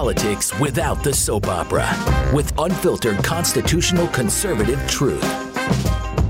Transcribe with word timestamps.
politics 0.00 0.58
without 0.58 1.04
the 1.04 1.12
soap 1.12 1.46
opera 1.46 1.86
with 2.34 2.58
unfiltered 2.58 3.22
constitutional 3.22 4.08
conservative 4.08 4.80
truth. 4.88 5.20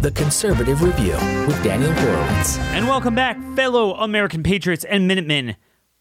The 0.02 0.10
Conservative 0.12 0.82
Review 0.82 1.12
with 1.46 1.62
Daniel 1.62 1.92
Horowitz. 1.92 2.58
And 2.58 2.88
welcome 2.88 3.14
back, 3.14 3.38
fellow 3.54 3.94
American 3.94 4.42
patriots 4.42 4.82
and 4.82 5.06
Minutemen 5.06 5.54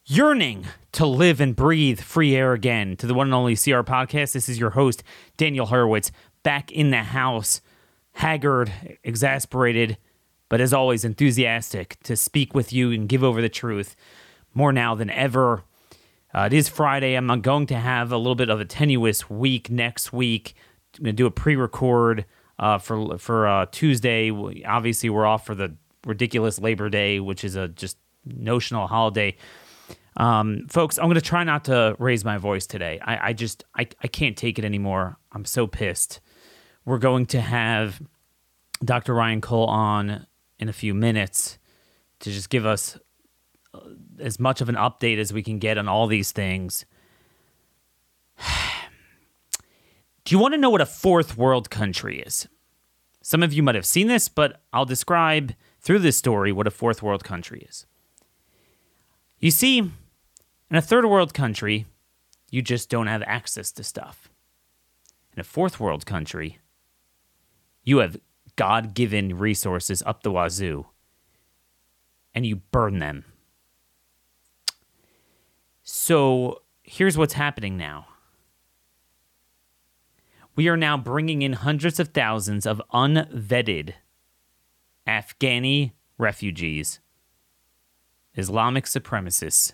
yearning 0.08 0.66
to 0.94 1.06
live 1.06 1.40
and 1.40 1.56
breathe 1.56 2.00
free 2.00 2.36
air 2.36 2.54
again 2.54 2.98
to 2.98 3.06
the 3.06 3.14
one 3.14 3.28
and 3.28 3.36
only 3.36 3.56
CR 3.56 3.82
podcast. 3.82 4.34
This 4.34 4.50
is 4.50 4.60
your 4.60 4.72
host, 4.72 5.04
Daniel 5.38 5.68
Horowitz, 5.68 6.12
back 6.42 6.72
in 6.72 6.90
the 6.90 7.04
house, 7.04 7.62
haggard, 8.14 8.98
exasperated, 9.04 10.00
but 10.50 10.60
as 10.60 10.74
always, 10.74 11.06
enthusiastic 11.06 11.98
to 12.02 12.16
speak 12.16 12.56
with 12.56 12.74
you 12.74 12.92
and 12.92 13.08
give 13.08 13.24
over 13.24 13.44
the 13.44 13.48
truth 13.48 13.96
more 14.56 14.74
now 14.74 14.96
than 14.96 15.12
ever. 15.12 15.66
Uh, 16.34 16.42
it 16.42 16.54
is 16.54 16.70
Friday. 16.70 17.16
I'm 17.16 17.42
going 17.42 17.66
to 17.68 17.76
have 17.76 18.12
a 18.12 18.18
little 18.18 18.36
bit 18.36 18.50
of 18.50 18.60
a 18.60 18.66
tenuous 18.66 19.30
week 19.30 19.70
next 19.70 20.14
week. 20.14 20.54
I'm 20.98 21.06
going 21.06 21.16
to 21.16 21.18
do 21.18 21.26
a 21.26 21.32
pre-record 21.32 22.26
uh, 22.60 22.78
for 22.78 23.18
for 23.18 23.48
uh, 23.48 23.66
Tuesday. 23.72 24.32
Obviously, 24.64 25.10
we're 25.10 25.26
off 25.26 25.46
for 25.46 25.56
the 25.56 25.76
ridiculous 26.06 26.60
Labor 26.60 26.90
Day, 26.90 27.20
which 27.20 27.44
is 27.44 27.56
a 27.56 27.68
just 27.68 27.98
notional 28.26 28.88
holiday. 28.88 29.36
Um, 30.18 30.68
folks, 30.68 31.00
I'm 31.00 31.06
going 31.06 31.16
to 31.16 31.22
try 31.22 31.44
not 31.44 31.66
to 31.66 31.96
raise 31.98 32.26
my 32.26 32.38
voice 32.38 32.68
today. 32.68 33.00
I, 33.02 33.30
I 33.30 33.34
just 33.34 33.64
I, 33.76 33.88
I 34.04 34.08
can't 34.08 34.38
take 34.38 34.60
it 34.60 34.66
anymore. 34.66 35.18
I'm 35.32 35.46
so 35.46 35.66
pissed. 35.66 36.20
We're 36.86 37.00
going 37.00 37.26
to 37.28 37.42
have 37.42 38.02
Dr. 38.84 39.14
Ryan 39.16 39.42
Cole 39.42 39.68
on 39.68 40.28
in 40.60 40.70
a 40.70 40.74
few 40.74 40.94
minutes 40.94 41.58
to 42.20 42.32
just 42.32 42.50
give 42.50 42.66
us 42.66 43.00
as 44.20 44.40
much 44.40 44.62
of 44.62 44.70
an 44.70 44.76
update 44.76 45.18
as 45.18 45.34
we 45.34 45.44
can 45.44 45.60
get 45.60 45.78
on 45.78 45.88
all 45.88 46.08
these 46.08 46.32
things. 46.32 46.86
Do 50.26 50.36
you 50.36 50.40
want 50.40 50.54
to 50.54 50.60
know 50.60 50.70
what 50.70 50.82
a 50.82 50.86
fourth 50.86 51.38
world 51.38 51.70
country 51.70 52.22
is? 52.22 52.48
Some 53.22 53.44
of 53.44 53.54
you 53.54 53.64
might 53.64 53.76
have 53.76 53.86
seen 53.86 54.08
this, 54.08 54.30
but 54.30 54.62
I'll 54.72 54.86
describe 54.86 55.54
through 55.82 56.00
this 56.00 56.18
story 56.18 56.52
what 56.52 56.68
a 56.68 56.72
fourth 56.72 57.04
world 57.04 57.24
country 57.24 57.66
is. 57.68 57.86
You 59.40 59.52
see, 59.52 59.78
in 59.80 60.76
a 60.76 60.82
third 60.82 61.06
world 61.06 61.34
country, 61.34 61.86
you 62.52 62.62
just 62.62 62.90
don't 62.90 63.08
have 63.08 63.24
access 63.26 63.72
to 63.74 63.84
stuff. 63.84 64.30
In 65.34 65.40
a 65.40 65.44
fourth 65.44 65.80
world 65.80 66.06
country, 66.06 66.60
you 67.84 68.00
have 68.00 68.18
God 68.56 68.94
given 68.94 69.38
resources 69.38 70.04
up 70.06 70.24
the 70.24 70.32
wazoo 70.32 70.88
and 72.34 72.46
you 72.46 72.58
burn 72.58 73.00
them 73.00 73.26
so 75.92 76.62
here's 76.84 77.18
what's 77.18 77.34
happening 77.34 77.76
now. 77.76 78.06
We 80.56 80.68
are 80.68 80.78
now 80.78 80.98
bringing 80.98 81.42
in 81.42 81.54
hundreds 81.54 82.00
of 82.00 82.10
thousands 82.10 82.68
of 82.68 82.80
unvetted 82.94 83.94
Afghani 85.08 85.94
refugees, 86.20 87.00
Islamic 88.36 88.86
supremacists, 88.86 89.74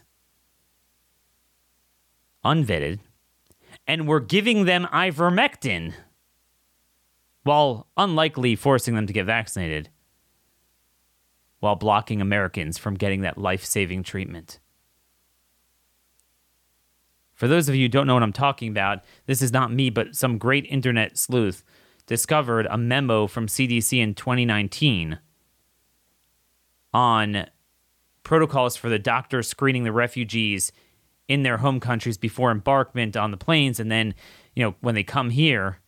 unvetted, 2.45 2.99
and 3.85 4.07
we're 4.07 4.21
giving 4.21 4.63
them 4.63 4.87
ivermectin 4.93 5.95
while 7.43 7.87
unlikely 7.97 8.55
forcing 8.55 8.95
them 8.95 9.05
to 9.05 9.11
get 9.11 9.25
vaccinated, 9.25 9.89
while 11.59 11.75
blocking 11.75 12.21
Americans 12.21 12.77
from 12.77 12.93
getting 12.93 13.19
that 13.19 13.37
life 13.37 13.65
saving 13.65 14.03
treatment. 14.03 14.59
For 17.35 17.47
those 17.47 17.69
of 17.69 17.75
you 17.75 17.83
who 17.83 17.89
don't 17.89 18.07
know 18.07 18.13
what 18.13 18.23
I'm 18.23 18.33
talking 18.33 18.69
about, 18.69 19.03
this 19.25 19.41
is 19.41 19.51
not 19.51 19.71
me, 19.71 19.89
but 19.89 20.15
some 20.15 20.37
great 20.37 20.65
internet 20.65 21.17
sleuth 21.17 21.63
discovered 22.07 22.65
a 22.69 22.77
memo 22.77 23.27
from 23.27 23.47
CDC 23.47 24.01
in 24.01 24.15
2019 24.15 25.19
on 26.93 27.45
protocols 28.23 28.77
for 28.77 28.89
the 28.89 28.99
doctors 28.99 29.47
screening 29.47 29.83
the 29.83 29.91
refugees 29.91 30.71
in 31.27 31.43
their 31.43 31.57
home 31.57 31.79
countries 31.79 32.17
before 32.17 32.51
embarkment 32.51 33.17
on 33.17 33.31
the 33.31 33.37
planes 33.37 33.79
and 33.79 33.91
then, 33.91 34.13
you 34.55 34.63
know, 34.63 34.75
when 34.79 34.95
they 34.95 35.03
come 35.03 35.29
here. 35.29 35.79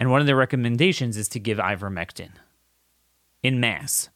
And 0.00 0.10
one 0.10 0.20
of 0.20 0.26
their 0.26 0.36
recommendations 0.36 1.16
is 1.16 1.28
to 1.28 1.38
give 1.38 1.58
ivermectin 1.58 2.30
in 3.42 3.60
mass 3.60 4.08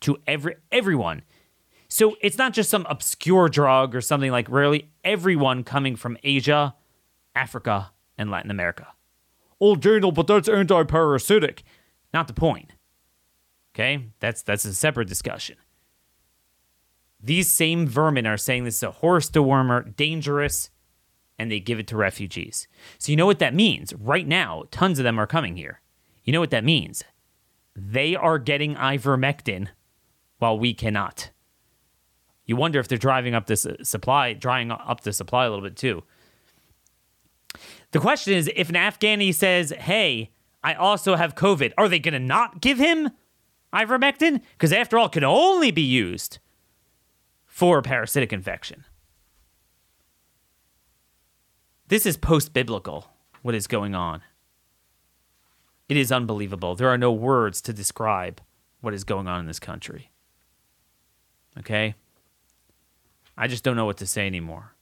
to 0.00 0.18
every 0.26 0.56
everyone 0.70 1.22
so 1.94 2.16
it's 2.20 2.36
not 2.36 2.52
just 2.52 2.70
some 2.70 2.84
obscure 2.90 3.48
drug 3.48 3.94
or 3.94 4.00
something 4.00 4.32
like 4.32 4.50
rarely 4.50 4.90
everyone 5.04 5.62
coming 5.62 5.94
from 5.94 6.18
Asia, 6.24 6.74
Africa, 7.36 7.92
and 8.18 8.32
Latin 8.32 8.50
America. 8.50 8.88
Oh, 9.60 9.76
Daniel, 9.76 10.10
but 10.10 10.26
that's 10.26 10.48
anti-parasitic. 10.48 11.62
Not 12.12 12.26
the 12.26 12.34
point. 12.34 12.72
Okay, 13.72 14.06
that's 14.18 14.42
that's 14.42 14.64
a 14.64 14.74
separate 14.74 15.06
discussion. 15.06 15.56
These 17.22 17.48
same 17.48 17.86
vermin 17.86 18.26
are 18.26 18.38
saying 18.38 18.64
this 18.64 18.78
is 18.78 18.82
a 18.82 18.90
horse 18.90 19.30
dewormer, 19.30 19.94
dangerous, 19.94 20.70
and 21.38 21.48
they 21.48 21.60
give 21.60 21.78
it 21.78 21.86
to 21.86 21.96
refugees. 21.96 22.66
So 22.98 23.12
you 23.12 23.16
know 23.16 23.26
what 23.26 23.38
that 23.38 23.54
means? 23.54 23.94
Right 23.94 24.26
now, 24.26 24.64
tons 24.72 24.98
of 24.98 25.04
them 25.04 25.20
are 25.20 25.28
coming 25.28 25.54
here. 25.54 25.80
You 26.24 26.32
know 26.32 26.40
what 26.40 26.50
that 26.50 26.64
means? 26.64 27.04
They 27.76 28.16
are 28.16 28.40
getting 28.40 28.74
ivermectin 28.74 29.68
while 30.38 30.58
we 30.58 30.74
cannot 30.74 31.30
you 32.46 32.56
wonder 32.56 32.78
if 32.78 32.88
they're 32.88 32.98
driving 32.98 33.34
up 33.34 33.46
this 33.46 33.64
uh, 33.66 33.82
supply, 33.82 34.32
drying 34.32 34.70
up 34.70 35.00
the 35.02 35.12
supply 35.12 35.46
a 35.46 35.50
little 35.50 35.64
bit 35.64 35.76
too. 35.76 36.02
The 37.92 38.00
question 38.00 38.34
is 38.34 38.50
if 38.54 38.68
an 38.68 38.74
Afghani 38.74 39.34
says, 39.34 39.70
hey, 39.70 40.30
I 40.62 40.74
also 40.74 41.16
have 41.16 41.34
COVID, 41.34 41.72
are 41.78 41.88
they 41.88 41.98
going 41.98 42.14
to 42.14 42.18
not 42.18 42.60
give 42.60 42.78
him 42.78 43.10
ivermectin? 43.72 44.40
Because 44.52 44.72
after 44.72 44.98
all, 44.98 45.06
it 45.06 45.12
can 45.12 45.24
only 45.24 45.70
be 45.70 45.82
used 45.82 46.38
for 47.46 47.80
parasitic 47.82 48.32
infection. 48.32 48.84
This 51.88 52.06
is 52.06 52.16
post 52.16 52.52
biblical, 52.52 53.10
what 53.42 53.54
is 53.54 53.66
going 53.66 53.94
on. 53.94 54.22
It 55.88 55.96
is 55.96 56.10
unbelievable. 56.10 56.74
There 56.74 56.88
are 56.88 56.98
no 56.98 57.12
words 57.12 57.60
to 57.62 57.72
describe 57.72 58.40
what 58.80 58.94
is 58.94 59.04
going 59.04 59.28
on 59.28 59.40
in 59.40 59.46
this 59.46 59.60
country. 59.60 60.10
Okay? 61.58 61.94
I 63.36 63.48
just 63.48 63.64
don't 63.64 63.76
know 63.76 63.86
what 63.86 63.96
to 63.98 64.06
say 64.06 64.26
anymore. 64.26 64.74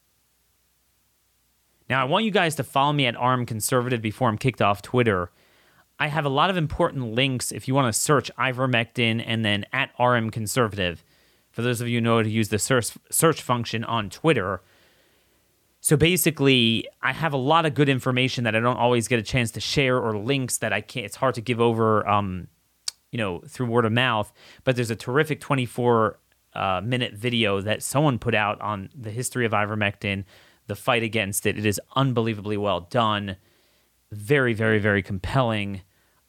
Now, 1.89 2.01
I 2.01 2.05
want 2.05 2.25
you 2.25 2.31
guys 2.31 2.55
to 2.57 2.65
follow 2.65 2.93
me 2.93 3.07
at 3.07 3.21
RM 3.21 3.47
Conservative 3.47 4.01
before 4.01 4.29
I'm 4.29 4.39
kicked 4.39 4.63
off 4.63 4.83
Twitter. 4.83 5.31
I 5.99 6.09
have 6.09 6.25
a 6.25 6.31
lot 6.31 6.51
of 6.51 6.57
important 6.57 7.13
links 7.15 7.53
if 7.53 7.69
you 7.69 7.75
want 7.75 7.93
to 7.93 7.99
search 7.99 8.31
ivermectin 8.39 9.23
and 9.25 9.45
then 9.45 9.67
at 9.73 9.91
RM 9.99 10.31
Conservative. 10.31 11.05
For 11.51 11.63
those 11.63 11.81
of 11.81 11.89
you 11.89 11.99
who 11.99 12.01
know 12.01 12.17
how 12.17 12.23
to 12.23 12.31
use 12.31 12.49
the 12.49 12.59
search, 12.59 12.93
search 13.11 13.43
function 13.43 13.85
on 13.85 14.09
Twitter. 14.09 14.63
So 15.81 15.97
basically, 15.97 16.87
I 17.03 17.13
have 17.13 17.33
a 17.33 17.37
lot 17.37 17.67
of 17.67 17.75
good 17.75 17.89
information 17.89 18.45
that 18.45 18.57
I 18.57 18.61
don't 18.61 18.79
always 18.79 19.07
get 19.07 19.19
a 19.19 19.23
chance 19.23 19.51
to 19.53 19.61
share 19.61 19.99
or 19.99 20.17
links 20.17 20.59
that 20.59 20.73
I 20.73 20.81
can't, 20.81 21.05
it's 21.05 21.17
hard 21.17 21.35
to 21.35 21.41
give 21.41 21.61
over, 21.61 22.09
um, 22.09 22.49
you 23.11 23.19
know, 23.19 23.41
through 23.47 23.67
word 23.67 23.85
of 23.85 23.93
mouth. 23.93 24.33
But 24.65 24.77
there's 24.77 24.91
a 24.91 24.97
terrific 24.97 25.41
24 25.41 26.19
uh, 26.55 26.81
minute 26.85 27.15
video 27.15 27.61
that 27.61 27.83
someone 27.83 28.19
put 28.19 28.35
out 28.35 28.61
on 28.61 28.91
the 28.95 29.11
history 29.11 29.47
of 29.47 29.53
ivermectin, 29.53 30.25
the 30.67 30.77
fight 30.77 31.03
against 31.03 31.47
it. 31.47 31.59
It 31.59 31.67
is 31.67 31.81
unbelievably 31.97 32.57
well 32.57 32.83
done, 32.83 33.37
very, 34.11 34.53
very, 34.53 34.79
very 34.79 35.03
compelling. 35.03 35.83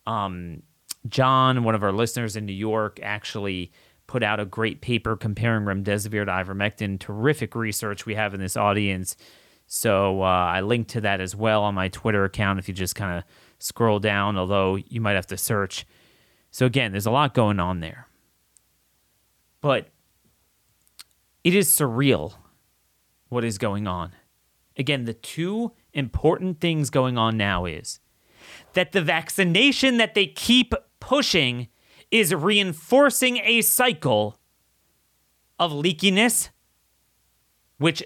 Um, 0.06 0.64
John, 1.08 1.64
one 1.64 1.76
of 1.76 1.84
our 1.84 1.92
listeners 1.92 2.36
in 2.36 2.46
New 2.46 2.54
York, 2.54 3.00
actually 3.04 3.72
put 4.08 4.24
out 4.24 4.40
a 4.40 4.46
great 4.46 4.82
paper 4.82 5.16
comparing 5.16 5.64
remdesivir 5.64 6.26
to 6.26 6.32
ivermectin. 6.32 7.00
Terrific 7.00 7.56
research 7.56 8.06
we 8.06 8.16
have 8.16 8.34
in 8.34 8.40
this 8.40 8.58
audience. 8.58 9.16
So 9.66 10.22
uh, 10.22 10.26
I 10.26 10.62
linked 10.62 10.92
to 10.92 11.02
that 11.02 11.22
as 11.22 11.36
well 11.36 11.64
on 11.64 11.76
my 11.76 11.88
Twitter 11.88 12.24
account 12.26 12.60
if 12.60 12.68
you 12.68 12.74
just 12.74 12.96
kind 12.96 13.18
of 13.18 13.24
scroll 13.60 14.00
down, 14.00 14.38
although 14.38 14.76
you 14.76 15.02
might 15.02 15.14
have 15.14 15.28
to 15.28 15.38
search. 15.38 15.86
So 16.52 16.66
again, 16.66 16.92
there's 16.92 17.06
a 17.06 17.12
lot 17.12 17.34
going 17.34 17.60
on 17.60 17.80
there. 17.80 18.08
But 19.62 19.90
it 21.44 21.56
is 21.56 21.70
surreal 21.70 22.34
what 23.30 23.44
is 23.44 23.58
going 23.58 23.88
on. 23.88 24.14
Again, 24.78 25.06
the 25.06 25.14
two 25.14 25.72
important 25.94 26.60
things 26.60 26.90
going 26.90 27.18
on 27.18 27.38
now 27.38 27.66
is 27.66 28.00
that 28.74 28.92
the 28.92 29.02
vaccination 29.02 29.98
that 29.98 30.16
they 30.16 30.26
keep 30.26 30.74
pushing 31.00 31.68
is 32.12 32.34
reinforcing 32.34 33.38
a 33.38 33.62
cycle 33.62 34.38
of 35.60 35.72
leakiness, 35.72 36.50
which, 37.78 38.04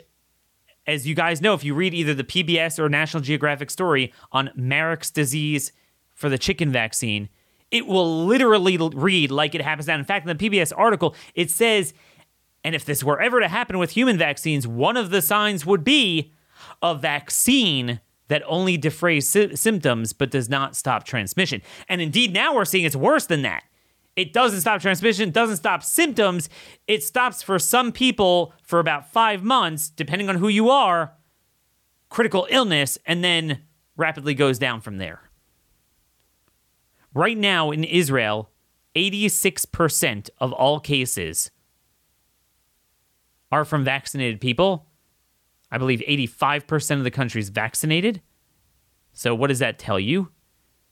as 0.86 1.08
you 1.08 1.16
guys 1.16 1.42
know, 1.42 1.54
if 1.54 1.64
you 1.64 1.74
read 1.74 1.94
either 1.94 2.14
the 2.14 2.24
PBS 2.24 2.80
or 2.80 2.90
National 2.90 3.22
Geographic 3.22 3.70
story 3.70 4.14
on 4.32 4.50
Marek's 4.56 5.12
disease 5.12 5.72
for 6.14 6.30
the 6.30 6.38
chicken 6.38 6.72
vaccine, 6.72 7.30
it 7.70 7.86
will 7.86 8.26
literally 8.26 8.78
read 8.78 9.32
like 9.32 9.54
it 9.56 9.62
happens 9.62 9.88
now. 9.88 9.96
In 9.96 10.06
fact, 10.06 10.28
in 10.28 10.36
the 10.36 10.50
PBS 10.50 10.72
article, 10.76 11.16
it 11.36 11.52
says 11.52 11.94
and 12.68 12.76
if 12.76 12.84
this 12.84 13.02
were 13.02 13.22
ever 13.22 13.40
to 13.40 13.48
happen 13.48 13.78
with 13.78 13.92
human 13.92 14.18
vaccines, 14.18 14.68
one 14.68 14.98
of 14.98 15.10
the 15.10 15.22
signs 15.22 15.66
would 15.66 15.86
be 15.86 16.34
a 16.82 16.94
vaccine 16.96 18.02
that 18.28 18.44
only 18.46 18.76
defrays 18.76 19.30
sy- 19.30 19.54
symptoms 19.54 20.12
but 20.12 20.30
does 20.30 20.50
not 20.50 20.76
stop 20.76 21.06
transmission. 21.06 21.62
And 21.88 22.02
indeed, 22.02 22.34
now 22.34 22.54
we're 22.54 22.66
seeing 22.66 22.84
it's 22.84 22.94
worse 22.94 23.26
than 23.26 23.42
that. 23.44 23.64
It 24.18 24.34
doesn't 24.34 24.60
stop 24.60 24.82
transmission, 24.82 25.30
it 25.30 25.34
doesn't 25.34 25.56
stop 25.56 25.82
symptoms. 25.82 26.50
It 26.88 27.06
stops 27.06 27.42
for 27.42 27.58
some 27.58 27.94
people 27.94 28.54
for 28.64 28.80
about 28.80 29.14
five 29.14 29.44
months, 29.44 29.88
depending 29.88 30.28
on 30.28 30.36
who 30.36 30.50
you 30.50 30.70
are, 30.70 31.14
critical 32.10 32.50
illness, 32.50 32.98
and 33.06 33.24
then 33.24 33.62
rapidly 33.96 34.34
goes 34.34 34.60
down 34.60 34.82
from 34.82 34.98
there. 34.98 35.22
Right 37.14 37.38
now 37.38 37.72
in 37.72 37.86
Israel, 37.86 38.50
86% 38.94 40.30
of 40.42 40.52
all 40.52 40.82
cases 40.82 41.50
are 43.52 43.66
from 43.66 43.84
vaccinated 43.84 44.42
people. 44.42 44.88
I 45.72 45.78
believe 45.78 46.02
85% 46.08 46.98
of 46.98 47.04
the 47.04 47.12
country 47.12 47.42
is 47.42 47.50
vaccinated. 47.50 48.22
So, 49.14 49.34
what 49.34 49.48
does 49.48 49.60
that 49.60 49.80
tell 49.80 50.00
you? 50.00 50.32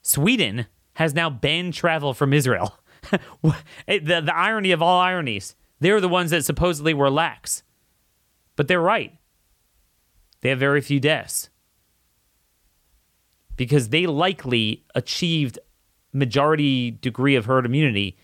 Sweden 0.02 0.68
has 0.94 1.14
now 1.14 1.30
banned 1.30 1.74
travel 1.74 2.14
from 2.14 2.34
Israel. 2.34 2.80
the, 3.42 3.62
the 4.02 4.34
irony 4.36 4.72
of 4.72 4.82
all 4.82 5.00
ironies. 5.00 5.56
They're 5.80 6.02
the 6.02 6.10
ones 6.10 6.32
that 6.32 6.46
supposedly 6.46 6.94
were 6.94 7.10
lax. 7.10 7.64
But 8.56 8.68
they're 8.68 8.82
right. 8.82 9.14
They 10.42 10.50
have 10.50 10.60
very 10.60 10.82
few 10.82 11.00
deaths. 11.00 11.50
Because 13.58 13.90
they 13.90 14.06
likely 14.06 14.86
achieved 14.94 15.60
majority 16.14 16.92
degree 16.92 17.36
of 17.36 17.46
herd 17.46 17.66
immunity 17.66 18.18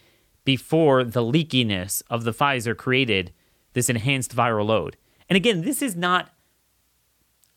before 0.46 1.04
the 1.04 1.22
leakiness 1.22 2.02
of 2.10 2.24
the 2.24 2.32
Pfizer 2.32 2.76
created 2.76 3.32
this 3.74 3.90
enhanced 3.90 4.36
viral 4.36 4.66
load. 4.68 4.98
And 5.30 5.38
again, 5.38 5.62
this 5.62 5.82
is 5.82 5.96
not, 5.96 6.30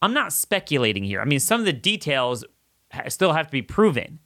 I'm 0.00 0.14
not 0.14 0.32
speculating 0.32 1.04
here. 1.04 1.20
I 1.20 1.24
mean, 1.24 1.40
some 1.40 1.60
of 1.60 1.66
the 1.66 1.72
details 1.72 2.44
still 3.08 3.32
have 3.32 3.46
to 3.46 3.52
be 3.52 3.62
proven. 3.62 4.20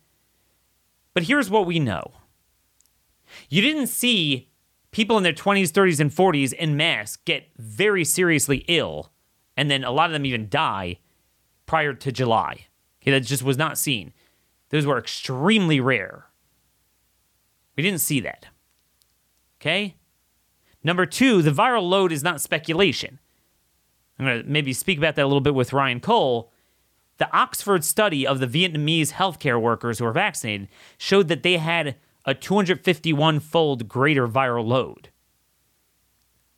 But 1.14 1.24
here's 1.24 1.50
what 1.50 1.66
we 1.66 1.78
know 1.78 2.12
you 3.48 3.60
didn't 3.60 3.88
see 3.88 4.50
people 4.90 5.16
in 5.16 5.22
their 5.22 5.32
20s, 5.32 5.70
30s, 5.70 6.00
and 6.00 6.10
40s 6.10 6.52
in 6.52 6.76
mass 6.76 7.16
get 7.16 7.48
very 7.58 8.04
seriously 8.04 8.64
ill, 8.68 9.12
and 9.56 9.70
then 9.70 9.84
a 9.84 9.90
lot 9.90 10.06
of 10.06 10.12
them 10.12 10.26
even 10.26 10.48
die 10.48 10.98
prior 11.66 11.92
to 11.92 12.12
July. 12.12 12.66
Okay, 13.02 13.10
that 13.10 13.20
just 13.20 13.42
was 13.42 13.58
not 13.58 13.78
seen. 13.78 14.12
Those 14.70 14.86
were 14.86 14.98
extremely 14.98 15.80
rare. 15.80 16.26
We 17.76 17.82
didn't 17.82 18.00
see 18.00 18.20
that. 18.20 18.46
Okay? 19.60 19.96
Number 20.84 21.06
two, 21.06 21.42
the 21.42 21.50
viral 21.50 21.88
load 21.88 22.12
is 22.12 22.22
not 22.22 22.40
speculation. 22.40 23.18
I'm 24.18 24.26
going 24.26 24.42
to 24.42 24.48
maybe 24.48 24.72
speak 24.72 24.98
about 24.98 25.16
that 25.16 25.24
a 25.24 25.26
little 25.26 25.40
bit 25.40 25.54
with 25.54 25.72
Ryan 25.72 26.00
Cole. 26.00 26.52
The 27.18 27.32
Oxford 27.36 27.84
study 27.84 28.26
of 28.26 28.40
the 28.40 28.46
Vietnamese 28.46 29.12
healthcare 29.12 29.60
workers 29.60 29.98
who 29.98 30.04
were 30.04 30.12
vaccinated 30.12 30.68
showed 30.96 31.28
that 31.28 31.42
they 31.42 31.56
had 31.56 31.96
a 32.24 32.34
251 32.34 33.40
fold 33.40 33.88
greater 33.88 34.28
viral 34.28 34.66
load. 34.66 35.10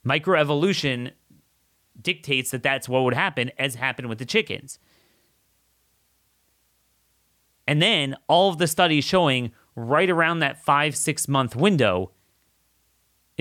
Microevolution 0.05 1.13
dictates 2.01 2.51
that 2.51 2.63
that's 2.63 2.89
what 2.89 3.05
would 3.05 3.15
happen, 3.15 3.51
as 3.59 3.75
happened 3.75 4.09
with 4.09 4.19
the 4.19 4.25
chickens. 4.25 4.79
And 7.67 7.81
then 7.81 8.17
all 8.27 8.51
of 8.51 8.59
the 8.59 8.67
studies 8.67 9.05
showing 9.05 9.53
right 9.77 10.11
around 10.11 10.41
that 10.41 10.65
five, 10.65 10.97
six 10.97 11.29
month 11.29 11.55
window 11.55 12.11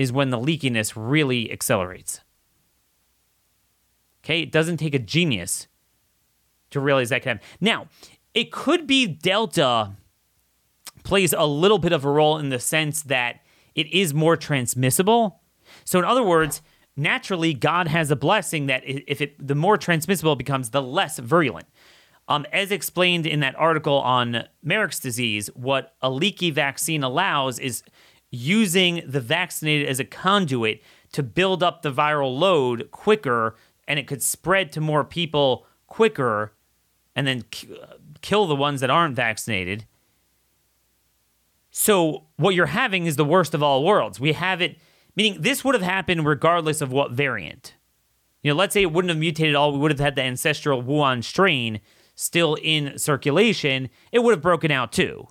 is 0.00 0.10
when 0.10 0.30
the 0.30 0.38
leakiness 0.38 0.94
really 0.96 1.52
accelerates. 1.52 2.22
Okay, 4.24 4.40
it 4.40 4.50
doesn't 4.50 4.78
take 4.78 4.94
a 4.94 4.98
genius 4.98 5.68
to 6.70 6.80
realize 6.80 7.10
that 7.10 7.20
can 7.20 7.36
happen. 7.36 7.46
Now, 7.60 7.88
it 8.32 8.50
could 8.50 8.86
be 8.86 9.06
Delta 9.06 9.92
plays 11.02 11.34
a 11.34 11.44
little 11.44 11.76
bit 11.76 11.92
of 11.92 12.06
a 12.06 12.10
role 12.10 12.38
in 12.38 12.48
the 12.48 12.58
sense 12.58 13.02
that 13.02 13.40
it 13.74 13.92
is 13.92 14.14
more 14.14 14.38
transmissible. 14.38 15.42
So, 15.84 15.98
in 15.98 16.06
other 16.06 16.24
words, 16.24 16.62
naturally, 16.96 17.52
God 17.52 17.86
has 17.86 18.10
a 18.10 18.16
blessing 18.16 18.68
that 18.68 18.82
if 18.86 19.20
it 19.20 19.46
the 19.46 19.54
more 19.54 19.76
transmissible 19.76 20.32
it 20.32 20.38
becomes, 20.38 20.70
the 20.70 20.80
less 20.80 21.18
virulent. 21.18 21.66
Um, 22.26 22.46
as 22.54 22.72
explained 22.72 23.26
in 23.26 23.40
that 23.40 23.54
article 23.56 23.98
on 23.98 24.44
Marek's 24.62 24.98
disease, 24.98 25.50
what 25.52 25.94
a 26.00 26.08
leaky 26.08 26.50
vaccine 26.50 27.02
allows 27.02 27.58
is 27.58 27.82
using 28.30 29.02
the 29.06 29.20
vaccinated 29.20 29.88
as 29.88 30.00
a 30.00 30.04
conduit 30.04 30.82
to 31.12 31.22
build 31.22 31.62
up 31.62 31.82
the 31.82 31.92
viral 31.92 32.38
load 32.38 32.90
quicker, 32.90 33.56
and 33.88 33.98
it 33.98 34.06
could 34.06 34.22
spread 34.22 34.70
to 34.72 34.80
more 34.80 35.04
people 35.04 35.66
quicker, 35.86 36.52
and 37.16 37.26
then 37.26 37.44
kill 38.22 38.46
the 38.46 38.54
ones 38.54 38.80
that 38.80 38.90
aren't 38.90 39.16
vaccinated. 39.16 39.84
So 41.70 42.26
what 42.36 42.54
you're 42.54 42.66
having 42.66 43.06
is 43.06 43.16
the 43.16 43.24
worst 43.24 43.54
of 43.54 43.62
all 43.62 43.84
worlds. 43.84 44.20
We 44.20 44.32
have 44.32 44.60
it, 44.60 44.78
meaning 45.16 45.42
this 45.42 45.64
would 45.64 45.74
have 45.74 45.82
happened 45.82 46.26
regardless 46.26 46.80
of 46.80 46.92
what 46.92 47.12
variant. 47.12 47.74
You 48.42 48.50
know, 48.52 48.56
let's 48.56 48.74
say 48.74 48.82
it 48.82 48.92
wouldn't 48.92 49.10
have 49.10 49.18
mutated 49.18 49.54
at 49.54 49.58
all. 49.58 49.72
We 49.72 49.78
would 49.78 49.90
have 49.90 50.00
had 50.00 50.14
the 50.14 50.22
ancestral 50.22 50.82
Wuhan 50.82 51.22
strain 51.22 51.80
still 52.14 52.56
in 52.62 52.98
circulation. 52.98 53.90
It 54.12 54.20
would 54.20 54.32
have 54.32 54.42
broken 54.42 54.70
out 54.70 54.92
too. 54.92 55.28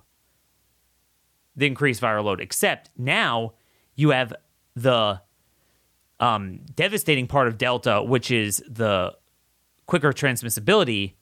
The 1.60 1.66
increased 1.66 2.00
viral 2.00 2.24
load. 2.24 2.40
Except 2.40 2.88
now 2.96 3.52
you 3.94 4.10
have 4.10 4.32
the 4.74 5.20
um, 6.18 6.60
devastating 6.74 7.26
part 7.26 7.48
of 7.48 7.58
Delta, 7.58 8.02
which 8.02 8.30
is 8.30 8.64
the 8.66 9.14
quicker 9.84 10.10
transmissibility, 10.10 11.16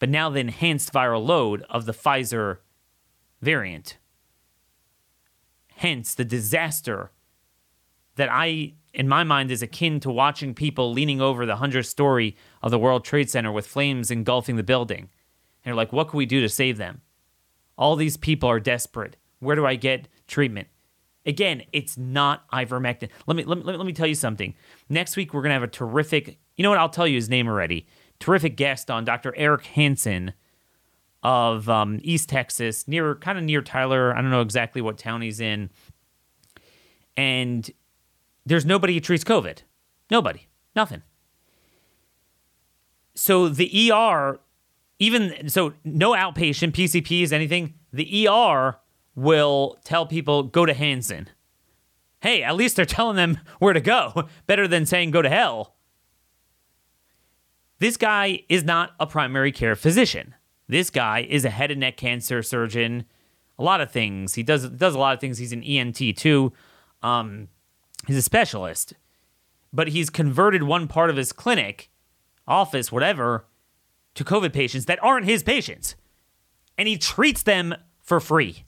but 0.00 0.08
now 0.08 0.28
the 0.28 0.40
enhanced 0.40 0.92
viral 0.92 1.24
load 1.24 1.64
of 1.70 1.86
the 1.86 1.92
Pfizer 1.92 2.58
variant. 3.40 3.98
Hence, 5.76 6.16
the 6.16 6.24
disaster 6.24 7.12
that 8.16 8.28
I, 8.32 8.72
in 8.92 9.08
my 9.08 9.22
mind, 9.22 9.52
is 9.52 9.62
akin 9.62 10.00
to 10.00 10.10
watching 10.10 10.52
people 10.52 10.92
leaning 10.92 11.20
over 11.20 11.46
the 11.46 11.58
100th 11.58 11.86
story 11.86 12.36
of 12.60 12.72
the 12.72 12.78
World 12.80 13.04
Trade 13.04 13.30
Center 13.30 13.52
with 13.52 13.68
flames 13.68 14.10
engulfing 14.10 14.56
the 14.56 14.64
building. 14.64 15.10
And 15.64 15.66
you're 15.66 15.76
like, 15.76 15.92
what 15.92 16.08
can 16.08 16.18
we 16.18 16.26
do 16.26 16.40
to 16.40 16.48
save 16.48 16.76
them? 16.76 17.02
All 17.78 17.94
these 17.94 18.16
people 18.16 18.48
are 18.48 18.58
desperate. 18.58 19.16
Where 19.40 19.56
do 19.56 19.66
I 19.66 19.76
get 19.76 20.08
treatment? 20.26 20.68
Again, 21.26 21.62
it's 21.72 21.96
not 21.96 22.48
ivermectin. 22.50 23.08
Let 23.26 23.36
me, 23.36 23.44
let 23.44 23.58
me 23.58 23.64
let 23.64 23.86
me 23.86 23.92
tell 23.92 24.06
you 24.06 24.14
something. 24.14 24.54
Next 24.88 25.16
week 25.16 25.32
we're 25.32 25.42
gonna 25.42 25.54
have 25.54 25.62
a 25.62 25.68
terrific. 25.68 26.38
You 26.56 26.62
know 26.62 26.70
what? 26.70 26.78
I'll 26.78 26.88
tell 26.88 27.06
you 27.06 27.16
his 27.16 27.30
name 27.30 27.48
already. 27.48 27.86
Terrific 28.20 28.56
guest 28.56 28.90
on 28.90 29.04
Dr. 29.04 29.34
Eric 29.36 29.64
Hansen 29.66 30.34
of 31.22 31.70
um, 31.70 31.98
East 32.02 32.28
Texas, 32.28 32.86
near 32.86 33.14
kind 33.16 33.38
of 33.38 33.44
near 33.44 33.62
Tyler. 33.62 34.14
I 34.14 34.20
don't 34.20 34.30
know 34.30 34.42
exactly 34.42 34.82
what 34.82 34.98
town 34.98 35.22
he's 35.22 35.40
in. 35.40 35.70
And 37.16 37.70
there's 38.44 38.66
nobody 38.66 38.92
who 38.94 39.00
treats 39.00 39.24
COVID. 39.24 39.60
Nobody. 40.10 40.46
Nothing. 40.76 41.02
So 43.14 43.48
the 43.48 43.90
ER, 43.90 44.40
even 44.98 45.48
so, 45.48 45.72
no 45.84 46.12
outpatient 46.12 46.72
PCPs, 46.72 47.32
anything. 47.32 47.74
The 47.92 48.28
ER 48.28 48.76
will 49.14 49.78
tell 49.84 50.06
people 50.06 50.42
go 50.42 50.66
to 50.66 50.74
Hansen. 50.74 51.28
Hey, 52.20 52.42
at 52.42 52.56
least 52.56 52.76
they're 52.76 52.84
telling 52.84 53.16
them 53.16 53.38
where 53.58 53.72
to 53.72 53.80
go. 53.80 54.28
Better 54.46 54.66
than 54.66 54.86
saying 54.86 55.10
go 55.10 55.22
to 55.22 55.28
hell. 55.28 55.74
This 57.78 57.96
guy 57.96 58.44
is 58.48 58.64
not 58.64 58.92
a 58.98 59.06
primary 59.06 59.52
care 59.52 59.76
physician. 59.76 60.34
This 60.68 60.90
guy 60.90 61.26
is 61.28 61.44
a 61.44 61.50
head 61.50 61.70
and 61.70 61.80
neck 61.80 61.96
cancer 61.96 62.42
surgeon. 62.42 63.04
A 63.58 63.62
lot 63.62 63.80
of 63.80 63.90
things. 63.90 64.34
He 64.34 64.42
does 64.42 64.68
does 64.70 64.94
a 64.94 64.98
lot 64.98 65.14
of 65.14 65.20
things. 65.20 65.38
He's 65.38 65.52
an 65.52 65.62
ENT 65.62 66.16
too. 66.16 66.52
Um, 67.02 67.48
he's 68.06 68.16
a 68.16 68.22
specialist, 68.22 68.94
but 69.72 69.88
he's 69.88 70.08
converted 70.08 70.62
one 70.62 70.88
part 70.88 71.10
of 71.10 71.16
his 71.16 71.32
clinic, 71.32 71.90
office, 72.48 72.90
whatever, 72.90 73.46
to 74.14 74.24
COVID 74.24 74.52
patients 74.52 74.86
that 74.86 75.02
aren't 75.02 75.26
his 75.26 75.42
patients, 75.42 75.94
and 76.78 76.88
he 76.88 76.96
treats 76.96 77.42
them 77.42 77.74
for 78.00 78.18
free. 78.20 78.64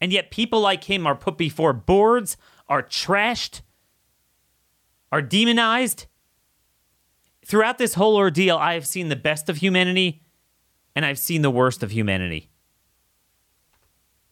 And 0.00 0.12
yet, 0.12 0.30
people 0.30 0.60
like 0.60 0.84
him 0.84 1.06
are 1.06 1.16
put 1.16 1.36
before 1.36 1.72
boards, 1.72 2.36
are 2.68 2.82
trashed, 2.82 3.62
are 5.10 5.22
demonized, 5.22 6.06
throughout 7.48 7.78
this 7.78 7.94
whole 7.94 8.16
ordeal, 8.16 8.56
I 8.58 8.74
have 8.74 8.86
seen 8.86 9.08
the 9.08 9.16
best 9.16 9.48
of 9.48 9.56
humanity 9.56 10.22
and 10.94 11.04
I've 11.04 11.18
seen 11.18 11.42
the 11.42 11.50
worst 11.50 11.82
of 11.82 11.90
humanity. 11.90 12.50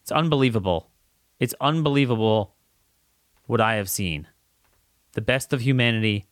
It's 0.03 0.11
unbelievable. 0.11 0.91
It's 1.39 1.55
unbelievable 1.59 2.55
what 3.45 3.59
I 3.59 3.75
have 3.75 3.89
seen. 3.89 4.27
The 5.13 5.21
best 5.21 5.51
of 5.51 5.61
humanity 5.61 6.25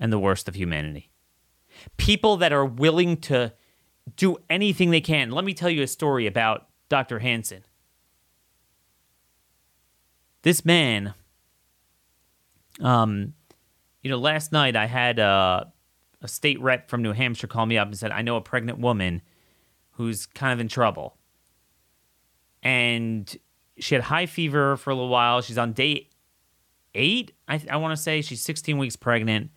and 0.00 0.12
the 0.12 0.18
worst 0.18 0.48
of 0.48 0.56
humanity. 0.56 1.10
People 1.98 2.38
that 2.38 2.52
are 2.52 2.64
willing 2.64 3.18
to 3.18 3.52
do 4.16 4.38
anything 4.48 4.90
they 4.90 5.00
can. 5.00 5.30
Let 5.30 5.44
me 5.44 5.52
tell 5.54 5.70
you 5.70 5.82
a 5.82 5.86
story 5.86 6.26
about 6.26 6.68
Dr. 6.88 7.18
Hansen. 7.18 7.64
This 10.44 10.62
man, 10.62 11.14
um, 12.82 13.32
you 14.02 14.10
know, 14.10 14.18
last 14.18 14.52
night 14.52 14.76
I 14.76 14.84
had 14.84 15.18
uh, 15.18 15.64
a 16.20 16.28
state 16.28 16.60
rep 16.60 16.90
from 16.90 17.00
New 17.00 17.12
Hampshire 17.12 17.46
call 17.46 17.64
me 17.64 17.78
up 17.78 17.88
and 17.88 17.96
said, 17.96 18.12
I 18.12 18.20
know 18.20 18.36
a 18.36 18.42
pregnant 18.42 18.78
woman 18.78 19.22
who's 19.92 20.26
kind 20.26 20.52
of 20.52 20.60
in 20.60 20.68
trouble. 20.68 21.16
And 22.62 23.34
she 23.78 23.94
had 23.94 24.04
high 24.04 24.26
fever 24.26 24.76
for 24.76 24.90
a 24.90 24.94
little 24.94 25.08
while. 25.08 25.40
She's 25.40 25.56
on 25.56 25.72
day 25.72 26.10
eight, 26.94 27.32
I, 27.48 27.62
I 27.70 27.76
want 27.78 27.96
to 27.96 28.02
say. 28.02 28.20
She's 28.20 28.42
16 28.42 28.76
weeks 28.76 28.96
pregnant. 28.96 29.50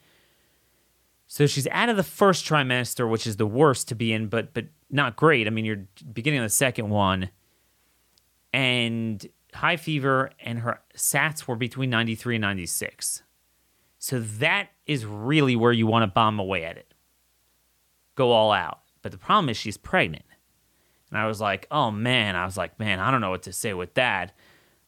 So 1.28 1.48
she's 1.48 1.68
out 1.68 1.90
of 1.90 1.98
the 1.98 2.04
first 2.04 2.46
trimester, 2.46 3.10
which 3.12 3.28
is 3.28 3.36
the 3.36 3.46
worst 3.46 3.90
to 3.90 3.96
be 3.96 4.14
in, 4.14 4.28
but 4.28 4.54
but 4.54 4.68
not 4.90 5.18
great. 5.18 5.48
I 5.48 5.50
mean, 5.50 5.66
you're 5.66 5.86
beginning 6.14 6.40
of 6.40 6.46
the 6.46 6.50
second 6.50 6.90
one, 6.90 7.30
and 8.54 9.28
high 9.58 9.78
fever, 9.78 10.32
and 10.40 10.60
her 10.60 10.82
SATs 10.96 11.48
were 11.48 11.56
between 11.56 11.90
93 11.90 12.36
and 12.36 12.42
96. 12.42 13.24
So 14.00 14.20
that 14.20 14.70
is 14.86 15.06
really 15.06 15.56
where 15.56 15.72
you 15.72 15.88
want 15.88 16.04
to 16.04 16.08
bomb 16.08 16.40
away 16.40 16.64
at 16.64 16.78
it. 16.78 16.94
Go 18.16 18.32
all 18.32 18.52
out. 18.52 18.80
But 19.02 19.12
the 19.12 19.18
problem 19.18 19.50
is 19.50 19.58
she's 19.58 19.78
pregnant. 19.78 20.26
And 21.10 21.20
I 21.20 21.28
was 21.28 21.40
like, 21.40 21.68
oh 21.72 21.92
man, 21.92 22.36
I 22.36 22.46
was 22.46 22.58
like, 22.58 22.80
man, 22.80 23.00
I 23.00 23.12
don't 23.12 23.22
know 23.22 23.30
what 23.30 23.44
to 23.44 23.54
say 23.54 23.74
with 23.74 23.94
that. 23.94 24.34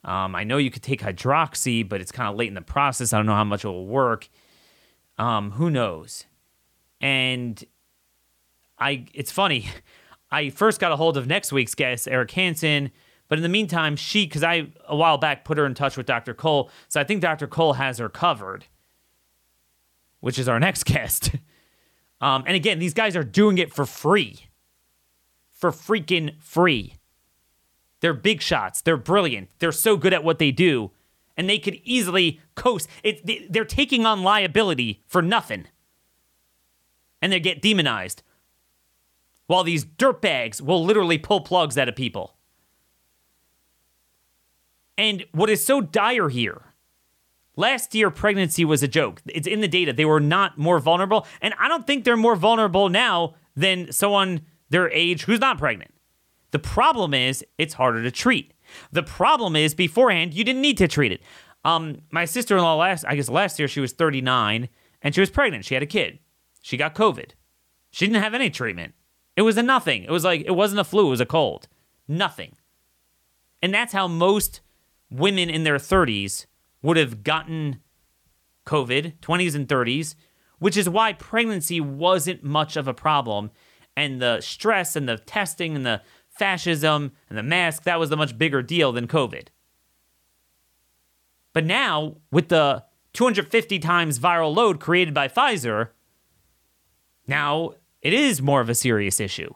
Um, 0.04 0.36
I 0.36 0.44
know 0.44 0.58
you 0.58 0.72
could 0.72 0.84
take 0.84 1.02
hydroxy, 1.02 1.88
but 1.88 2.02
it's 2.02 2.12
kind 2.12 2.30
of 2.30 2.36
late 2.36 2.48
in 2.48 2.54
the 2.54 2.62
process. 2.62 3.14
I 3.14 3.18
don't 3.18 3.26
know 3.26 3.36
how 3.36 3.44
much 3.44 3.66
it 3.66 3.68
will 3.68 3.88
work. 3.88 4.30
Um, 5.18 5.52
who 5.52 5.70
knows? 5.70 6.26
And 7.02 7.64
I, 8.78 9.06
it's 9.14 9.32
funny. 9.32 9.70
I 10.32 10.50
first 10.52 10.80
got 10.80 10.92
a 10.92 10.96
hold 10.96 11.18
of 11.18 11.28
next 11.28 11.52
week's 11.52 11.74
guest, 11.74 12.08
Eric 12.08 12.32
Hansen, 12.32 12.92
but 13.30 13.38
in 13.38 13.44
the 13.44 13.50
meantime, 13.50 13.96
she, 13.96 14.26
because 14.26 14.44
I 14.44 14.68
a 14.88 14.96
while 14.96 15.20
back 15.20 15.46
put 15.46 15.60
her 15.60 15.66
in 15.66 15.76
touch 15.76 15.96
with 15.96 16.08
Dr. 16.08 16.34
Cole, 16.34 16.70
so 16.90 17.00
I 17.00 17.04
think 17.04 17.22
Dr. 17.22 17.48
Cole 17.48 17.74
has 17.74 18.00
her 18.00 18.10
covered, 18.10 18.66
which 20.20 20.40
is 20.40 20.50
our 20.50 20.60
next 20.60 20.84
guest. 20.84 21.32
Um, 22.20 22.44
and 22.48 22.56
again, 22.56 22.80
these 22.80 22.96
guys 22.96 23.16
are 23.16 23.24
doing 23.24 23.60
it 23.60 23.72
for 23.72 23.86
free, 23.86 24.48
for 25.52 25.72
freaking 25.72 26.42
free. 26.42 26.96
They're 28.02 28.14
big 28.14 28.42
shots. 28.42 28.82
They're 28.82 28.98
brilliant. 28.98 29.50
They're 29.60 29.72
so 29.72 29.96
good 29.96 30.14
at 30.14 30.24
what 30.24 30.40
they 30.40 30.52
do, 30.52 30.92
and 31.38 31.48
they 31.48 31.60
could 31.60 31.80
easily 31.84 32.42
coast. 32.56 32.90
It, 33.04 33.52
they're 33.54 33.64
taking 33.64 34.06
on 34.06 34.24
liability 34.24 35.04
for 35.06 35.22
nothing, 35.22 35.68
and 37.22 37.32
they 37.32 37.40
get 37.40 37.62
demonized. 37.62 38.24
While 39.46 39.64
these 39.64 39.86
dirtbags 39.86 40.62
will 40.62 40.84
literally 40.84 41.18
pull 41.18 41.42
plugs 41.42 41.78
out 41.78 41.90
of 41.90 41.96
people. 41.96 42.36
And 45.00 45.26
what 45.32 45.50
is 45.50 45.64
so 45.64 45.82
dire 45.82 46.30
here 46.30 46.70
Last 47.60 47.94
year, 47.94 48.10
pregnancy 48.10 48.64
was 48.64 48.84
a 48.84 48.88
joke. 48.88 49.22
It's 49.26 49.46
in 49.46 49.60
the 49.60 49.68
data. 49.68 49.92
They 49.92 50.06
were 50.06 50.22
not 50.22 50.58
more 50.58 50.80
vulnerable. 50.80 51.28
And 51.42 51.54
I 51.60 51.68
don't 51.68 51.86
think 51.86 52.06
they're 52.06 52.16
more 52.16 52.38
vulnerable 52.38 52.88
now 52.88 53.36
than 53.54 53.92
someone 53.92 54.46
their 54.70 54.90
age 54.92 55.24
who's 55.24 55.42
not 55.42 55.58
pregnant. 55.58 55.94
The 56.52 56.60
problem 56.60 57.14
is 57.14 57.44
it's 57.58 57.74
harder 57.74 58.02
to 58.02 58.12
treat. 58.12 58.54
The 58.94 59.04
problem 59.04 59.58
is 59.58 59.74
beforehand, 59.74 60.34
you 60.34 60.46
didn't 60.46 60.62
need 60.62 60.78
to 60.78 60.88
treat 60.88 61.12
it. 61.12 61.22
Um, 61.66 61.98
my 62.12 62.24
sister 62.24 62.56
in 62.56 62.64
law, 62.64 62.76
last, 62.76 63.04
I 63.06 63.16
guess 63.16 63.28
last 63.28 63.60
year, 63.60 63.68
she 63.68 63.82
was 63.82 63.92
39 63.92 64.70
and 65.02 65.14
she 65.14 65.20
was 65.20 65.30
pregnant. 65.30 65.66
She 65.66 65.74
had 65.74 65.84
a 65.84 65.88
kid. 65.88 66.20
She 66.62 66.78
got 66.78 66.96
COVID. 66.96 67.32
She 67.92 68.06
didn't 68.06 68.24
have 68.24 68.34
any 68.34 68.50
treatment. 68.50 68.94
It 69.36 69.42
was 69.42 69.58
a 69.58 69.64
nothing. 69.64 70.04
It 70.04 70.12
was 70.12 70.24
like, 70.24 70.46
it 70.46 70.56
wasn't 70.56 70.80
a 70.80 70.86
flu, 70.86 71.08
it 71.08 71.10
was 71.10 71.20
a 71.20 71.26
cold. 71.26 71.68
Nothing. 72.08 72.56
And 73.62 73.74
that's 73.74 73.92
how 73.92 74.08
most 74.08 74.62
women 75.10 75.50
in 75.50 75.64
their 75.64 75.78
30s 75.78 76.46
would 76.82 76.98
have 76.98 77.24
gotten 77.24 77.82
COVID, 78.66 79.20
20s 79.20 79.56
and 79.56 79.68
30s, 79.68 80.16
which 80.60 80.78
is 80.78 80.90
why 80.90 81.14
pregnancy 81.14 81.82
wasn't 81.82 82.44
much 82.44 82.78
of 82.78 82.88
a 82.88 82.94
problem. 82.94 83.52
And 83.98 84.22
the 84.22 84.42
stress 84.42 84.96
and 84.96 85.10
the 85.10 85.18
testing 85.18 85.76
and 85.76 85.86
the 85.86 86.02
fascism 86.30 87.12
and 87.28 87.38
the 87.38 87.44
mask, 87.44 87.84
that 87.84 88.00
was 88.00 88.12
a 88.12 88.16
much 88.16 88.38
bigger 88.38 88.62
deal 88.62 88.92
than 88.92 89.08
COVID. 89.08 89.48
But 91.54 91.66
now, 91.66 92.18
with 92.32 92.50
the 92.50 92.86
250 93.14 93.80
times 93.80 94.20
viral 94.20 94.56
load 94.56 94.80
created 94.80 95.14
by 95.14 95.28
Pfizer, 95.28 95.90
now 97.28 97.72
it 98.02 98.14
is 98.14 98.42
more 98.42 98.62
of 98.62 98.70
a 98.70 98.76
serious 98.76 99.20
issue. 99.20 99.54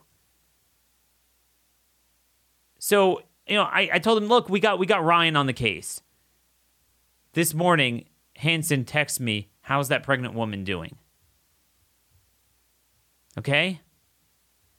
So, 2.80 3.22
you 3.48 3.56
know, 3.56 3.64
I, 3.64 3.90
I 3.94 4.00
told 4.00 4.22
him, 4.22 4.30
look, 4.30 4.50
we 4.50 4.60
got 4.60 4.80
we 4.80 4.86
got 4.86 5.04
Ryan 5.04 5.36
on 5.36 5.48
the 5.48 5.54
case. 5.54 6.02
This 7.34 7.54
morning, 7.54 8.06
Hansen 8.38 8.86
texts 8.86 9.20
me, 9.20 9.50
How's 9.62 9.88
that 9.90 10.04
pregnant 10.04 10.34
woman 10.34 10.64
doing? 10.64 10.98
Okay? 13.38 13.82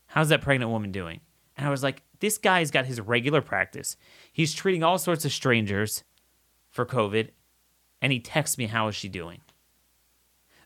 How's 0.07 0.29
that 0.29 0.43
pregnant 0.43 0.71
woman 0.71 0.93
doing? 0.93 1.21
And 1.57 1.67
I 1.67 1.71
was 1.71 1.83
like, 1.83 2.03
This 2.21 2.39
guy's 2.39 2.71
got 2.71 2.87
his 2.87 3.01
regular 3.01 3.41
practice. 3.41 3.97
He's 4.33 4.55
treating 4.55 4.83
all 4.83 4.99
sorts 4.99 5.25
of 5.25 5.33
strangers 5.33 6.05
for 6.71 6.87
COVID, 6.87 7.31
and 8.01 8.13
he 8.13 8.21
texts 8.21 8.59
me, 8.59 8.67
How 8.67 8.89
is 8.89 8.95
she 8.95 9.09
doing? 9.09 9.41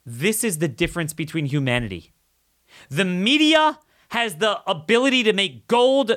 This 0.04 0.42
is 0.44 0.58
the 0.58 0.68
difference 0.68 1.12
between 1.12 1.46
humanity. 1.46 2.12
The 2.88 3.04
media 3.04 3.78
has 4.10 4.36
the 4.36 4.60
ability 4.66 5.22
to 5.24 5.32
make 5.32 5.68
gold 5.68 6.12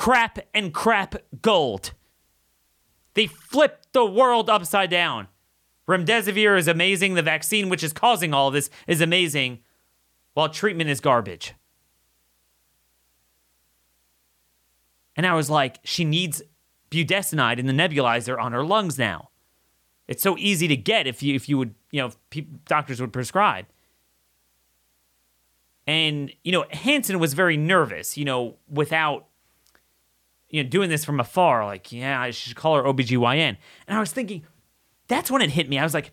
crap 0.00 0.38
and 0.54 0.72
crap 0.72 1.14
gold. 1.42 1.92
They 3.12 3.26
flipped 3.26 3.92
the 3.92 4.06
world 4.06 4.48
upside 4.48 4.88
down. 4.88 5.28
Remdesivir 5.86 6.56
is 6.56 6.68
amazing. 6.68 7.16
The 7.16 7.22
vaccine, 7.22 7.68
which 7.68 7.84
is 7.84 7.92
causing 7.92 8.32
all 8.32 8.50
this, 8.50 8.70
is 8.86 9.02
amazing, 9.02 9.58
while 10.32 10.48
treatment 10.48 10.88
is 10.88 11.00
garbage. 11.00 11.52
And 15.16 15.26
I 15.26 15.34
was 15.34 15.50
like, 15.50 15.80
she 15.84 16.06
needs 16.06 16.40
budesonide 16.90 17.58
in 17.58 17.66
the 17.66 17.74
nebulizer 17.74 18.40
on 18.40 18.52
her 18.52 18.64
lungs 18.64 18.96
now. 18.96 19.28
It's 20.08 20.22
so 20.22 20.34
easy 20.38 20.66
to 20.66 20.78
get 20.78 21.06
if 21.06 21.22
you 21.22 21.34
if 21.34 21.46
you 21.46 21.58
would 21.58 21.74
you 21.90 22.00
know 22.00 22.06
if 22.06 22.46
doctors 22.64 23.02
would 23.02 23.12
prescribe. 23.12 23.66
And 25.86 26.32
you 26.42 26.52
know 26.52 26.64
Hansen 26.70 27.18
was 27.18 27.34
very 27.34 27.58
nervous, 27.58 28.16
you 28.16 28.24
know, 28.24 28.56
without 28.66 29.26
you 30.50 30.62
know, 30.62 30.68
doing 30.68 30.90
this 30.90 31.04
from 31.04 31.20
afar, 31.20 31.64
like, 31.64 31.92
yeah, 31.92 32.20
I 32.20 32.30
should 32.30 32.56
call 32.56 32.76
her 32.76 32.82
OBGYN. 32.82 33.56
And 33.86 33.96
I 33.96 34.00
was 34.00 34.12
thinking, 34.12 34.44
that's 35.08 35.30
when 35.30 35.42
it 35.42 35.50
hit 35.50 35.68
me. 35.68 35.78
I 35.78 35.84
was 35.84 35.94
like, 35.94 36.12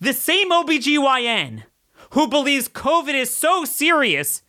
the 0.00 0.12
same 0.12 0.50
OBGYN 0.50 1.64
who 2.12 2.28
believes 2.28 2.68
COVID 2.68 3.14
is 3.14 3.34
so 3.34 3.64
serious 3.64 4.42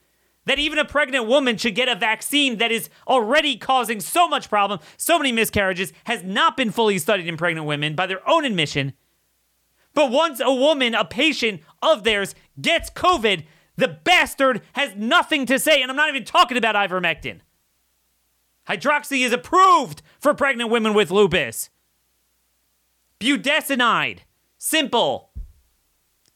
that 0.46 0.60
even 0.60 0.80
a 0.80 0.86
pregnant 0.86 1.28
woman 1.28 1.58
should 1.58 1.76
get 1.76 1.88
a 1.88 1.96
vaccine 1.96 2.58
that 2.58 2.72
is 2.72 2.90
already 3.08 3.58
causing 3.58 4.00
so 4.00 4.28
much 4.28 4.50
problem, 4.50 4.80
so 4.98 5.18
many 5.18 5.32
miscarriages, 5.32 5.94
has 6.06 6.24
not 6.24 6.58
been 6.58 6.72
fully 6.72 6.98
studied 6.98 7.28
in 7.28 7.38
pregnant 7.38 7.68
women 7.68 7.96
by 7.96 8.08
their 8.08 8.28
own 8.28 8.44
admission. 8.44 8.94
But 9.94 10.10
once 10.10 10.40
a 10.40 10.54
woman, 10.54 10.96
a 10.96 11.06
patient 11.06 11.62
of 11.82 12.04
theirs, 12.04 12.34
gets 12.60 12.90
COVID, 12.90 13.46
the 13.76 13.88
bastard 13.88 14.62
has 14.74 14.96
nothing 14.96 15.46
to 15.48 15.60
say. 15.60 15.82
And 15.82 15.92
I'm 15.92 15.98
not 15.98 16.10
even 16.10 16.24
talking 16.24 16.58
about 16.58 16.76
ivermectin. 16.76 17.42
Hydroxy 18.72 19.26
is 19.26 19.34
approved 19.34 20.02
for 20.18 20.34
pregnant 20.34 20.70
women 20.70 20.94
with 20.94 21.12
lupus. 21.12 21.70
Budesonide. 23.20 24.20
Simple. 24.58 25.32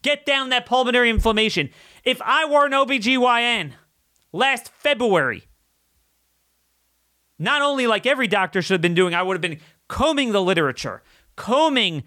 Get 0.02 0.26
down 0.26 0.50
that 0.50 0.66
pulmonary 0.66 1.10
inflammation. 1.10 1.70
If 2.04 2.22
I 2.22 2.44
were 2.44 2.66
an 2.66 2.74
OBGYN 2.74 3.72
last 4.34 4.70
February, 4.70 5.46
not 7.40 7.62
only 7.62 7.88
like 7.88 8.06
every 8.06 8.28
doctor 8.28 8.62
should 8.62 8.74
have 8.74 8.82
been 8.82 8.94
doing, 8.94 9.14
I 9.14 9.24
would 9.24 9.36
have 9.36 9.42
been 9.42 9.62
combing 9.88 10.34
the 10.34 10.42
literature, 10.42 11.04
combing 11.38 12.04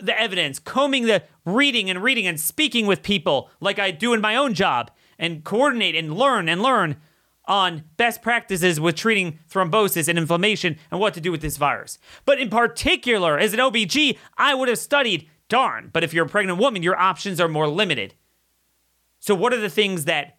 the 0.00 0.18
evidence, 0.18 0.60
combing 0.60 1.06
the 1.06 1.24
reading 1.44 1.90
and 1.90 2.00
reading 2.00 2.28
and 2.28 2.38
speaking 2.38 2.86
with 2.86 3.02
people 3.02 3.50
like 3.60 3.80
I 3.80 3.90
do 3.90 4.14
in 4.14 4.20
my 4.20 4.36
own 4.36 4.54
job 4.54 4.92
and 5.18 5.42
coordinate 5.42 5.96
and 5.96 6.16
learn 6.16 6.48
and 6.48 6.62
learn 6.62 6.96
on 7.48 7.82
best 7.96 8.20
practices 8.20 8.78
with 8.78 8.94
treating 8.94 9.38
thrombosis 9.50 10.06
and 10.06 10.18
inflammation 10.18 10.76
and 10.90 11.00
what 11.00 11.14
to 11.14 11.20
do 11.20 11.32
with 11.32 11.40
this 11.40 11.56
virus. 11.56 11.98
But 12.26 12.38
in 12.38 12.50
particular, 12.50 13.38
as 13.38 13.54
an 13.54 13.58
OBG, 13.58 14.18
I 14.36 14.54
would 14.54 14.68
have 14.68 14.78
studied, 14.78 15.28
darn, 15.48 15.88
but 15.92 16.04
if 16.04 16.12
you're 16.12 16.26
a 16.26 16.28
pregnant 16.28 16.58
woman, 16.58 16.82
your 16.82 16.98
options 16.98 17.40
are 17.40 17.48
more 17.48 17.66
limited. 17.66 18.14
So, 19.18 19.34
what 19.34 19.52
are 19.52 19.60
the 19.60 19.70
things 19.70 20.04
that 20.04 20.36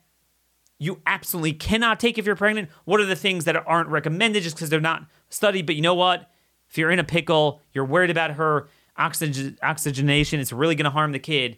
you 0.78 1.02
absolutely 1.06 1.54
cannot 1.54 2.00
take 2.00 2.18
if 2.18 2.26
you're 2.26 2.36
pregnant? 2.36 2.70
What 2.86 3.02
are 3.02 3.06
the 3.06 3.16
things 3.16 3.44
that 3.46 3.68
aren't 3.68 3.90
recommended 3.90 4.44
just 4.44 4.56
because 4.56 4.70
they're 4.70 4.80
not 4.80 5.06
studied? 5.30 5.66
But 5.66 5.76
you 5.76 5.82
know 5.82 5.96
what? 5.96 6.32
If 6.70 6.78
you're 6.78 6.92
in 6.92 7.00
a 7.00 7.04
pickle, 7.04 7.62
you're 7.74 7.84
worried 7.84 8.12
about 8.12 8.32
her 8.32 8.70
oxygen- 8.96 9.58
oxygenation, 9.64 10.40
it's 10.40 10.54
really 10.54 10.76
going 10.76 10.86
to 10.86 10.92
harm 10.92 11.12
the 11.12 11.20
kid. 11.20 11.58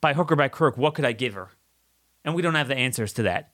By 0.00 0.14
hook 0.14 0.32
or 0.32 0.36
by 0.36 0.48
crook, 0.48 0.76
what 0.76 0.94
could 0.94 1.04
I 1.04 1.12
give 1.12 1.34
her? 1.34 1.50
And 2.24 2.34
we 2.34 2.42
don't 2.42 2.54
have 2.54 2.68
the 2.68 2.76
answers 2.76 3.12
to 3.14 3.22
that 3.24 3.52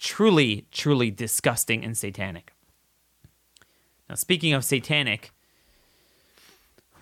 truly, 0.00 0.66
truly 0.72 1.10
disgusting 1.10 1.84
and 1.84 1.96
satanic. 1.96 2.52
Now, 4.08 4.16
speaking 4.16 4.52
of 4.54 4.64
satanic, 4.64 5.30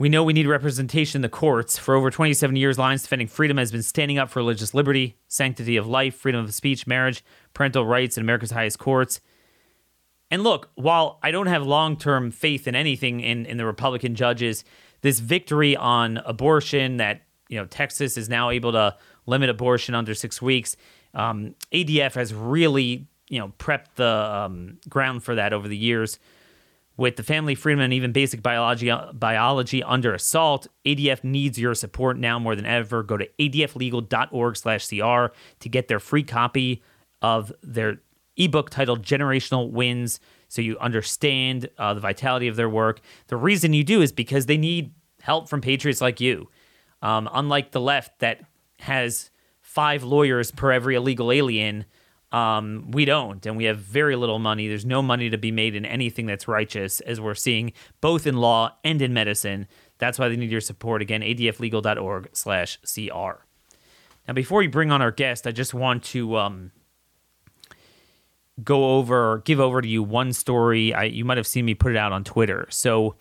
We 0.01 0.09
know 0.09 0.23
we 0.23 0.33
need 0.33 0.47
representation 0.47 1.19
in 1.19 1.23
the 1.23 1.29
courts. 1.29 1.77
For 1.77 1.97
over 1.97 2.09
27 2.09 2.55
years, 2.55 2.79
Alliance 2.79 3.03
Defending 3.03 3.27
Freedom 3.27 3.57
has 3.57 3.73
been 3.73 3.83
standing 3.83 4.17
up 4.17 4.31
for 4.31 4.39
religious 4.39 4.73
liberty, 4.73 5.17
sanctity 5.27 5.77
of 5.77 5.89
life, 5.89 6.15
freedom 6.15 6.45
of 6.45 6.55
speech, 6.55 6.87
marriage, 6.87 7.25
parental 7.53 7.85
rights 7.85 8.17
in 8.17 8.23
America's 8.23 8.53
highest 8.53 8.79
courts. 8.79 9.21
And 10.31 10.45
look, 10.45 10.71
while 10.77 11.19
I 11.21 11.33
don't 11.33 11.49
have 11.49 11.67
long 11.67 11.97
term 11.97 12.31
faith 12.31 12.69
in 12.69 12.77
anything 12.77 13.19
in, 13.19 13.45
in 13.45 13.57
the 13.57 13.67
Republican 13.67 14.15
judges, 14.15 14.63
this 15.01 15.19
victory 15.19 15.75
on 15.77 16.19
abortion 16.19 16.99
that 16.99 17.23
you 17.49 17.59
know 17.59 17.67
Texas 17.67 18.17
is 18.17 18.29
now 18.29 18.51
able 18.51 18.71
to 18.71 18.95
limit 19.27 19.51
abortion 19.51 19.97
under 19.97 20.15
six 20.15 20.41
weeks. 20.41 20.77
Um, 21.15 21.55
ADF 21.73 22.15
has 22.15 22.35
really 22.35 23.07
you 23.29 23.39
know 23.39 23.53
prepped 23.59 23.95
the 23.97 24.07
um, 24.07 24.79
ground 24.89 25.23
for 25.23 25.35
that 25.35 25.53
over 25.53 25.69
the 25.69 25.77
years 25.77 26.19
with 26.97 27.17
the 27.17 27.23
family 27.23 27.55
freedom 27.55 27.81
and 27.81 27.93
even 27.93 28.13
basic 28.13 28.43
biology 28.43 28.93
biology 29.15 29.83
under 29.83 30.13
assault. 30.13 30.67
Adf 30.85 31.25
needs 31.25 31.59
your 31.59 31.75
support 31.75 32.19
now 32.19 32.39
more 32.39 32.55
than 32.57 32.67
ever. 32.67 33.03
Go 33.03 33.17
to 33.17 33.27
adflegal.org/cr 33.39 35.35
to 35.61 35.69
get 35.69 35.89
their 35.89 36.01
free 36.01 36.25
copy 36.25 36.83
of 37.23 37.53
their 37.63 38.01
ebook 38.37 38.71
titled 38.71 39.03
generational 39.03 39.71
wins 39.71 40.21
so 40.49 40.63
you 40.63 40.79
understand 40.79 41.69
uh, 41.79 41.95
the 41.95 42.01
vitality 42.01 42.49
of 42.49 42.57
their 42.57 42.69
work. 42.69 43.01
The 43.29 43.37
reason 43.37 43.73
you 43.75 43.85
do 43.85 44.01
is 44.03 44.13
because 44.13 44.47
they 44.47 44.57
need 44.57 44.93
help 45.21 45.49
from 45.49 45.61
patriots 45.61 46.01
like 46.01 46.21
you. 46.21 46.49
Um, 47.03 47.29
unlike 47.33 47.71
the 47.71 47.81
left 47.81 48.19
that 48.21 48.41
has 48.81 49.31
five 49.69 50.03
lawyers 50.03 50.51
per 50.51 50.73
every 50.73 50.95
illegal 50.95 51.31
alien 51.31 51.85
um, 52.33 52.91
we 52.91 53.05
don't, 53.05 53.45
and 53.45 53.55
we 53.55 53.65
have 53.65 53.79
very 53.79 54.17
little 54.17 54.39
money. 54.39 54.67
There's 54.67 54.87
no 54.87 55.03
money 55.03 55.29
to 55.29 55.37
be 55.37 55.53
made 55.53 55.75
in 55.75 55.85
anything 55.85 56.25
that's 56.25 56.49
righteous, 56.49 57.01
as 57.01 57.21
we're 57.21 57.35
seeing 57.35 57.73
both 58.01 58.27
in 58.27 58.39
law 58.39 58.77
and 58.83 59.01
in 59.03 59.13
medicine. 59.13 59.69
That's 59.99 60.19
why 60.19 60.31
they 60.31 60.37
need 60.37 60.51
your 60.51 60.63
support. 60.63 61.03
Again, 61.03 61.21
adflegal.org 61.21 62.31
slash 62.33 62.79
CR. 62.83 63.45
Now, 64.27 64.35
before 64.35 64.59
we 64.59 64.69
bring 64.69 64.91
on 64.91 65.03
our 65.03 65.11
guest, 65.11 65.47
I 65.47 65.53
just 65.53 65.75
want 65.75 66.03
to 66.05 66.39
um, 66.39 66.73
go 68.65 68.97
over, 68.97 69.43
give 69.45 69.61
over 69.61 69.83
to 69.83 69.89
you 69.89 70.03
one 70.03 70.33
story. 70.33 70.95
I, 70.95 71.05
you 71.05 71.27
might 71.27 71.37
have 71.37 71.47
seen 71.47 71.67
me 71.67 71.75
put 71.75 71.93
it 71.93 71.99
out 71.99 72.13
on 72.13 72.25
Twitter. 72.25 72.67
So, 72.71 73.17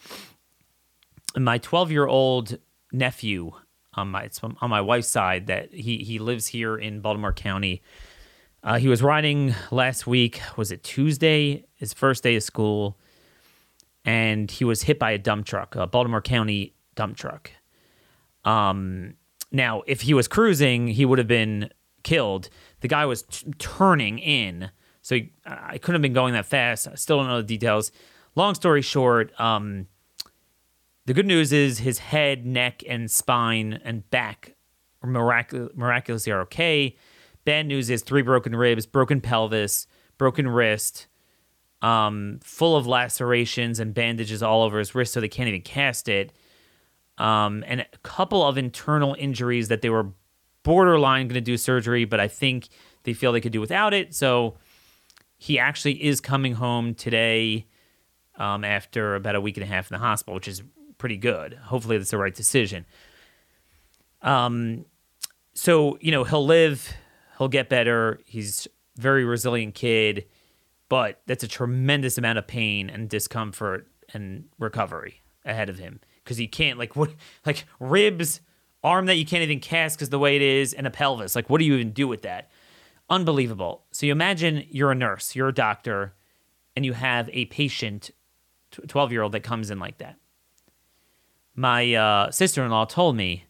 my 1.36 1.58
12 1.58 1.92
year 1.92 2.08
old 2.08 2.58
nephew 2.94 3.52
on 3.98 4.10
my 4.10 4.30
on 4.44 4.70
my 4.70 4.82
wife's 4.82 5.10
side, 5.10 5.48
that 5.48 5.74
he 5.74 5.98
he 5.98 6.20
lives 6.20 6.48
here 6.48 6.78
in 6.78 7.02
Baltimore 7.02 7.34
County 7.34 7.82
uh, 8.64 8.78
he 8.78 8.88
was 8.88 9.02
riding 9.02 9.56
last 9.72 10.08
week. 10.08 10.42
Was 10.58 10.72
it 10.72 10.84
Tuesday? 10.84 11.66
His 11.76 11.94
first 11.94 12.22
day 12.24 12.36
of 12.36 12.44
school, 12.44 12.98
and 14.04 14.50
he 14.50 14.66
was 14.66 14.84
hit 14.84 15.00
by 15.00 15.12
a 15.12 15.18
dump 15.18 15.46
truck, 15.46 15.76
a 15.76 15.88
Baltimore 15.88 16.22
County 16.22 16.74
dump 16.96 17.16
truck. 17.16 17.52
Um, 18.44 19.14
now, 19.52 19.84
if 19.88 20.02
he 20.02 20.14
was 20.14 20.28
cruising, 20.28 20.88
he 20.88 21.06
would 21.06 21.18
have 21.18 21.28
been 21.28 21.70
killed. 22.04 22.50
The 22.82 22.88
guy 22.88 23.06
was 23.06 23.22
t- 23.24 23.54
turning 23.58 24.20
in, 24.20 24.72
so 25.02 25.16
he, 25.16 25.32
I 25.46 25.78
couldn't 25.78 25.96
have 25.96 26.02
been 26.02 26.14
going 26.14 26.34
that 26.34 26.46
fast. 26.46 26.88
I 26.88 26.96
still 26.96 27.18
don't 27.18 27.28
know 27.28 27.38
the 27.38 27.48
details. 27.48 27.92
Long 28.36 28.54
story 28.54 28.82
short, 28.82 29.32
um, 29.40 29.88
the 31.08 31.14
good 31.14 31.26
news 31.26 31.54
is 31.54 31.80
his 31.80 32.00
head, 32.00 32.46
neck, 32.46 32.84
and 32.86 33.10
spine 33.10 33.80
and 33.86 34.08
back 34.10 34.56
mirac- 35.02 35.54
miraculously 35.76 36.34
are 36.34 36.42
okay. 36.42 36.98
Bad 37.46 37.66
news 37.66 37.90
is 37.90 38.02
three 38.02 38.22
broken 38.22 38.54
ribs, 38.54 38.86
broken 38.86 39.22
pelvis, 39.22 39.88
broken 40.18 40.50
wrist, 40.50 41.08
um, 41.82 42.40
full 42.44 42.76
of 42.76 42.86
lacerations 42.86 43.80
and 43.80 43.94
bandages 43.94 44.44
all 44.44 44.64
over 44.64 44.80
his 44.80 44.94
wrist, 44.94 45.14
so 45.14 45.22
they 45.22 45.30
can't 45.30 45.48
even 45.48 45.62
cast 45.62 46.10
it. 46.10 46.34
Um, 47.18 47.64
and 47.68 47.82
a 47.82 47.98
couple 48.04 48.46
of 48.46 48.58
internal 48.58 49.16
injuries 49.18 49.70
that 49.70 49.82
they 49.82 49.90
were 49.90 50.10
borderline 50.64 51.30
going 51.30 51.36
to 51.36 51.42
do 51.42 51.56
surgery, 51.56 52.04
but 52.04 52.20
I 52.20 52.28
think 52.28 52.68
they 53.04 53.14
feel 53.14 53.32
they 53.32 53.40
could 53.40 53.54
do 53.54 53.62
without 53.62 53.94
it. 53.94 54.14
So 54.14 54.58
he 55.38 55.58
actually 55.58 56.04
is 56.04 56.20
coming 56.20 56.56
home 56.56 56.96
today 56.96 57.66
um, 58.38 58.66
after 58.66 59.16
about 59.16 59.36
a 59.36 59.42
week 59.42 59.56
and 59.56 59.64
a 59.64 59.68
half 59.68 59.90
in 59.90 59.96
the 59.96 60.06
hospital, 60.06 60.36
which 60.36 60.50
is 60.50 60.62
pretty 60.98 61.18
good. 61.18 61.54
Hopefully, 61.56 61.98
that's 61.98 62.12
the 62.12 62.18
right 62.18 62.34
decision. 62.34 62.86
Um, 64.22 64.86
so 65.54 65.98
you 66.02 66.12
know 66.12 66.24
he'll 66.24 66.46
live 66.46 66.94
He'll 67.38 67.48
get 67.48 67.70
better. 67.70 68.20
He's 68.26 68.68
very 68.96 69.24
resilient 69.24 69.76
kid, 69.76 70.26
but 70.90 71.22
that's 71.28 71.44
a 71.44 71.48
tremendous 71.48 72.18
amount 72.18 72.40
of 72.40 72.48
pain 72.48 72.90
and 72.90 73.10
discomfort 73.10 73.88
and 74.14 74.46
recovery 74.58 75.22
ahead 75.46 75.70
of 75.70 75.78
him 75.78 76.00
because 76.24 76.38
he 76.38 76.48
can't 76.48 76.80
like 76.80 76.96
what 76.96 77.12
like 77.46 77.66
ribs, 77.80 78.42
arm 78.84 79.06
that 79.06 79.16
you 79.16 79.26
can't 79.26 79.44
even 79.44 79.60
cast 79.60 79.98
because 79.98 80.10
the 80.10 80.20
way 80.20 80.36
it 80.36 80.42
is, 80.42 80.74
and 80.74 80.88
a 80.88 80.92
pelvis. 80.92 81.36
Like 81.36 81.50
what 81.50 81.60
do 81.60 81.66
you 81.66 81.76
even 81.76 81.92
do 81.92 82.08
with 82.08 82.24
that? 82.24 82.50
Unbelievable. 83.10 83.84
So 83.92 84.06
you 84.06 84.12
imagine 84.12 84.66
you're 84.70 84.92
a 84.92 84.96
nurse, 84.96 85.36
you're 85.36 85.48
a 85.48 85.54
doctor, 85.54 86.14
and 86.76 86.86
you 86.86 86.94
have 86.94 87.30
a 87.32 87.46
patient, 87.46 88.12
twelve 88.88 89.12
year 89.12 89.22
old 89.22 89.34
that 89.34 89.44
comes 89.44 89.70
in 89.70 89.80
like 89.80 90.00
that. 90.00 90.18
My 91.60 91.92
uh, 91.96 92.30
sister 92.30 92.64
in 92.64 92.70
law 92.70 92.86
told 92.86 93.16
me 93.16 93.46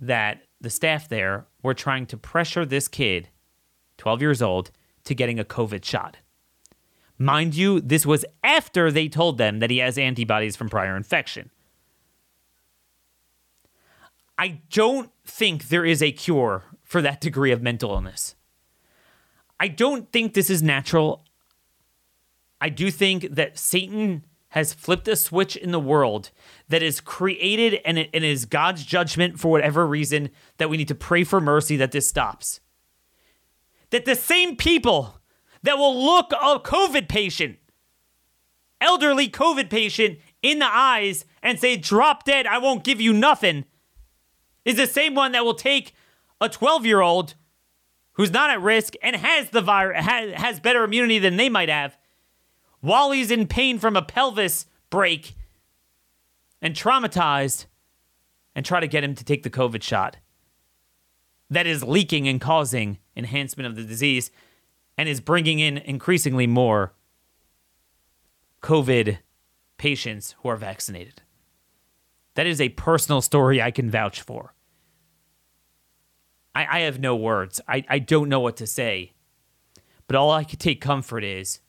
that 0.00 0.44
the 0.62 0.70
staff 0.70 1.10
there 1.10 1.44
were 1.62 1.74
trying 1.74 2.06
to 2.06 2.16
pressure 2.16 2.64
this 2.64 2.88
kid, 2.88 3.28
12 3.98 4.22
years 4.22 4.40
old, 4.40 4.70
to 5.04 5.14
getting 5.14 5.38
a 5.38 5.44
COVID 5.44 5.84
shot. 5.84 6.16
Mind 7.18 7.54
you, 7.54 7.82
this 7.82 8.06
was 8.06 8.24
after 8.42 8.90
they 8.90 9.08
told 9.08 9.36
them 9.36 9.58
that 9.58 9.70
he 9.70 9.78
has 9.78 9.98
antibodies 9.98 10.56
from 10.56 10.70
prior 10.70 10.96
infection. 10.96 11.50
I 14.38 14.62
don't 14.70 15.10
think 15.26 15.68
there 15.68 15.84
is 15.84 16.02
a 16.02 16.12
cure 16.12 16.64
for 16.82 17.02
that 17.02 17.20
degree 17.20 17.52
of 17.52 17.60
mental 17.60 17.90
illness. 17.90 18.36
I 19.60 19.68
don't 19.68 20.10
think 20.12 20.32
this 20.32 20.48
is 20.48 20.62
natural. 20.62 21.24
I 22.58 22.70
do 22.70 22.90
think 22.90 23.34
that 23.34 23.58
Satan 23.58 24.24
has 24.50 24.72
flipped 24.72 25.06
a 25.08 25.16
switch 25.16 25.56
in 25.56 25.72
the 25.72 25.80
world 25.80 26.30
that 26.68 26.82
is 26.82 27.00
created 27.00 27.80
and 27.84 27.98
it, 27.98 28.10
and 28.14 28.24
it 28.24 28.30
is 28.30 28.46
God's 28.46 28.84
judgment 28.84 29.38
for 29.38 29.50
whatever 29.50 29.86
reason 29.86 30.30
that 30.56 30.70
we 30.70 30.76
need 30.76 30.88
to 30.88 30.94
pray 30.94 31.24
for 31.24 31.40
mercy 31.40 31.76
that 31.76 31.92
this 31.92 32.06
stops. 32.06 32.60
That 33.90 34.04
the 34.04 34.14
same 34.14 34.56
people 34.56 35.18
that 35.62 35.76
will 35.76 36.02
look 36.02 36.32
a 36.32 36.58
COVID 36.60 37.08
patient, 37.08 37.58
elderly 38.80 39.28
COVID 39.28 39.68
patient, 39.68 40.18
in 40.42 40.60
the 40.60 40.68
eyes 40.70 41.24
and 41.42 41.58
say, 41.58 41.76
drop 41.76 42.24
dead, 42.24 42.46
I 42.46 42.58
won't 42.58 42.84
give 42.84 43.00
you 43.00 43.12
nothing, 43.12 43.64
is 44.64 44.76
the 44.76 44.86
same 44.86 45.14
one 45.14 45.32
that 45.32 45.44
will 45.44 45.54
take 45.54 45.94
a 46.40 46.48
12 46.48 46.86
year 46.86 47.00
old 47.00 47.34
who's 48.12 48.30
not 48.30 48.50
at 48.50 48.62
risk 48.62 48.94
and 49.02 49.16
has 49.16 49.50
the 49.50 49.60
virus, 49.60 50.04
has, 50.04 50.32
has 50.34 50.60
better 50.60 50.84
immunity 50.84 51.18
than 51.18 51.36
they 51.36 51.48
might 51.48 51.68
have 51.68 51.97
he's 52.82 53.30
in 53.30 53.46
pain 53.46 53.78
from 53.78 53.96
a 53.96 54.02
pelvis 54.02 54.66
break 54.90 55.34
and 56.60 56.74
traumatized 56.74 57.66
and 58.54 58.64
try 58.64 58.80
to 58.80 58.88
get 58.88 59.04
him 59.04 59.14
to 59.14 59.24
take 59.24 59.42
the 59.42 59.50
COVID 59.50 59.82
shot 59.82 60.16
that 61.50 61.66
is 61.66 61.82
leaking 61.82 62.28
and 62.28 62.40
causing 62.40 62.98
enhancement 63.16 63.66
of 63.66 63.76
the 63.76 63.84
disease 63.84 64.30
and 64.96 65.08
is 65.08 65.20
bringing 65.20 65.58
in 65.58 65.78
increasingly 65.78 66.46
more 66.46 66.92
COVID 68.62 69.18
patients 69.78 70.34
who 70.40 70.48
are 70.48 70.56
vaccinated. 70.56 71.22
That 72.34 72.46
is 72.46 72.60
a 72.60 72.68
personal 72.70 73.22
story 73.22 73.62
I 73.62 73.70
can 73.70 73.90
vouch 73.90 74.20
for. 74.20 74.54
I, 76.54 76.78
I 76.78 76.80
have 76.80 76.98
no 76.98 77.16
words. 77.16 77.60
I, 77.68 77.84
I 77.88 77.98
don't 77.98 78.28
know 78.28 78.40
what 78.40 78.56
to 78.58 78.66
say. 78.66 79.12
But 80.06 80.16
all 80.16 80.30
I 80.30 80.44
could 80.44 80.60
take 80.60 80.80
comfort 80.80 81.22
is 81.22 81.60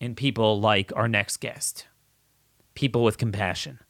in 0.00 0.14
people 0.14 0.60
like 0.60 0.92
our 0.94 1.08
next 1.08 1.38
guest, 1.38 1.86
people 2.74 3.02
with 3.02 3.18
compassion. 3.18 3.80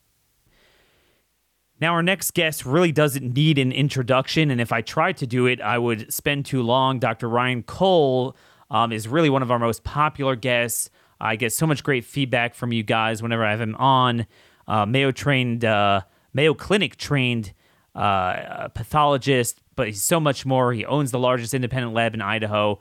Now, 1.79 1.93
our 1.93 2.03
next 2.03 2.33
guest 2.33 2.65
really 2.65 2.93
doesn't 2.93 3.35
need 3.35 3.59
an 3.59 3.71
introduction, 3.71 4.51
and 4.51 4.61
if 4.61 4.73
I 4.73 4.81
tried 4.81 5.19
to 5.19 5.27
do 5.27 5.47
it, 5.47 5.61
I 5.61 5.77
would 5.77 6.13
spend 6.13 6.47
too 6.47 6.63
long. 6.63 6.99
Dr. 6.99 7.29
Ryan 7.29 7.63
Cole 7.63 8.35
um, 8.71 8.93
is 8.93 9.07
really 9.07 9.29
one 9.29 9.43
of 9.43 9.51
our 9.51 9.59
most 9.59 9.85
popular 9.85 10.37
guests. 10.37 10.89
I 11.21 11.37
get 11.37 11.53
so 11.53 11.67
much 11.67 11.83
great 11.83 12.05
feedback 12.05 12.55
from 12.55 12.73
you 12.73 12.83
guys 12.83 13.23
whenever 13.23 13.45
I 13.45 13.51
have 13.51 13.61
him 13.61 13.75
on. 13.77 14.27
Uh, 14.67 14.87
Mayo 14.87 15.13
trained, 15.13 15.65
uh, 15.65 16.03
Mayo 16.33 16.55
Clinic 16.55 16.97
trained 16.97 17.53
uh, 17.95 18.69
pathologist, 18.69 19.61
but 19.75 19.89
he's 19.89 20.03
so 20.03 20.19
much 20.19 20.47
more. 20.47 20.73
He 20.73 20.85
owns 20.85 21.11
the 21.11 21.19
largest 21.19 21.53
independent 21.55 21.93
lab 21.93 22.15
in 22.15 22.23
Idaho. 22.23 22.79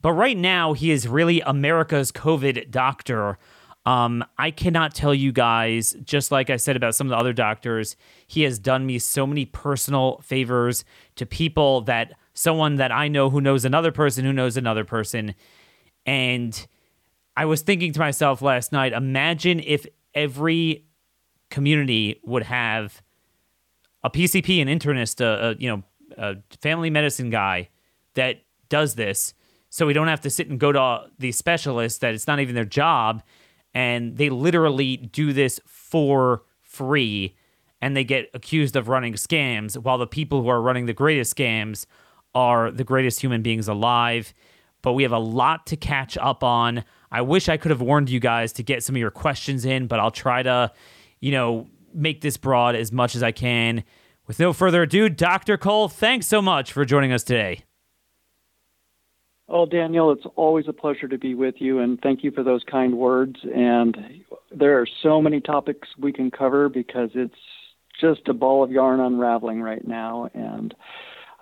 But 0.00 0.12
right 0.12 0.36
now, 0.36 0.74
he 0.74 0.90
is 0.90 1.08
really 1.08 1.40
America's 1.40 2.12
COVID 2.12 2.70
doctor. 2.70 3.38
Um, 3.84 4.24
I 4.36 4.50
cannot 4.50 4.94
tell 4.94 5.14
you 5.14 5.32
guys, 5.32 5.96
just 6.04 6.30
like 6.30 6.50
I 6.50 6.56
said 6.56 6.76
about 6.76 6.94
some 6.94 7.06
of 7.06 7.10
the 7.10 7.16
other 7.16 7.32
doctors, 7.32 7.96
he 8.26 8.42
has 8.42 8.58
done 8.58 8.86
me 8.86 8.98
so 8.98 9.26
many 9.26 9.44
personal 9.44 10.20
favors 10.22 10.84
to 11.16 11.26
people 11.26 11.80
that 11.82 12.12
someone 12.34 12.76
that 12.76 12.92
I 12.92 13.08
know 13.08 13.30
who 13.30 13.40
knows 13.40 13.64
another 13.64 13.90
person 13.90 14.24
who 14.24 14.32
knows 14.32 14.56
another 14.56 14.84
person. 14.84 15.34
And 16.06 16.66
I 17.36 17.46
was 17.46 17.62
thinking 17.62 17.92
to 17.92 18.00
myself 18.00 18.42
last 18.42 18.72
night 18.72 18.92
imagine 18.92 19.60
if 19.60 19.86
every 20.14 20.84
community 21.50 22.20
would 22.24 22.44
have 22.44 23.02
a 24.04 24.10
PCP, 24.10 24.62
an 24.62 24.68
internist, 24.68 25.20
a, 25.20 25.50
a 25.50 25.54
you 25.58 25.68
know, 25.68 25.82
a 26.16 26.36
family 26.60 26.90
medicine 26.90 27.30
guy 27.30 27.68
that 28.14 28.42
does 28.68 28.94
this, 28.94 29.34
so 29.70 29.86
we 29.86 29.92
don't 29.92 30.08
have 30.08 30.20
to 30.22 30.30
sit 30.30 30.48
and 30.48 30.58
go 30.58 30.72
to 30.72 31.10
the 31.18 31.32
specialists 31.32 31.98
that 31.98 32.14
it's 32.14 32.26
not 32.26 32.40
even 32.40 32.54
their 32.54 32.64
job, 32.64 33.22
and 33.74 34.16
they 34.16 34.30
literally 34.30 34.96
do 34.96 35.32
this 35.32 35.60
for 35.66 36.42
free, 36.62 37.36
and 37.80 37.96
they 37.96 38.04
get 38.04 38.30
accused 38.34 38.76
of 38.76 38.88
running 38.88 39.14
scams, 39.14 39.76
while 39.76 39.98
the 39.98 40.06
people 40.06 40.42
who 40.42 40.48
are 40.48 40.60
running 40.60 40.86
the 40.86 40.92
greatest 40.92 41.36
scams 41.36 41.86
are 42.34 42.70
the 42.70 42.84
greatest 42.84 43.20
human 43.20 43.42
beings 43.42 43.68
alive. 43.68 44.32
But 44.82 44.92
we 44.92 45.02
have 45.02 45.12
a 45.12 45.18
lot 45.18 45.66
to 45.66 45.76
catch 45.76 46.16
up 46.18 46.44
on. 46.44 46.84
I 47.10 47.22
wish 47.22 47.48
I 47.48 47.56
could 47.56 47.70
have 47.70 47.80
warned 47.80 48.10
you 48.10 48.20
guys 48.20 48.52
to 48.54 48.62
get 48.62 48.82
some 48.82 48.94
of 48.94 49.00
your 49.00 49.10
questions 49.10 49.64
in, 49.64 49.86
but 49.86 49.98
I'll 49.98 50.10
try 50.10 50.42
to, 50.42 50.72
you 51.20 51.32
know, 51.32 51.66
make 51.92 52.20
this 52.20 52.36
broad 52.36 52.76
as 52.76 52.92
much 52.92 53.16
as 53.16 53.22
I 53.22 53.32
can. 53.32 53.82
With 54.26 54.38
no 54.38 54.52
further 54.52 54.82
ado, 54.82 55.08
Dr. 55.08 55.56
Cole, 55.56 55.88
thanks 55.88 56.26
so 56.26 56.40
much 56.40 56.72
for 56.72 56.84
joining 56.84 57.12
us 57.12 57.24
today. 57.24 57.64
Oh, 59.50 59.64
Daniel, 59.64 60.12
it's 60.12 60.26
always 60.36 60.66
a 60.68 60.74
pleasure 60.74 61.08
to 61.08 61.16
be 61.16 61.34
with 61.34 61.54
you, 61.58 61.78
and 61.78 61.98
thank 62.02 62.22
you 62.22 62.30
for 62.30 62.42
those 62.42 62.62
kind 62.70 62.98
words. 62.98 63.36
And 63.54 63.96
there 64.54 64.78
are 64.78 64.86
so 65.02 65.22
many 65.22 65.40
topics 65.40 65.88
we 65.98 66.12
can 66.12 66.30
cover 66.30 66.68
because 66.68 67.10
it's 67.14 67.34
just 67.98 68.28
a 68.28 68.34
ball 68.34 68.62
of 68.62 68.70
yarn 68.70 69.00
unraveling 69.00 69.62
right 69.62 69.86
now. 69.86 70.28
And 70.34 70.74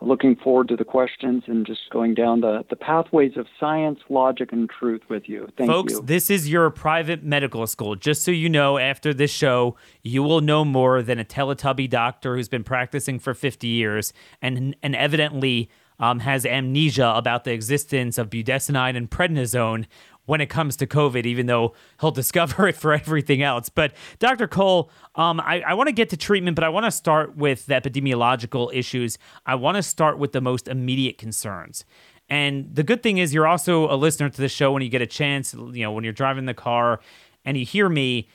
looking 0.00 0.36
forward 0.36 0.68
to 0.68 0.76
the 0.76 0.84
questions 0.84 1.44
and 1.46 1.66
just 1.66 1.80
going 1.90 2.14
down 2.14 2.42
the, 2.42 2.64
the 2.68 2.76
pathways 2.76 3.32
of 3.36 3.46
science, 3.58 3.98
logic, 4.08 4.52
and 4.52 4.68
truth 4.68 5.02
with 5.08 5.28
you. 5.28 5.48
Thank 5.56 5.70
Folks, 5.70 5.94
you. 5.94 6.02
this 6.02 6.30
is 6.30 6.48
your 6.48 6.68
private 6.70 7.24
medical 7.24 7.66
school. 7.66 7.96
Just 7.96 8.22
so 8.22 8.30
you 8.30 8.48
know, 8.48 8.78
after 8.78 9.14
this 9.14 9.30
show, 9.30 9.76
you 10.02 10.22
will 10.22 10.40
know 10.40 10.64
more 10.64 11.02
than 11.02 11.18
a 11.18 11.24
Teletubby 11.24 11.88
doctor 11.88 12.36
who's 12.36 12.48
been 12.48 12.64
practicing 12.64 13.18
for 13.18 13.34
50 13.34 13.66
years 13.66 14.12
and, 14.42 14.76
and 14.82 14.94
evidently 14.94 15.70
um, 15.98 16.20
has 16.20 16.44
amnesia 16.44 17.12
about 17.16 17.44
the 17.44 17.52
existence 17.52 18.18
of 18.18 18.30
budesonide 18.30 18.96
and 18.96 19.10
prednisone 19.10 19.86
when 20.26 20.40
it 20.40 20.46
comes 20.46 20.76
to 20.76 20.86
COVID, 20.86 21.24
even 21.24 21.46
though 21.46 21.74
he'll 22.00 22.10
discover 22.22 22.68
it 22.68 22.76
for 22.76 22.92
everything 22.92 23.42
else. 23.42 23.68
But 23.68 23.92
Dr. 24.18 24.46
Cole, 24.46 24.90
um, 25.14 25.40
I, 25.40 25.62
I 25.62 25.74
want 25.74 25.88
to 25.88 25.92
get 25.92 26.10
to 26.10 26.16
treatment, 26.16 26.54
but 26.54 26.64
I 26.64 26.68
want 26.68 26.84
to 26.84 26.90
start 26.90 27.36
with 27.36 27.66
the 27.66 27.74
epidemiological 27.74 28.74
issues. 28.74 29.18
I 29.46 29.54
want 29.54 29.76
to 29.76 29.82
start 29.82 30.18
with 30.18 30.32
the 30.32 30.40
most 30.40 30.68
immediate 30.68 31.18
concerns. 31.18 31.84
And 32.28 32.74
the 32.74 32.82
good 32.82 33.02
thing 33.02 33.18
is, 33.18 33.32
you're 33.32 33.46
also 33.46 33.90
a 33.92 33.94
listener 33.94 34.28
to 34.28 34.40
the 34.40 34.48
show 34.48 34.72
when 34.72 34.82
you 34.82 34.88
get 34.88 35.00
a 35.00 35.06
chance, 35.06 35.54
you 35.54 35.82
know, 35.82 35.92
when 35.92 36.02
you're 36.02 36.12
driving 36.12 36.46
the 36.46 36.54
car 36.54 37.00
and 37.44 37.56
you 37.56 37.64
hear 37.64 37.88
me. 37.88 38.28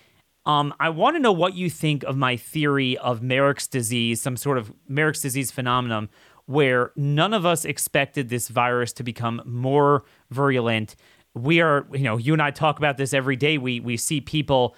Um, 0.44 0.74
I 0.80 0.90
want 0.90 1.16
to 1.18 1.20
know 1.20 1.32
what 1.32 1.54
you 1.54 1.70
think 1.70 2.04
of 2.04 2.18
my 2.18 2.36
theory 2.36 2.98
of 2.98 3.22
Marek's 3.22 3.68
disease, 3.68 4.20
some 4.22 4.36
sort 4.36 4.58
of 4.58 4.74
Marek's 4.88 5.22
disease 5.22 5.52
phenomenon, 5.52 6.10
where 6.46 6.92
none 6.96 7.34
of 7.34 7.46
us 7.46 7.66
expected 7.66 8.30
this 8.30 8.48
virus 8.48 8.94
to 8.94 9.04
become 9.04 9.42
more 9.46 10.04
virulent. 10.30 10.96
We 11.34 11.62
are, 11.62 11.86
you 11.94 12.04
know, 12.04 12.18
you 12.18 12.34
and 12.34 12.42
I 12.42 12.52
talk 12.52 12.78
about 12.78 12.98
this 12.98 13.14
every 13.14 13.36
day. 13.36 13.58
We 13.58 13.80
we 13.80 13.98
see 13.98 14.22
people 14.22 14.76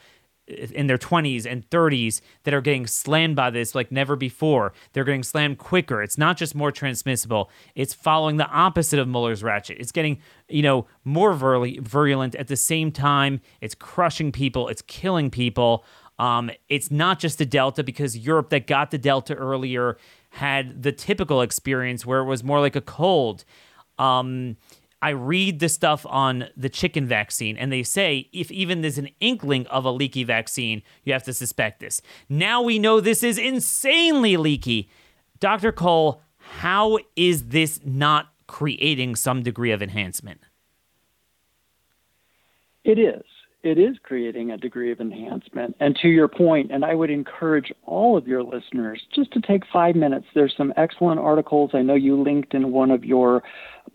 in 0.47 0.88
their 0.88 0.97
20s 0.97 1.45
and 1.45 1.67
30s 1.69 2.21
that 2.43 2.54
are 2.54 2.62
getting 2.62 2.86
slammed 2.86 3.36
by 3.36 3.49
this 3.49 3.73
like 3.73 3.91
never 3.91 4.15
before. 4.15 4.73
They're 4.91 5.06
getting 5.06 5.23
slammed 5.23 5.58
quicker. 5.58 6.02
It's 6.02 6.17
not 6.17 6.36
just 6.38 6.54
more 6.54 6.71
transmissible, 6.71 7.49
it's 7.76 7.93
following 7.93 8.38
the 8.38 8.47
opposite 8.47 8.99
of 8.99 9.08
Muller's 9.08 9.41
ratchet. 9.41 9.78
It's 9.80 9.91
getting, 9.91 10.19
you 10.49 10.62
know, 10.62 10.88
more 11.06 11.34
virulent 11.34 12.36
at 12.36 12.47
the 12.47 12.58
same 12.58 12.91
time. 12.91 13.41
It's 13.62 13.76
crushing 13.76 14.32
people, 14.32 14.67
it's 14.67 14.82
killing 14.82 15.30
people. 15.30 15.86
Um, 16.19 16.52
it's 16.69 16.91
not 16.91 17.19
just 17.19 17.39
the 17.39 17.45
Delta 17.45 17.84
because 17.84 18.15
Europe 18.15 18.49
that 18.49 18.67
got 18.67 18.91
the 18.91 18.99
Delta 18.99 19.34
earlier 19.34 19.97
had 20.34 20.82
the 20.82 20.91
typical 20.91 21.41
experience 21.41 22.08
where 22.08 22.22
it 22.22 22.26
was 22.26 22.43
more 22.43 22.60
like 22.60 22.76
a 22.76 22.82
cold. 22.82 23.46
Um, 24.00 24.58
I 25.00 25.12
read 25.12 25.60
the 25.60 25.69
stuff 25.69 26.08
on 26.10 26.46
the 26.58 26.69
chicken 26.69 27.06
vaccine, 27.06 27.56
and 27.56 27.72
they 27.72 27.84
say 27.84 28.30
if 28.34 28.50
even 28.50 28.82
there's 28.82 28.98
an 28.98 29.10
inkling 29.19 29.67
of 29.67 29.86
a 29.86 29.91
leaky 29.91 30.24
vaccine, 30.24 30.82
you 31.04 31.13
have 31.13 31.22
to 31.26 31.34
suspect 31.34 31.82
this. 31.82 32.02
Now 32.30 32.63
we 32.63 32.80
know 32.80 33.00
this 33.00 33.22
is 33.22 33.38
insanely 33.38 34.36
leaky. 34.36 34.89
Dr. 35.39 35.72
Cole, 35.72 36.24
how 36.38 36.98
is 37.15 37.50
this 37.50 37.80
not 37.86 38.34
creating 38.48 39.15
some 39.15 39.43
degree 39.43 39.72
of 39.72 39.84
enhancement? 39.84 40.41
It 42.84 42.98
is 42.98 43.22
it 43.63 43.80
is 43.80 43.95
creating 44.04 44.52
a 44.52 44.58
degree 44.58 44.91
of 44.91 44.99
enhancement. 44.99 45.76
And 45.80 45.95
to 46.02 46.10
your 46.10 46.28
point, 46.28 46.69
and 46.71 46.84
I 46.84 46.93
would 46.93 47.10
encourage 47.10 47.71
all 47.86 48.17
of 48.17 48.28
your 48.28 48.43
listeners 48.43 49.02
just 49.15 49.32
to 49.32 49.41
take 49.41 49.63
five 49.71 49.95
minutes. 49.95 50.26
There's 50.36 50.54
some 50.58 50.73
excellent 50.76 51.21
articles. 51.21 51.71
I 51.73 51.82
know 51.82 51.95
you 51.95 52.21
linked 52.21 52.54
in 52.54 52.73
one 52.73 52.91
of 52.91 53.06
your 53.06 53.41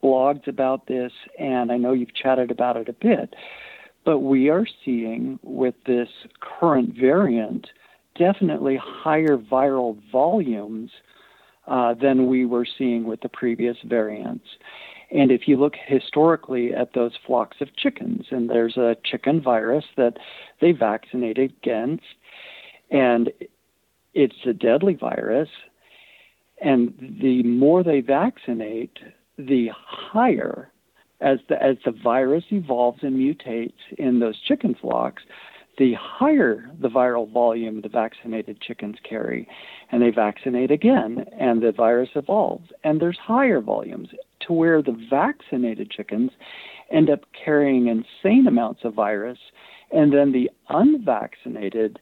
blogs 0.02 0.48
about 0.48 0.86
this, 0.86 1.12
and 1.38 1.70
I 1.70 1.76
know 1.76 1.92
you've 1.92 2.14
chatted 2.14 2.50
about 2.50 2.78
it 2.78 2.88
a 2.88 2.94
bit. 2.94 3.36
But 4.06 4.20
we 4.20 4.48
are 4.48 4.66
seeing 4.84 5.38
with 5.42 5.74
this 5.86 6.08
current 6.40 6.96
variant 6.98 7.66
definitely 8.16 8.80
higher 8.82 9.36
viral 9.36 9.98
volumes 10.10 10.90
uh, 11.66 11.92
than 11.92 12.26
we 12.26 12.46
were 12.46 12.66
seeing 12.78 13.04
with 13.04 13.20
the 13.20 13.28
previous 13.28 13.76
variants. 13.84 14.46
And 15.10 15.30
if 15.30 15.48
you 15.48 15.56
look 15.56 15.74
historically 15.86 16.74
at 16.74 16.92
those 16.94 17.12
flocks 17.26 17.58
of 17.60 17.74
chickens, 17.76 18.26
and 18.30 18.50
there's 18.50 18.76
a 18.76 18.96
chicken 19.04 19.40
virus 19.40 19.84
that 19.96 20.18
they 20.60 20.72
vaccinate 20.72 21.38
against, 21.38 22.04
and 22.90 23.30
it's 24.14 24.46
a 24.46 24.52
deadly 24.52 24.94
virus. 24.94 25.48
And 26.60 27.16
the 27.22 27.42
more 27.44 27.82
they 27.82 28.00
vaccinate, 28.00 28.98
the 29.38 29.68
higher, 29.74 30.70
as 31.20 31.38
the, 31.48 31.62
as 31.62 31.76
the 31.84 31.92
virus 31.92 32.44
evolves 32.50 33.02
and 33.02 33.16
mutates 33.16 33.72
in 33.96 34.18
those 34.18 34.38
chicken 34.40 34.74
flocks, 34.78 35.22
the 35.78 35.94
higher 35.94 36.68
the 36.80 36.88
viral 36.88 37.32
volume 37.32 37.80
the 37.80 37.88
vaccinated 37.88 38.60
chickens 38.60 38.96
carry. 39.08 39.46
And 39.90 40.02
they 40.02 40.10
vaccinate 40.10 40.72
again, 40.72 41.24
and 41.38 41.62
the 41.62 41.72
virus 41.72 42.10
evolves, 42.14 42.70
and 42.82 43.00
there's 43.00 43.18
higher 43.18 43.60
volumes 43.60 44.08
to 44.46 44.52
where 44.52 44.82
the 44.82 44.96
vaccinated 45.10 45.90
chickens 45.90 46.30
end 46.90 47.10
up 47.10 47.20
carrying 47.44 47.88
insane 47.88 48.46
amounts 48.46 48.80
of 48.84 48.94
virus, 48.94 49.38
and 49.90 50.12
then 50.12 50.32
the 50.32 50.50
unvaccinated 50.68 51.98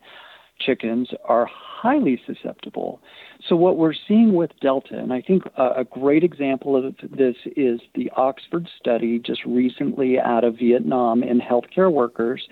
chickens 0.59 1.11
are 1.25 1.46
highly 1.46 2.20
susceptible. 2.27 3.01
So, 3.46 3.57
what 3.57 3.77
we're 3.77 3.94
seeing 4.09 4.35
with 4.35 4.51
Delta, 4.61 4.99
and 4.99 5.12
I 5.12 5.20
think 5.20 5.44
a, 5.57 5.85
great 5.85 6.25
example 6.25 6.77
of 6.77 6.94
this 7.03 7.37
is 7.57 7.81
the 7.94 8.11
Oxford 8.16 8.68
study 8.79 9.18
just 9.18 9.44
recently 9.44 10.18
out 10.18 10.44
of 10.44 10.57
Vietnam 10.59 11.22
in 11.22 11.40
healthcare 11.40 11.92
workers 11.92 12.49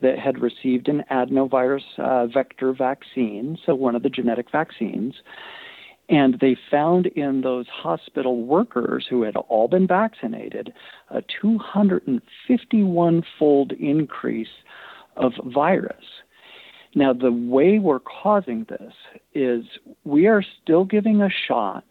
that 0.00 0.18
had 0.18 0.40
received 0.40 0.88
an 0.88 1.02
adenovirus 1.10 1.82
uh, 1.98 2.26
vector 2.26 2.72
vaccine, 2.72 3.58
so 3.66 3.74
one 3.74 3.96
of 3.96 4.02
the 4.02 4.10
genetic 4.10 4.50
vaccines. 4.50 5.14
And 6.08 6.38
they 6.40 6.56
found 6.70 7.06
in 7.06 7.42
those 7.42 7.66
hospital 7.68 8.42
workers 8.42 9.06
who 9.08 9.22
had 9.22 9.36
all 9.36 9.68
been 9.68 9.86
vaccinated 9.86 10.72
a 11.10 11.22
251 11.40 13.22
fold 13.38 13.72
increase 13.72 14.48
of 15.16 15.32
virus. 15.44 16.04
Now, 16.94 17.12
the 17.12 17.32
way 17.32 17.78
we're 17.78 18.00
causing 18.00 18.64
this 18.68 18.94
is 19.34 19.64
we 20.04 20.26
are 20.26 20.42
still 20.62 20.84
giving 20.84 21.20
a 21.20 21.28
shot 21.46 21.84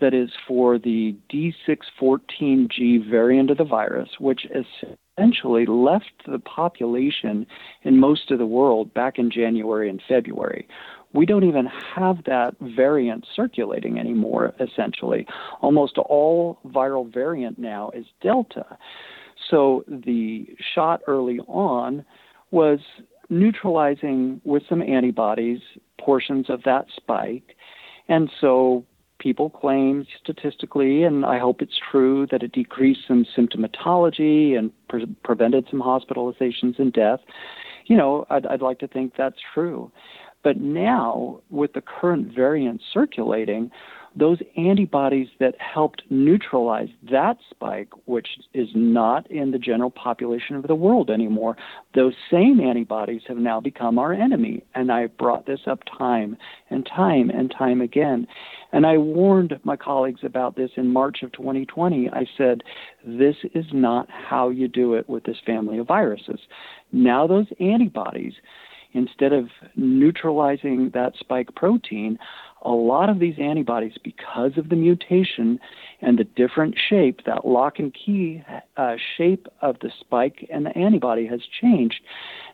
that 0.00 0.12
is 0.14 0.30
for 0.48 0.78
the 0.78 1.14
D614G 1.32 3.08
variant 3.08 3.50
of 3.50 3.58
the 3.58 3.64
virus, 3.64 4.08
which 4.18 4.46
essentially 5.16 5.64
left 5.66 6.10
the 6.26 6.40
population 6.40 7.46
in 7.84 7.98
most 7.98 8.32
of 8.32 8.38
the 8.38 8.46
world 8.46 8.92
back 8.92 9.18
in 9.18 9.30
January 9.30 9.88
and 9.88 10.02
February. 10.08 10.66
We 11.12 11.26
don't 11.26 11.44
even 11.44 11.66
have 11.66 12.24
that 12.24 12.54
variant 12.60 13.26
circulating 13.34 13.98
anymore, 13.98 14.54
essentially. 14.60 15.26
Almost 15.60 15.98
all 15.98 16.58
viral 16.66 17.12
variant 17.12 17.58
now 17.58 17.90
is 17.94 18.06
Delta. 18.22 18.78
So 19.50 19.84
the 19.86 20.46
shot 20.74 21.00
early 21.06 21.38
on 21.40 22.04
was 22.50 22.80
neutralizing 23.28 24.40
with 24.44 24.62
some 24.68 24.82
antibodies 24.82 25.60
portions 26.00 26.48
of 26.48 26.62
that 26.64 26.86
spike. 26.94 27.56
And 28.08 28.30
so 28.40 28.84
people 29.18 29.48
claim 29.48 30.06
statistically, 30.22 31.04
and 31.04 31.24
I 31.24 31.38
hope 31.38 31.62
it's 31.62 31.78
true, 31.90 32.26
that 32.30 32.42
it 32.42 32.52
decreased 32.52 33.02
some 33.06 33.24
symptomatology 33.36 34.58
and 34.58 34.70
pre- 34.88 35.06
prevented 35.22 35.66
some 35.70 35.80
hospitalizations 35.80 36.78
and 36.78 36.92
death. 36.92 37.20
You 37.86 37.96
know, 37.96 38.26
I'd, 38.30 38.46
I'd 38.46 38.62
like 38.62 38.80
to 38.80 38.88
think 38.88 39.14
that's 39.16 39.38
true. 39.54 39.92
But 40.42 40.60
now, 40.60 41.40
with 41.50 41.72
the 41.72 41.82
current 41.82 42.34
variant 42.34 42.80
circulating, 42.92 43.70
those 44.14 44.38
antibodies 44.56 45.28
that 45.40 45.54
helped 45.58 46.02
neutralize 46.10 46.88
that 47.10 47.38
spike, 47.50 47.88
which 48.04 48.28
is 48.52 48.68
not 48.74 49.30
in 49.30 49.52
the 49.52 49.58
general 49.58 49.90
population 49.90 50.56
of 50.56 50.66
the 50.66 50.74
world 50.74 51.10
anymore, 51.10 51.56
those 51.94 52.14
same 52.30 52.60
antibodies 52.60 53.22
have 53.26 53.38
now 53.38 53.60
become 53.60 53.98
our 53.98 54.12
enemy. 54.12 54.64
And 54.74 54.92
I've 54.92 55.16
brought 55.16 55.46
this 55.46 55.60
up 55.66 55.80
time 55.98 56.36
and 56.68 56.84
time 56.86 57.30
and 57.30 57.50
time 57.56 57.80
again. 57.80 58.26
And 58.72 58.86
I 58.86 58.98
warned 58.98 59.58
my 59.64 59.76
colleagues 59.76 60.20
about 60.24 60.56
this 60.56 60.70
in 60.76 60.92
March 60.92 61.22
of 61.22 61.32
2020. 61.32 62.10
I 62.10 62.26
said, 62.36 62.62
this 63.04 63.36
is 63.54 63.66
not 63.72 64.08
how 64.10 64.50
you 64.50 64.68
do 64.68 64.94
it 64.94 65.08
with 65.08 65.24
this 65.24 65.38
family 65.46 65.78
of 65.78 65.86
viruses. 65.86 66.40
Now, 66.92 67.26
those 67.26 67.46
antibodies, 67.60 68.34
instead 68.92 69.32
of 69.32 69.48
neutralizing 69.76 70.90
that 70.94 71.14
spike 71.18 71.54
protein, 71.54 72.18
a 72.64 72.70
lot 72.70 73.08
of 73.08 73.18
these 73.18 73.34
antibodies, 73.38 73.94
because 74.02 74.52
of 74.56 74.68
the 74.68 74.76
mutation 74.76 75.58
and 76.00 76.18
the 76.18 76.24
different 76.24 76.76
shape, 76.88 77.24
that 77.26 77.46
lock 77.46 77.78
and 77.78 77.92
key 77.92 78.42
uh, 78.76 78.94
shape 79.16 79.48
of 79.60 79.76
the 79.80 79.90
spike 80.00 80.46
and 80.52 80.66
the 80.66 80.76
antibody 80.78 81.26
has 81.26 81.40
changed. 81.60 82.00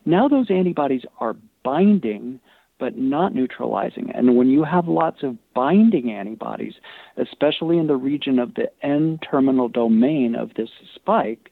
Now 0.06 0.28
those 0.28 0.50
antibodies 0.50 1.02
are 1.20 1.36
binding 1.62 2.40
but 2.78 2.96
not 2.96 3.34
neutralizing. 3.34 4.10
And 4.14 4.36
when 4.36 4.48
you 4.48 4.64
have 4.64 4.86
lots 4.86 5.22
of 5.22 5.36
binding 5.52 6.12
antibodies, 6.12 6.74
especially 7.16 7.76
in 7.76 7.88
the 7.88 7.96
region 7.96 8.38
of 8.38 8.54
the 8.54 8.70
N 8.82 9.18
terminal 9.28 9.68
domain 9.68 10.36
of 10.36 10.54
this 10.54 10.70
spike, 10.94 11.47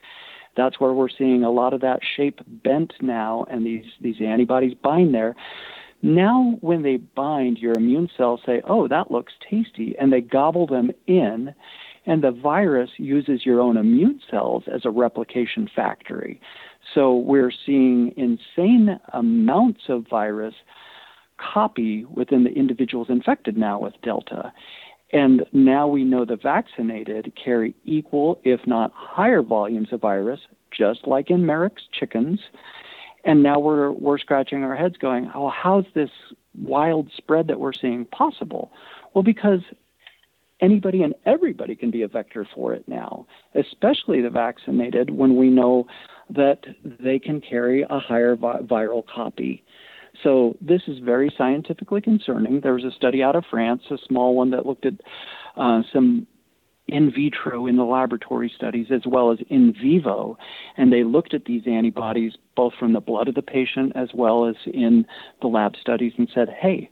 that's 0.57 0.81
where 0.81 0.92
we're 0.92 1.09
seeing 1.09 1.45
a 1.45 1.51
lot 1.51 1.75
of 1.75 1.81
that 1.83 2.01
shape 2.16 2.40
bent 2.47 2.95
now, 3.01 3.47
and 3.51 3.66
these, 3.66 3.85
these 4.01 4.21
antibodies 4.21 4.75
bind 4.83 5.14
there. 5.14 5.35
Now, 6.03 6.59
when 6.61 6.83
they 6.83 6.97
bind, 6.97 7.59
your 7.59 7.73
immune 7.75 8.09
cells 8.16 8.40
say, 8.45 8.62
oh, 8.69 8.87
that 8.88 9.11
looks 9.11 9.33
tasty, 9.49 9.95
and 9.99 10.12
they 10.12 10.21
gobble 10.21 10.66
them 10.66 10.90
in, 11.07 11.55
and 12.05 12.23
the 12.23 12.31
virus 12.31 12.90
uses 12.99 13.45
your 13.45 13.61
own 13.61 13.77
immune 13.77 14.21
cells 14.31 14.64
as 14.73 14.85
a 14.85 14.90
replication 14.90 15.69
factory. 15.75 16.40
So 16.95 17.16
we're 17.16 17.53
seeing 17.64 18.12
insane 18.16 19.01
amounts 19.12 19.83
of 19.88 20.07
virus 20.09 20.55
copy 21.38 22.05
within 22.05 22.45
the 22.45 22.53
individuals 22.53 23.09
infected 23.11 23.57
now 23.57 23.79
with 23.81 23.95
Delta. 24.03 24.53
And 25.12 25.47
now 25.53 25.87
we 25.87 26.05
know 26.05 26.25
the 26.25 26.37
vaccinated 26.37 27.33
carry 27.42 27.75
equal, 27.85 28.40
if 28.45 28.66
not 28.66 28.92
higher, 28.95 29.42
volumes 29.42 29.88
of 29.92 30.01
virus, 30.01 30.40
just 30.71 31.07
like 31.07 31.31
in 31.31 31.47
Marek's 31.47 31.85
chickens. 31.92 32.40
And 33.25 33.42
now 33.42 33.59
we're 33.59 33.90
we're 33.90 34.19
scratching 34.19 34.62
our 34.62 34.77
heads 34.77 34.97
going, 34.99 35.31
oh, 35.35 35.49
how's 35.49 35.85
this 35.95 36.11
wild 36.57 37.11
spread 37.16 37.49
that 37.49 37.61
we're 37.61 37.73
seeing 37.73 38.05
possible? 38.07 38.73
Well, 39.14 39.23
because 39.25 39.61
anybody 40.61 41.03
and 41.03 41.14
everybody 41.25 41.75
can 41.77 41.90
be 41.90 42.03
a 42.03 42.09
vector 42.09 42.47
for 42.55 42.73
it 42.75 42.87
now, 42.87 43.27
especially 43.55 44.21
the 44.23 44.31
vaccinated, 44.31 45.11
when 45.11 45.37
we 45.37 45.51
know 45.51 45.87
that 46.31 46.61
they 46.85 47.19
can 47.19 47.40
carry 47.40 47.83
a 47.88 47.99
higher 47.99 48.37
vi- 48.37 48.61
viral 48.62 49.05
copy. 49.07 49.64
So 50.22 50.57
this 50.61 50.83
is 50.87 50.98
very 50.98 51.33
scientifically 51.37 52.00
concerning. 52.00 52.61
There 52.61 52.74
was 52.74 52.85
a 52.85 52.90
study 52.90 53.22
out 53.22 53.37
of 53.37 53.44
France, 53.50 53.83
a 53.90 53.98
small 54.07 54.35
one 54.35 54.50
that 54.50 54.66
looked 54.66 54.87
at 54.87 54.94
uh, 55.57 55.83
some 55.92 56.26
in 56.88 57.11
vitro 57.11 57.66
in 57.66 57.76
the 57.76 57.85
laboratory 57.85 58.52
studies 58.55 58.87
as 58.90 59.02
well 59.07 59.33
as 59.33 59.38
in 59.48 59.72
vivo. 59.72 60.38
And 60.76 60.92
they 60.92 61.05
looked 61.05 61.35
at 61.35 61.44
these 61.44 61.62
antibodies 61.66 62.33
both 62.55 62.74
from 62.79 62.92
the 62.92 63.00
blood 63.00 63.29
of 63.29 63.35
the 63.35 63.42
patient 63.42 63.92
as 63.96 64.11
well 64.14 64.46
as 64.46 64.55
in 64.66 65.05
the 65.42 65.48
lab 65.48 65.74
studies 65.81 66.12
and 66.16 66.29
said, 66.33 66.48
hey, 66.48 66.90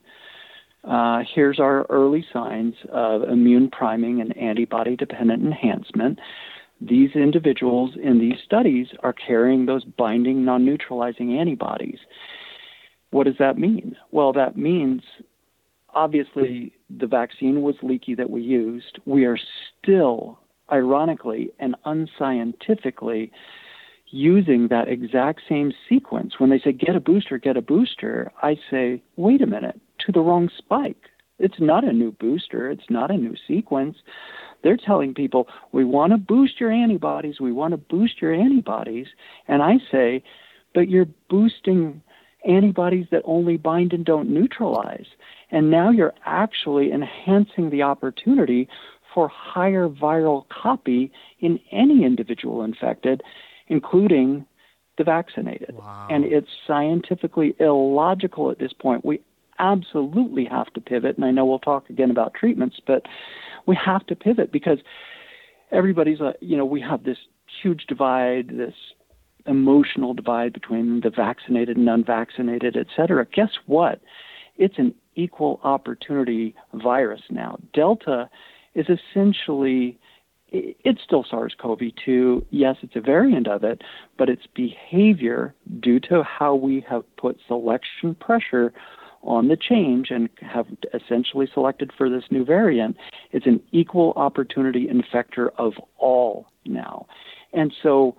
uh, 0.83 1.21
here's 1.35 1.61
our 1.61 1.87
early 1.89 2.27
signs 2.33 2.75
of 2.93 3.23
immune 3.23 3.71
priming 3.71 4.21
and 4.21 4.37
antibody 4.37 4.97
dependent 4.97 5.43
enhancement. 5.43 6.19
These 6.81 7.11
individuals 7.15 7.93
in 8.03 8.19
these 8.19 8.39
studies 8.45 8.89
are 9.03 9.15
carrying 9.15 9.65
those 9.65 9.85
binding 9.85 10.45
non 10.45 10.65
neutralizing 10.65 11.39
antibodies. 11.39 11.99
What 13.15 13.27
does 13.27 13.37
that 13.39 13.57
mean? 13.57 13.95
Well, 14.11 14.33
that 14.33 14.57
means 14.57 15.03
obviously 15.95 16.73
the 16.91 17.07
vaccine 17.07 17.63
was 17.63 17.77
leaky 17.81 18.17
that 18.17 18.29
we 18.29 18.43
used. 18.43 18.99
We 19.05 19.25
are 19.25 19.39
still, 19.39 20.41
ironically 20.73 21.53
and 21.61 21.77
unscientifically, 21.85 23.31
using 24.11 24.67
that 24.67 24.89
exact 24.89 25.43
same 25.49 25.73
sequence. 25.89 26.41
When 26.41 26.51
they 26.51 26.59
say 26.59 26.73
get 26.73 26.97
a 26.97 27.01
booster, 27.01 27.39
get 27.39 27.57
a 27.57 27.63
booster, 27.63 28.33
I 28.43 28.57
say, 28.69 29.01
wait 29.15 29.43
a 29.43 29.47
minute, 29.47 29.81
to 30.07 30.11
the 30.11 30.21
wrong 30.21 30.51
spike. 30.59 31.09
It's 31.39 31.61
not 31.61 31.85
a 31.85 31.93
new 31.93 32.11
booster, 32.11 32.69
it's 32.69 32.91
not 32.91 33.13
a 33.13 33.17
new 33.17 33.37
sequence. 33.47 33.97
They're 34.65 34.77
telling 34.77 35.15
people, 35.15 35.47
we 35.71 35.85
want 35.85 36.11
to 36.15 36.19
boost 36.19 36.59
your 36.59 36.73
antibodies, 36.73 37.39
we 37.39 37.53
want 37.53 37.75
to 37.75 37.79
boost 37.79 38.21
your 38.21 38.35
antibodies. 38.35 39.07
And 39.47 39.63
I 39.63 39.75
say, 39.93 40.25
but 40.75 40.89
you're 40.89 41.07
boosting 41.31 42.03
antibodies 42.49 43.07
that 43.11 43.23
only 43.25 43.57
bind 43.57 43.93
and 43.93 44.05
don't 44.05 44.29
neutralize. 44.29 45.07
And 45.51 45.71
now 45.71 45.91
you're 45.91 46.15
actually 46.25 46.93
enhancing 46.93 47.71
the 47.71 47.83
opportunity 47.83 48.69
for 49.15 49.29
higher 49.29 49.89
viral 49.89 50.45
copy 50.49 51.13
in 51.41 51.61
any 51.71 52.05
individual 52.05 52.65
infected, 52.65 53.23
including 53.69 54.45
the 54.99 55.05
vaccinated. 55.05 55.75
Wow. 55.77 56.09
And 56.11 56.25
it's 56.25 56.49
scientifically 56.67 57.55
illogical 57.61 58.51
at 58.51 58.59
this 58.59 58.73
point. 58.73 59.05
We 59.05 59.21
absolutely 59.59 60.45
have 60.47 60.73
to 60.75 60.81
pivot. 60.81 61.17
And 61.17 61.25
I 61.25 61.31
know 61.31 61.45
we'll 61.45 61.59
talk 61.61 61.89
again 61.91 62.11
about 62.11 62.35
treatments, 62.35 62.81
but 62.87 63.03
we 63.67 63.77
have 63.77 64.07
to 64.09 64.17
pivot 64.17 64.53
because 64.53 64.79
everybody's, 65.71 66.21
uh, 66.21 66.33
you 66.41 66.57
know, 66.57 66.65
we 66.65 66.81
have 66.81 67.05
this 67.05 67.19
huge 67.63 67.87
divide, 67.87 68.49
this 68.49 68.75
emotional 69.47 70.15
divide 70.15 70.53
between 70.53 71.01
the 71.01 71.11
vaccinated 71.11 71.77
and 71.77 71.89
unvaccinated, 71.89 72.77
et 72.77 72.87
cetera. 72.97 73.27
Guess 73.27 73.51
what? 73.67 74.01
It's 74.57 74.79
an 74.79 74.95
equal 75.15 75.61
opportunity 75.65 76.55
virus 76.73 77.23
now. 77.31 77.59
Delta 77.73 78.29
is 78.75 78.87
essentially 78.89 79.99
it's 80.57 81.03
still 81.03 81.25
SARS-CoV-2. 81.29 82.45
Yes, 82.51 82.77
it's 82.83 82.95
a 82.95 83.01
variant 83.01 83.49
of 83.49 83.65
it, 83.65 83.83
but 84.17 84.29
its 84.29 84.47
behavior, 84.55 85.53
due 85.81 85.99
to 86.01 86.23
how 86.23 86.55
we 86.55 86.85
have 86.89 87.03
put 87.17 87.39
selection 87.49 88.15
pressure 88.15 88.73
on 89.23 89.49
the 89.49 89.57
change 89.57 90.11
and 90.11 90.29
have 90.43 90.67
essentially 90.93 91.49
selected 91.53 91.91
for 91.97 92.09
this 92.09 92.25
new 92.31 92.45
variant, 92.45 92.97
it's 93.33 93.47
an 93.47 93.61
equal 93.73 94.13
opportunity 94.15 94.87
infector 94.87 95.49
of 95.59 95.73
all 95.99 96.47
now. 96.67 97.07
And 97.53 97.73
so 97.83 98.17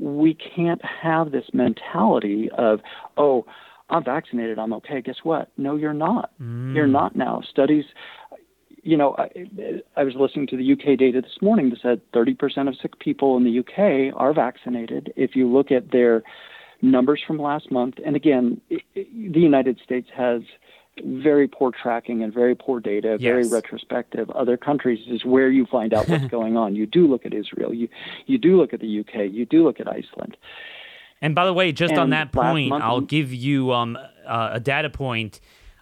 we 0.00 0.34
can't 0.34 0.80
have 0.84 1.30
this 1.30 1.44
mentality 1.52 2.48
of, 2.56 2.80
oh, 3.16 3.44
I'm 3.90 4.04
vaccinated, 4.04 4.58
I'm 4.58 4.72
okay. 4.74 5.02
Guess 5.02 5.16
what? 5.22 5.50
No, 5.56 5.76
you're 5.76 5.92
not. 5.92 6.30
Mm. 6.40 6.74
You're 6.74 6.86
not 6.86 7.16
now. 7.16 7.42
Studies, 7.50 7.84
you 8.82 8.96
know, 8.96 9.14
I, 9.18 9.28
I 9.96 10.04
was 10.04 10.14
listening 10.18 10.46
to 10.48 10.56
the 10.56 10.72
UK 10.72 10.98
data 10.98 11.20
this 11.20 11.42
morning 11.42 11.70
that 11.70 11.80
said 11.82 12.00
30% 12.12 12.68
of 12.68 12.74
sick 12.80 12.98
people 12.98 13.36
in 13.36 13.44
the 13.44 13.58
UK 13.58 14.14
are 14.16 14.32
vaccinated. 14.32 15.12
If 15.16 15.36
you 15.36 15.48
look 15.48 15.70
at 15.70 15.90
their 15.92 16.22
numbers 16.82 17.20
from 17.26 17.38
last 17.38 17.70
month, 17.70 17.96
and 18.04 18.16
again, 18.16 18.60
it, 18.70 18.82
it, 18.94 19.32
the 19.34 19.40
United 19.40 19.80
States 19.84 20.08
has 20.16 20.42
very 21.04 21.48
poor 21.48 21.70
tracking 21.70 22.22
and 22.22 22.32
very 22.32 22.54
poor 22.54 22.80
data, 22.80 23.16
yes. 23.18 23.20
very 23.20 23.48
retrospective. 23.48 24.30
Other 24.30 24.56
countries 24.56 25.00
is 25.08 25.24
where 25.24 25.50
you 25.50 25.66
find 25.66 25.92
out 25.94 26.08
what's 26.08 26.26
going 26.30 26.56
on. 26.56 26.76
You 26.76 26.86
do 26.86 27.06
look 27.06 27.26
at 27.26 27.34
Israel, 27.34 27.72
you 27.74 27.88
you 28.26 28.38
do 28.38 28.56
look 28.56 28.72
at 28.72 28.80
the 28.80 29.00
UK, 29.00 29.30
you 29.30 29.46
do 29.46 29.64
look 29.64 29.80
at 29.80 29.88
Iceland. 29.88 30.36
And 31.22 31.34
by 31.34 31.44
the 31.44 31.52
way, 31.52 31.72
just 31.72 31.92
and 31.92 32.00
on 32.00 32.10
that 32.10 32.32
point, 32.32 32.72
I'll 32.72 33.02
give 33.02 33.32
you 33.32 33.72
um, 33.72 33.98
uh, 34.26 34.50
a 34.52 34.60
data 34.60 34.88
point. 34.88 35.40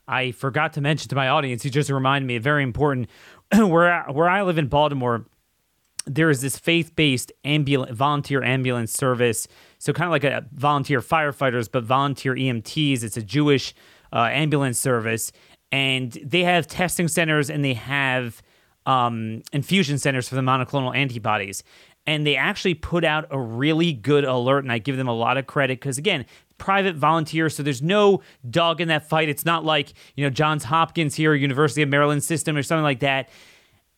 I 0.09 0.33
forgot 0.33 0.73
to 0.73 0.81
mention 0.81 1.09
to 1.11 1.15
my 1.15 1.29
audience. 1.29 1.65
You 1.65 1.71
just 1.71 1.91
reminded 1.91 2.27
me, 2.27 2.37
a 2.37 2.41
very 2.41 2.63
important. 2.63 3.09
where 3.55 4.05
where 4.05 4.29
I 4.29 4.43
live 4.43 4.59
in 4.59 4.67
Baltimore, 4.67 5.27
there 6.07 6.31
is 6.31 6.41
this 6.41 6.59
faith-based 6.59 7.33
ambulance 7.45 7.97
volunteer 7.97 8.43
ambulance 8.43 8.93
service. 8.93 9.47
So 9.79 9.93
kind 9.93 10.07
of 10.07 10.13
like 10.13 10.25
a 10.25 10.45
volunteer 10.53 11.01
firefighters, 11.01 11.71
but 11.71 11.85
volunteer 11.85 12.35
EMTs. 12.35 13.03
It's 13.03 13.17
a 13.17 13.23
Jewish 13.23 13.75
uh, 14.13 14.29
ambulance 14.31 14.79
service, 14.79 15.33
and 15.71 16.13
they 16.25 16.45
have 16.45 16.67
testing 16.67 17.09
centers 17.09 17.51
and 17.51 17.65
they 17.65 17.75
have 17.75 18.43
um, 18.87 19.43
infusion 19.53 19.99
centers 19.99 20.29
for 20.29 20.35
the 20.35 20.41
monoclonal 20.41 20.97
antibodies. 20.97 21.63
And 22.07 22.27
they 22.27 22.37
actually 22.37 22.73
put 22.73 23.05
out 23.05 23.27
a 23.31 23.39
really 23.39 23.93
good 23.93 24.25
alert, 24.25 24.65
and 24.65 24.73
I 24.73 24.79
give 24.79 24.97
them 24.97 25.09
a 25.09 25.13
lot 25.13 25.37
of 25.37 25.47
credit 25.47 25.79
because, 25.79 25.99
again, 25.99 26.25
private 26.57 26.97
volunteers, 26.97 27.55
so 27.55 27.63
there's 27.63 27.83
no 27.83 28.23
dog 28.49 28.81
in 28.81 28.89
that 28.89 29.07
fight. 29.07 29.29
It's 29.29 29.45
not 29.45 29.63
like, 29.63 29.93
you 30.17 30.25
know, 30.25 30.31
Johns 30.31 30.65
Hopkins 30.65 31.15
here, 31.15 31.35
University 31.35 31.83
of 31.83 31.91
Maryland 31.91 32.25
system, 32.25 32.57
or 32.57 32.63
something 32.63 32.83
like 32.83 33.01
that. 33.01 33.29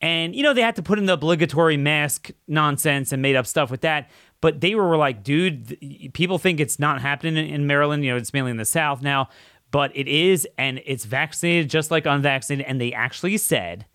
And, 0.01 0.35
you 0.35 0.43
know, 0.43 0.53
they 0.53 0.63
had 0.63 0.75
to 0.77 0.83
put 0.83 0.99
in 0.99 1.07
the 1.07 1.13
obligatory 1.13 1.77
mask 1.77 2.33
nonsense 2.49 3.13
and 3.13 3.23
made 3.23 3.37
up 3.37 3.47
stuff 3.47 3.71
with 3.71 3.83
that. 3.83 4.11
But 4.41 4.61
they 4.61 4.75
were 4.75 4.97
like, 4.97 5.23
dude, 5.23 6.13
people 6.13 6.39
think 6.39 6.59
it's 6.59 6.79
not 6.79 7.01
happening 7.01 7.37
in 7.49 7.67
Maryland. 7.67 8.05
You 8.05 8.11
know, 8.11 8.17
it's 8.17 8.33
mainly 8.33 8.51
in 8.51 8.57
the 8.57 8.65
South 8.65 9.03
now 9.03 9.29
but 9.71 9.91
it 9.95 10.09
is, 10.09 10.47
and 10.59 10.81
it's 10.85 11.05
vaccinated 11.05 11.71
just 11.71 11.91
like 11.91 12.07
unvaccinated. 12.07 12.67
And 12.69 12.81
they 12.81 12.93
actually 12.93 13.37
said 13.37 13.87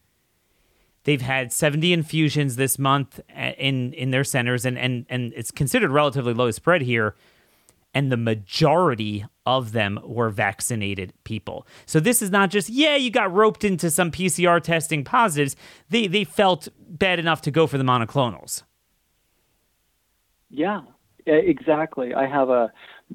They've 1.05 1.21
had 1.21 1.53
70 1.53 1.93
infusions 1.93 2.55
this 2.55 2.77
month 2.77 3.19
uh, 3.35 3.51
in 3.57 3.93
in 3.93 4.09
their 4.09 4.23
centers, 4.23 4.65
and 4.65 4.77
and 4.77 5.05
and 5.07 5.33
it's 5.35 5.51
considered 5.51 5.91
relatively 5.91 6.33
low 6.33 6.51
spread 6.51 6.81
here. 6.81 7.15
And 7.93 8.11
the 8.11 8.17
majority 8.17 9.25
of 9.45 9.71
them 9.71 9.99
were 10.03 10.29
vaccinated 10.29 11.13
people. 11.23 11.65
So 11.85 12.01
this 12.01 12.21
is 12.21 12.29
not 12.29 12.49
just 12.49 12.69
yeah, 12.69 12.95
you 12.95 13.11
got 13.11 13.31
roped 13.31 13.63
into 13.63 13.89
some 13.91 14.11
PCR 14.11 14.61
testing 14.61 15.03
positives. 15.03 15.55
They 15.89 16.07
they 16.07 16.23
felt 16.23 16.67
bad 16.79 17.19
enough 17.19 17.41
to 17.43 17.51
go 17.51 17.67
for 17.67 17.77
the 17.77 17.83
monoclonals. 17.83 18.63
Yeah, 20.49 20.81
exactly. 21.27 22.15
I 22.15 22.25
have 22.25 22.49
a 22.49 22.71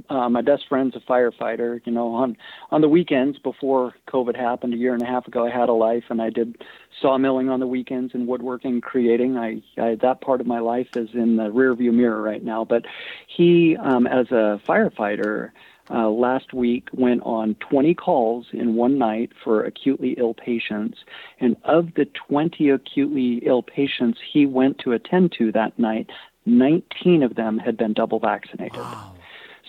uh, 0.08 0.28
my 0.28 0.40
best 0.40 0.64
friend's 0.68 0.94
a 0.96 1.00
firefighter. 1.00 1.80
You 1.84 1.92
know, 1.92 2.08
on 2.14 2.36
on 2.70 2.80
the 2.80 2.88
weekends 2.88 3.38
before 3.38 3.94
COVID 4.08 4.36
happened 4.36 4.74
a 4.74 4.76
year 4.76 4.92
and 4.92 5.02
a 5.02 5.06
half 5.06 5.26
ago, 5.26 5.46
I 5.46 5.50
had 5.50 5.68
a 5.68 5.72
life, 5.72 6.04
and 6.10 6.22
I 6.22 6.30
did 6.30 6.62
sawmilling 7.02 7.48
on 7.48 7.60
the 7.60 7.66
weekends 7.66 8.14
and 8.14 8.26
woodworking, 8.26 8.80
creating. 8.80 9.36
I, 9.36 9.62
I 9.78 9.96
that 9.96 10.20
part 10.20 10.40
of 10.40 10.46
my 10.46 10.60
life 10.60 10.88
is 10.96 11.10
in 11.12 11.36
the 11.36 11.50
rearview 11.50 11.92
mirror 11.92 12.22
right 12.22 12.42
now. 12.42 12.64
But 12.64 12.84
he, 13.26 13.76
um, 13.76 14.06
as 14.06 14.30
a 14.30 14.60
firefighter. 14.68 15.50
Uh, 15.92 16.08
last 16.08 16.54
week 16.54 16.88
went 16.92 17.20
on 17.24 17.56
20 17.68 17.94
calls 17.94 18.46
in 18.52 18.76
one 18.76 18.96
night 18.96 19.32
for 19.42 19.64
acutely 19.64 20.14
ill 20.18 20.34
patients. 20.34 20.98
And 21.40 21.56
of 21.64 21.94
the 21.94 22.04
20 22.28 22.70
acutely 22.70 23.42
ill 23.44 23.64
patients 23.64 24.20
he 24.32 24.46
went 24.46 24.78
to 24.84 24.92
attend 24.92 25.32
to 25.38 25.50
that 25.50 25.76
night, 25.80 26.08
19 26.46 27.24
of 27.24 27.34
them 27.34 27.58
had 27.58 27.76
been 27.76 27.92
double 27.92 28.20
vaccinated. 28.20 28.78
Wow. 28.78 29.14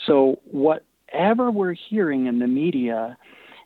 So, 0.06 0.40
whatever 0.46 1.52
we're 1.52 1.74
hearing 1.74 2.28
in 2.28 2.40
the 2.40 2.48
media, 2.48 3.18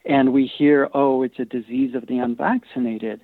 and 0.06 0.34
we 0.34 0.46
hear, 0.46 0.90
oh, 0.94 1.24
it's 1.24 1.40
a 1.40 1.46
disease 1.46 1.96
of 1.96 2.08
the 2.08 2.20
unvaccinated, 2.20 3.22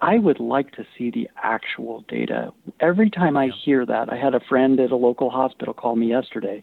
I 0.00 0.18
would 0.18 0.40
like 0.40 0.72
to 0.72 0.86
see 0.96 1.10
the 1.10 1.28
actual 1.42 2.04
data. 2.08 2.52
Every 2.80 3.10
time 3.10 3.36
I 3.36 3.50
hear 3.64 3.84
that, 3.84 4.10
I 4.10 4.16
had 4.16 4.34
a 4.34 4.40
friend 4.40 4.80
at 4.80 4.92
a 4.92 4.96
local 4.96 5.28
hospital 5.28 5.74
call 5.74 5.96
me 5.96 6.08
yesterday. 6.08 6.62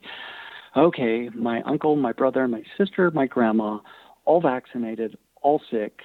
Okay, 0.76 1.30
my 1.30 1.62
uncle, 1.64 1.96
my 1.96 2.14
brother, 2.14 2.48
my 2.48 2.64
sister, 2.78 3.12
my 3.12 3.28
grandma, 3.28 3.80
all 4.26 4.42
vaccinated, 4.42 5.18
all 5.42 5.62
sick, 5.70 6.00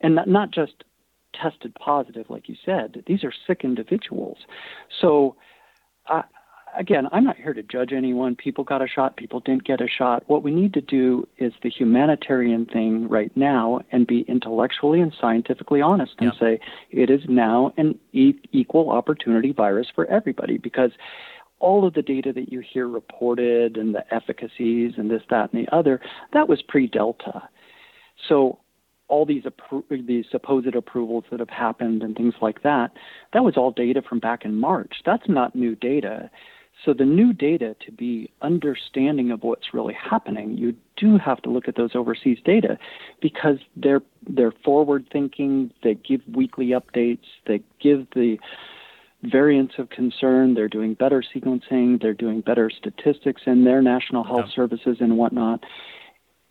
and 0.00 0.14
not, 0.14 0.28
not 0.28 0.50
just 0.50 0.84
tested 1.34 1.74
positive, 1.74 2.26
like 2.30 2.48
you 2.48 2.56
said. 2.64 3.02
These 3.06 3.24
are 3.24 3.32
sick 3.46 3.60
individuals. 3.62 4.38
So, 5.00 5.36
I, 6.06 6.24
again, 6.76 7.08
I'm 7.12 7.24
not 7.24 7.36
here 7.36 7.54
to 7.54 7.62
judge 7.62 7.92
anyone. 7.92 8.36
People 8.36 8.64
got 8.64 8.82
a 8.82 8.88
shot, 8.88 9.16
people 9.16 9.40
didn't 9.40 9.64
get 9.64 9.80
a 9.80 9.88
shot. 9.88 10.24
What 10.26 10.42
we 10.42 10.50
need 10.50 10.74
to 10.74 10.80
do 10.80 11.26
is 11.38 11.52
the 11.62 11.70
humanitarian 11.70 12.66
thing 12.66 13.08
right 13.08 13.34
now 13.36 13.80
and 13.92 14.06
be 14.06 14.20
intellectually 14.22 15.00
and 15.00 15.14
scientifically 15.20 15.80
honest 15.80 16.12
and 16.18 16.32
yep. 16.32 16.40
say 16.40 16.60
it 16.90 17.10
is 17.10 17.22
now 17.28 17.72
an 17.76 17.98
e- 18.12 18.40
equal 18.52 18.90
opportunity 18.90 19.52
virus 19.52 19.88
for 19.94 20.06
everybody 20.06 20.58
because 20.58 20.92
all 21.60 21.86
of 21.86 21.94
the 21.94 22.02
data 22.02 22.32
that 22.32 22.52
you 22.52 22.60
hear 22.60 22.86
reported 22.86 23.76
and 23.76 23.94
the 23.94 24.14
efficacies 24.14 24.94
and 24.96 25.10
this, 25.10 25.22
that, 25.30 25.52
and 25.52 25.66
the 25.66 25.74
other, 25.74 26.00
that 26.32 26.48
was 26.48 26.62
pre 26.62 26.86
Delta. 26.86 27.48
So 28.28 28.58
all 29.08 29.24
these 29.24 29.44
appro- 29.44 30.06
these 30.06 30.26
supposed 30.30 30.74
approvals 30.74 31.24
that 31.30 31.40
have 31.40 31.48
happened 31.48 32.02
and 32.02 32.14
things 32.14 32.34
like 32.40 32.62
that, 32.62 32.92
that 33.32 33.42
was 33.42 33.56
all 33.56 33.70
data 33.70 34.02
from 34.02 34.20
back 34.20 34.44
in 34.44 34.54
March. 34.54 34.96
That's 35.04 35.28
not 35.28 35.56
new 35.56 35.74
data. 35.74 36.30
So 36.84 36.94
the 36.94 37.04
new 37.04 37.32
data 37.32 37.74
to 37.86 37.92
be 37.92 38.30
understanding 38.40 39.30
of 39.30 39.42
what's 39.42 39.74
really 39.74 39.94
happening, 39.94 40.56
you 40.56 40.76
do 40.96 41.18
have 41.18 41.42
to 41.42 41.50
look 41.50 41.68
at 41.68 41.76
those 41.76 41.90
overseas 41.94 42.38
data 42.44 42.78
because 43.20 43.58
they're 43.76 44.02
they're 44.28 44.54
forward 44.64 45.06
thinking, 45.12 45.72
they 45.82 45.94
give 45.94 46.20
weekly 46.32 46.68
updates, 46.68 47.24
they 47.46 47.62
give 47.80 48.06
the 48.14 48.38
variants 49.22 49.74
of 49.78 49.90
concern, 49.90 50.54
they're 50.54 50.68
doing 50.68 50.94
better 50.94 51.22
sequencing, 51.34 52.00
they're 52.00 52.14
doing 52.14 52.40
better 52.40 52.70
statistics 52.70 53.42
in 53.46 53.64
their 53.64 53.82
national 53.82 54.22
health 54.22 54.46
yeah. 54.48 54.54
services 54.54 54.98
and 55.00 55.18
whatnot 55.18 55.64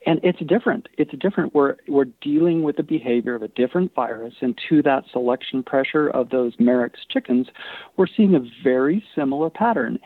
and 0.08 0.22
it's 0.24 0.40
different. 0.48 0.88
It's 0.98 1.12
different. 1.20 1.54
We're 1.54 1.76
we're 1.88 2.06
dealing 2.22 2.64
with 2.64 2.78
the 2.78 2.84
behavior 2.84 3.36
of 3.36 3.44
a 3.44 3.50
different 3.50 3.94
virus, 3.94 4.36
and 4.42 4.58
to 4.70 4.82
that 4.84 5.04
selection 5.12 5.62
pressure 5.62 6.08
of 6.08 6.30
those 6.30 6.54
Marek's 6.60 7.02
chickens, 7.12 7.48
we're 7.98 8.08
seeing 8.08 8.34
a 8.34 8.40
very 8.64 9.04
similar 9.14 9.50
pattern, 9.50 10.00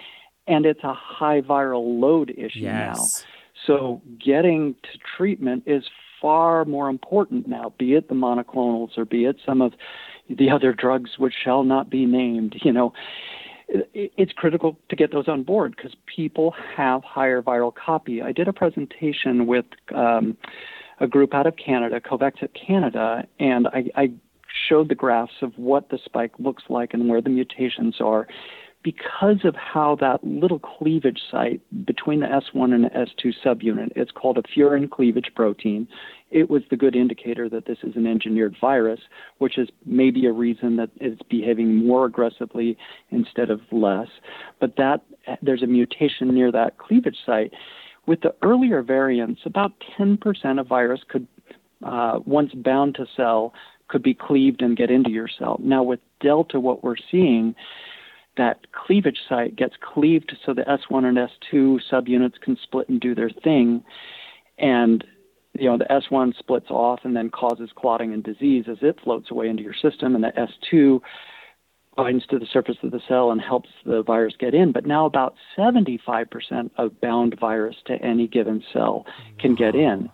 and 0.47 0.65
it's 0.65 0.83
a 0.83 0.93
high 0.93 1.41
viral 1.41 2.01
load 2.01 2.31
issue 2.31 2.61
yes. 2.61 2.97
now. 2.97 3.27
So 3.67 4.01
getting 4.19 4.73
to 4.83 4.99
treatment 5.15 5.63
is 5.67 5.83
far 6.19 6.65
more 6.65 6.89
important 6.89 7.47
now, 7.47 7.73
be 7.77 7.93
it 7.93 8.09
the 8.09 8.15
monoclonals 8.15 8.97
or 8.97 9.05
be 9.05 9.25
it 9.25 9.37
some 9.45 9.61
of 9.61 9.73
the 10.29 10.49
other 10.49 10.73
drugs 10.73 11.11
which 11.19 11.33
shall 11.43 11.63
not 11.63 11.91
be 11.91 12.07
named. 12.07 12.55
You 12.63 12.73
know, 12.73 12.93
it's 13.93 14.33
critical 14.33 14.77
to 14.89 14.95
get 14.95 15.11
those 15.11 15.27
on 15.27 15.43
board 15.43 15.75
because 15.75 15.95
people 16.13 16.53
have 16.75 17.03
higher 17.03 17.41
viral 17.41 17.73
copy. 17.73 18.21
I 18.21 18.31
did 18.31 18.47
a 18.47 18.53
presentation 18.53 19.47
with 19.47 19.65
um, 19.95 20.37
a 20.99 21.07
group 21.07 21.33
out 21.33 21.47
of 21.47 21.55
Canada, 21.55 21.99
Covexit 22.01 22.49
Canada, 22.53 23.25
and 23.39 23.67
I, 23.67 23.85
I 23.95 24.11
showed 24.67 24.89
the 24.89 24.95
graphs 24.95 25.41
of 25.41 25.57
what 25.57 25.89
the 25.89 25.99
spike 26.03 26.33
looks 26.37 26.63
like 26.69 26.93
and 26.93 27.07
where 27.07 27.21
the 27.21 27.29
mutations 27.29 28.01
are 28.01 28.27
because 28.83 29.43
of 29.43 29.55
how 29.55 29.95
that 29.99 30.23
little 30.23 30.59
cleavage 30.59 31.19
site 31.29 31.61
between 31.85 32.21
the 32.21 32.25
S1 32.25 32.73
and 32.73 32.85
the 32.85 32.89
S2 32.89 33.33
subunit, 33.45 33.91
it's 33.95 34.11
called 34.11 34.37
a 34.37 34.43
furin 34.43 34.89
cleavage 34.89 35.31
protein. 35.35 35.87
It 36.31 36.49
was 36.49 36.63
the 36.69 36.77
good 36.77 36.95
indicator 36.95 37.47
that 37.49 37.65
this 37.65 37.77
is 37.83 37.95
an 37.95 38.07
engineered 38.07 38.55
virus, 38.59 38.99
which 39.37 39.57
is 39.57 39.69
maybe 39.85 40.25
a 40.25 40.31
reason 40.31 40.77
that 40.77 40.89
it's 40.95 41.21
behaving 41.29 41.85
more 41.85 42.05
aggressively 42.05 42.77
instead 43.11 43.49
of 43.49 43.61
less. 43.71 44.07
But 44.59 44.77
that 44.77 45.01
there's 45.41 45.63
a 45.63 45.67
mutation 45.67 46.33
near 46.33 46.51
that 46.51 46.77
cleavage 46.77 47.17
site. 47.25 47.51
With 48.07 48.21
the 48.21 48.33
earlier 48.41 48.81
variants, 48.81 49.41
about 49.45 49.73
10% 49.99 50.59
of 50.59 50.67
virus 50.67 51.01
could, 51.07 51.27
uh, 51.83 52.19
once 52.25 52.51
bound 52.53 52.95
to 52.95 53.05
cell, 53.15 53.53
could 53.89 54.01
be 54.01 54.13
cleaved 54.13 54.61
and 54.61 54.75
get 54.77 54.89
into 54.89 55.11
your 55.11 55.27
cell. 55.27 55.59
Now 55.61 55.83
with 55.83 55.99
Delta, 56.21 56.59
what 56.59 56.83
we're 56.83 56.95
seeing 57.11 57.53
that 58.37 58.71
cleavage 58.71 59.19
site 59.27 59.55
gets 59.55 59.75
cleaved 59.81 60.35
so 60.45 60.53
the 60.53 60.63
S1 60.63 61.05
and 61.05 61.17
S2 61.17 61.81
subunits 61.91 62.39
can 62.41 62.57
split 62.63 62.89
and 62.89 62.99
do 62.99 63.13
their 63.13 63.29
thing. 63.29 63.83
And 64.57 65.03
you 65.53 65.69
know 65.69 65.77
the 65.77 65.85
S1 65.85 66.37
splits 66.37 66.69
off 66.69 67.01
and 67.03 67.15
then 67.15 67.29
causes 67.29 67.69
clotting 67.75 68.13
and 68.13 68.23
disease 68.23 68.65
as 68.69 68.77
it 68.81 68.99
floats 69.03 69.31
away 69.31 69.49
into 69.49 69.63
your 69.63 69.73
system, 69.73 70.15
and 70.15 70.23
the 70.23 70.31
S2 70.31 71.01
binds 71.97 72.25
to 72.27 72.39
the 72.39 72.45
surface 72.45 72.77
of 72.83 72.91
the 72.91 73.01
cell 73.07 73.31
and 73.31 73.41
helps 73.41 73.69
the 73.85 74.01
virus 74.03 74.33
get 74.39 74.53
in. 74.53 74.71
But 74.71 74.85
now 74.85 75.05
about 75.05 75.35
75% 75.57 76.71
of 76.77 77.01
bound 77.01 77.37
virus 77.39 77.75
to 77.87 78.01
any 78.01 78.27
given 78.27 78.63
cell 78.71 79.05
can 79.39 79.55
get 79.55 79.75
in. 79.75 80.09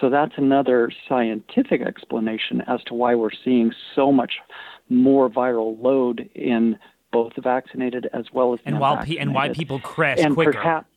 So 0.00 0.10
that's 0.10 0.32
another 0.36 0.90
scientific 1.08 1.82
explanation 1.82 2.62
as 2.66 2.82
to 2.86 2.94
why 2.94 3.14
we're 3.14 3.30
seeing 3.44 3.72
so 3.94 4.10
much 4.10 4.32
more 4.88 5.28
viral 5.28 5.80
load 5.80 6.28
in 6.34 6.78
both 7.12 7.32
vaccinated 7.36 8.08
as 8.12 8.26
well 8.32 8.54
as 8.54 8.60
and 8.64 8.78
while 8.80 8.96
pe- 8.98 9.16
and 9.16 9.34
why 9.34 9.48
people 9.50 9.78
crash 9.80 10.18
and 10.20 10.34
quicker. 10.34 10.52
Perhaps, 10.52 10.88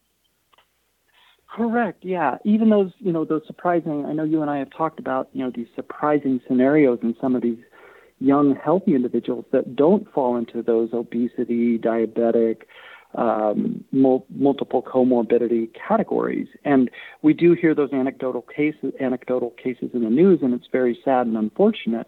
correct. 1.50 2.04
Yeah. 2.04 2.38
Even 2.44 2.70
those 2.70 2.92
you 3.00 3.12
know 3.12 3.26
those 3.26 3.44
surprising. 3.48 4.06
I 4.06 4.14
know 4.14 4.24
you 4.24 4.42
and 4.42 4.50
I 4.50 4.58
have 4.58 4.70
talked 4.70 5.00
about 5.00 5.30
you 5.34 5.44
know 5.44 5.52
these 5.54 5.68
surprising 5.76 6.42
scenarios 6.48 7.00
in 7.02 7.16
some 7.20 7.36
of 7.36 7.42
these 7.42 7.60
young 8.20 8.56
healthy 8.56 8.96
individuals 8.96 9.46
that 9.52 9.76
don't 9.76 10.12
fall 10.14 10.38
into 10.38 10.62
those 10.62 10.90
obesity, 10.94 11.78
diabetic. 11.78 12.64
Um, 13.16 13.84
mul- 13.92 14.26
multiple 14.32 14.82
comorbidity 14.82 15.70
categories, 15.76 16.48
and 16.66 16.90
we 17.22 17.36
do 17.36 17.54
hear 17.54 17.76
those 17.76 17.94
anecdotal 17.94 18.42
cases, 18.42 18.92
anecdotal 19.00 19.52
cases 19.52 19.92
in 19.94 20.04
the 20.04 20.10
news, 20.10 20.40
and 20.42 20.52
it's 20.52 20.66
very 20.72 20.98
sad 21.06 21.28
and 21.28 21.38
unfortunate. 21.38 22.08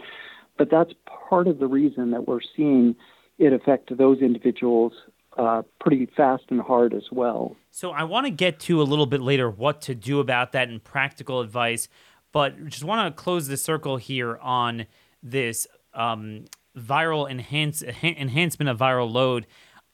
But 0.58 0.72
that's 0.72 0.94
part 1.06 1.48
of 1.48 1.60
the 1.60 1.68
reason 1.68 2.10
that 2.10 2.28
we're 2.28 2.39
seeing 2.56 2.96
it 3.38 3.54
affect 3.54 3.95
those 3.98 4.19
individuals 4.19 4.93
uh, 5.38 5.63
pretty 5.80 6.06
fast 6.17 6.43
and 6.50 6.62
hard 6.62 6.93
as 6.93 7.04
well. 7.12 7.56
So 7.71 7.91
I 7.91 8.04
want 8.04 8.26
to 8.26 8.32
get 8.32 8.60
to 8.62 8.82
a 8.82 8.84
little 8.84 9.06
bit 9.06 9.21
later 9.21 9.50
what 9.50 9.82
to 9.82 9.95
do 9.95 10.19
about 10.19 10.54
that 10.54 10.69
and 10.69 10.84
practical 10.84 11.41
advice, 11.41 11.89
but 12.32 12.68
just 12.68 12.84
want 12.84 13.16
to 13.16 13.22
close 13.22 13.47
the 13.47 13.57
circle 13.57 13.97
here 13.97 14.38
on 14.38 14.86
this 15.22 15.68
um, 15.93 16.45
viral 16.78 17.30
enhance, 17.30 17.84
enhancement 17.84 18.70
of 18.70 18.78
viral 18.78 19.12
load. 19.12 19.45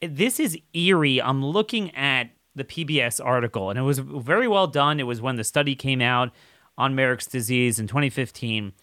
This 0.01 0.39
is 0.39 0.57
eerie. 0.73 1.21
I'm 1.21 1.43
looking 1.43 1.93
at 1.95 2.31
the 2.55 2.63
PBS 2.63 3.23
article, 3.23 3.69
and 3.69 3.79
it 3.79 3.83
was 3.83 3.99
very 3.99 4.47
well 4.47 4.67
done. 4.67 4.99
It 4.99 5.07
was 5.07 5.21
when 5.21 5.37
the 5.37 5.43
study 5.43 5.75
came 5.75 6.01
out 6.01 6.31
on 6.77 6.95
Marek's 6.95 7.27
disease 7.27 7.79
in 7.79 7.87
2015 7.87 8.73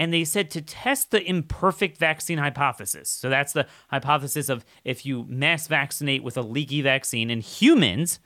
and 0.00 0.14
they 0.14 0.24
said 0.24 0.50
to 0.50 0.62
test 0.62 1.10
the 1.10 1.22
imperfect 1.22 1.98
vaccine 1.98 2.38
hypothesis. 2.38 3.10
So 3.10 3.28
that's 3.28 3.52
the 3.52 3.66
hypothesis 3.90 4.48
of 4.48 4.64
if 4.82 5.04
you 5.04 5.26
mass 5.28 5.66
vaccinate 5.66 6.22
with 6.22 6.38
a 6.38 6.40
leaky 6.40 6.80
vaccine 6.80 7.30
in 7.30 7.42
humans, 7.42 8.18